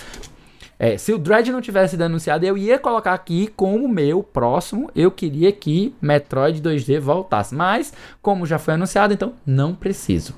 é, 0.79 0.97
se 0.97 1.11
o 1.11 1.17
Dread 1.17 1.51
não 1.51 1.61
tivesse 1.61 1.91
sido 1.91 2.03
anunciado, 2.03 2.45
eu 2.45 2.57
ia 2.57 2.77
colocar 2.77 3.13
aqui 3.13 3.47
como 3.55 3.87
meu 3.87 4.21
próximo. 4.21 4.91
Eu 4.95 5.09
queria 5.09 5.51
que 5.51 5.93
Metroid 6.01 6.61
2D 6.61 6.99
voltasse. 6.99 7.55
Mas, 7.55 7.93
como 8.21 8.45
já 8.45 8.59
foi 8.59 8.75
anunciado, 8.75 9.13
então 9.13 9.33
não 9.45 9.73
preciso. 9.73 10.35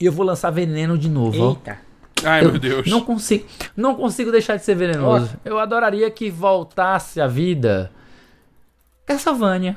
E 0.00 0.06
eu 0.06 0.12
vou 0.12 0.24
lançar 0.24 0.50
veneno 0.50 0.96
de 0.96 1.08
novo. 1.08 1.50
Eita. 1.50 1.78
Ai, 2.24 2.44
eu 2.44 2.52
meu 2.52 2.60
Deus. 2.60 2.86
Não 2.86 3.02
consigo, 3.02 3.44
não 3.76 3.94
consigo 3.94 4.30
deixar 4.30 4.56
de 4.56 4.64
ser 4.64 4.74
venenoso. 4.74 5.30
Oh. 5.36 5.48
Eu 5.48 5.58
adoraria 5.58 6.10
que 6.10 6.30
voltasse 6.30 7.20
a 7.20 7.26
vida 7.26 7.90
Castlevania. 9.06 9.76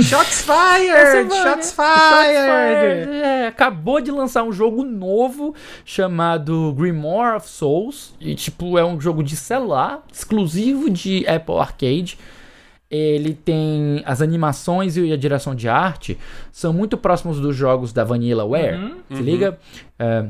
Shots 0.00 0.42
fired! 0.42 1.30
Shots 1.30 1.72
fired! 1.72 3.10
É, 3.10 3.46
acabou 3.48 4.00
de 4.00 4.10
lançar 4.10 4.42
um 4.42 4.52
jogo 4.52 4.84
novo 4.84 5.54
chamado 5.84 6.72
Grimoire 6.76 7.36
of 7.36 7.48
Souls. 7.48 8.14
E, 8.20 8.34
tipo, 8.34 8.78
é 8.78 8.84
um 8.84 9.00
jogo 9.00 9.22
de 9.22 9.36
celular, 9.36 10.02
exclusivo 10.12 10.90
de 10.90 11.26
Apple 11.26 11.56
Arcade. 11.56 12.18
ele 12.90 13.34
tem 13.34 14.02
as 14.06 14.22
animações 14.22 14.96
e 14.96 15.12
a 15.12 15.16
direção 15.16 15.54
de 15.54 15.68
arte 15.68 16.16
são 16.52 16.72
muito 16.72 16.96
próximos 16.96 17.40
dos 17.40 17.56
jogos 17.56 17.92
da 17.92 18.04
Vanillaware. 18.04 18.76
Uhum. 18.76 19.16
Se 19.16 19.22
liga? 19.22 19.58
É, 19.98 20.26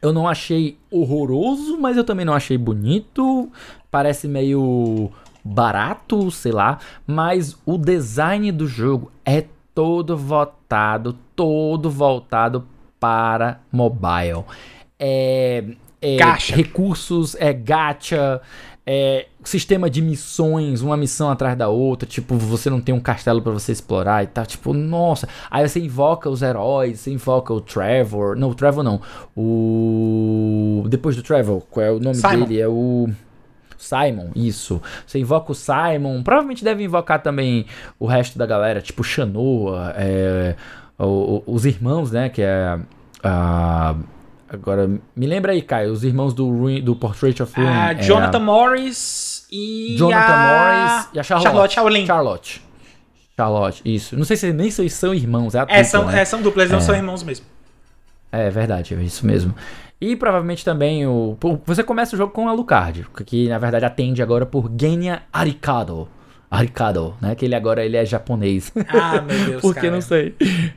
eu 0.00 0.12
não 0.12 0.26
achei 0.28 0.78
horroroso, 0.90 1.78
mas 1.78 1.96
eu 1.96 2.04
também 2.04 2.24
não 2.24 2.34
achei 2.34 2.58
bonito. 2.58 3.50
Parece 3.90 4.26
meio 4.26 5.10
barato, 5.44 6.30
sei 6.30 6.52
lá. 6.52 6.78
Mas 7.06 7.56
o 7.66 7.76
design 7.76 8.50
do 8.52 8.66
jogo 8.66 9.10
é 9.24 9.44
todo 9.74 10.16
votado, 10.16 11.16
todo 11.34 11.90
voltado 11.90 12.66
para 13.00 13.60
mobile. 13.70 14.44
É, 14.98 15.64
é 16.00 16.16
Gacha. 16.16 16.54
recursos, 16.54 17.34
é 17.38 17.52
gacha, 17.52 18.40
é 18.86 19.26
sistema 19.44 19.90
de 19.90 20.00
missões, 20.00 20.82
uma 20.82 20.96
missão 20.96 21.30
atrás 21.30 21.56
da 21.56 21.68
outra, 21.68 22.08
tipo, 22.08 22.36
você 22.36 22.70
não 22.70 22.80
tem 22.80 22.94
um 22.94 23.00
castelo 23.00 23.42
pra 23.42 23.50
você 23.52 23.72
explorar 23.72 24.22
e 24.22 24.26
tal, 24.28 24.46
tipo, 24.46 24.72
nossa. 24.72 25.28
Aí 25.50 25.68
você 25.68 25.80
invoca 25.80 26.28
os 26.30 26.42
heróis, 26.42 27.00
você 27.00 27.10
invoca 27.10 27.52
o 27.52 27.60
Trevor, 27.60 28.36
não, 28.36 28.50
o 28.50 28.54
Trevor 28.54 28.84
não. 28.84 29.00
O 29.36 30.84
depois 30.88 31.16
do 31.16 31.22
Trevor, 31.22 31.62
qual 31.70 31.86
é 31.86 31.90
o 31.90 31.98
nome 31.98 32.14
Simon. 32.16 32.44
dele? 32.46 32.60
É 32.60 32.68
o 32.68 33.08
Simon, 33.82 34.30
isso. 34.34 34.80
Você 35.06 35.18
invoca 35.18 35.52
o 35.52 35.54
Simon, 35.54 36.22
provavelmente 36.22 36.62
deve 36.64 36.84
invocar 36.84 37.22
também 37.22 37.66
o 37.98 38.06
resto 38.06 38.38
da 38.38 38.46
galera, 38.46 38.80
tipo 38.80 39.02
Shanoa, 39.02 39.92
é, 39.96 40.54
os 40.98 41.66
irmãos, 41.66 42.12
né, 42.12 42.28
que 42.28 42.42
é 42.42 42.78
a 43.22 43.94
Agora, 44.52 44.86
me 45.16 45.26
lembra 45.26 45.52
aí, 45.52 45.62
Caio, 45.62 45.90
os 45.90 46.04
irmãos 46.04 46.34
do, 46.34 46.46
Ruin, 46.46 46.82
do 46.82 46.94
Portrait 46.94 47.42
of 47.42 47.58
Ruin. 47.58 47.66
Ah, 47.66 47.92
é 47.92 48.02
Jonathan 48.02 48.38
Morris 48.38 49.46
e 49.50 49.96
Jonathan 49.96 50.34
a... 50.34 50.92
Morris 50.92 51.08
e 51.14 51.18
a 51.18 51.22
Charlotte. 51.22 51.44
Charlotte 51.48 51.74
Shaolin. 51.74 52.06
Charlotte. 52.06 52.62
Charlotte, 53.34 53.82
isso. 53.82 54.14
Não 54.14 54.24
sei 54.26 54.36
se 54.36 54.52
nem 54.52 54.70
se 54.70 54.86
são 54.90 55.14
irmãos, 55.14 55.54
é 55.54 55.60
a 55.60 55.62
É, 55.62 55.64
dupla, 55.64 55.84
são, 55.84 56.04
né? 56.04 56.20
é, 56.20 56.24
são 56.26 56.42
duplas, 56.42 56.70
não 56.70 56.82
são 56.82 56.94
irmãos 56.94 57.22
mesmo. 57.22 57.46
É 58.30 58.50
verdade, 58.50 58.94
é 58.94 59.02
isso 59.02 59.26
mesmo. 59.26 59.54
E 60.04 60.16
provavelmente 60.16 60.64
também 60.64 61.06
o. 61.06 61.36
Você 61.64 61.84
começa 61.84 62.16
o 62.16 62.18
jogo 62.18 62.32
com 62.32 62.48
Alucard, 62.48 63.06
que 63.24 63.48
na 63.48 63.56
verdade 63.56 63.84
atende 63.84 64.20
agora 64.20 64.44
por 64.44 64.68
Genya 64.76 65.22
Arikado. 65.32 66.08
Arikado, 66.50 67.14
né? 67.20 67.36
Que 67.36 67.44
ele 67.44 67.54
agora 67.54 67.84
ele 67.84 67.96
é 67.96 68.04
japonês. 68.04 68.72
Ah, 68.88 69.22
meu 69.22 69.46
Deus, 69.46 69.62
Porque 69.62 69.82
cara. 69.82 69.92
não 69.92 70.00
sei. 70.00 70.34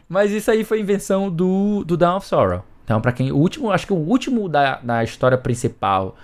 Mas 0.08 0.32
isso 0.32 0.52
aí 0.52 0.64
foi 0.64 0.80
invenção 0.80 1.32
do, 1.32 1.84
do 1.84 1.98
Dawn 1.98 2.18
of 2.18 2.28
Sorrow. 2.28 2.64
Então, 2.84 3.02
pra 3.02 3.12
quem. 3.12 3.32
O 3.32 3.38
último, 3.38 3.72
acho 3.72 3.88
que 3.88 3.94
o 3.94 3.98
último 3.98 4.48
da, 4.48 4.76
da 4.76 5.04
história 5.04 5.40
principal. 5.40 6.16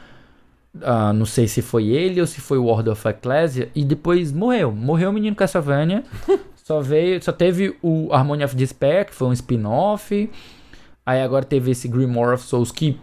ah, 0.84 1.12
não 1.12 1.26
sei 1.26 1.48
se 1.48 1.64
foi 1.64 1.88
ele 1.88 2.22
ou 2.22 2.28
se 2.28 2.40
foi 2.40 2.60
o 2.60 2.66
World 2.66 2.92
of 2.92 3.08
Ecclesia. 3.08 3.68
E 3.74 3.84
depois 3.84 4.32
morreu. 4.32 4.72
Morreu 4.72 5.10
o 5.10 5.14
menino 5.14 5.36
Castlevania. 5.36 6.04
só 6.64 6.80
veio. 6.82 7.20
Só 7.24 7.32
teve 7.32 7.76
o 7.82 8.14
Harmony 8.14 8.44
of 8.44 8.56
Despair, 8.56 9.08
que 9.08 9.14
foi 9.16 9.28
um 9.28 9.34
spin-off. 9.34 10.30
Aí 11.12 11.22
agora 11.22 11.44
teve 11.46 11.72
esse 11.72 11.88
Grimoire 11.88 12.34
of 12.36 12.44
Souls 12.46 12.72
que, 12.72 12.98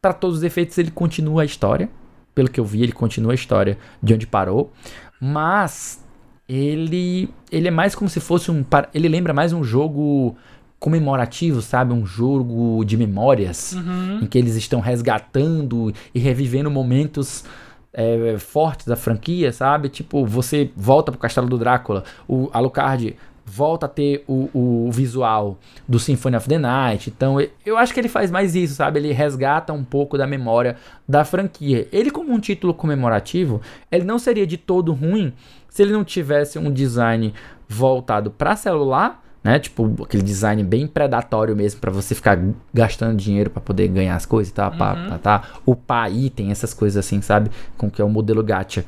pra 0.00 0.12
todos 0.12 0.38
os 0.38 0.42
efeitos, 0.42 0.76
ele 0.78 0.90
continua 0.90 1.42
a 1.42 1.44
história. 1.44 1.88
Pelo 2.34 2.50
que 2.50 2.60
eu 2.60 2.64
vi, 2.64 2.82
ele 2.82 2.92
continua 2.92 3.32
a 3.32 3.34
história 3.34 3.78
de 4.02 4.14
onde 4.14 4.26
parou. 4.26 4.72
Mas 5.20 6.04
ele 6.48 7.28
ele 7.50 7.68
é 7.68 7.70
mais 7.70 7.94
como 7.94 8.08
se 8.10 8.20
fosse 8.20 8.50
um 8.50 8.64
ele 8.92 9.08
lembra 9.08 9.32
mais 9.32 9.52
um 9.52 9.62
jogo 9.62 10.36
comemorativo, 10.78 11.60
sabe, 11.60 11.92
um 11.92 12.06
jogo 12.06 12.84
de 12.84 12.96
memórias 12.96 13.72
Uhum. 13.72 14.20
em 14.22 14.26
que 14.26 14.38
eles 14.38 14.56
estão 14.56 14.80
resgatando 14.80 15.92
e 16.14 16.18
revivendo 16.18 16.70
momentos 16.70 17.44
é, 17.92 18.36
fortes 18.38 18.86
da 18.86 18.96
franquia, 18.96 19.52
sabe? 19.52 19.88
Tipo, 19.90 20.24
você 20.24 20.70
volta 20.76 21.12
pro 21.12 21.20
Castelo 21.20 21.48
do 21.48 21.58
Drácula, 21.58 22.04
o 22.26 22.48
Alucard 22.52 23.14
volta 23.52 23.86
a 23.86 23.88
ter 23.88 24.24
o, 24.28 24.48
o 24.86 24.90
visual 24.92 25.58
do 25.88 25.98
Symphony 25.98 26.36
of 26.36 26.48
the 26.48 26.58
Night. 26.58 27.10
Então, 27.10 27.36
eu 27.66 27.76
acho 27.76 27.92
que 27.92 27.98
ele 28.00 28.08
faz 28.08 28.30
mais 28.30 28.54
isso, 28.54 28.74
sabe? 28.74 29.00
Ele 29.00 29.12
resgata 29.12 29.72
um 29.72 29.82
pouco 29.82 30.16
da 30.16 30.26
memória 30.26 30.76
da 31.08 31.24
franquia. 31.24 31.88
Ele, 31.90 32.10
como 32.10 32.32
um 32.32 32.38
título 32.38 32.72
comemorativo, 32.72 33.60
ele 33.90 34.04
não 34.04 34.18
seria 34.18 34.46
de 34.46 34.56
todo 34.56 34.92
ruim 34.92 35.32
se 35.68 35.82
ele 35.82 35.92
não 35.92 36.04
tivesse 36.04 36.58
um 36.58 36.70
design 36.70 37.34
voltado 37.68 38.30
para 38.30 38.54
celular, 38.56 39.22
né? 39.42 39.58
Tipo, 39.58 40.02
aquele 40.02 40.22
design 40.22 40.62
bem 40.62 40.86
predatório 40.86 41.56
mesmo 41.56 41.80
para 41.80 41.90
você 41.90 42.14
ficar 42.14 42.38
gastando 42.74 43.16
dinheiro 43.16 43.48
para 43.50 43.60
poder 43.60 43.88
ganhar 43.88 44.14
as 44.14 44.26
coisas 44.26 44.50
e 44.50 44.54
tal, 44.54 44.70
pá, 44.72 44.94
Uhum. 44.94 45.08
tá, 45.10 45.18
tá. 45.18 45.42
Upar 45.66 46.12
item, 46.12 46.50
essas 46.50 46.74
coisas 46.74 47.04
assim, 47.04 47.20
sabe? 47.22 47.50
Com 47.78 47.90
que 47.90 48.02
é 48.02 48.04
o 48.04 48.08
modelo 48.08 48.42
gacha. 48.42 48.84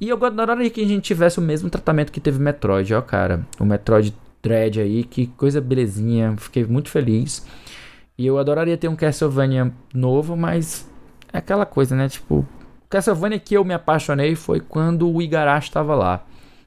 E 0.00 0.08
eu 0.08 0.22
adoraria 0.24 0.68
que 0.68 0.82
a 0.82 0.86
gente 0.86 1.02
tivesse 1.04 1.38
o 1.38 1.42
mesmo 1.42 1.70
tratamento 1.70 2.12
que 2.12 2.20
teve 2.20 2.38
Metroid, 2.38 2.92
ó, 2.94 3.00
cara. 3.00 3.46
O 3.58 3.64
Metroid 3.64 4.14
Dread 4.42 4.80
aí, 4.80 5.04
que 5.04 5.26
coisa 5.28 5.60
belezinha. 5.60 6.36
Fiquei 6.36 6.64
muito 6.64 6.90
feliz. 6.90 7.46
E 8.18 8.26
eu 8.26 8.38
adoraria 8.38 8.76
ter 8.76 8.88
um 8.88 8.96
Castlevania 8.96 9.72
novo, 9.92 10.36
mas 10.36 10.88
é 11.32 11.38
aquela 11.38 11.66
coisa, 11.66 11.96
né? 11.96 12.08
Tipo, 12.08 12.36
o 12.36 12.46
Castlevania 12.88 13.38
que 13.38 13.54
eu 13.54 13.64
me 13.64 13.74
apaixonei 13.74 14.34
foi 14.34 14.60
quando 14.60 15.10
o 15.10 15.20
Igarashi 15.20 15.68
estava 15.68 15.94
lá. 15.94 16.24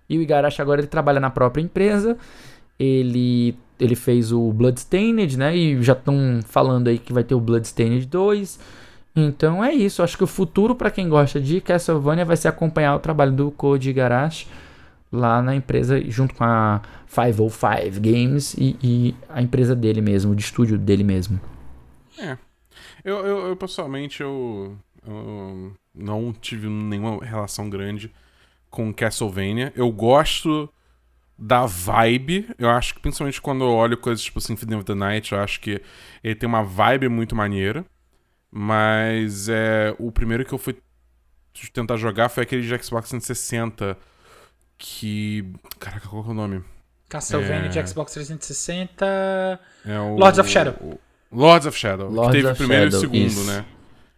E 0.10 0.18
o 0.18 0.22
Igarashi 0.22 0.62
agora 0.62 0.82
ele 0.82 0.88
trabalha 0.88 1.20
na 1.20 1.30
própria 1.30 1.62
empresa. 1.62 2.18
Ele 2.80 3.56
ele 3.80 3.96
fez 3.96 4.34
o 4.34 4.52
Bloodstained, 4.52 5.38
né? 5.38 5.56
E 5.56 5.82
já 5.82 5.94
estão 5.94 6.42
falando 6.46 6.90
aí 6.90 6.98
que 6.98 7.14
vai 7.14 7.24
ter 7.24 7.34
o 7.34 7.40
Bloodstained 7.40 8.06
2. 8.08 8.60
Então 9.16 9.64
é 9.64 9.74
isso. 9.74 10.04
Acho 10.04 10.18
que 10.18 10.24
o 10.24 10.28
futuro 10.28 10.76
para 10.76 10.92
quem 10.92 11.10
gosta 11.10 11.40
de 11.40 11.60
Castlevania 11.62 12.26
vai 12.26 12.38
ser 12.38 12.48
acompanhar 12.48 12.96
o 12.96 13.00
trabalho 13.00 13.32
do 13.32 13.52
Koji 13.52 13.90
Igarashi 13.90 14.48
lá 15.12 15.42
na 15.42 15.56
empresa 15.56 16.00
junto 16.10 16.36
com 16.36 16.44
a 16.44 16.82
505 17.08 18.00
Games 18.00 18.54
e, 18.54 18.78
e 18.82 19.16
a 19.28 19.42
empresa 19.42 19.76
dele 19.76 20.02
mesmo, 20.02 20.36
de 20.36 20.44
estúdio 20.44 20.78
dele 20.78 21.04
mesmo. 21.04 21.40
Eu, 23.04 23.18
eu, 23.26 23.48
eu, 23.48 23.56
pessoalmente, 23.56 24.22
eu, 24.22 24.78
eu 25.06 25.74
não 25.96 26.34
tive 26.34 26.68
nenhuma 26.68 27.24
relação 27.24 27.70
grande 27.70 28.12
com 28.70 28.94
Castlevania. 28.94 29.74
Eu 29.76 29.92
gosto 29.92 30.70
da 31.38 31.66
vibe. 31.66 32.50
Eu 32.58 32.70
acho 32.70 32.94
que, 32.94 33.00
principalmente 33.00 33.42
quando 33.42 33.64
eu 33.64 33.72
olho 33.72 33.98
coisas 33.98 34.24
tipo 34.24 34.42
Symphony 34.42 34.76
of 34.76 34.86
the 34.86 34.94
Night, 34.96 35.32
eu 35.32 35.40
acho 35.40 35.60
que 35.60 35.82
ele 36.24 36.36
tem 36.36 36.48
uma 36.48 36.64
vibe 36.64 37.08
muito 37.10 37.36
maneira. 37.36 37.86
Mas 38.52 39.48
é, 39.50 39.94
o 40.00 40.12
primeiro 40.12 40.44
que 40.46 40.54
eu 40.54 40.58
fui 40.58 40.76
tentar 41.74 41.98
jogar 41.98 42.30
foi 42.30 42.44
aquele 42.44 42.62
de 42.62 42.84
Xbox 42.84 43.10
360. 43.10 43.98
Que. 44.78 45.46
Caraca, 45.80 46.08
qual 46.08 46.24
que 46.24 46.30
é 46.30 46.32
o 46.32 46.36
nome? 46.36 46.64
Castlevania 47.10 47.66
É. 47.66 47.70
de 47.70 47.88
Xbox 47.90 48.14
360. 48.14 49.60
É 49.86 50.00
o, 50.00 50.16
Lords 50.16 50.40
of 50.40 50.50
Shadow. 50.50 50.74
o- 50.82 51.00
Lords 51.32 51.68
of 51.68 51.78
Shadow. 51.78 52.10
Lords 52.10 52.32
que 52.36 52.42
teve 52.42 52.54
o 52.54 52.56
primeiro 52.56 52.86
e 52.88 52.92
Shadow, 52.92 52.98
o 52.98 53.02
segundo, 53.02 53.28
isso. 53.28 53.44
né? 53.46 53.66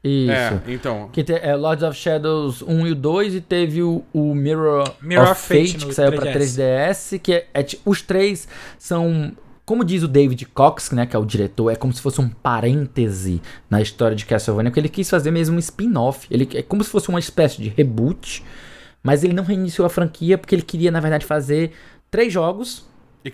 Isso. 0.03 0.31
É, 0.31 0.61
então. 0.67 1.09
Que 1.09 1.23
te, 1.23 1.33
é 1.33 1.55
Lords 1.55 1.83
of 1.83 1.97
Shadows 1.97 2.61
1 2.61 2.87
e 2.87 2.91
o 2.91 2.95
2 2.95 3.35
e 3.35 3.41
teve 3.41 3.83
o, 3.83 4.03
o 4.13 4.33
Mirror, 4.33 4.95
Mirror 5.01 5.31
of 5.31 5.41
Fate 5.41 5.73
Fate, 5.73 5.85
que 5.85 5.93
saiu 5.93 6.11
pra 6.13 6.31
3DS, 6.33 7.19
que 7.19 7.33
é, 7.33 7.47
é 7.53 7.65
os 7.85 8.01
três 8.01 8.47
são, 8.79 9.31
como 9.71 9.85
diz 9.85 10.03
o 10.03 10.07
David 10.07 10.45
Cox, 10.47 10.91
né, 10.91 11.05
que 11.05 11.15
é 11.15 11.19
o 11.19 11.23
diretor, 11.25 11.69
é 11.71 11.75
como 11.77 11.93
se 11.93 12.01
fosse 12.01 12.19
um 12.19 12.27
parêntese 12.27 13.41
na 13.69 13.81
história 13.81 14.15
de 14.15 14.25
Castlevania, 14.25 14.69
porque 14.69 14.79
ele 14.81 14.89
quis 14.89 15.09
fazer 15.09 15.31
mesmo 15.31 15.55
um 15.55 15.59
spin-off, 15.59 16.27
ele 16.29 16.47
é 16.53 16.61
como 16.61 16.83
se 16.83 16.89
fosse 16.89 17.07
uma 17.09 17.19
espécie 17.19 17.61
de 17.61 17.69
reboot, 17.69 18.43
mas 19.01 19.23
ele 19.23 19.33
não 19.33 19.43
reiniciou 19.43 19.85
a 19.85 19.89
franquia 19.89 20.37
porque 20.37 20.53
ele 20.53 20.61
queria, 20.61 20.91
na 20.91 20.99
verdade, 20.99 21.25
fazer 21.25 21.71
três 22.09 22.31
jogos 22.33 22.85
E 23.25 23.31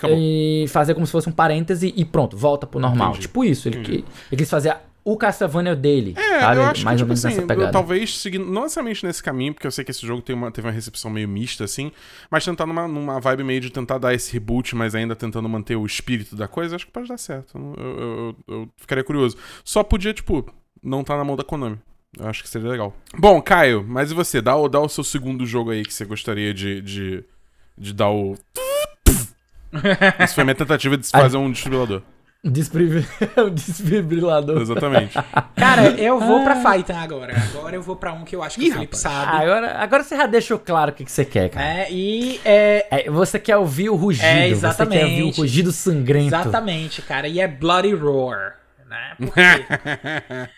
e 0.64 0.68
fazer 0.68 0.94
como 0.94 1.06
se 1.06 1.12
fosse 1.12 1.28
um 1.28 1.32
parêntese 1.32 1.94
e 1.96 2.06
pronto, 2.06 2.38
volta 2.38 2.68
pro 2.68 2.80
normal. 2.80 3.10
Entendi. 3.10 3.22
Tipo 3.24 3.44
isso, 3.44 3.68
ele, 3.68 3.80
que- 3.82 4.06
ele 4.32 4.38
quis 4.42 4.50
fazer 4.50 4.76
o 5.10 5.18
Castlevania 5.18 5.76
dele, 5.76 6.14
É, 6.18 6.40
sabe? 6.42 6.58
eu 6.60 6.64
acho 6.66 6.84
Mais 6.84 6.98
que, 6.98 7.04
ou 7.04 7.08
tipo 7.08 7.08
menos 7.08 7.26
assim, 7.26 7.36
nessa 7.36 7.48
pegada. 7.48 7.68
eu, 7.68 7.72
talvez 7.72 8.18
seguindo, 8.20 8.46
não 8.46 8.64
necessariamente 8.64 9.06
nesse 9.06 9.24
caminho, 9.24 9.54
porque 9.54 9.66
eu 9.66 9.72
sei 9.72 9.86
que 9.86 9.92
esse 9.92 10.06
jogo 10.06 10.22
tem 10.22 10.36
uma, 10.36 10.52
teve 10.52 10.68
uma 10.68 10.74
recepção 10.74 11.10
meio 11.10 11.30
mista, 11.30 11.64
assim, 11.64 11.92
mas 12.30 12.44
tentar 12.44 12.66
numa, 12.66 12.88
numa 12.88 13.20
vibe 13.20 13.44
meio 13.44 13.62
de 13.62 13.70
tentar 13.70 13.98
dar 14.00 14.14
esse 14.14 14.34
reboot, 14.34 14.76
mas 14.76 14.94
ainda 14.96 15.16
tentando 15.16 15.48
manter 15.48 15.76
o 15.78 15.86
espírito 15.86 16.36
da 16.36 16.48
coisa, 16.48 16.76
acho 16.76 16.86
que 16.86 16.92
pode 16.92 17.08
dar 17.08 17.18
certo. 17.18 17.58
Eu, 17.58 17.74
eu, 17.86 18.00
eu- 18.10 18.36
eu 18.56 18.70
ficaria 18.76 19.04
curioso. 19.04 19.38
Só 19.64 19.82
podia, 19.84 20.14
tipo, 20.14 20.46
não 20.84 21.04
tá 21.04 21.16
na 21.16 21.24
mão 21.24 21.36
da 21.36 21.44
Konami. 21.44 21.80
Eu 22.20 22.28
acho 22.28 22.42
que 22.44 22.50
seria 22.50 22.68
legal. 22.70 22.96
Bom, 23.18 23.42
Caio, 23.42 23.86
mas 23.88 24.12
e 24.12 24.14
você? 24.14 24.42
Dá, 24.42 24.56
o- 24.56 24.68
dá 24.68 24.80
o 24.80 24.90
seu 24.90 25.04
segundo 25.04 25.46
jogo 25.46 25.72
aí 25.72 25.84
que 25.86 25.94
você 25.94 26.04
gostaria 26.06 26.54
de, 26.54 26.82
de, 26.82 27.24
de 27.78 27.94
dar 27.94 28.10
o. 28.10 28.36
Isso 30.24 30.36
foi 30.36 30.44
minha 30.44 30.56
tentativa 30.56 30.98
de 30.98 31.06
se 31.06 31.12
fazer 31.12 31.38
um 31.38 31.52
desfibrilador. 31.52 32.02
O 33.38 33.50
desfibrilador. 33.50 34.62
Exatamente. 34.62 35.14
Cara, 35.56 35.90
eu 36.00 36.20
vou 36.20 36.44
pra 36.44 36.56
Fighter 36.56 36.98
agora. 36.98 37.34
Agora 37.36 37.76
eu 37.76 37.82
vou 37.82 37.96
pra 37.96 38.14
um 38.14 38.24
que 38.24 38.36
eu 38.36 38.44
acho 38.44 38.58
que 38.60 38.66
Ih, 38.66 38.70
o 38.70 38.74
Felipe 38.74 38.96
rapaz. 38.96 39.02
sabe. 39.02 39.44
Agora, 39.44 39.72
agora 39.78 40.04
você 40.04 40.16
já 40.16 40.26
deixou 40.26 40.58
claro 40.60 40.92
o 40.92 40.94
que, 40.94 41.04
que 41.04 41.12
você 41.12 41.26
quer, 41.26 41.50
cara. 41.50 41.66
É, 41.66 41.92
e 41.92 42.40
é. 42.46 42.88
É, 42.90 43.10
você 43.10 43.40
quer 43.40 43.58
ouvir 43.58 43.90
o 43.90 43.96
rugido. 43.96 44.26
É, 44.26 44.34
Você 44.34 44.40
quer 44.48 44.52
exatamente. 44.52 45.04
ouvir 45.04 45.24
o 45.24 45.30
rugido 45.32 45.72
sangrento. 45.72 46.28
Exatamente, 46.36 47.02
cara. 47.02 47.28
E 47.28 47.40
é 47.40 47.48
Bloody 47.48 47.94
Roar. 47.94 48.56
Né? 48.88 49.16
Por 49.18 49.34
quê? 49.34 50.50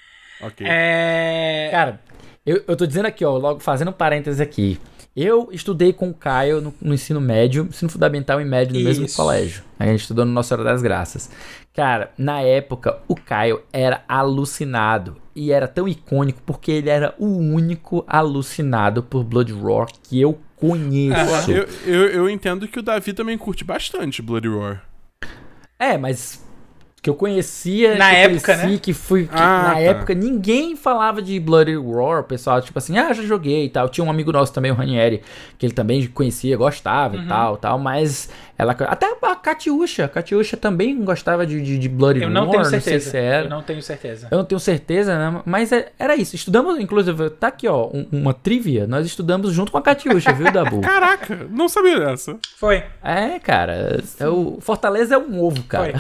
ok. 0.45 0.67
é. 0.69 1.69
Cara, 1.71 1.99
eu, 2.45 2.63
eu 2.67 2.75
tô 2.75 2.85
dizendo 2.85 3.05
aqui, 3.07 3.25
ó, 3.25 3.37
logo 3.37 3.59
fazendo 3.59 3.89
um 3.89 3.93
parênteses 3.93 4.39
aqui. 4.39 4.79
Eu 5.21 5.49
estudei 5.51 5.91
com 5.91 6.09
o 6.09 6.13
Caio 6.13 6.61
no, 6.61 6.73
no 6.81 6.93
ensino 6.93 7.19
médio, 7.19 7.67
ensino 7.69 7.91
fundamental 7.91 8.39
e 8.39 8.45
médio 8.45 8.73
no 8.73 8.81
mesmo 8.81 9.05
Isso. 9.05 9.17
colégio. 9.17 9.63
A 9.77 9.85
gente 9.85 9.99
estudou 9.99 10.23
no 10.23 10.31
Nossa 10.31 10.55
Hora 10.55 10.63
das 10.63 10.81
Graças. 10.81 11.29
Cara, 11.73 12.13
na 12.17 12.39
época, 12.39 12.99
o 13.05 13.15
Caio 13.15 13.61
era 13.73 14.01
alucinado. 14.07 15.17
E 15.35 15.51
era 15.51 15.67
tão 15.67 15.89
icônico 15.89 16.41
porque 16.45 16.71
ele 16.71 16.89
era 16.89 17.13
o 17.17 17.27
único 17.27 18.05
alucinado 18.07 19.03
por 19.03 19.25
Blood 19.25 19.51
Roar 19.51 19.87
que 20.03 20.21
eu 20.21 20.39
conheço. 20.55 21.51
Eu, 21.51 21.67
eu, 21.85 22.07
eu 22.11 22.29
entendo 22.29 22.65
que 22.65 22.79
o 22.79 22.81
Davi 22.81 23.11
também 23.11 23.37
curte 23.37 23.65
bastante 23.65 24.21
Bloody 24.21 24.47
Roar. 24.47 24.85
É, 25.77 25.97
mas 25.97 26.41
que 27.01 27.09
eu 27.09 27.15
conhecia, 27.15 27.95
Na 27.95 28.09
que 28.09 28.15
época, 28.15 28.53
conheci, 28.53 28.73
né? 28.73 28.79
que 28.81 28.93
fui 28.93 29.23
que 29.25 29.29
Ah, 29.33 29.63
na 29.69 29.73
tá. 29.73 29.79
época 29.79 30.13
ninguém 30.13 30.75
falava 30.75 31.21
de 31.21 31.39
Bloody 31.39 31.75
Roar, 31.75 32.19
o 32.19 32.23
pessoal 32.23 32.61
tipo 32.61 32.77
assim, 32.77 32.97
ah, 32.97 33.13
já 33.13 33.23
joguei 33.23 33.65
e 33.65 33.69
tal. 33.69 33.87
Tinha 33.87 34.05
um 34.05 34.09
amigo 34.09 34.31
nosso 34.31 34.51
também, 34.53 34.71
o 34.71 34.75
Ranieri, 34.75 35.21
que 35.57 35.65
ele 35.65 35.73
também 35.73 36.05
conhecia, 36.07 36.57
gostava 36.57 37.15
Uhum. 37.15 37.23
e 37.23 37.27
tal, 37.27 37.57
tal, 37.57 37.79
mas 37.79 38.29
ela 38.57 38.73
até 38.73 39.07
a 39.21 39.35
Katiusha, 39.35 40.05
a 40.05 40.09
Katiusha 40.09 40.57
também 40.57 41.01
gostava 41.03 41.45
de, 41.45 41.61
de, 41.61 41.77
de 41.79 41.87
Bloody 41.89 42.21
Eu 42.21 42.29
Roar, 42.29 42.43
não 42.43 42.51
tenho 42.51 42.65
sei 42.65 42.79
certeza. 42.81 43.11
se 43.11 43.17
era. 43.17 43.45
Eu 43.45 43.49
não 43.49 43.61
tenho 43.63 43.81
certeza. 43.81 44.27
Eu 44.29 44.37
não 44.37 44.45
tenho 44.45 44.59
certeza, 44.59 45.17
né? 45.17 45.41
Mas 45.45 45.71
é- 45.71 45.91
era 45.97 46.15
isso. 46.17 46.35
Estudamos, 46.35 46.77
inclusive, 46.79 47.29
tá 47.29 47.47
aqui, 47.47 47.67
ó, 47.67 47.87
um- 47.87 48.07
uma 48.11 48.33
trivia. 48.33 48.85
Nós 48.85 49.05
estudamos 49.05 49.53
junto 49.53 49.71
com 49.71 49.77
a 49.77 49.81
Katiusha, 49.81 50.33
viu, 50.33 50.51
Dabu? 50.51 50.81
Caraca, 50.81 51.47
não 51.49 51.69
sabia 51.69 51.99
dessa. 51.99 52.37
Foi. 52.57 52.83
É, 53.03 53.39
cara. 53.39 54.01
É 54.19 54.27
o 54.27 54.57
Fortaleza 54.59 55.15
é 55.15 55.17
um 55.17 55.41
ovo, 55.41 55.63
cara. 55.63 55.93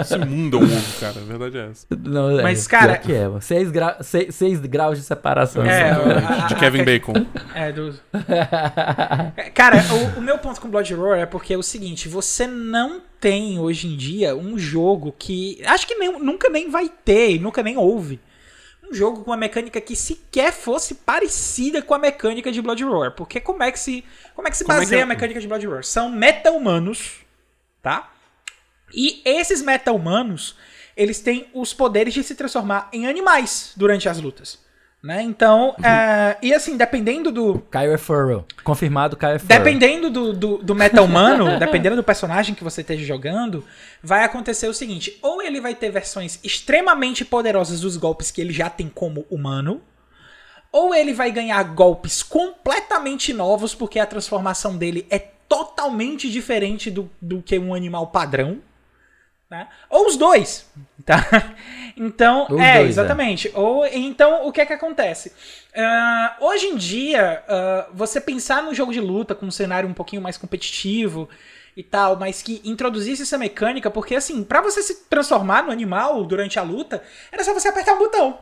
Esse 0.00 0.09
mundo 0.18 0.56
é 0.56 0.60
um 0.60 0.64
ovo, 0.64 1.00
cara. 1.00 1.20
A 1.20 1.24
verdade 1.24 1.58
é 1.58 1.66
essa. 1.70 1.86
Não, 1.98 2.38
é, 2.38 2.42
Mas, 2.42 2.66
cara- 2.66 2.96
que 2.98 3.12
é, 3.12 3.26
mano. 3.28 3.40
seis, 3.40 3.70
gra... 3.70 3.98
seis, 4.02 4.34
seis 4.34 4.60
graus 4.60 4.98
de 4.98 5.04
separação. 5.04 5.64
É, 5.64 5.94
sabe? 5.94 6.12
a- 6.12 6.46
De 6.46 6.54
Kevin 6.56 6.84
Bacon. 6.84 7.12
É, 7.54 7.72
do... 7.72 7.94
Cara, 9.54 9.78
o, 10.16 10.18
o 10.18 10.22
meu 10.22 10.38
ponto 10.38 10.60
com 10.60 10.68
Blood 10.68 10.92
Roar 10.94 11.18
é 11.20 11.26
porque 11.26 11.54
é 11.54 11.58
o 11.58 11.62
seguinte, 11.62 12.08
você 12.08 12.46
não 12.46 13.00
tem 13.20 13.58
hoje 13.58 13.86
em 13.88 13.96
dia 13.96 14.34
um 14.36 14.58
jogo 14.58 15.14
que. 15.18 15.60
Acho 15.66 15.86
que 15.86 15.94
nem- 15.94 16.18
nunca 16.18 16.48
nem 16.48 16.70
vai 16.70 16.88
ter, 17.04 17.32
e 17.32 17.38
nunca 17.38 17.62
nem 17.62 17.76
houve. 17.76 18.20
Um 18.90 18.94
jogo 18.94 19.22
com 19.22 19.30
uma 19.30 19.36
mecânica 19.36 19.80
que 19.80 19.94
sequer 19.94 20.52
fosse 20.52 20.96
parecida 20.96 21.80
com 21.80 21.94
a 21.94 21.98
mecânica 21.98 22.50
de 22.50 22.60
Blood 22.60 22.82
Roar. 22.82 23.12
Porque 23.12 23.38
como 23.40 23.62
é 23.62 23.70
que 23.70 23.78
se. 23.78 24.04
Como 24.34 24.48
é 24.48 24.50
que 24.50 24.56
se 24.56 24.64
Como 24.64 24.72
é 24.72 24.80
que 24.80 24.84
baseia 24.86 25.00
é? 25.00 25.02
a 25.02 25.06
mecânica 25.06 25.40
de 25.40 25.46
Blood 25.46 25.66
Roar? 25.66 25.84
São 25.84 26.10
meta-humanos, 26.10 27.18
tá? 27.80 28.10
E 28.94 29.22
esses 29.24 29.62
meta-humanos, 29.62 30.56
eles 30.96 31.20
têm 31.20 31.48
os 31.54 31.72
poderes 31.72 32.14
de 32.14 32.22
se 32.22 32.34
transformar 32.34 32.88
em 32.92 33.06
animais 33.06 33.72
durante 33.76 34.08
as 34.08 34.20
lutas. 34.20 34.58
Né? 35.02 35.22
Então, 35.22 35.74
é, 35.82 36.36
e 36.42 36.52
assim, 36.52 36.76
dependendo 36.76 37.32
do, 37.32 37.58
Caio 37.70 37.90
é 37.90 37.96
furrow. 37.96 38.44
Confirmado, 38.62 39.16
Caio 39.16 39.36
é 39.36 39.38
furrow. 39.38 39.58
Dependendo 39.58 40.10
do, 40.10 40.32
do, 40.34 40.58
do 40.58 40.74
meta 40.74 41.00
humano, 41.00 41.56
dependendo 41.58 41.96
do 41.96 42.04
personagem 42.04 42.54
que 42.54 42.62
você 42.62 42.82
esteja 42.82 43.02
jogando, 43.06 43.64
vai 44.02 44.24
acontecer 44.24 44.68
o 44.68 44.74
seguinte: 44.74 45.18
ou 45.22 45.40
ele 45.40 45.58
vai 45.58 45.74
ter 45.74 45.90
versões 45.90 46.38
extremamente 46.44 47.24
poderosas 47.24 47.80
dos 47.80 47.96
golpes 47.96 48.30
que 48.30 48.42
ele 48.42 48.52
já 48.52 48.68
tem 48.68 48.90
como 48.90 49.24
humano, 49.30 49.80
ou 50.70 50.94
ele 50.94 51.14
vai 51.14 51.32
ganhar 51.32 51.62
golpes 51.62 52.22
completamente 52.22 53.32
novos, 53.32 53.74
porque 53.74 53.98
a 53.98 54.04
transformação 54.04 54.76
dele 54.76 55.06
é 55.08 55.18
totalmente 55.18 56.30
diferente 56.30 56.90
do, 56.90 57.10
do 57.22 57.40
que 57.40 57.58
um 57.58 57.74
animal 57.74 58.08
padrão. 58.08 58.58
Né? 59.50 59.66
Ou 59.88 60.06
os 60.06 60.16
dois, 60.16 60.66
tá? 61.04 61.26
Então, 61.96 62.44
é, 62.44 62.46
dois, 62.46 62.62
é. 62.62 62.82
exatamente. 62.82 63.50
Ou 63.52 63.84
então, 63.84 64.46
o 64.46 64.52
que 64.52 64.60
é 64.60 64.64
que 64.64 64.72
acontece? 64.72 65.34
Ah, 65.76 66.36
hoje 66.40 66.68
em 66.68 66.76
dia, 66.76 67.42
ah, 67.46 67.88
você 67.92 68.18
pensar 68.18 68.62
num 68.62 68.72
jogo 68.72 68.90
de 68.90 69.00
luta 69.00 69.34
com 69.34 69.44
um 69.44 69.50
cenário 69.50 69.86
um 69.86 69.92
pouquinho 69.92 70.22
mais 70.22 70.38
competitivo 70.38 71.28
e 71.76 71.82
tal, 71.82 72.16
mas 72.16 72.40
que 72.40 72.62
introduzisse 72.64 73.22
essa 73.22 73.36
mecânica, 73.36 73.90
porque 73.90 74.14
assim, 74.14 74.42
pra 74.42 74.62
você 74.62 74.82
se 74.82 75.04
transformar 75.10 75.64
no 75.64 75.72
animal 75.72 76.24
durante 76.24 76.58
a 76.58 76.62
luta, 76.62 77.02
era 77.30 77.44
só 77.44 77.52
você 77.52 77.68
apertar 77.68 77.94
um 77.94 77.98
botão. 77.98 78.38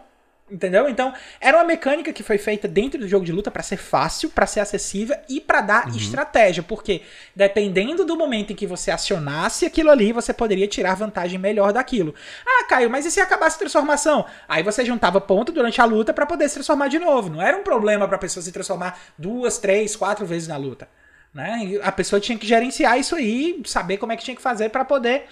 Entendeu? 0.50 0.88
Então, 0.88 1.12
era 1.40 1.58
uma 1.58 1.64
mecânica 1.64 2.12
que 2.12 2.22
foi 2.22 2.38
feita 2.38 2.66
dentro 2.66 2.98
do 2.98 3.06
jogo 3.06 3.24
de 3.24 3.32
luta 3.32 3.50
pra 3.50 3.62
ser 3.62 3.76
fácil, 3.76 4.30
pra 4.30 4.46
ser 4.46 4.60
acessível 4.60 5.16
e 5.28 5.40
pra 5.40 5.60
dar 5.60 5.88
estratégia, 5.94 6.62
porque 6.62 7.02
dependendo 7.36 8.04
do 8.04 8.16
momento 8.16 8.52
em 8.52 8.56
que 8.56 8.66
você 8.66 8.90
acionasse 8.90 9.66
aquilo 9.66 9.90
ali, 9.90 10.12
você 10.12 10.32
poderia 10.32 10.66
tirar 10.66 10.94
vantagem 10.94 11.38
melhor 11.38 11.72
daquilo. 11.72 12.14
Ah, 12.46 12.64
Caio, 12.68 12.88
mas 12.88 13.04
e 13.04 13.10
se 13.10 13.20
acabasse 13.20 13.56
a 13.56 13.58
transformação? 13.58 14.24
Aí 14.48 14.62
você 14.62 14.84
juntava 14.84 15.20
ponto 15.20 15.52
durante 15.52 15.80
a 15.80 15.84
luta 15.84 16.14
pra 16.14 16.24
poder 16.24 16.48
se 16.48 16.54
transformar 16.54 16.88
de 16.88 16.98
novo. 16.98 17.28
Não 17.28 17.42
era 17.42 17.56
um 17.56 17.62
problema 17.62 18.08
pra 18.08 18.16
pessoa 18.16 18.42
se 18.42 18.50
transformar 18.50 18.98
duas, 19.18 19.58
três, 19.58 19.94
quatro 19.94 20.24
vezes 20.24 20.48
na 20.48 20.56
luta. 20.56 20.88
Né? 21.34 21.78
A 21.82 21.92
pessoa 21.92 22.18
tinha 22.18 22.38
que 22.38 22.46
gerenciar 22.46 22.98
isso 22.98 23.14
aí, 23.14 23.60
saber 23.66 23.98
como 23.98 24.12
é 24.12 24.16
que 24.16 24.24
tinha 24.24 24.34
que 24.34 24.42
fazer 24.42 24.70
pra 24.70 24.84
poder 24.84 25.26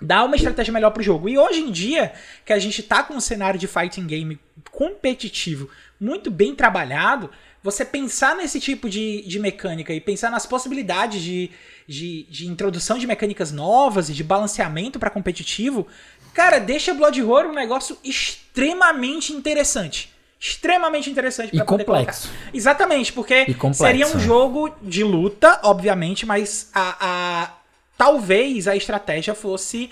dar 0.00 0.24
uma 0.24 0.36
estratégia 0.36 0.72
melhor 0.72 0.90
pro 0.90 1.02
jogo. 1.02 1.28
E 1.28 1.36
hoje 1.36 1.60
em 1.60 1.70
dia, 1.72 2.12
que 2.44 2.52
a 2.52 2.58
gente 2.58 2.82
tá 2.82 3.02
com 3.02 3.14
um 3.14 3.20
cenário 3.20 3.58
de 3.58 3.66
fighting 3.66 4.06
game 4.06 4.38
competitivo 4.70 5.68
muito 6.00 6.30
bem 6.30 6.54
trabalhado, 6.54 7.30
você 7.62 7.84
pensar 7.84 8.36
nesse 8.36 8.60
tipo 8.60 8.88
de, 8.88 9.22
de 9.26 9.38
mecânica 9.40 9.92
e 9.92 10.00
pensar 10.00 10.30
nas 10.30 10.46
possibilidades 10.46 11.20
de, 11.20 11.50
de, 11.86 12.22
de 12.30 12.46
introdução 12.46 12.96
de 12.98 13.06
mecânicas 13.06 13.50
novas 13.50 14.08
e 14.08 14.12
de 14.14 14.22
balanceamento 14.22 14.98
para 14.98 15.10
competitivo, 15.10 15.86
cara, 16.32 16.60
deixa 16.60 16.94
Blood 16.94 17.20
Roar 17.20 17.46
um 17.46 17.52
negócio 17.52 17.98
extremamente 18.04 19.32
interessante. 19.32 20.12
Extremamente 20.40 21.10
interessante 21.10 21.48
E 21.48 21.58
poder 21.64 21.84
complexo. 21.84 22.28
colocar. 22.28 22.50
Exatamente, 22.56 23.12
porque 23.12 23.56
seria 23.74 24.06
um 24.06 24.14
né? 24.14 24.20
jogo 24.20 24.72
de 24.80 25.02
luta, 25.02 25.58
obviamente, 25.64 26.24
mas 26.24 26.70
a, 26.72 26.96
a- 27.00 27.57
talvez 27.98 28.68
a 28.68 28.76
estratégia 28.76 29.34
fosse 29.34 29.90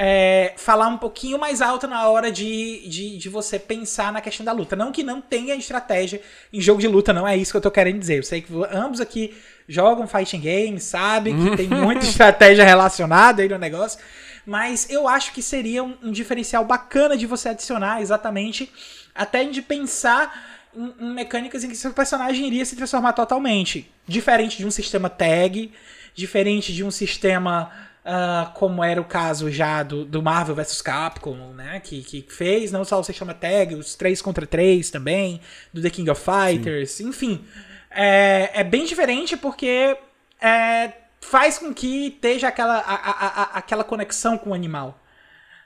é, 0.00 0.54
falar 0.56 0.86
um 0.86 0.96
pouquinho 0.96 1.36
mais 1.40 1.60
alto 1.60 1.88
na 1.88 2.08
hora 2.08 2.30
de, 2.30 2.88
de, 2.88 3.18
de 3.18 3.28
você 3.28 3.58
pensar 3.58 4.12
na 4.12 4.20
questão 4.20 4.46
da 4.46 4.52
luta. 4.52 4.76
Não 4.76 4.92
que 4.92 5.02
não 5.02 5.20
tenha 5.20 5.56
estratégia 5.56 6.22
em 6.52 6.60
jogo 6.60 6.80
de 6.80 6.86
luta, 6.86 7.12
não 7.12 7.26
é 7.26 7.36
isso 7.36 7.50
que 7.50 7.56
eu 7.56 7.60
tô 7.60 7.70
querendo 7.70 7.98
dizer. 7.98 8.18
Eu 8.18 8.22
sei 8.22 8.40
que 8.40 8.52
ambos 8.70 9.00
aqui 9.00 9.36
jogam 9.68 10.06
fighting 10.06 10.40
game, 10.40 10.80
sabem 10.80 11.36
que 11.36 11.56
tem 11.56 11.66
muita 11.76 12.04
estratégia 12.04 12.64
relacionada 12.64 13.42
aí 13.42 13.48
no 13.48 13.58
negócio, 13.58 13.98
mas 14.46 14.88
eu 14.88 15.08
acho 15.08 15.32
que 15.32 15.42
seria 15.42 15.82
um, 15.82 15.96
um 16.00 16.12
diferencial 16.12 16.64
bacana 16.64 17.16
de 17.16 17.26
você 17.26 17.48
adicionar 17.48 18.00
exatamente 18.00 18.72
até 19.12 19.42
de 19.42 19.60
pensar 19.60 20.68
em, 20.76 20.94
em 21.00 21.12
mecânicas 21.12 21.64
em 21.64 21.68
que 21.68 21.76
seu 21.76 21.92
personagem 21.92 22.46
iria 22.46 22.64
se 22.64 22.76
transformar 22.76 23.14
totalmente. 23.14 23.90
Diferente 24.06 24.58
de 24.58 24.64
um 24.64 24.70
sistema 24.70 25.10
tag, 25.10 25.72
diferente 26.18 26.72
de 26.74 26.82
um 26.84 26.90
sistema 26.90 27.70
ah, 28.04 28.50
como 28.54 28.82
era 28.82 29.00
o 29.00 29.04
caso 29.04 29.50
já 29.50 29.82
do, 29.82 30.04
do 30.04 30.22
Marvel 30.22 30.54
vs 30.56 30.82
Capcom, 30.82 31.52
né? 31.54 31.80
Que, 31.80 32.02
que 32.02 32.26
fez 32.28 32.72
não 32.72 32.84
só 32.84 32.98
o 33.00 33.04
sistema 33.04 33.32
tag, 33.34 33.74
os 33.74 33.94
3 33.94 34.20
contra 34.20 34.46
3 34.46 34.90
também, 34.90 35.40
do 35.72 35.80
The 35.80 35.90
King 35.90 36.10
of 36.10 36.20
Fighters, 36.22 37.00
enfim. 37.00 37.44
É, 37.90 38.50
é 38.54 38.64
bem 38.64 38.84
diferente 38.84 39.36
porque 39.36 39.96
é, 40.40 40.92
faz 41.20 41.58
com 41.58 41.72
que 41.72 42.08
esteja 42.08 42.48
aquela, 42.48 42.78
a- 42.78 42.94
a- 42.94 43.42
a- 43.42 43.58
aquela 43.58 43.84
conexão 43.84 44.36
com 44.36 44.50
o 44.50 44.54
animal 44.54 45.00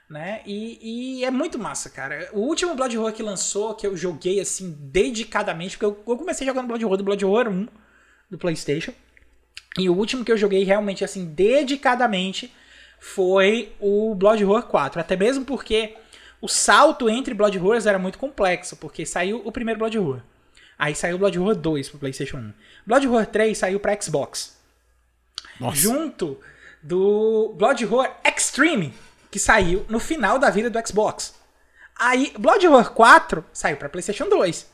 né? 0.09 0.41
E, 0.45 1.19
e 1.21 1.25
é 1.25 1.31
muito 1.31 1.57
massa, 1.57 1.89
cara. 1.89 2.29
O 2.33 2.41
último 2.41 2.75
Blood 2.75 2.95
Roar 2.97 3.13
que 3.13 3.23
lançou, 3.23 3.73
que 3.73 3.87
eu 3.87 3.97
joguei 3.97 4.39
assim 4.39 4.71
dedicadamente, 4.79 5.75
porque 5.77 5.85
eu, 5.85 6.03
eu 6.07 6.17
comecei 6.17 6.45
jogando 6.45 6.67
Blood 6.67 6.85
Roar 6.85 6.97
do 6.97 7.03
Blood 7.03 7.25
Roar 7.25 7.49
1 7.49 7.67
do 8.29 8.37
PlayStation. 8.37 8.93
E 9.77 9.89
o 9.89 9.95
último 9.95 10.23
que 10.23 10.31
eu 10.31 10.37
joguei 10.37 10.63
realmente 10.63 11.03
assim 11.03 11.25
dedicadamente 11.25 12.53
foi 12.99 13.73
o 13.79 14.13
Blood 14.15 14.43
Roar 14.43 14.63
4, 14.63 14.99
até 14.99 15.15
mesmo 15.15 15.43
porque 15.43 15.95
o 16.39 16.47
salto 16.47 17.09
entre 17.09 17.33
Blood 17.33 17.57
Roars 17.57 17.85
era 17.85 17.97
muito 17.97 18.17
complexo, 18.17 18.75
porque 18.77 19.05
saiu 19.05 19.41
o 19.45 19.51
primeiro 19.51 19.79
Blood 19.79 19.97
Roar. 19.97 20.23
Aí 20.77 20.95
saiu 20.95 21.15
o 21.15 21.19
Blood 21.19 21.37
Roar 21.37 21.55
2 21.55 21.89
pro 21.89 21.99
PlayStation 21.99 22.37
1. 22.37 22.53
Blood 22.85 23.07
Roar 23.07 23.25
3 23.25 23.57
saiu 23.57 23.79
para 23.79 23.99
Xbox 24.01 24.57
Nossa. 25.59 25.77
junto 25.77 26.39
do 26.81 27.53
Blood 27.57 27.85
Roar 27.85 28.19
Extreme, 28.25 28.93
que 29.31 29.39
saiu 29.39 29.85
no 29.89 29.99
final 29.99 30.37
da 30.37 30.49
vida 30.49 30.69
do 30.69 30.87
Xbox. 30.87 31.33
Aí, 31.97 32.33
Blood 32.37 32.67
Roar 32.67 32.91
4 32.91 33.45
saiu 33.53 33.77
pra 33.77 33.89
PlayStation 33.89 34.27
2. 34.27 34.69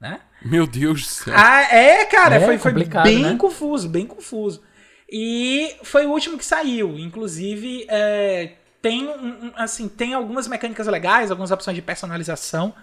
Né? 0.00 0.20
Meu 0.44 0.66
Deus 0.66 1.02
do 1.02 1.06
céu. 1.08 1.34
Ah, 1.36 1.62
é, 1.74 2.04
cara, 2.06 2.36
É 2.36 2.40
foi, 2.40 2.58
foi 2.58 2.72
bem 2.72 3.22
né? 3.22 3.36
confuso, 3.36 3.88
bem 3.88 4.06
confuso. 4.06 4.62
E 5.10 5.76
foi 5.82 6.06
o 6.06 6.10
último 6.10 6.38
que 6.38 6.44
saiu. 6.44 6.98
Inclusive, 6.98 7.86
é, 7.88 8.52
tem, 8.80 9.08
assim, 9.56 9.88
tem 9.88 10.14
algumas 10.14 10.48
mecânicas 10.48 10.86
legais, 10.86 11.30
algumas 11.30 11.50
opções 11.50 11.74
de 11.74 11.82
personalização 11.82 12.74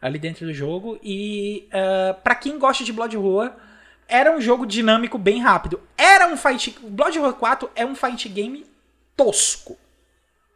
ali 0.00 0.18
dentro 0.18 0.46
do 0.46 0.54
jogo. 0.54 0.98
E 1.02 1.66
é, 1.70 2.12
para 2.12 2.34
quem 2.34 2.58
gosta 2.58 2.84
de 2.84 2.92
Blood 2.92 3.16
Roar, 3.16 3.56
era 4.08 4.34
um 4.34 4.40
jogo 4.40 4.64
dinâmico 4.66 5.18
bem 5.18 5.40
rápido. 5.40 5.80
Era 5.96 6.28
um 6.28 6.36
fight. 6.36 6.76
Blood 6.82 7.18
Roar 7.18 7.34
4 7.34 7.70
é 7.74 7.84
um 7.84 7.94
fight 7.94 8.28
game 8.28 8.64
tosco. 9.16 9.76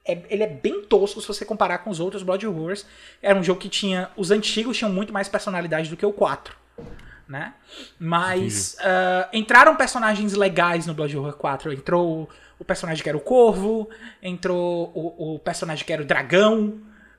É- 0.06 0.22
ele 0.30 0.42
é 0.42 0.46
bem 0.48 0.82
tosco 0.84 1.20
se 1.20 1.26
você 1.26 1.44
comparar 1.44 1.78
com 1.78 1.90
os 1.90 2.00
outros 2.00 2.22
Blood 2.22 2.46
Roars. 2.46 2.86
Era 3.22 3.38
um 3.38 3.42
jogo 3.42 3.60
que 3.60 3.68
tinha. 3.68 4.10
Os 4.16 4.30
antigos 4.30 4.76
tinham 4.76 4.92
muito 4.92 5.12
mais 5.12 5.28
personalidade 5.28 5.88
do 5.90 5.96
que 5.96 6.06
o 6.06 6.12
4. 6.12 6.54
né? 7.28 7.54
Mas 7.98 8.76
ah, 8.80 9.28
entraram 9.32 9.74
personagens 9.74 10.32
legais 10.34 10.86
no 10.86 10.94
Blood 10.94 11.16
Horror 11.16 11.32
4. 11.36 11.72
Entrou 11.72 12.28
o, 12.58 12.64
personagem 12.64 13.02
que 13.02 13.08
era 13.08 13.18
o 13.18 13.20
Corvo, 13.20 13.88
entrou 14.22 14.92
o, 14.94 15.34
o 15.34 15.38
personagem 15.40 15.84
que 15.84 15.92
era 15.92 16.02
o 16.02 16.04
Dragão, 16.06 16.74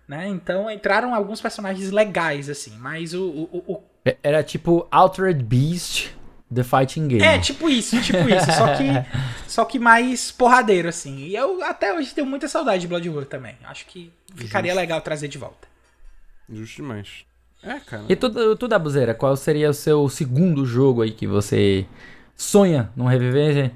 né? 0.08 0.28
Então 0.30 0.72
entraram 0.72 1.14
alguns 1.14 1.42
personagens 1.42 1.92
legais, 1.92 2.50
assim. 2.50 2.78
Mas 2.78 3.14
o- 3.14 3.28
o- 3.28 3.64
o, 3.68 3.74
o 3.74 3.84
É- 4.06 4.16
Era 4.24 4.42
tipo 4.44 4.88
Altered 4.90 5.44
Beast 5.44 6.12
The 6.54 6.64
Fighting 6.64 7.08
Game. 7.08 7.24
É, 7.24 7.38
tipo 7.40 7.70
isso, 7.70 8.02
tipo 8.02 8.20
isso. 8.30 8.52
Só 8.54 8.74
que, 8.76 8.86
só 9.48 9.66
que 9.66 9.78
mais 9.80 10.32
porradeiro, 10.32 10.88
assim. 10.88 11.18
E 11.18 11.36
eu 11.36 11.62
até 11.64 11.94
hoje 11.94 12.14
tenho 12.14 12.26
muita 12.28 12.48
saudade 12.48 12.82
de 12.82 12.88
Blood 12.88 13.10
Horror 13.10 13.26
também. 13.26 13.56
Acho 13.66 13.86
que 13.86 14.12
ficaria 14.36 14.74
legal 14.74 15.02
trazer 15.02 15.28
de 15.28 15.38
volta. 15.38 15.68
Justo 16.50 16.78
demais. 16.78 17.26
É, 17.64 17.80
cara. 17.80 18.04
E 18.08 18.16
tu, 18.16 18.56
tu 18.56 18.68
Dabuzeira, 18.68 19.14
qual 19.14 19.36
seria 19.36 19.70
o 19.70 19.74
seu 19.74 20.08
segundo 20.08 20.66
jogo 20.66 21.02
aí 21.02 21.12
que 21.12 21.28
você 21.28 21.86
sonha 22.36 22.90
não 22.96 23.08
reviver? 23.08 23.54
gente? 23.54 23.76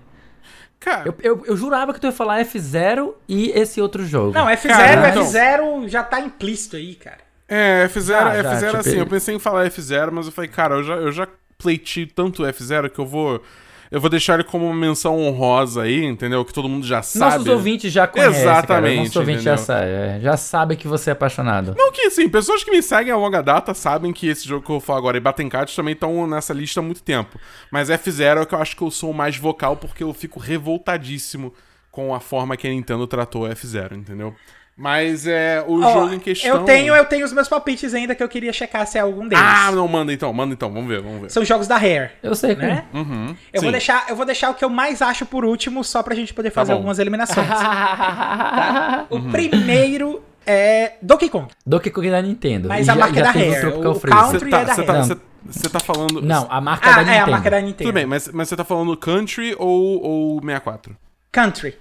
Cara, 0.80 1.04
Eu, 1.08 1.16
eu, 1.22 1.46
eu 1.46 1.58
jurava 1.58 1.94
que 1.94 2.00
tu 2.00 2.08
ia 2.08 2.12
falar 2.12 2.44
F0 2.44 3.14
e 3.28 3.50
esse 3.52 3.82
outro 3.82 4.06
jogo. 4.06 4.34
Não, 4.34 4.48
F0, 4.48 4.68
Cara, 4.68 5.10
então- 5.10 5.24
F0 5.26 5.88
já 5.90 6.04
tá 6.04 6.20
implícito 6.20 6.76
aí, 6.76 6.96
cara. 6.96 7.20
É, 7.48 7.86
F0, 7.88 8.02
Já, 8.02 8.42
já, 8.42 8.54
F0 8.56 8.66
tipo, 8.66 8.78
assim, 8.78 8.98
eu 8.98 9.06
pensei 9.08 9.36
em 9.36 9.40
falar 9.40 9.68
F0, 9.70 10.10
mas 10.12 10.26
eu 10.26 10.32
falei, 10.32 10.50
cara, 10.50 10.76
eu 10.76 10.84
já, 10.84 10.94
eu 10.96 11.12
já 11.12 11.28
pleitei 11.62 12.06
tanto 12.06 12.44
F0 12.44 12.90
que 12.90 13.00
eu 13.00 13.06
vou. 13.06 13.42
Eu 13.90 14.00
vou 14.00 14.10
deixar 14.10 14.36
ele 14.36 14.46
como 14.46 14.66
uma 14.66 14.74
menção 14.74 15.20
honrosa 15.20 15.82
aí, 15.82 16.06
entendeu? 16.06 16.46
Que 16.46 16.54
todo 16.54 16.70
mundo 16.70 16.88
já 16.88 17.02
sabe. 17.02 17.40
Nossos 17.40 17.48
ouvintes 17.48 17.92
já 17.92 18.08
conhecem. 18.08 18.42
Exatamente, 18.42 19.00
Nossos 19.00 19.16
ouvintes 19.18 19.44
já, 19.44 19.56
é, 19.84 20.20
já 20.22 20.38
sabem 20.38 20.78
que 20.78 20.88
você 20.88 21.10
é 21.10 21.14
apaixonado. 21.14 21.76
Não 21.78 21.92
que, 21.92 22.04
assim, 22.04 22.30
pessoas 22.30 22.64
que 22.64 22.72
me 22.72 22.82
seguem 22.82 23.12
a 23.12 23.18
longa 23.18 23.42
data 23.44 23.74
sabem 23.74 24.14
que 24.14 24.28
esse 24.28 24.48
jogo 24.48 24.66
que 24.66 24.72
eu 24.72 24.76
vou 24.76 24.80
falar 24.80 25.00
agora 25.00 25.18
e 25.18 25.20
Batem 25.20 25.50
Cat 25.50 25.76
também 25.76 25.94
estão 25.94 26.26
nessa 26.26 26.54
lista 26.54 26.80
há 26.80 26.84
muito 26.84 27.04
tempo. 27.04 27.38
Mas 27.70 27.90
F0 27.90 28.38
é 28.38 28.42
o 28.42 28.46
que 28.46 28.56
eu 28.56 28.62
acho 28.62 28.78
que 28.78 28.82
eu 28.82 28.90
sou 28.90 29.12
o 29.12 29.14
mais 29.14 29.36
vocal 29.36 29.76
porque 29.76 30.04
eu 30.04 30.14
fico 30.14 30.40
revoltadíssimo 30.40 31.54
com 31.92 32.16
a 32.16 32.22
forma 32.22 32.56
que 32.56 32.66
a 32.66 32.72
Nintendo 32.72 33.06
tratou 33.06 33.42
F0, 33.42 33.98
entendeu? 33.98 34.34
Mas 34.82 35.28
é 35.28 35.64
o 35.68 35.80
Ó, 35.80 35.94
jogo 35.94 36.14
em 36.16 36.20
questão. 36.20 36.50
Eu 36.50 36.64
tenho, 36.64 36.96
eu 36.96 37.06
tenho 37.06 37.24
os 37.24 37.32
meus 37.32 37.48
palpites 37.48 37.94
ainda 37.94 38.16
que 38.16 38.24
eu 38.24 38.28
queria 38.28 38.52
checar 38.52 38.88
se 38.88 38.98
é 38.98 39.02
algum 39.02 39.28
deles. 39.28 39.44
Ah, 39.46 39.72
não, 39.72 39.88
manda 39.88 40.12
então, 40.12 40.34
manda 40.34 40.54
então, 40.54 40.72
vamos 40.74 40.90
ver, 40.90 41.02
vamos 41.04 41.22
ver. 41.22 41.30
São 41.30 41.46
jogos 41.46 41.68
da 41.68 41.78
Rare, 41.78 42.10
Eu 42.24 42.34
sei, 42.34 42.56
né? 42.56 42.86
Uhum, 42.92 43.36
Eu 43.54 43.60
sim. 43.60 43.66
vou, 43.68 43.72
deixar, 43.72 44.06
eu 44.10 44.16
vou 44.16 44.26
deixar 44.26 44.50
o 44.50 44.56
que 44.56 44.66
eu 44.66 44.70
mais 44.70 45.02
acho 45.04 45.24
por 45.26 45.46
último, 45.46 45.84
só 45.84 46.02
pra 46.02 46.16
gente 46.16 46.34
poder 46.34 46.50
fazer 46.50 46.72
bom. 46.72 46.78
algumas 46.78 46.98
eliminações. 46.98 47.46
tá? 47.48 49.06
O 49.10 49.18
Uhum. 49.18 49.32
primeiro 49.32 50.24
é 50.48 50.94
Donkey 51.02 51.30
Kong. 51.30 51.48
Donkey 51.66 51.92
Kong 51.92 52.10
da 52.10 52.22
Nintendo. 52.22 52.68
Mas 52.68 52.88
E 52.88 52.90
a 52.90 52.94
já- 52.96 53.00
marca 53.00 53.14
já 53.16 53.22
é 53.22 53.24
da 53.24 53.30
o 53.30 53.34
Rare, 53.54 53.68
o. 53.68 53.82
Country 53.82 54.10
Você 54.40 54.50
tá, 54.50 54.60
é 54.62 54.66
da 54.66 54.74
você 54.76 54.84
tá, 54.84 54.94
Rare. 54.94 55.06
você- 55.08 55.18
você 55.46 55.70
tá 55.70 55.80
falando. 55.80 56.22
Não, 56.24 56.48
a 56.50 56.60
marca 56.60 56.90
Ah, 56.90 56.96
da 56.96 57.02
é 57.02 57.06
Nintendo. 57.06 57.24
a 57.24 57.28
marca 57.32 57.52
da 57.52 57.62
Nintendo. 57.62 57.84
Tudo 57.84 57.94
bem, 57.94 58.06
mas, 58.08 58.28
mas 58.30 58.50
você 58.50 58.56
tá 58.56 58.64
falando 58.64 58.96
Country 58.98 59.56
ou, 59.60 60.02
ou 60.04 60.40
64? 60.42 60.96
Country. 61.32 61.78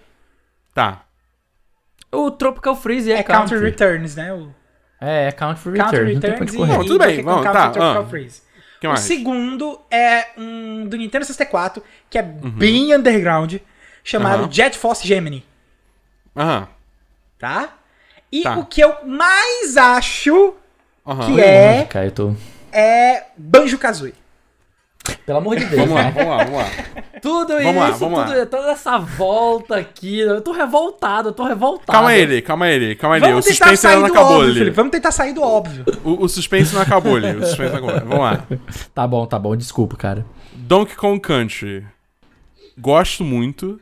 Tá. 0.74 1.02
O 2.12 2.30
Tropical 2.30 2.74
Freeze 2.76 3.10
é, 3.12 3.18
É 3.18 3.22
Country. 3.22 3.50
Country 3.50 3.70
Returns, 3.70 4.16
né? 4.16 4.32
O 4.32 4.52
É, 5.00 5.28
é 5.28 5.32
Country 5.32 5.62
Country 5.76 5.78
Return. 5.98 6.14
Não 6.14 6.20
tem 6.20 6.30
pra 6.30 6.38
Returns 6.40 6.50
onde 6.50 6.54
e, 6.54 6.58
correr. 6.58 6.72
Não, 6.76 6.82
e 6.82 6.86
tudo 6.86 6.98
bem, 6.98 7.22
vamos, 7.22 7.44
tá, 7.44 7.70
Tropical 7.70 8.02
ah. 8.02 8.06
Freeze. 8.06 8.42
que 8.80 8.86
o 8.86 8.90
mais? 8.90 9.00
segundo 9.00 9.80
é 9.90 10.28
um 10.38 10.86
do 10.86 10.96
Nintendo 10.96 11.24
64, 11.24 11.82
que 12.08 12.18
é 12.18 12.22
bem 12.22 12.94
underground, 12.94 13.56
chamado 14.02 14.44
Uhum. 14.44 14.52
Jet 14.52 14.76
Force 14.78 15.06
Gemini, 15.06 15.44
Aham. 16.36 16.66
tá? 17.38 17.74
E 18.32 18.42
Tá. 18.42 18.56
o 18.58 18.64
que 18.64 18.80
eu 18.80 18.94
mais 19.06 19.76
acho 19.76 20.54
que 21.26 21.40
é, 21.40 21.84
Cara, 21.86 22.06
eu 22.06 22.12
tô... 22.12 22.34
é 22.72 23.24
Banjo-Kazooie. 23.36 24.14
Pelo 25.30 25.38
amor 25.38 25.56
de 25.56 25.64
Deus, 25.66 25.88
Vamos 25.88 25.94
lá, 25.94 26.10
vamos 26.10 26.28
lá, 26.28 26.36
vamos 26.38 26.58
lá. 26.58 26.70
Tudo 27.22 27.52
Vamos 27.54 27.76
lá, 27.76 27.90
isso, 27.90 27.98
vamos 27.98 28.24
tudo, 28.24 28.46
toda 28.46 28.70
essa 28.72 28.98
volta 28.98 29.76
aqui. 29.76 30.18
Eu 30.20 30.40
tô 30.40 30.52
revoltado, 30.52 31.28
eu 31.28 31.32
tô 31.32 31.44
revoltado. 31.44 31.92
Calma 31.92 32.08
aí, 32.08 32.22
Eli, 32.22 32.42
calma 32.42 32.64
aí, 32.64 32.74
Eli, 32.74 32.96
calma 32.96 33.16
aí. 33.16 33.22
Eli. 33.22 33.32
O 33.34 33.42
suspense 33.42 33.86
ainda 33.86 34.00
não 34.00 34.06
acabou, 34.08 34.36
óbvio, 34.36 34.48
Eli. 34.48 34.58
Felipe. 34.58 34.76
Vamos 34.76 34.90
tentar 34.90 35.12
sair 35.12 35.32
do 35.34 35.42
óbvio. 35.42 35.84
O, 36.02 36.24
o 36.24 36.28
suspense 36.28 36.74
não 36.74 36.80
acabou, 36.80 37.16
Eli. 37.18 37.36
O 37.36 37.46
suspense 37.46 37.74
não 37.74 37.88
acabou. 37.88 38.08
Vamos 38.08 38.24
lá. 38.24 38.44
Tá 38.92 39.06
bom, 39.06 39.26
tá 39.26 39.38
bom, 39.38 39.54
desculpa, 39.54 39.96
cara. 39.96 40.26
Donkey 40.52 40.96
Kong 40.96 41.20
Country. 41.20 41.86
Gosto 42.76 43.22
muito, 43.22 43.78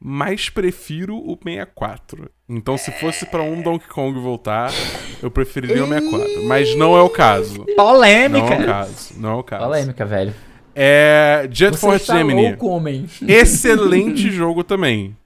mas 0.00 0.48
prefiro 0.48 1.16
o 1.16 1.36
64. 1.44 2.30
Então, 2.48 2.78
se 2.78 2.92
fosse 2.92 3.26
pra 3.26 3.42
um 3.42 3.60
Donkey 3.60 3.88
Kong 3.88 4.18
voltar, 4.20 4.72
eu 5.20 5.30
preferiria 5.30 5.82
o 5.84 5.88
64. 5.88 6.44
Mas 6.44 6.74
não 6.76 6.96
é 6.96 7.02
o 7.02 7.10
caso. 7.10 7.66
Não 7.66 7.74
Polêmica. 7.74 8.54
é 8.54 8.60
o 8.60 8.66
caso. 8.66 9.14
Não 9.16 9.30
é 9.30 9.34
o 9.34 9.42
caso. 9.42 9.64
Polêmica, 9.64 10.06
velho. 10.06 10.32
É. 10.76 11.48
Jet 11.50 11.72
Você 11.74 11.80
Force 11.80 12.06
Gemini. 12.06 12.48
louco, 12.48 12.68
homem. 12.68 13.08
Excelente 13.26 14.30
jogo 14.30 14.62
também. 14.62 15.16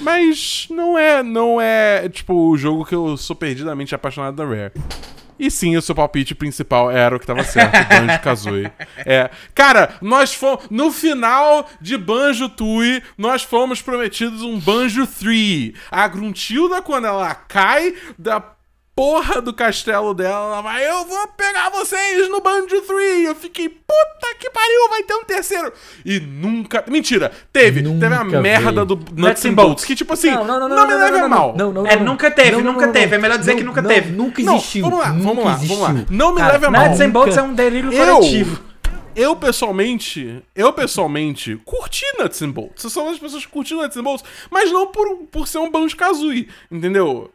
Mas 0.00 0.66
não 0.70 0.96
é, 0.96 1.22
não 1.22 1.60
é, 1.60 2.08
tipo, 2.08 2.32
o 2.32 2.56
jogo 2.56 2.86
que 2.86 2.94
eu 2.94 3.16
sou 3.18 3.36
perdidamente 3.36 3.94
apaixonado 3.94 4.36
da 4.36 4.44
Rare. 4.46 4.72
E 5.38 5.50
sim, 5.50 5.76
o 5.76 5.82
seu 5.82 5.94
palpite 5.94 6.34
principal 6.34 6.90
era 6.90 7.14
o 7.14 7.20
que 7.20 7.26
tava 7.26 7.44
certo, 7.44 7.76
Banjo 7.88 8.20
Kazooie. 8.20 8.72
É. 9.06 9.30
Cara, 9.54 9.94
nós 10.00 10.34
fomos. 10.34 10.64
No 10.68 10.90
final 10.90 11.68
de 11.80 11.96
Banjo 11.96 12.48
Tui, 12.48 13.00
nós 13.16 13.42
fomos 13.42 13.80
prometidos 13.80 14.42
um 14.42 14.58
Banjo 14.58 15.06
3. 15.06 15.74
A 15.90 16.08
Gruntilda, 16.08 16.82
quando 16.82 17.06
ela 17.06 17.34
cai 17.34 17.94
da 18.18 18.40
porra 18.98 19.40
do 19.40 19.52
castelo 19.54 20.12
dela, 20.12 20.46
ela 20.54 20.60
vai, 20.60 20.84
eu 20.90 21.04
vou 21.04 21.28
pegar 21.36 21.70
vocês 21.70 22.28
no 22.28 22.40
Banjo 22.40 22.80
3. 22.80 23.26
Eu 23.26 23.34
fiquei, 23.36 23.68
puta 23.68 24.34
que 24.40 24.50
pariu, 24.50 24.88
vai 24.90 25.04
ter 25.04 25.14
um 25.14 25.22
terceiro. 25.22 25.72
E 26.04 26.18
nunca. 26.18 26.82
Mentira, 26.88 27.30
teve. 27.52 27.80
Nunca 27.80 28.10
teve 28.10 28.36
a 28.36 28.40
merda 28.40 28.84
do 28.84 28.98
Nuts 29.14 29.44
and 29.44 29.54
Bolts. 29.54 29.84
Que 29.84 29.94
tipo 29.94 30.12
assim, 30.14 30.32
não, 30.32 30.68
me 30.68 30.94
leve 30.94 31.16
a 31.20 31.28
mal. 31.28 31.54
Não, 31.56 31.72
não, 31.72 31.86
É, 31.86 31.94
não. 31.94 32.06
nunca 32.06 32.28
teve, 32.28 32.50
Não, 32.50 32.60
não, 32.60 32.72
nunca 32.72 32.86
não, 32.86 32.92
teve. 32.92 33.06
não. 33.06 33.14
É 33.14 33.18
melhor 33.18 33.38
dizer 33.38 33.54
que 33.54 33.62
nunca 33.62 33.80
Não, 33.80 33.88
teve. 33.88 34.10
Nunca 34.10 34.42
Não, 34.42 34.56
existiu. 34.56 34.82
vamos 34.84 34.98
lá, 34.98 35.08
nunca 35.10 35.24
vamos 35.28 35.44
lá, 35.44 35.54
vamos 35.54 35.78
lá. 35.78 35.94
Não 36.10 36.34
me 36.34 36.42
leve 36.42 36.66
a 36.66 36.70
mal. 36.72 36.86
Nuts 36.88 37.00
and 37.00 37.06
nunca- 37.06 37.18
Bolts 37.20 37.36
é 37.36 37.42
um 37.42 37.54
delírio 37.54 37.92
Eu, 37.92 38.16
coletivo. 38.16 38.60
eu 39.14 39.36
pessoalmente, 39.36 40.42
eu 40.56 40.72
pessoalmente 40.72 41.56
curti 41.64 42.04
Nuts 42.18 42.42
and 42.42 42.50
Bolts. 42.50 42.82
Eu 42.82 42.90
sou 42.90 43.04
uma 43.04 43.10
das 43.12 43.20
pessoas 43.20 43.46
que 43.46 43.52
curti 43.52 43.74
Nuts 43.74 43.96
and 43.96 44.02
Bolts, 44.02 44.24
mas 44.50 44.72
não 44.72 44.88
por, 44.88 45.18
por 45.30 45.46
ser 45.46 45.58
um 45.58 45.70
Banjo 45.70 45.96
Kazooie, 45.96 46.48
entendeu? 46.68 47.30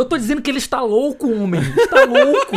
Eu 0.00 0.06
tô 0.06 0.16
dizendo 0.16 0.40
que 0.40 0.50
ele 0.50 0.56
está 0.56 0.80
louco, 0.80 1.30
homem. 1.30 1.60
Está 1.60 2.04
louco. 2.06 2.56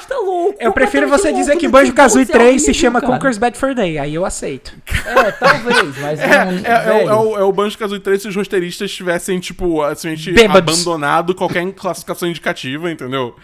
está 0.00 0.16
louco. 0.16 0.56
Eu 0.58 0.72
prefiro 0.72 1.06
você 1.06 1.30
dizer 1.30 1.56
que 1.56 1.66
Nuts 1.66 1.80
and 1.80 1.82
Banjo-Kazooie 1.82 2.24
Bolts 2.24 2.40
é 2.40 2.48
3 2.48 2.62
se 2.62 2.72
chama 2.72 2.98
cara. 2.98 3.12
Conker's 3.12 3.36
Bad 3.36 3.58
Fur 3.58 3.74
Day. 3.74 3.98
Aí 3.98 4.14
eu 4.14 4.24
aceito. 4.24 4.72
É, 5.04 5.30
talvez, 5.32 5.98
mas 5.98 6.18
É, 6.18 6.44
não, 6.46 6.52
é, 6.52 7.02
é, 7.02 7.04
é 7.04 7.14
o, 7.14 7.38
é 7.38 7.42
o 7.44 7.52
Banjo 7.52 7.76
Kazooie 7.76 8.00
3 8.00 8.22
se 8.22 8.28
os 8.28 8.34
roteiristas 8.34 8.90
tivessem, 8.90 9.38
tipo, 9.38 9.82
assim, 9.82 10.14
Bêbados. 10.32 10.76
abandonado 10.76 11.34
qualquer 11.34 11.70
classificação 11.72 12.26
indicativa, 12.26 12.90
entendeu? 12.90 13.36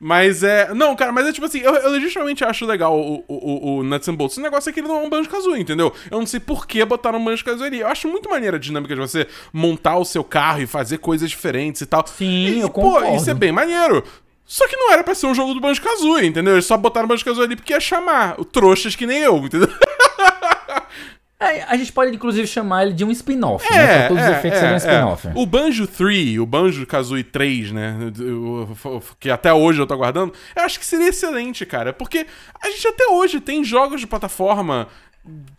Mas 0.00 0.44
é. 0.44 0.72
Não, 0.74 0.94
cara, 0.94 1.10
mas 1.10 1.26
é 1.26 1.32
tipo 1.32 1.46
assim, 1.46 1.58
eu, 1.58 1.74
eu 1.74 1.90
legitimamente 1.90 2.44
acho 2.44 2.64
legal 2.64 2.96
o, 2.96 3.24
o, 3.26 3.78
o, 3.78 3.82
Nuts 3.82 4.08
and 4.08 4.14
Bolts. 4.14 4.36
O 4.36 4.40
negócio 4.40 4.70
é 4.70 4.72
que 4.72 4.78
ele 4.78 4.86
não 4.86 4.98
é 4.98 5.00
um 5.00 5.10
Banjo 5.10 5.28
Kazooie, 5.28 5.60
entendeu? 5.60 5.92
Eu 6.10 6.20
não 6.20 6.26
sei 6.26 6.38
por 6.38 6.66
que 6.66 6.84
botaram 6.84 7.18
um 7.18 7.24
Banjo 7.24 7.44
Kazooie 7.44 7.66
ali. 7.66 7.80
Eu 7.80 7.88
acho 7.88 8.06
muito 8.06 8.30
maneira 8.30 8.56
a 8.56 8.60
dinâmica 8.60 8.94
de 8.94 9.00
você 9.00 9.26
montar 9.52 9.96
o 9.96 10.04
seu 10.04 10.22
carro 10.22 10.62
e 10.62 10.66
fazer 10.66 10.98
coisas 10.98 11.28
diferentes 11.28 11.80
e 11.80 11.86
tal. 11.86 12.06
Sim, 12.06 12.46
e, 12.46 12.60
eu 12.60 12.68
Pô, 12.70 12.82
concordo. 12.82 13.16
isso 13.16 13.28
é 13.28 13.34
bem 13.34 13.50
maneiro. 13.50 14.04
Só 14.46 14.66
que 14.68 14.76
não 14.76 14.92
era 14.92 15.02
pra 15.02 15.14
ser 15.14 15.26
um 15.26 15.34
jogo 15.34 15.52
do 15.52 15.60
Banjo 15.60 15.82
Kazooie, 15.82 16.26
entendeu? 16.26 16.54
Eles 16.54 16.64
só 16.64 16.76
botaram 16.76 17.06
o 17.06 17.08
Banjo 17.08 17.24
Kazooie 17.24 17.46
ali 17.46 17.56
porque 17.56 17.72
ia 17.72 17.80
chamar 17.80 18.36
trouxas 18.52 18.94
que 18.94 19.06
nem 19.06 19.18
eu, 19.18 19.36
entendeu? 19.38 19.68
É, 21.40 21.62
a 21.62 21.76
gente 21.76 21.92
pode, 21.92 22.14
inclusive, 22.14 22.48
chamar 22.48 22.84
ele 22.84 22.92
de 22.92 23.04
um 23.04 23.12
spin-off, 23.12 23.64
né? 23.72 23.84
É, 23.84 23.98
Pra 23.98 24.08
todos 24.08 24.24
os 24.24 24.28
é, 24.28 24.38
efeitos 24.38 24.58
é, 24.58 24.60
seria 24.60 24.72
um 24.72 24.74
é. 24.74 25.14
spin-off. 25.14 25.28
O 25.36 25.46
Banjo 25.46 25.86
3, 25.86 26.38
o 26.38 26.46
Banjo 26.46 26.84
Kazooie 26.84 27.22
3, 27.22 27.70
né? 27.70 27.96
Que 29.20 29.30
até 29.30 29.52
hoje 29.52 29.80
eu 29.80 29.86
tô 29.86 29.94
aguardando. 29.94 30.32
Eu 30.56 30.64
acho 30.64 30.80
que 30.80 30.86
seria 30.86 31.08
excelente, 31.08 31.64
cara. 31.64 31.92
Porque 31.92 32.26
a 32.60 32.68
gente 32.70 32.88
até 32.88 33.06
hoje 33.06 33.40
tem 33.40 33.62
jogos 33.62 34.00
de 34.00 34.06
plataforma. 34.06 34.88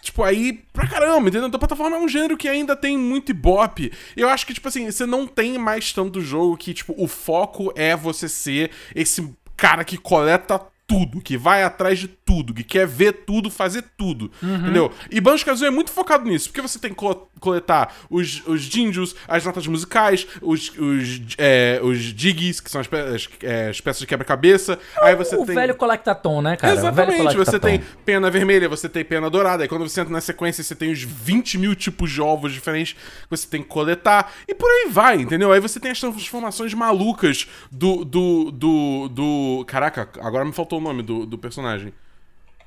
Tipo, 0.01 0.23
aí 0.23 0.63
pra 0.73 0.87
caramba, 0.87 1.29
entendeu? 1.29 1.47
Então, 1.47 1.59
plataforma 1.59 1.95
é 1.95 1.99
um 1.99 2.09
gênero 2.09 2.35
que 2.35 2.49
ainda 2.49 2.75
tem 2.75 2.97
muito 2.97 3.29
ibope. 3.29 3.93
E 4.17 4.21
eu 4.21 4.27
acho 4.27 4.45
que, 4.45 4.53
tipo 4.53 4.67
assim, 4.67 4.91
você 4.91 5.05
não 5.05 5.25
tem 5.25 5.57
mais 5.57 5.93
tanto 5.93 6.19
jogo 6.19 6.57
que, 6.57 6.73
tipo, 6.73 6.93
o 6.97 7.07
foco 7.07 7.71
é 7.75 7.95
você 7.95 8.27
ser 8.27 8.71
esse 8.93 9.33
cara 9.55 9.85
que 9.85 9.97
coleta 9.97 10.59
tudo, 10.89 11.21
que 11.21 11.37
vai 11.37 11.61
atrás 11.61 11.99
de 11.99 12.07
tudo, 12.07 12.51
que 12.51 12.63
quer 12.63 12.87
ver 12.87 13.23
tudo, 13.25 13.51
fazer 13.51 13.83
tudo, 13.95 14.31
entendeu? 14.41 14.91
E 15.11 15.21
Banjo-Kazooie 15.21 15.67
é 15.67 15.71
muito 15.71 15.91
focado 15.91 16.27
nisso, 16.27 16.49
porque 16.49 16.61
você 16.61 16.79
tem 16.79 16.91
coletar 17.39 17.95
os, 18.09 18.45
os 18.45 18.63
dinjos, 18.63 19.15
as 19.27 19.43
notas 19.45 19.65
musicais, 19.67 20.27
os, 20.41 20.71
os, 20.77 21.21
é, 21.37 21.79
os 21.81 21.99
diggies, 22.13 22.59
que 22.59 22.69
são 22.69 22.81
as, 22.81 22.87
pe- 22.87 22.97
as, 22.97 23.29
é, 23.41 23.69
as 23.69 23.81
peças 23.81 23.99
de 23.99 24.07
quebra-cabeça, 24.07 24.77
aí 25.01 25.15
você 25.15 25.35
o 25.35 25.45
tem... 25.45 25.55
velho 25.55 25.75
Collectaton, 25.75 26.41
né, 26.41 26.55
cara? 26.55 26.75
Velho 26.75 26.87
Exatamente, 26.87 27.37
você 27.37 27.59
tem 27.59 27.81
pena 28.05 28.29
vermelha, 28.29 28.67
você 28.67 28.89
tem 28.89 29.03
pena 29.03 29.29
dourada, 29.29 29.63
aí 29.63 29.69
quando 29.69 29.87
você 29.87 30.01
entra 30.01 30.13
na 30.13 30.21
sequência, 30.21 30.63
você 30.63 30.75
tem 30.75 30.91
os 30.91 31.01
20 31.01 31.57
mil 31.57 31.75
tipos 31.75 32.11
de 32.11 32.21
ovos 32.21 32.53
diferentes 32.53 32.93
que 32.93 33.29
você 33.29 33.47
tem 33.47 33.61
que 33.61 33.67
coletar, 33.69 34.31
e 34.47 34.53
por 34.53 34.69
aí 34.69 34.89
vai, 34.89 35.17
entendeu? 35.17 35.51
Aí 35.51 35.59
você 35.59 35.79
tem 35.79 35.91
as 35.91 35.99
transformações 35.99 36.73
malucas 36.73 37.47
do. 37.71 38.03
do. 38.03 38.51
do. 38.51 39.09
do. 39.09 39.65
Caraca, 39.67 40.09
agora 40.21 40.45
me 40.45 40.51
faltou 40.51 40.79
o 40.79 40.81
nome 40.81 41.03
do, 41.03 41.25
do 41.25 41.37
personagem. 41.37 41.93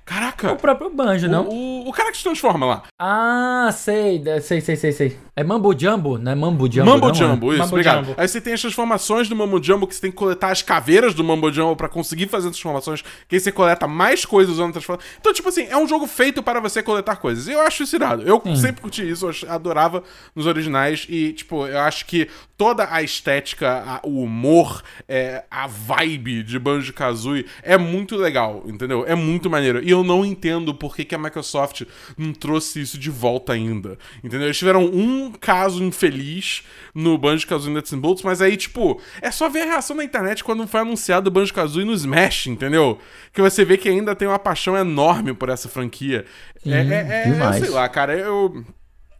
Caraca! 0.04 0.52
O 0.52 0.56
próprio 0.56 0.90
Banjo, 0.90 1.28
não? 1.28 1.46
O, 1.48 1.84
o, 1.84 1.88
o 1.88 1.92
cara 1.92 2.10
que 2.10 2.16
se 2.18 2.22
transforma 2.24 2.66
lá. 2.66 2.82
Ah, 2.98 3.70
sei, 3.72 4.18
de- 4.18 4.40
sei, 4.40 4.60
sei, 4.60 4.76
sei, 4.76 4.92
sei. 4.92 5.18
É 5.34 5.42
Mambo 5.42 5.72
Jumbo, 5.78 6.18
não 6.18 6.32
é 6.32 6.34
Mambo 6.34 6.70
Jumbo? 6.70 6.90
Mambo 6.90 7.06
não, 7.08 7.14
Jumbo, 7.14 7.46
né? 7.46 7.52
isso, 7.54 7.58
Mambo 7.62 7.74
obrigado. 7.74 8.04
Jumbo. 8.06 8.14
Aí 8.20 8.28
você 8.28 8.40
tem 8.40 8.52
as 8.52 8.60
transformações 8.60 9.28
do 9.28 9.36
Mambo 9.36 9.62
Jumbo, 9.62 9.86
que 9.86 9.94
você 9.94 10.00
tem 10.02 10.10
que 10.10 10.16
coletar 10.16 10.50
as 10.50 10.60
caveiras 10.60 11.14
do 11.14 11.24
Mambo 11.24 11.50
Jumbo 11.52 11.76
pra 11.76 11.88
conseguir 11.88 12.26
fazer 12.28 12.48
as 12.48 12.52
transformações, 12.54 13.02
que 13.28 13.36
aí 13.36 13.40
você 13.40 13.50
coleta 13.52 13.86
mais 13.88 14.24
coisas 14.26 14.52
usando 14.54 14.72
transformações. 14.72 15.10
Então, 15.20 15.32
tipo 15.32 15.48
assim, 15.48 15.66
é 15.70 15.76
um 15.76 15.86
jogo 15.88 16.06
feito 16.06 16.42
para 16.42 16.60
você 16.60 16.82
coletar 16.82 17.16
coisas. 17.16 17.48
Eu 17.48 17.60
acho 17.60 17.84
isso 17.84 17.96
irado. 17.96 18.22
Eu 18.22 18.42
sempre 18.56 18.82
curti 18.82 19.08
isso, 19.08 19.26
eu 19.26 19.50
adorava 19.50 20.02
nos 20.34 20.46
originais. 20.46 21.06
E, 21.08 21.32
tipo, 21.32 21.66
eu 21.66 21.78
acho 21.80 22.04
que 22.06 22.28
toda 22.58 22.86
a 22.92 23.02
estética, 23.02 23.82
a- 23.86 24.00
o 24.06 24.22
humor, 24.22 24.82
é, 25.08 25.44
a 25.50 25.66
vibe 25.66 26.42
de 26.42 26.58
Banjo-Kazooie 26.58 27.46
é 27.62 27.78
muito 27.78 28.16
legal, 28.16 28.64
entendeu? 28.66 29.04
É 29.06 29.14
muito 29.14 29.48
maneiro. 29.48 29.80
E 29.82 29.91
eu 29.92 30.02
não 30.02 30.24
entendo 30.24 30.74
por 30.74 30.96
que, 30.96 31.04
que 31.04 31.14
a 31.14 31.18
Microsoft 31.18 31.82
não 32.16 32.32
trouxe 32.32 32.80
isso 32.80 32.98
de 32.98 33.10
volta 33.10 33.52
ainda, 33.52 33.98
entendeu? 34.18 34.46
Eles 34.46 34.58
tiveram 34.58 34.84
um 34.84 35.32
caso 35.32 35.82
infeliz 35.82 36.62
no 36.94 37.16
Banjo-Kazooie 37.16 37.74
Nuts 37.74 37.92
and 37.92 37.98
Bolts, 37.98 38.22
mas 38.22 38.42
aí, 38.42 38.56
tipo, 38.56 39.00
é 39.20 39.30
só 39.30 39.48
ver 39.48 39.62
a 39.62 39.66
reação 39.66 39.96
na 39.96 40.04
internet 40.04 40.42
quando 40.42 40.66
foi 40.66 40.80
anunciado 40.80 41.28
o 41.28 41.32
Banjo-Kazooie 41.32 41.84
no 41.84 41.92
Smash, 41.92 42.46
entendeu? 42.46 42.98
Que 43.32 43.40
você 43.40 43.64
vê 43.64 43.76
que 43.76 43.88
ainda 43.88 44.14
tem 44.14 44.26
uma 44.26 44.38
paixão 44.38 44.76
enorme 44.76 45.34
por 45.34 45.48
essa 45.48 45.68
franquia. 45.68 46.24
é, 46.66 46.70
é, 46.70 47.06
é, 47.10 47.24
demais. 47.30 47.56
sei 47.56 47.70
lá, 47.70 47.88
cara, 47.88 48.16
eu... 48.16 48.64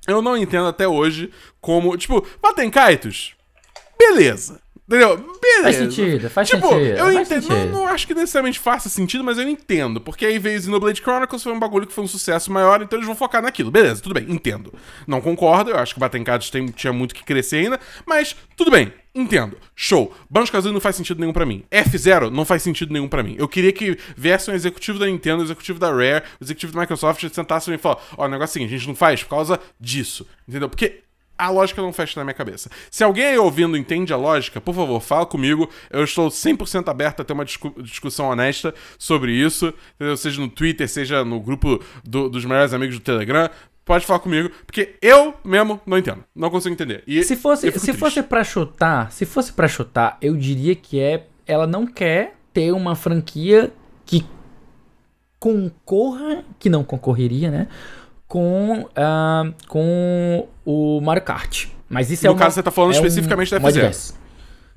Eu 0.07 0.21
não 0.21 0.37
entendo 0.37 0.67
até 0.67 0.87
hoje 0.89 1.31
como. 1.61 1.97
Tipo, 1.97 2.27
batem 2.43 2.69
kaitos. 2.69 3.37
Beleza. 3.97 4.62
Entendeu? 4.93 5.17
Beleza. 5.41 5.63
Faz 5.63 5.77
sentido, 5.77 6.31
faz 6.31 6.49
tipo, 6.51 6.69
sentido, 6.69 6.99
Eu 6.99 7.13
entendo. 7.13 7.49
Não, 7.49 7.67
não 7.67 7.87
acho 7.87 8.07
que 8.07 8.13
necessariamente 8.13 8.59
faça 8.59 8.91
sentido, 8.91 9.25
mas 9.25 9.39
eu 9.39 9.49
entendo. 9.49 10.03
Porque 10.03 10.27
aí 10.27 10.39
veio 10.39 10.61
Xenoblade 10.61 11.01
Chronicles, 11.01 11.43
foi 11.43 11.53
um 11.53 11.59
bagulho 11.59 11.87
que 11.87 11.95
foi 11.95 12.05
um 12.05 12.09
sucesso 12.09 12.53
maior, 12.53 12.83
então 12.83 12.99
eles 12.99 13.07
vão 13.07 13.17
focar 13.17 13.41
naquilo. 13.41 13.71
Beleza, 13.71 14.03
tudo 14.03 14.15
bem, 14.15 14.27
entendo. 14.29 14.73
Não 15.07 15.23
concordo, 15.23 15.71
eu 15.71 15.79
acho 15.79 15.95
que 15.95 16.01
Batem 16.01 16.23
Kaitos 16.23 16.51
tem, 16.51 16.67
tinha 16.67 16.93
muito 16.93 17.15
que 17.15 17.25
crescer 17.25 17.57
ainda, 17.57 17.81
mas 18.05 18.37
tudo 18.55 18.71
bem. 18.71 18.93
Entendo. 19.15 19.57
Show. 19.75 20.15
Banjo-Kazooie 20.29 20.75
não 20.75 20.81
faz 20.81 20.97
sentido 20.97 21.21
nenhum 21.21 21.33
pra 21.33 21.47
mim. 21.47 21.65
F-Zero 21.71 22.31
não 22.31 22.45
faz 22.45 22.63
sentido 22.63 22.93
nenhum 22.93 23.09
pra 23.09 23.23
mim. 23.23 23.35
Eu 23.39 23.49
queria 23.49 23.73
que 23.73 23.99
viesse 24.17 24.51
um 24.51 24.55
executivo 24.55 24.99
da 24.99 25.07
Nintendo, 25.07 25.41
um 25.41 25.45
executivo 25.45 25.79
da 25.79 25.91
Rare, 25.91 26.25
um 26.41 26.45
executivo 26.45 26.73
da 26.75 26.81
Microsoft 26.81 27.23
e 27.23 27.31
sentassem 27.31 27.75
e 27.75 27.79
falassem, 27.79 28.05
ó, 28.17 28.27
o 28.27 28.29
negócio 28.29 28.43
é 28.43 28.47
o 28.51 28.53
seguinte, 28.53 28.75
a 28.75 28.79
gente 28.79 28.89
não 28.89 28.95
faz 28.95 29.23
por 29.23 29.31
causa 29.31 29.61
disso. 29.81 30.27
Entendeu? 30.47 30.69
Porque 30.69 31.03
a 31.47 31.51
lógica 31.51 31.81
não 31.83 31.93
fecha 31.93 32.19
na 32.21 32.25
minha 32.25 32.35
cabeça. 32.35 32.71
Se 32.91 33.03
alguém 33.05 33.25
aí 33.25 33.39
ouvindo 33.39 33.77
entende 33.77 34.13
a 34.13 34.17
lógica, 34.17 34.61
por 34.61 34.75
favor, 34.75 35.01
fala 35.01 35.27
comigo. 35.27 35.69
Eu 35.91 36.05
estou 36.05 36.29
100% 36.29 36.89
aberto 36.89 37.21
a 37.21 37.25
ter 37.25 37.33
uma 37.33 37.45
discu- 37.45 37.75
discussão 37.83 38.29
honesta 38.29 38.75
sobre 38.99 39.33
isso, 39.33 39.73
entendeu? 39.97 40.17
seja 40.17 40.41
no 40.41 40.49
Twitter, 40.49 40.89
seja 40.89 41.25
no 41.25 41.41
grupo 41.41 41.83
do- 42.05 42.29
dos 42.29 42.45
melhores 42.45 42.73
amigos 42.73 42.97
do 42.99 43.03
Telegram. 43.03 43.49
Pode 43.85 44.07
falar 44.07 44.21
comigo, 44.21 44.49
porque 44.65 44.95
eu 45.03 45.35
mesmo 45.45 45.81
não 45.85 45.99
entendo. 45.99 46.23
Não 46.35 46.49
consigo 46.51 46.73
entender. 46.73 47.03
E 47.07 47.25
Se 47.25 47.35
fosse, 47.35 47.63
se 47.67 47.73
triste. 47.73 47.93
fosse 47.99 48.23
para 48.23 48.45
chutar, 48.45 49.11
se 49.11 49.27
fosse 49.27 49.53
para 49.53 49.67
chutar, 49.67 50.19
eu 50.23 50.37
diria 50.37 50.75
que 50.77 51.01
é 51.01 51.27
ela 51.47 51.67
não 51.67 51.85
quer 51.85 52.37
ter 52.53 52.71
uma 52.73 52.95
franquia 52.95 53.73
que 54.07 54.25
concorra, 55.39 56.45
que 56.59 56.71
não 56.71 56.85
concorreria, 56.85 57.51
né, 57.51 57.69
com 58.29 58.89
ah, 58.95 59.53
com 59.67 60.47
o 60.65 61.01
Mario 61.01 61.23
Kart. 61.23 61.67
Mas 61.89 62.11
isso 62.11 62.27
é 62.27 62.29
No 62.29 62.35
uma, 62.35 62.39
caso, 62.41 62.55
você 62.55 62.63
tá 62.63 62.71
falando 62.71 62.95
é 62.95 63.01
um- 63.01 63.05
especificamente 63.07 63.51
da 63.51 63.59
uma 63.59 63.69
F-Zero. 63.69 63.89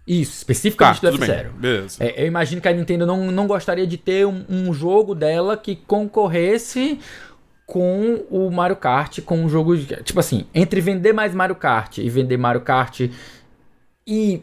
Isso, 0.07 0.31
Tá, 0.31 0.37
especificamente 0.37 1.01
do 1.01 1.11
tudo 1.11 1.19
bem. 1.19 1.29
F-Zero. 1.29 1.53
Beleza. 1.53 2.03
É, 2.03 2.23
eu 2.23 2.27
imagino 2.27 2.61
que 2.61 2.67
a 2.67 2.73
Nintendo 2.73 3.05
não, 3.05 3.31
não 3.31 3.47
gostaria 3.47 3.87
de 3.87 3.97
ter 3.97 4.25
um, 4.27 4.43
um 4.49 4.73
jogo 4.73 5.15
dela 5.15 5.57
que 5.57 5.75
concorresse 5.75 6.99
com 7.65 8.23
o 8.29 8.51
Mario 8.51 8.75
Kart, 8.75 9.19
com 9.21 9.37
um 9.39 9.49
jogo. 9.49 9.75
de- 9.75 10.03
Tipo 10.03 10.19
assim, 10.19 10.45
entre 10.53 10.79
vender 10.81 11.13
mais 11.13 11.33
Mario 11.33 11.55
Kart 11.55 11.97
e 11.97 12.07
vender 12.09 12.37
Mario 12.37 12.61
Kart 12.61 13.09
e 14.07 14.41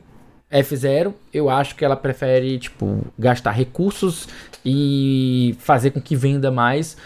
F0, 0.50 1.14
eu 1.32 1.48
acho 1.48 1.76
que 1.76 1.84
ela 1.84 1.96
prefere, 1.96 2.58
tipo, 2.58 3.06
gastar 3.18 3.52
recursos 3.52 4.28
e 4.64 5.54
fazer 5.60 5.90
com 5.92 6.00
que 6.00 6.16
venda 6.16 6.50
mais 6.50 6.96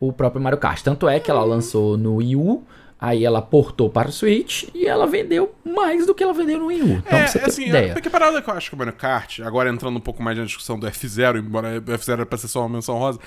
o 0.00 0.12
próprio 0.12 0.40
Mario 0.42 0.58
Kart. 0.58 0.82
Tanto 0.82 1.08
é 1.08 1.20
que 1.20 1.30
ela 1.30 1.44
lançou 1.44 1.96
no 1.98 2.16
Wii 2.16 2.36
U, 2.36 2.64
aí 3.00 3.24
ela 3.24 3.42
portou 3.42 3.90
para 3.90 4.08
o 4.08 4.12
Switch 4.12 4.64
e 4.74 4.86
ela 4.86 5.06
vendeu 5.06 5.54
mais 5.64 6.06
do 6.06 6.14
que 6.14 6.22
ela 6.22 6.32
vendeu 6.32 6.58
no 6.58 6.66
Wii 6.66 6.82
U. 6.82 6.86
Então, 7.06 7.18
É, 7.18 7.26
você 7.26 7.38
ter 7.38 7.44
assim, 7.46 7.68
ideia. 7.68 7.92
a 7.94 8.00
que 8.00 8.08
parada 8.10 8.40
que 8.40 8.48
eu 8.48 8.54
acho 8.54 8.68
que 8.70 8.74
o 8.74 8.78
Mario 8.78 8.92
Kart, 8.94 9.40
agora 9.40 9.68
entrando 9.70 9.96
um 9.96 10.00
pouco 10.00 10.22
mais 10.22 10.36
na 10.38 10.44
discussão 10.44 10.78
do 10.78 10.86
F0, 10.86 11.38
embora 11.38 11.78
o 11.78 11.82
F0 11.82 12.12
era 12.12 12.26
pra 12.26 12.38
ser 12.38 12.48
só 12.48 12.60
uma 12.60 12.68
menção 12.68 12.96
rosa, 12.98 13.18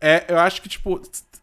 é, 0.00 0.24
eu 0.28 0.38
acho 0.38 0.62
que, 0.62 0.68
tipo, 0.68 1.00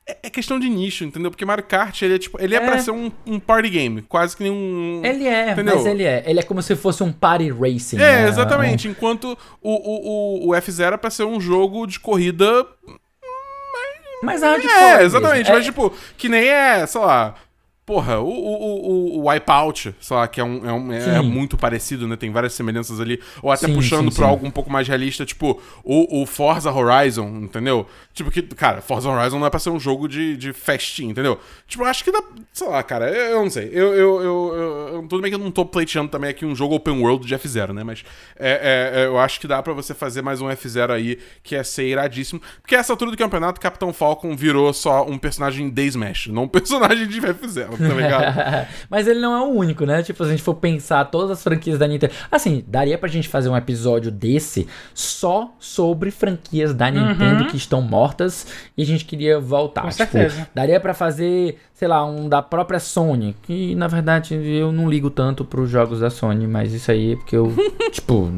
é 0.08 0.18
é 0.22 0.30
questão 0.30 0.60
de 0.60 0.70
nicho, 0.70 1.04
entendeu? 1.04 1.32
Porque 1.32 1.44
Mario 1.46 1.64
Kart, 1.64 2.00
ele 2.04 2.14
é, 2.14 2.20
tipo, 2.20 2.40
ele 2.40 2.54
é, 2.54 2.58
É. 2.60 2.62
pra 2.62 2.78
ser 2.78 2.92
um, 2.92 3.12
um 3.26 3.40
party 3.40 3.70
game, 3.70 4.02
quase 4.04 4.38
que 4.38 4.44
nem 4.44 4.52
um... 4.52 5.02
Ele 5.04 5.26
é, 5.28 5.52
Entendeu? 5.54 5.76
mas 5.78 5.86
ele 5.88 6.04
é. 6.04 6.24
Ele 6.28 6.40
é 6.40 6.44
como 6.44 6.62
se 6.62 6.76
fosse 6.76 7.02
um 7.02 7.12
party 7.12 7.50
racing. 7.52 7.98
É, 7.98 8.22
né? 8.24 8.28
exatamente. 8.28 8.88
Enquanto 8.88 9.36
o, 9.64 9.72
o, 9.72 10.48
o, 10.48 10.50
o 10.50 10.52
F0 10.56 10.94
é 10.94 10.98
pra 10.98 11.10
ser 11.10 11.24
um 11.24 11.42
jogo 11.42 11.88
de 11.88 12.00
corrida. 12.00 12.68
Mas 14.24 14.42
hardcore. 14.42 14.72
É, 14.72 14.90
mesmo. 14.98 15.06
exatamente. 15.06 15.50
É, 15.50 15.54
Mas, 15.54 15.66
tipo, 15.66 15.94
que 16.18 16.30
nem 16.30 16.48
é, 16.48 16.86
sei 16.88 17.02
lá. 17.02 17.36
Porra, 17.86 18.20
o, 18.20 18.28
o, 18.28 19.20
o, 19.20 19.20
o 19.20 19.30
Wipeout, 19.30 19.94
sei 20.02 20.18
lá, 20.18 20.28
que 20.28 20.42
é, 20.42 20.44
um, 20.44 20.68
é, 20.68 20.74
um- 20.74 20.92
é 20.92 21.22
Sim. 21.22 21.30
muito 21.30 21.56
parecido, 21.56 22.08
né? 22.08 22.16
Tem 22.16 22.32
várias 22.32 22.54
semelhanças 22.54 23.00
ali. 23.00 23.22
Ou 23.44 23.52
até 23.52 23.68
Sim, 23.68 23.76
puxando 23.76 24.10
sim, 24.10 24.16
pra 24.18 24.26
sim. 24.26 24.32
algo 24.32 24.48
um 24.48 24.50
pouco 24.50 24.72
mais 24.72 24.88
realista, 24.88 25.24
tipo 25.24 25.62
o, 25.84 26.22
o 26.24 26.26
Forza 26.26 26.72
Horizon, 26.74 27.28
entendeu? 27.44 27.86
Tipo, 28.12 28.32
que, 28.32 28.42
cara, 28.42 28.82
Forza 28.82 29.08
Horizon 29.08 29.38
não 29.38 29.46
é 29.46 29.52
pra 29.52 29.60
ser 29.60 29.70
um 29.70 29.80
jogo 29.80 30.08
de, 30.08 30.36
de 30.36 30.52
festinha, 30.52 31.12
entendeu? 31.12 31.40
Tipo, 31.68 31.84
eu 31.84 31.88
acho 31.88 32.04
que 32.04 32.12
dá. 32.12 32.24
Sei 32.52 32.68
lá, 32.68 32.82
cara, 32.82 33.08
eu, 33.10 33.32
eu 33.34 33.44
não 33.44 33.50
sei. 33.52 33.70
Eu, 33.72 33.94
eu, 33.94 34.22
eu, 34.24 34.24
eu- 34.24 34.90
eu- 34.96 35.08
Tudo 35.08 35.22
bem 35.22 35.30
que 35.30 35.36
eu 35.36 35.40
não 35.40 35.52
tô 35.52 35.64
pleiteando 35.64 36.10
também 36.10 36.32
aqui 36.32 36.44
um 36.44 36.56
jogo 36.56 36.74
open 36.74 37.00
world 37.04 37.28
de 37.28 37.36
F0, 37.36 37.72
né? 37.72 37.84
Mas 37.84 38.04
é, 38.40 38.94
é, 38.96 39.02
é, 39.02 39.06
eu 39.06 39.20
acho 39.20 39.40
que 39.40 39.48
dá 39.48 39.62
pra 39.62 39.74
você 39.74 39.94
fazer 39.94 40.24
mais 40.24 40.42
um 40.42 40.48
F0 40.48 40.90
aí, 40.90 41.20
que 41.44 41.56
é 41.56 41.64
ser 41.64 41.86
iradíssimo. 41.88 42.42
Porque 42.64 42.74
essa 42.76 42.92
altura 42.92 43.12
do 43.12 43.18
campeonato, 43.18 43.62
Capitão 43.62 43.94
Falcon 43.94 44.36
virou 44.36 44.74
só 44.74 45.06
um 45.06 45.20
personagem 45.20 45.70
de 45.70 45.86
Smash, 45.86 46.28
não 46.28 46.44
um 46.44 46.48
personagem 46.56 47.08
de 47.08 47.22
F0, 47.22 47.74
tá 47.88 47.93
ligado? 47.93 48.67
Mas 48.89 49.07
ele 49.07 49.19
não 49.19 49.36
é 49.36 49.41
o 49.41 49.51
único, 49.51 49.86
né? 49.86 50.01
Tipo, 50.03 50.23
se 50.23 50.30
a 50.30 50.32
gente 50.32 50.43
for 50.43 50.55
pensar 50.55 51.05
todas 51.05 51.32
as 51.32 51.43
franquias 51.43 51.78
da 51.78 51.88
Nintendo. 51.88 52.13
Assim, 52.32 52.63
daria 52.67 52.97
pra 52.97 53.07
gente 53.09 53.28
fazer 53.28 53.49
um 53.49 53.57
episódio 53.57 54.11
desse 54.11 54.67
só 54.93 55.51
sobre 55.59 56.11
franquias 56.11 56.73
da 56.73 56.89
Nintendo 56.89 57.45
que 57.45 57.57
estão 57.57 57.82
mortas 57.82 58.47
e 58.78 58.84
a 58.84 58.86
gente 58.86 59.05
queria 59.05 59.39
voltar. 59.39 59.82
Com 59.84 59.89
Tipo, 59.89 60.11
certeza. 60.11 60.47
daria 60.53 60.80
pra 60.80 60.93
fazer, 60.93 61.57
sei 61.73 61.88
lá, 61.88 62.05
um 62.05 62.28
da 62.30 62.41
própria 62.41 62.80
Sony. 62.80 63.36
Que 63.43 63.76
na 63.76 63.88
verdade 63.88 64.36
eu 64.36 64.71
não 64.71 64.89
ligo 64.89 65.09
tanto 65.09 65.43
pros 65.45 65.69
jogos 65.69 65.99
da 65.99 66.09
Sony, 66.09 66.47
mas 66.47 66.73
isso 66.73 66.91
aí 66.91 67.13
é 67.13 67.15
porque 67.15 67.36
eu, 67.36 67.53
tipo. 67.91 68.32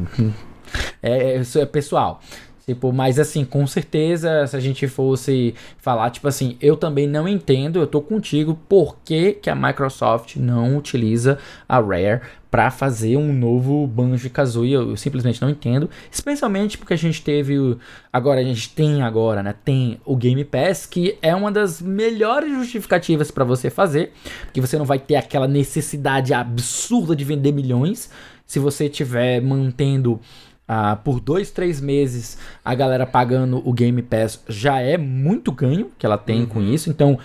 É, 1.02 1.36
isso 1.36 1.58
é 1.58 1.66
pessoal. 1.66 2.20
Tipo, 2.68 2.92
mas 2.92 3.18
assim, 3.18 3.46
com 3.46 3.66
certeza, 3.66 4.46
se 4.46 4.54
a 4.54 4.60
gente 4.60 4.86
fosse 4.86 5.54
falar, 5.78 6.10
tipo 6.10 6.28
assim, 6.28 6.58
eu 6.60 6.76
também 6.76 7.06
não 7.06 7.26
entendo, 7.26 7.78
eu 7.78 7.86
tô 7.86 8.02
contigo, 8.02 8.58
por 8.68 8.98
que, 9.02 9.32
que 9.32 9.48
a 9.48 9.54
Microsoft 9.54 10.36
não 10.36 10.76
utiliza 10.76 11.38
a 11.66 11.80
Rare 11.80 12.20
pra 12.50 12.70
fazer 12.70 13.16
um 13.16 13.32
novo 13.32 13.86
Banjo-Kazooie, 13.86 14.74
eu, 14.74 14.90
eu 14.90 14.96
simplesmente 14.98 15.40
não 15.40 15.48
entendo, 15.48 15.88
especialmente 16.10 16.76
porque 16.76 16.92
a 16.92 16.96
gente 16.98 17.22
teve, 17.22 17.58
o- 17.58 17.78
agora 18.12 18.40
a 18.40 18.44
gente 18.44 18.68
tem 18.74 19.00
agora, 19.00 19.42
né, 19.42 19.54
tem 19.64 19.98
o 20.04 20.14
Game 20.14 20.44
Pass, 20.44 20.84
que 20.84 21.16
é 21.22 21.34
uma 21.34 21.50
das 21.50 21.80
melhores 21.80 22.52
justificativas 22.52 23.30
pra 23.30 23.44
você 23.44 23.70
fazer, 23.70 24.12
porque 24.44 24.60
você 24.60 24.76
não 24.76 24.84
vai 24.84 24.98
ter 24.98 25.16
aquela 25.16 25.48
necessidade 25.48 26.34
absurda 26.34 27.16
de 27.16 27.24
vender 27.24 27.50
milhões, 27.52 28.10
se 28.46 28.58
você 28.58 28.90
tiver 28.90 29.40
mantendo 29.42 30.20
ah, 30.68 30.96
por 30.96 31.18
dois, 31.18 31.50
três 31.50 31.80
meses 31.80 32.36
a 32.64 32.74
galera 32.74 33.06
pagando 33.06 33.62
o 33.66 33.72
Game 33.72 34.02
Pass 34.02 34.44
já 34.48 34.80
é 34.80 34.98
muito 34.98 35.50
ganho 35.50 35.90
que 35.98 36.04
ela 36.04 36.18
tem 36.18 36.44
com 36.44 36.60
isso. 36.60 36.90
Então, 36.90 37.18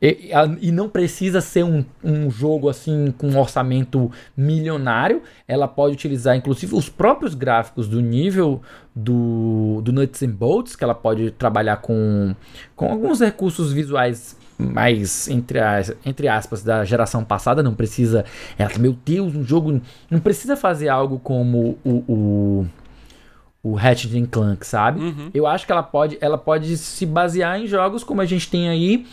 e, 0.00 0.30
e 0.60 0.70
não 0.70 0.88
precisa 0.88 1.40
ser 1.40 1.64
um, 1.64 1.84
um 2.04 2.30
jogo 2.30 2.68
assim 2.68 3.12
com 3.16 3.28
um 3.28 3.38
orçamento 3.38 4.10
milionário. 4.36 5.22
Ela 5.46 5.66
pode 5.66 5.94
utilizar, 5.94 6.36
inclusive, 6.36 6.74
os 6.74 6.88
próprios 6.88 7.34
gráficos 7.34 7.88
do 7.88 8.00
nível 8.00 8.62
do, 8.94 9.80
do 9.82 9.92
Nuts 9.92 10.22
and 10.22 10.30
Bolts, 10.30 10.76
que 10.76 10.84
ela 10.84 10.94
pode 10.94 11.30
trabalhar 11.32 11.78
com, 11.78 12.34
com 12.76 12.90
alguns 12.90 13.20
recursos 13.20 13.72
visuais 13.72 14.36
mais, 14.56 15.28
entre, 15.28 15.58
as, 15.60 15.92
entre 16.04 16.28
aspas, 16.28 16.62
da 16.62 16.84
geração 16.84 17.24
passada. 17.24 17.60
Não 17.62 17.74
precisa. 17.74 18.24
Ela, 18.56 18.78
meu 18.78 18.96
Deus, 19.04 19.34
um 19.34 19.44
jogo. 19.44 19.80
Não 20.10 20.20
precisa 20.20 20.56
fazer 20.56 20.88
algo 20.88 21.18
como 21.18 21.76
o- 21.84 22.04
o 22.08 22.66
o 23.72 23.74
Ratchet 23.74 24.26
Clank, 24.26 24.66
sabe? 24.66 25.30
Eu 25.34 25.46
acho 25.46 25.66
que 25.66 25.72
ela 25.72 25.82
pode, 25.82 26.18
ela 26.20 26.38
pode 26.38 26.76
se 26.76 27.04
basear 27.06 27.60
em 27.60 27.66
jogos 27.66 28.02
como 28.04 28.20
a 28.20 28.26
gente 28.26 28.48
tem 28.48 28.68
aí 28.68 29.06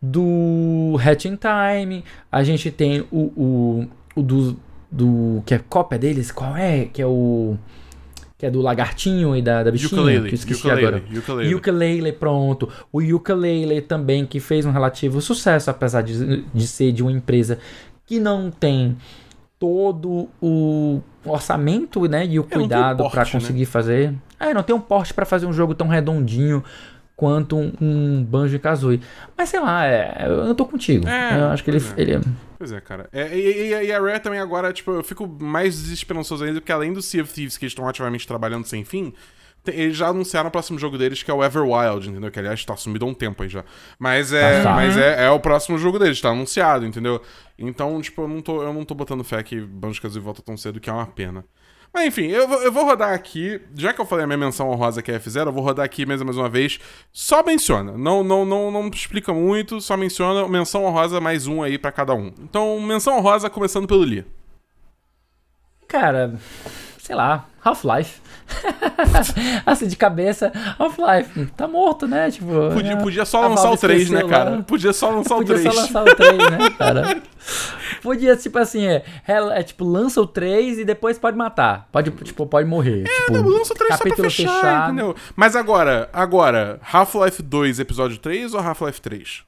do 0.00 0.98
Hatch 1.02 1.24
in 1.24 1.36
Time, 1.36 2.04
a 2.30 2.42
gente 2.42 2.70
tem 2.70 3.06
o, 3.10 3.32
o, 3.36 3.88
o 4.14 4.22
do, 4.22 4.56
do 4.90 5.42
que 5.46 5.54
é 5.54 5.58
cópia 5.58 5.98
deles, 5.98 6.30
qual 6.30 6.56
é? 6.56 6.86
Que 6.86 7.00
é 7.00 7.06
o 7.06 7.56
que 8.36 8.44
que 8.44 8.46
é 8.46 8.50
do 8.50 8.60
lagartinho 8.60 9.34
e 9.34 9.40
da, 9.40 9.62
da 9.62 9.70
bichinha, 9.70 10.00
Ukulele, 10.00 10.28
que 10.28 10.34
eu 10.34 10.34
esqueci 10.34 10.60
ukulele, 10.60 10.86
agora. 10.86 11.02
ukulele. 11.16 11.54
Ukulele, 11.54 12.12
pronto. 12.12 12.68
O 12.92 13.00
Ukulele 13.00 13.80
também, 13.80 14.26
que 14.26 14.38
fez 14.38 14.66
um 14.66 14.70
relativo 14.70 15.20
sucesso, 15.22 15.70
apesar 15.70 16.02
de, 16.02 16.44
de 16.52 16.66
ser 16.66 16.92
de 16.92 17.02
uma 17.02 17.10
empresa 17.10 17.58
que 18.04 18.20
não 18.20 18.50
tem 18.50 18.96
todo 19.64 20.28
o 20.42 21.00
orçamento, 21.24 22.06
né, 22.06 22.26
e 22.26 22.38
o 22.38 22.44
cuidado 22.44 23.08
pra 23.08 23.24
né? 23.24 23.30
conseguir 23.30 23.64
fazer. 23.64 24.12
É, 24.38 24.52
não 24.52 24.62
tem 24.62 24.76
um 24.76 24.80
porte 24.80 25.14
pra 25.14 25.24
fazer 25.24 25.46
um 25.46 25.54
jogo 25.54 25.74
tão 25.74 25.88
redondinho 25.88 26.62
quanto 27.16 27.56
um, 27.56 27.72
um 27.80 28.22
Banjo 28.22 28.58
Kazooie. 28.58 29.00
Mas 29.36 29.48
sei 29.48 29.60
lá, 29.60 29.86
é, 29.86 30.26
eu 30.26 30.54
tô 30.54 30.66
contigo. 30.66 31.08
É, 31.08 31.40
eu 31.40 31.48
acho 31.48 31.64
que 31.64 31.70
ele, 31.70 31.80
pois 31.80 31.98
é. 31.98 32.02
ele 32.02 32.20
Pois 32.58 32.72
é, 32.72 32.80
cara. 32.80 33.08
É, 33.10 33.34
e, 33.34 33.72
e- 33.72 33.86
e 33.86 33.92
a 33.92 34.00
Rare 34.00 34.20
também 34.20 34.38
agora, 34.38 34.70
tipo, 34.70 34.90
eu 34.90 35.02
fico 35.02 35.26
mais 35.26 35.80
desesperançoso 35.80 36.44
ainda, 36.44 36.60
porque 36.60 36.72
além 36.72 36.92
do 36.92 37.00
Sea 37.00 37.22
of 37.22 37.32
Thieves, 37.32 37.56
que 37.56 37.64
eles 37.64 37.70
estão 37.72 37.88
ativamente 37.88 38.26
trabalhando 38.26 38.66
sem 38.66 38.84
fim, 38.84 39.14
eles 39.66 39.96
já 39.96 40.08
anunciaram 40.08 40.48
o 40.48 40.52
próximo 40.52 40.78
jogo 40.78 40.98
deles, 40.98 41.22
que 41.22 41.30
é 41.30 41.34
o 41.34 41.42
Everwild, 41.44 42.08
entendeu? 42.10 42.30
Que, 42.30 42.38
aliás, 42.38 42.64
tá 42.64 42.76
sumido 42.76 43.04
há 43.04 43.08
um 43.08 43.14
tempo 43.14 43.42
aí 43.42 43.48
já. 43.48 43.64
Mas 43.98 44.32
é, 44.32 44.62
Tá. 44.62 44.72
mas 44.74 44.96
é, 44.96 45.26
é 45.26 45.30
o 45.30 45.40
próximo 45.40 45.78
jogo 45.78 45.98
deles, 45.98 46.20
tá 46.20 46.30
anunciado, 46.30 46.84
entendeu? 46.86 47.20
Então, 47.58 48.00
tipo, 48.00 48.22
eu 48.22 48.28
não 48.28 48.40
tô, 48.42 48.62
eu 48.62 48.72
não 48.72 48.84
tô 48.84 48.94
botando 48.94 49.22
fé 49.24 49.42
que 49.42 49.60
Banjo-Kazooie 49.60 50.22
volta 50.24 50.42
tão 50.42 50.56
cedo, 50.56 50.80
que 50.80 50.90
é 50.90 50.92
uma 50.92 51.06
pena. 51.06 51.44
Mas 51.92 52.06
enfim, 52.08 52.26
eu 52.26 52.48
vou, 52.48 52.60
eu 52.60 52.72
vou 52.72 52.84
rodar 52.84 53.14
aqui, 53.14 53.60
já 53.76 53.92
que 53.92 54.00
eu 54.00 54.04
falei 54.04 54.24
a 54.24 54.26
minha 54.26 54.36
menção 54.36 54.68
honrosa 54.68 55.00
que 55.00 55.12
é 55.12 55.18
F0, 55.18 55.46
eu 55.46 55.52
vou 55.52 55.62
rodar 55.62 55.84
aqui 55.86 56.04
mesmo 56.04 56.24
mais 56.24 56.36
uma 56.36 56.48
vez. 56.48 56.80
Só 57.12 57.40
menciona, 57.44 57.92
não, 57.96 58.24
não, 58.24 58.44
não, 58.44 58.68
não 58.68 58.88
explica 58.88 59.32
muito, 59.32 59.80
só 59.80 59.96
menciona 59.96 60.48
menção 60.48 60.84
honrosa 60.84 61.20
mais 61.20 61.46
um 61.46 61.62
aí 61.62 61.78
pra 61.78 61.92
cada 61.92 62.12
um. 62.12 62.32
Então, 62.40 62.80
menção 62.80 63.16
honrosa 63.16 63.48
começando 63.48 63.86
pelo 63.86 64.00
Lee. 64.02 64.24
Cara, 65.86 66.34
sei 67.04 67.14
lá, 67.14 67.44
Half-Life. 67.62 68.18
assim, 69.66 69.86
de 69.86 69.94
cabeça, 69.94 70.50
Half-Life. 70.78 71.46
Tá 71.54 71.68
morto, 71.68 72.06
né? 72.06 72.30
Tipo. 72.30 72.70
Podia, 72.72 72.92
é, 72.92 72.96
podia 72.96 73.24
só 73.26 73.42
lançar 73.46 73.64
o 73.64 73.76
Valve 73.76 73.80
3, 73.80 74.10
né, 74.10 74.24
cara? 74.26 74.50
lá. 74.50 74.62
Podia 74.62 74.92
só 74.92 75.10
lançar 75.10 75.34
o 75.34 75.38
Podia 75.38 75.54
3. 75.56 75.74
só 75.74 75.80
lançar 75.82 76.02
o 76.02 76.14
3, 76.14 76.38
né, 76.38 76.70
cara? 76.78 77.22
Podia, 78.02 78.36
tipo 78.36 78.58
assim, 78.58 78.86
é, 78.86 79.04
é, 79.28 79.60
é, 79.60 79.62
tipo, 79.62 79.84
lança 79.84 80.18
o 80.18 80.26
3 80.26 80.78
e 80.78 80.84
depois 80.84 81.18
pode 81.18 81.36
matar. 81.36 81.86
Pode, 81.92 82.10
tipo, 82.10 82.46
pode 82.46 82.66
morrer. 82.66 83.04
tipo, 83.04 83.32
Não, 83.32 83.48
lança 83.48 83.74
o 83.74 83.76
3 83.76 83.96
só 83.96 84.04
pra 84.04 84.16
fechar, 84.16 84.30
fechado. 84.30 84.92
entendeu? 84.92 85.14
Mas 85.36 85.54
agora, 85.54 86.08
agora, 86.10 86.80
Half-Life 86.90 87.42
2, 87.42 87.80
episódio 87.80 88.16
3 88.16 88.54
ou 88.54 88.60
Half-Life 88.60 89.00
3? 89.02 89.42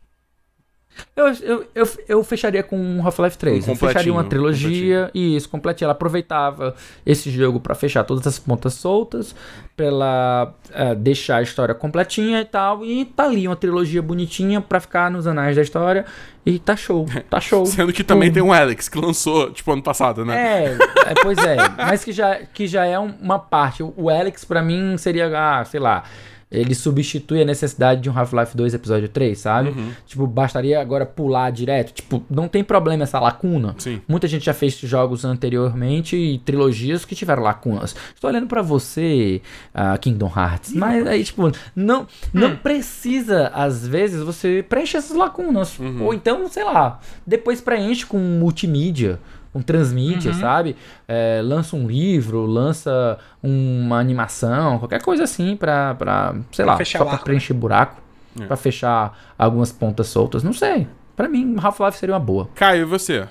Eu, 1.14 1.26
eu, 1.28 1.66
eu, 1.74 1.88
eu 2.08 2.24
fecharia 2.24 2.62
com 2.62 2.78
um 2.78 3.02
Half-Life 3.04 3.38
3. 3.38 3.68
Um 3.68 3.72
eu 3.72 3.76
fecharia 3.76 4.12
uma 4.12 4.24
trilogia 4.24 5.10
e 5.14 5.36
isso, 5.36 5.48
completinha. 5.48 5.86
Ela 5.86 5.92
aproveitava 5.92 6.74
esse 7.04 7.30
jogo 7.30 7.58
pra 7.60 7.74
fechar 7.74 8.04
todas 8.04 8.26
as 8.26 8.38
pontas 8.38 8.74
soltas, 8.74 9.34
pra 9.76 9.86
ela 9.86 10.54
eh, 10.72 10.94
deixar 10.94 11.36
a 11.38 11.42
história 11.42 11.74
completinha 11.74 12.40
e 12.40 12.44
tal. 12.44 12.84
E 12.84 13.04
tá 13.04 13.24
ali 13.24 13.46
uma 13.48 13.56
trilogia 13.56 14.00
bonitinha 14.02 14.60
pra 14.60 14.80
ficar 14.80 15.10
nos 15.10 15.26
anais 15.26 15.56
da 15.56 15.62
história. 15.62 16.04
E 16.44 16.58
tá 16.58 16.76
show, 16.76 17.06
tá 17.28 17.40
show. 17.40 17.66
Sendo 17.66 17.92
que 17.92 18.04
também 18.04 18.28
Pum. 18.30 18.34
tem 18.34 18.42
um 18.42 18.52
Alex, 18.52 18.88
que 18.88 18.98
lançou, 18.98 19.50
tipo, 19.50 19.72
ano 19.72 19.82
passado, 19.82 20.24
né? 20.24 20.36
É, 20.66 20.78
é, 21.10 21.14
pois 21.22 21.38
é. 21.38 21.56
Mas 21.76 22.04
que 22.04 22.12
já, 22.12 22.36
que 22.36 22.66
já 22.66 22.84
é 22.86 22.98
um- 22.98 23.14
uma 23.20 23.38
parte. 23.38 23.82
O 23.82 23.92
o 23.96 24.08
Alex, 24.10 24.44
pra 24.44 24.62
mim, 24.62 24.96
seria, 24.98 25.30
ah, 25.34 25.64
sei 25.64 25.80
lá. 25.80 26.04
Ele 26.48 26.76
substitui 26.76 27.42
a 27.42 27.44
necessidade 27.44 28.00
de 28.02 28.08
um 28.08 28.16
Half-Life 28.16 28.56
2 28.56 28.72
episódio 28.74 29.08
3, 29.08 29.36
sabe? 29.36 29.70
Uhum. 29.70 29.90
Tipo, 30.06 30.26
bastaria 30.28 30.80
agora 30.80 31.04
pular 31.04 31.50
direto. 31.50 31.92
Tipo, 31.92 32.22
não 32.30 32.46
tem 32.46 32.62
problema 32.62 33.02
essa 33.02 33.18
lacuna. 33.18 33.74
Sim. 33.78 34.00
Muita 34.06 34.28
gente 34.28 34.44
já 34.46 34.54
fez 34.54 34.74
jogos 34.78 35.24
anteriormente 35.24 36.16
e 36.16 36.38
trilogias 36.38 37.04
que 37.04 37.16
tiveram 37.16 37.42
lacunas. 37.42 37.96
Estou 38.14 38.30
olhando 38.30 38.46
pra 38.46 38.62
você, 38.62 39.42
ah, 39.74 39.98
Kingdom 39.98 40.30
Hearts. 40.34 40.72
Mas 40.72 41.04
aí, 41.06 41.24
tipo, 41.24 41.50
não, 41.74 42.06
não 42.32 42.50
Hum. 42.50 42.56
precisa, 42.56 43.48
às 43.52 43.84
vezes, 43.86 44.22
você 44.22 44.64
preenche 44.68 44.96
essas 44.96 45.16
lacunas. 45.16 45.76
Uhum. 45.78 46.04
Ou 46.04 46.14
então, 46.14 46.46
sei 46.48 46.62
lá, 46.64 47.00
depois 47.26 47.60
preenche 47.60 48.06
com 48.06 48.18
multimídia. 48.18 49.18
Com 49.56 49.62
transmídia, 49.62 50.32
Uhum. 50.32 50.38
sabe? 50.38 50.76
É, 51.08 51.40
lança 51.42 51.74
um 51.76 51.86
livro, 51.86 52.44
lança 52.44 53.18
uma 53.42 53.98
animação, 53.98 54.78
qualquer 54.78 55.00
coisa 55.02 55.24
assim 55.24 55.56
pra, 55.56 55.94
pra 55.94 56.34
sei 56.52 56.62
Pra 56.64 56.72
lá, 56.72 56.76
fechar 56.76 56.98
só 56.98 57.04
o 57.04 57.06
pra 57.06 57.14
arco, 57.14 57.24
preencher 57.24 57.54
buraco, 57.54 58.02
É. 58.38 58.44
pra 58.44 58.54
fechar 58.56 59.16
algumas 59.38 59.72
pontas 59.72 60.08
soltas. 60.08 60.42
Não 60.42 60.52
sei. 60.52 60.86
Pra 61.16 61.26
mim, 61.26 61.56
Half-Life 61.58 61.96
seria 61.96 62.14
uma 62.14 62.20
boa. 62.20 62.50
Caio, 62.54 62.82
e 62.82 62.84
você? 62.84 63.26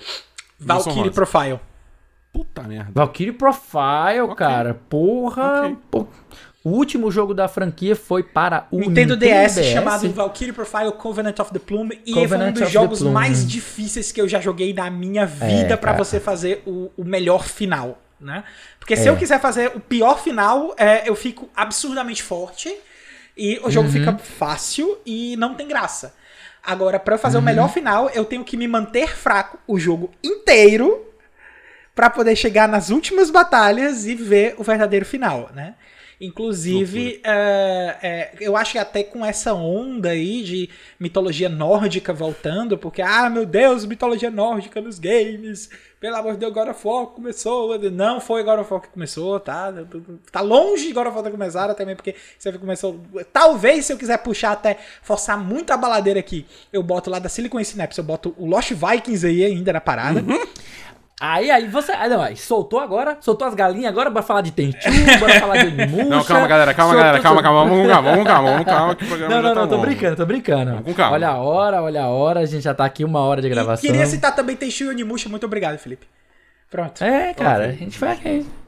Valkyrie. 0.59 1.11
Profile. 1.11 1.59
Puta 2.33 2.63
merda. 2.63 2.91
Valkyrie 2.95 3.31
Profile, 3.31 4.33
cara. 4.35 4.73
Porra. 4.89 5.59
Ok. 5.67 5.77
pô. 5.91 6.07
O 6.65 6.71
último 6.71 7.11
jogo 7.11 7.31
da 7.33 7.47
franquia 7.47 7.95
foi 7.95 8.23
para 8.23 8.67
o 8.71 8.79
Nintendo, 8.79 9.15
DS, 9.15 9.63
chamado 9.71 10.09
Valkyrie 10.11 10.51
Profile 10.51 10.91
Covenant 10.97 11.37
of 11.39 11.53
the 11.53 11.59
Plume. 11.59 12.01
E 12.03 12.11
foi 12.11 12.21
um 12.21 12.23
Covenant 12.23 12.53
dos 12.55 12.71
jogos 12.71 13.01
mais 13.03 13.47
difíceis 13.47 14.11
que 14.11 14.19
eu 14.19 14.27
já 14.27 14.41
joguei 14.41 14.73
na 14.73 14.89
minha 14.89 15.27
vida 15.27 15.77
pra 15.77 15.91
cara. 15.91 16.03
você 16.03 16.19
fazer 16.19 16.63
o, 16.65 16.89
o 16.97 17.03
melhor 17.05 17.43
final, 17.47 18.01
né? 18.19 18.43
Porque 18.79 18.95
se 18.97 19.07
É. 19.07 19.11
eu 19.11 19.15
quiser 19.15 19.39
fazer 19.39 19.73
o 19.75 19.79
pior 19.79 20.19
final, 20.23 20.73
é, 20.75 21.07
eu 21.07 21.15
fico 21.15 21.47
absurdamente 21.55 22.23
forte 22.23 22.75
e 23.37 23.59
o 23.63 23.69
jogo 23.69 23.87
Uhum. 23.87 23.93
fica 23.93 24.17
fácil 24.17 24.97
e 25.05 25.37
não 25.37 25.53
tem 25.53 25.67
graça. 25.67 26.15
Agora, 26.63 26.97
pra 26.97 27.13
eu 27.13 27.19
fazer 27.19 27.37
Uhum. 27.37 27.43
o 27.43 27.45
melhor 27.45 27.71
final, 27.71 28.09
eu 28.09 28.25
tenho 28.25 28.43
que 28.43 28.57
me 28.57 28.67
manter 28.67 29.15
fraco 29.15 29.59
o 29.67 29.77
jogo 29.77 30.09
inteiro 30.23 31.05
pra 31.93 32.09
poder 32.09 32.35
chegar 32.35 32.67
nas 32.67 32.89
últimas 32.89 33.29
batalhas 33.29 34.07
e 34.07 34.15
ver 34.15 34.55
o 34.57 34.63
verdadeiro 34.63 35.05
final, 35.05 35.51
né? 35.53 35.75
Inclusive, 36.19 37.21
é, 37.23 37.97
é, 38.01 38.33
eu 38.39 38.55
acho 38.55 38.73
que 38.73 38.77
até 38.77 39.03
com 39.03 39.25
essa 39.25 39.53
onda 39.53 40.09
aí 40.09 40.43
de 40.43 40.69
mitologia 40.99 41.49
nórdica 41.49 42.13
voltando, 42.13 42.77
porque, 42.77 43.01
ah, 43.01 43.29
meu 43.29 43.45
Deus, 43.45 43.85
mitologia 43.85 44.31
nórdica 44.31 44.79
nos 44.79 44.97
games, 44.97 45.69
pelo 45.99 46.17
amor 46.17 46.33
de 46.33 46.39
Deus, 46.39 46.53
God 46.53 46.69
of 46.69 46.87
War 46.87 47.07
começou. 47.07 47.79
Não 47.91 48.21
foi 48.21 48.43
God 48.43 48.59
of 48.59 48.71
War 48.71 48.81
que 48.81 48.89
começou, 48.89 49.39
tá? 49.39 49.73
Tá 50.31 50.39
longe 50.39 50.87
de 50.87 50.93
God 50.93 51.07
of 51.07 51.15
War 51.15 51.23
ter 51.23 51.31
começado, 51.31 51.75
também 51.75 51.95
porque 51.95 52.15
você 52.37 52.51
começou. 52.53 53.01
Talvez, 53.33 53.85
se 53.85 53.93
eu 53.93 53.97
quiser 53.97 54.17
puxar 54.19 54.51
até, 54.51 54.77
forçar 55.01 55.37
muito 55.37 55.71
a 55.71 55.77
baladeira 55.77 56.19
aqui, 56.19 56.45
eu 56.71 56.83
boto 56.83 57.09
lá 57.09 57.17
da 57.17 57.27
Silicon 57.27 57.63
Synapse, 57.63 57.97
eu 57.97 58.05
boto 58.05 58.35
o 58.37 58.45
Lost 58.45 58.71
Vikings 58.71 59.25
aí 59.25 59.43
ainda 59.45 59.73
na 59.73 59.81
parada. 59.81 60.23
Aí, 61.21 61.49
aí 61.49 61.67
você. 61.67 61.93
Aí, 61.93 62.09
não, 62.09 62.21
aí, 62.21 62.35
soltou 62.35 62.79
agora? 62.79 63.17
Soltou 63.21 63.47
as 63.47 63.53
galinhas 63.53 63.89
agora? 63.89 64.09
Bora 64.09 64.25
falar 64.25 64.41
de 64.41 64.51
Tenchu, 64.51 64.77
bora 65.17 65.39
falar 65.39 65.57
de 65.57 65.67
Onimusha. 65.67 66.03
Não, 66.09 66.23
calma, 66.23 66.47
galera, 66.47 66.73
calma, 66.73 66.91
soltou 66.91 67.05
galera, 67.05 67.23
calma, 67.23 67.41
calma, 67.41 67.63
vamos 67.63 67.81
com 67.81 67.87
calma, 67.87 68.09
vamos 68.09 68.19
com 68.19 68.25
calma, 68.25 68.49
vamos 68.49 68.65
com 68.65 68.69
calma, 68.71 68.95
que 68.95 69.03
o 69.05 69.07
programa 69.07 69.33
Não, 69.35 69.41
já 69.41 69.47
não, 69.47 69.55
tá 69.55 69.61
não, 69.61 69.67
tô 69.69 69.77
brincando, 69.77 70.15
tô 70.17 70.25
brincando. 70.25 70.71
Vamos 70.71 70.85
com 70.85 70.93
calma. 70.93 71.13
Olha 71.13 71.29
a 71.29 71.37
hora, 71.37 71.81
olha 71.81 72.01
a 72.03 72.07
hora, 72.09 72.39
a 72.41 72.45
gente 72.45 72.63
já 72.63 72.73
tá 72.73 72.83
aqui 72.83 73.05
uma 73.05 73.21
hora 73.21 73.39
de 73.41 73.47
E 73.47 73.49
gravação. 73.49 73.89
queria 73.89 74.05
citar 74.05 74.35
também 74.35 74.57
Tenchu 74.57 74.83
e 74.83 74.89
Onimusha. 74.89 75.29
Muito 75.29 75.45
obrigado, 75.45 75.77
Felipe. 75.77 76.05
Pronto. 76.69 77.01
É, 77.01 77.33
cara, 77.33 77.67
a 77.67 77.71
gente 77.71 77.97
vai. 77.97 78.17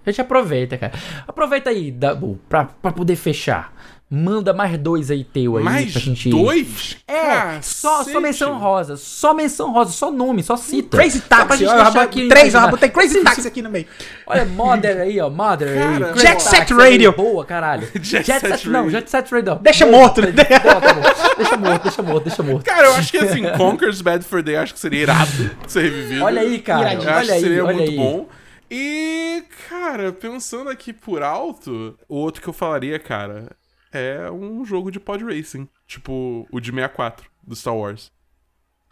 A 0.05 0.09
gente 0.09 0.21
aproveita, 0.21 0.77
cara. 0.77 0.93
Aproveita 1.27 1.69
aí, 1.69 1.91
Dabu, 1.91 2.39
pra, 2.47 2.63
pra 2.65 2.93
poder 2.93 3.17
fechar. 3.17 3.73
Manda 4.09 4.53
mais 4.53 4.77
dois 4.77 5.11
aí 5.11 5.21
teu 5.25 5.57
aí 5.57 5.63
Mais 5.65 5.91
pra 5.91 5.99
gente. 5.99 6.29
dois? 6.29 6.95
É, 7.05 7.59
só, 7.61 8.05
só 8.05 8.21
menção 8.21 8.57
rosa. 8.57 8.95
Só 8.95 9.33
menção 9.33 9.73
rosa, 9.73 9.91
só 9.91 10.09
nome, 10.09 10.41
só 10.41 10.55
cita. 10.55 10.95
Crazy 10.95 11.19
Só 11.19 11.27
pra 11.27 11.37
Taxi. 11.45 11.57
gente 11.65 11.73
deixar 11.75 12.01
aqui 12.03 12.27
três, 12.29 12.53
eu 12.53 12.69
botei 12.69 12.87
Crazy 12.87 13.21
Taxi 13.21 13.45
aqui 13.45 13.61
no 13.61 13.69
meio. 13.69 13.85
Olha, 14.25 14.45
Mother 14.45 15.01
aí, 15.01 15.19
ó. 15.19 15.29
Mother 15.29 15.67
aí. 15.67 15.99
Cara, 15.99 16.13
Crazy 16.13 16.25
Jet 16.25 16.41
Set 16.41 16.59
Taxi 16.59 16.73
Radio. 16.73 17.11
Boa, 17.11 17.43
caralho. 17.45 17.85
Jet 18.01 18.25
Set 18.25 18.69
Não, 18.69 18.83
Radio. 18.85 18.91
Jet 18.91 19.11
Set 19.11 19.29
Radio. 19.29 19.55
Deixa 19.55 19.85
Boa, 19.85 19.97
morto, 19.97 20.21
né? 20.21 20.31
Bota, 20.31 20.93
bota. 20.93 21.35
Deixa 21.35 21.57
morto, 21.57 21.83
deixa 21.83 22.01
morto, 22.01 22.23
deixa 22.23 22.43
morto. 22.43 22.63
Cara, 22.65 22.87
eu 22.87 22.93
acho 22.95 23.11
que 23.11 23.17
assim, 23.17 23.43
Conker's 23.57 23.99
Bad 24.01 24.23
for 24.23 24.41
Day 24.41 24.55
acho 24.55 24.73
que 24.73 24.79
seria 24.79 25.01
irado 25.01 25.29
ser 25.67 25.81
revivido. 25.81 26.23
Olha 26.23 26.41
aí, 26.41 26.59
cara. 26.59 26.93
Eu 26.93 27.01
Olha 27.01 27.11
acho 27.17 27.25
que 27.27 27.31
aí, 27.33 27.41
seria 27.41 27.65
olha 27.65 27.75
muito 27.75 27.91
aí. 27.91 27.97
bom. 27.97 28.27
E, 28.71 29.43
cara, 29.69 30.13
pensando 30.13 30.69
aqui 30.69 30.93
por 30.93 31.21
alto, 31.21 31.97
o 32.07 32.15
outro 32.15 32.41
que 32.41 32.47
eu 32.47 32.53
falaria, 32.53 32.97
cara, 32.99 33.51
é 33.91 34.29
um 34.31 34.63
jogo 34.65 34.91
de 34.91 34.99
pod 34.99 35.23
racing. 35.23 35.67
Tipo, 35.87 36.47
o 36.51 36.59
de 36.59 36.71
64 36.71 37.29
do 37.45 37.55
Star 37.55 37.75
Wars. 37.75 38.11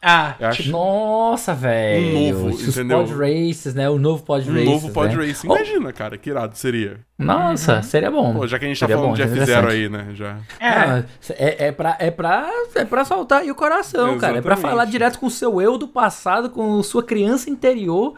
Ah, 0.08 0.36
Eu 0.40 0.48
acho 0.50 0.70
Nossa, 0.70 1.54
velho. 1.56 2.06
Um 2.18 2.32
novo, 2.34 2.48
Os 2.50 2.78
entendeu? 2.78 3.00
pod 3.00 3.14
races, 3.14 3.74
né? 3.74 3.90
O 3.90 3.98
novo 3.98 4.24
pod 4.24 4.48
um 4.48 4.54
races. 4.54 4.70
novo 4.70 4.92
pod 4.92 5.16
né? 5.18 5.26
racing. 5.26 5.48
Oh, 5.50 5.56
Imagina, 5.56 5.92
cara, 5.92 6.16
que 6.16 6.30
irado 6.30 6.56
seria. 6.56 7.00
Nossa, 7.18 7.82
seria 7.82 8.12
bom. 8.12 8.36
Pô, 8.36 8.46
já 8.46 8.60
que 8.60 8.66
a 8.66 8.68
gente 8.68 8.80
tá 8.80 8.86
Seria 8.86 8.98
falando 9.02 9.18
bom, 9.18 9.24
de 9.24 9.28
seria 9.28 9.44
F0 9.44 9.50
interessante. 9.50 9.74
aí, 9.74 9.90
né? 9.90 10.08
Já. 10.14 10.38
é. 10.60 10.70
Ah, 10.70 11.04
é, 11.30 11.68
é, 11.68 11.72
pra, 11.72 11.96
é, 12.00 12.12
pra, 12.12 12.48
é 12.76 12.86
pra 12.86 13.04
soltar 13.06 13.42
aí 13.42 13.50
o 13.50 13.56
coração, 13.56 14.20
cara. 14.20 14.38
É 14.38 14.42
pra 14.42 14.54
Exatamente. 14.54 14.62
falar 14.62 14.86
direto 14.86 15.18
com 15.18 15.26
o 15.26 15.32
seu 15.32 15.60
eu 15.60 15.76
do 15.76 15.88
passado, 15.88 16.52
com 16.52 16.84
sua 16.84 17.02
criança 17.02 17.50
interior, 17.50 18.14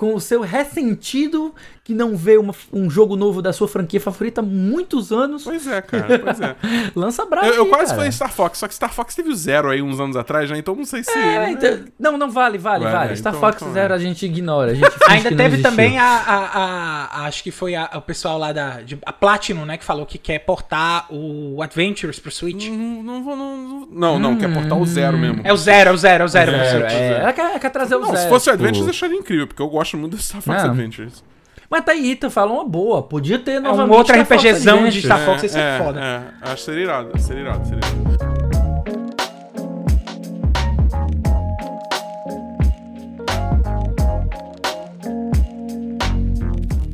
com 0.00 0.14
o 0.14 0.20
seu 0.20 0.40
ressentido 0.40 1.54
que 1.84 1.92
não 1.92 2.16
vê 2.16 2.38
uma- 2.38 2.54
um 2.72 2.88
jogo 2.88 3.16
novo 3.16 3.42
da 3.42 3.52
sua 3.52 3.68
franquia 3.68 4.00
favorita 4.00 4.40
há 4.40 4.44
muitos 4.44 5.12
anos. 5.12 5.44
Pois 5.44 5.66
é, 5.66 5.82
cara, 5.82 6.18
pois 6.18 6.40
é. 6.40 6.56
Lança 6.94 7.26
bravo. 7.26 7.48
Eu, 7.48 7.54
eu 7.54 7.64
aí, 7.64 7.68
quase 7.68 7.84
cara. 7.86 7.96
falei 7.96 8.12
Star 8.12 8.32
Fox, 8.32 8.58
só 8.58 8.66
que 8.68 8.74
Star 8.74 8.92
Fox 8.94 9.14
teve 9.14 9.28
o 9.28 9.34
zero 9.34 9.68
aí 9.68 9.82
uns 9.82 10.00
anos 10.00 10.16
atrás, 10.16 10.48
né? 10.50 10.56
Então 10.56 10.74
não 10.74 10.84
sei 10.86 11.02
se. 11.04 11.10
É, 11.10 11.50
então- 11.50 11.80
não, 11.98 12.16
não 12.16 12.30
vale, 12.30 12.56
vale, 12.56 12.84
Vale, 12.84 12.96
vale. 12.96 13.12
é, 13.12 13.16
Star 13.16 13.34
então- 13.34 13.40
Fox 13.40 13.56
então 13.56 13.68
é. 13.68 13.72
Zero 13.72 13.92
a 13.94 13.98
gente 13.98 14.24
ignora. 14.24 14.70
A 14.72 14.74
gente 14.74 14.88
Ainda 15.08 15.36
teve 15.36 15.58
também 15.58 15.98
a, 15.98 16.04
a- 16.04 16.36
a- 16.36 17.04
a- 17.22 17.26
Acho 17.26 17.42
que 17.42 17.50
foi 17.50 17.74
a- 17.74 17.90
o 17.94 18.00
pessoal 18.00 18.38
lá 18.38 18.52
da. 18.52 18.80
de- 18.80 18.98
a 19.04 19.12
Platinum, 19.12 19.66
né? 19.66 19.76
Que 19.76 19.84
falou 19.84 20.06
que 20.06 20.16
quer 20.16 20.38
portar 20.38 21.06
o 21.10 21.60
Adventures 21.62 22.18
pro 22.18 22.30
Switch. 22.30 22.68
Não, 22.68 23.02
não 23.02 23.22
vou. 23.24 23.36
Não, 23.36 23.56
não, 23.66 23.86
não, 23.90 24.18
não, 24.18 24.36
quer 24.38 24.50
portar 24.52 24.78
o 24.78 24.86
zero 24.86 25.18
mesmo. 25.18 25.40
É 25.44 25.52
o 25.52 25.56
zero, 25.56 25.90
é 25.90 25.92
o 25.92 25.96
zero, 25.98 26.22
é 26.22 26.24
o 26.24 26.28
zero. 26.28 26.52
pro 26.52 26.60
Zero, 26.64 26.78
Switch. 26.80 26.92
é, 26.92 27.18
ela, 27.20 27.32
quer, 27.32 27.50
ela 27.50 27.58
quer 27.58 27.70
trazer 27.70 27.96
o 27.96 28.00
Não, 28.00 28.06
zero. 28.08 28.18
se 28.22 28.28
fosse 28.28 28.48
o 28.48 28.52
tipo- 28.52 28.62
Adventures, 28.64 28.86
eu 28.86 28.90
acharia 28.90 29.18
incrível, 29.18 29.46
porque 29.48 29.60
eu 29.62 29.68
gosto 29.68 29.89
muito 29.96 30.16
do 30.16 30.22
Star 30.22 30.40
Fox 30.40 30.62
Não. 30.62 30.70
Adventures. 30.70 31.24
Mas 31.68 31.84
tá 31.84 31.92
aí, 31.92 32.16
tu 32.16 32.28
falou 32.30 32.56
uma 32.56 32.68
boa. 32.68 33.02
Podia 33.02 33.38
ter 33.38 33.52
É 33.52 33.60
novamente. 33.60 33.92
um 33.92 33.96
outro 33.96 34.12
Star 34.14 34.26
Fox 34.26 34.42
RPGzão 34.42 34.78
de 34.78 34.84
Adventures. 34.88 35.04
Star 35.04 35.24
Fox, 35.24 35.42
isso 35.44 35.58
é 35.58 35.78
foda. 35.78 36.00
É, 36.00 36.22
acho 36.42 36.54
que 36.56 36.60
seria 36.62 36.82
irado, 36.82 37.18
seria 37.20 37.42
irado, 37.42 37.64
seria 37.68 37.78
irado. 37.78 38.20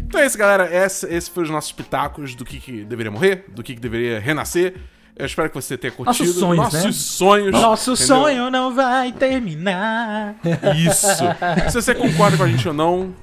Então 0.07 0.21
é 0.21 0.27
isso, 0.27 0.39
galera. 0.39 0.75
Esse, 0.75 1.07
esse 1.13 1.31
foi 1.31 1.43
os 1.43 1.51
nossos 1.51 1.73
pitacos 1.73 2.35
do 2.35 2.45
que, 2.45 2.59
que 2.59 2.85
deveria 2.85 3.11
morrer, 3.11 3.45
do 3.49 3.63
que, 3.63 3.75
que 3.75 3.81
deveria 3.81 4.19
renascer. 4.19 4.75
Eu 5.19 5.25
espero 5.25 5.49
que 5.49 5.55
você 5.55 5.79
tenha 5.79 5.91
curtido. 5.93 6.25
Nossos 6.27 6.37
sonhos, 6.39 6.57
Nossos 6.59 6.85
né? 6.85 6.93
sonhos. 6.93 7.53
Nosso 7.53 7.93
entendeu? 7.93 8.07
sonho 8.07 8.51
não 8.51 8.75
vai 8.75 9.13
terminar. 9.13 10.37
Isso. 10.77 11.07
Se 11.71 11.81
você 11.81 11.95
concorda 11.95 12.37
com 12.37 12.43
a 12.43 12.49
gente 12.49 12.69
ou 12.69 12.75
não, 12.75 13.15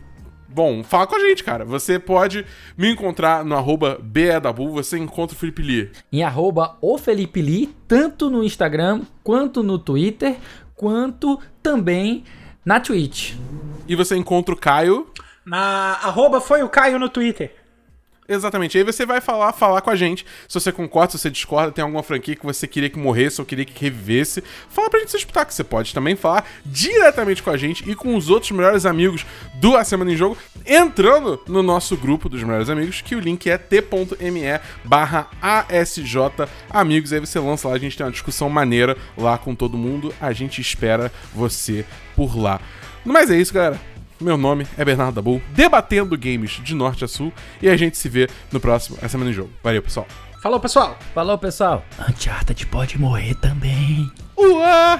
bom, 0.50 0.84
fala 0.84 1.06
com 1.06 1.16
a 1.16 1.20
gente, 1.20 1.44
cara. 1.44 1.64
Você 1.66 2.00
pode 2.00 2.46
me 2.76 2.92
encontrar 2.92 3.46
no 3.46 3.56
arroba 3.56 4.00
BEDabu, 4.02 4.72
você 4.72 4.98
encontra 4.98 5.36
o 5.36 5.40
Felipe 5.40 5.62
Lee. 5.62 5.92
Em 6.12 6.24
arroba 6.24 6.78
o 6.82 6.98
Felipe 6.98 7.42
Lee, 7.44 7.76
tanto 7.88 8.28
no 8.28 8.44
Instagram, 8.44 9.02
quanto 9.24 9.62
no 9.62 9.78
Twitter, 9.78 10.38
quanto 10.76 11.40
também 11.62 12.24
na 12.66 12.80
Twitch. 12.80 13.36
E 13.88 13.96
você 13.96 14.16
encontra 14.16 14.56
o 14.56 14.58
Caio. 14.58 15.08
Na 15.46 16.00
arroba 16.02 16.42
foi 16.42 16.64
o 16.64 16.70
Caio 16.70 16.98
no 16.98 17.08
Twitter. 17.08 17.54
Exatamente. 18.28 18.78
Aí 18.78 18.84
você 18.84 19.06
vai 19.06 19.20
falar, 19.20 19.52
falar 19.54 19.82
com 19.82 19.90
a 19.90 19.96
gente. 19.96 20.26
Se 20.48 20.54
você 20.54 20.72
concorda, 20.72 21.12
se 21.12 21.20
você 21.20 21.30
discorda, 21.30 21.72
tem 21.72 21.84
alguma 21.84 22.04
franquia 22.04 22.36
que 22.36 22.46
você 22.46 22.68
queria 22.68 22.90
que 22.90 22.98
morresse 22.98 23.42
ou 23.42 23.46
queria 23.46 23.66
que 23.66 23.84
revivesse. 23.84 24.44
Fala 24.70 24.90
pra 24.90 25.00
gente 25.00 25.12
seu 25.12 25.18
espetáculo. 25.18 25.54
Você 25.54 25.64
pode 25.64 25.94
também 25.94 26.16
falar 26.16 26.46
diretamente 26.66 27.44
com 27.44 27.50
a 27.50 27.58
gente 27.58 27.90
e 27.90 27.96
com 27.96 28.16
os 28.16 28.30
outros 28.30 28.52
melhores 28.52 28.86
amigos 28.86 29.26
do 29.56 29.76
A 29.76 29.84
Semana 29.84 30.12
em 30.12 30.16
Jogo, 30.16 30.38
entrando 30.66 31.40
no 31.48 31.62
nosso 31.62 31.98
grupo 31.98 32.30
dos 32.30 32.42
melhores 32.44 32.70
amigos, 32.70 33.02
que 33.02 33.16
o 33.16 33.20
link 33.20 33.50
é 33.50 33.58
t.me 33.58 34.60
barra 34.84 35.28
ASJ 35.42 36.16
Amigos. 36.70 37.12
Aí 37.12 37.20
você 37.20 37.40
lança 37.40 37.68
lá, 37.68 37.76
a 37.76 37.80
gente 37.80 37.98
tem 37.98 38.06
uma 38.06 38.12
discussão 38.12 38.50
maneira 38.50 38.98
lá 39.18 39.38
com 39.38 39.54
todo 39.54 39.78
mundo. 39.78 40.14
A 40.22 40.32
gente 40.32 40.62
espera 40.62 41.12
você 41.34 41.86
por 42.16 42.38
lá. 42.38 42.62
Mas 43.06 43.30
é 43.30 43.38
isso, 43.38 43.54
galera. 43.54 43.93
Meu 44.20 44.38
nome 44.38 44.66
é 44.78 44.86
Bernardo 44.86 45.16
Dabu, 45.16 45.42
debatendo 45.50 46.18
games 46.18 46.52
de 46.64 46.74
norte 46.74 47.04
a 47.04 47.08
sul, 47.08 47.32
e 47.62 47.70
a 47.70 47.76
gente 47.76 47.98
se 47.98 48.08
vê 48.08 48.30
no 48.52 48.60
próximo 48.60 48.98
A 49.02 49.08
Semana 49.08 49.32
em 49.32 49.34
Jogo. 49.34 49.52
Valeu, 49.64 49.82
pessoal. 49.82 50.08
Falou, 50.42 50.60
pessoal. 50.60 50.98
Falou, 51.14 51.38
pessoal. 51.38 51.86
Uncharted 52.10 52.68
pode 52.68 53.00
morrer 53.00 53.36
também. 53.36 54.12
Uau! 54.38 55.00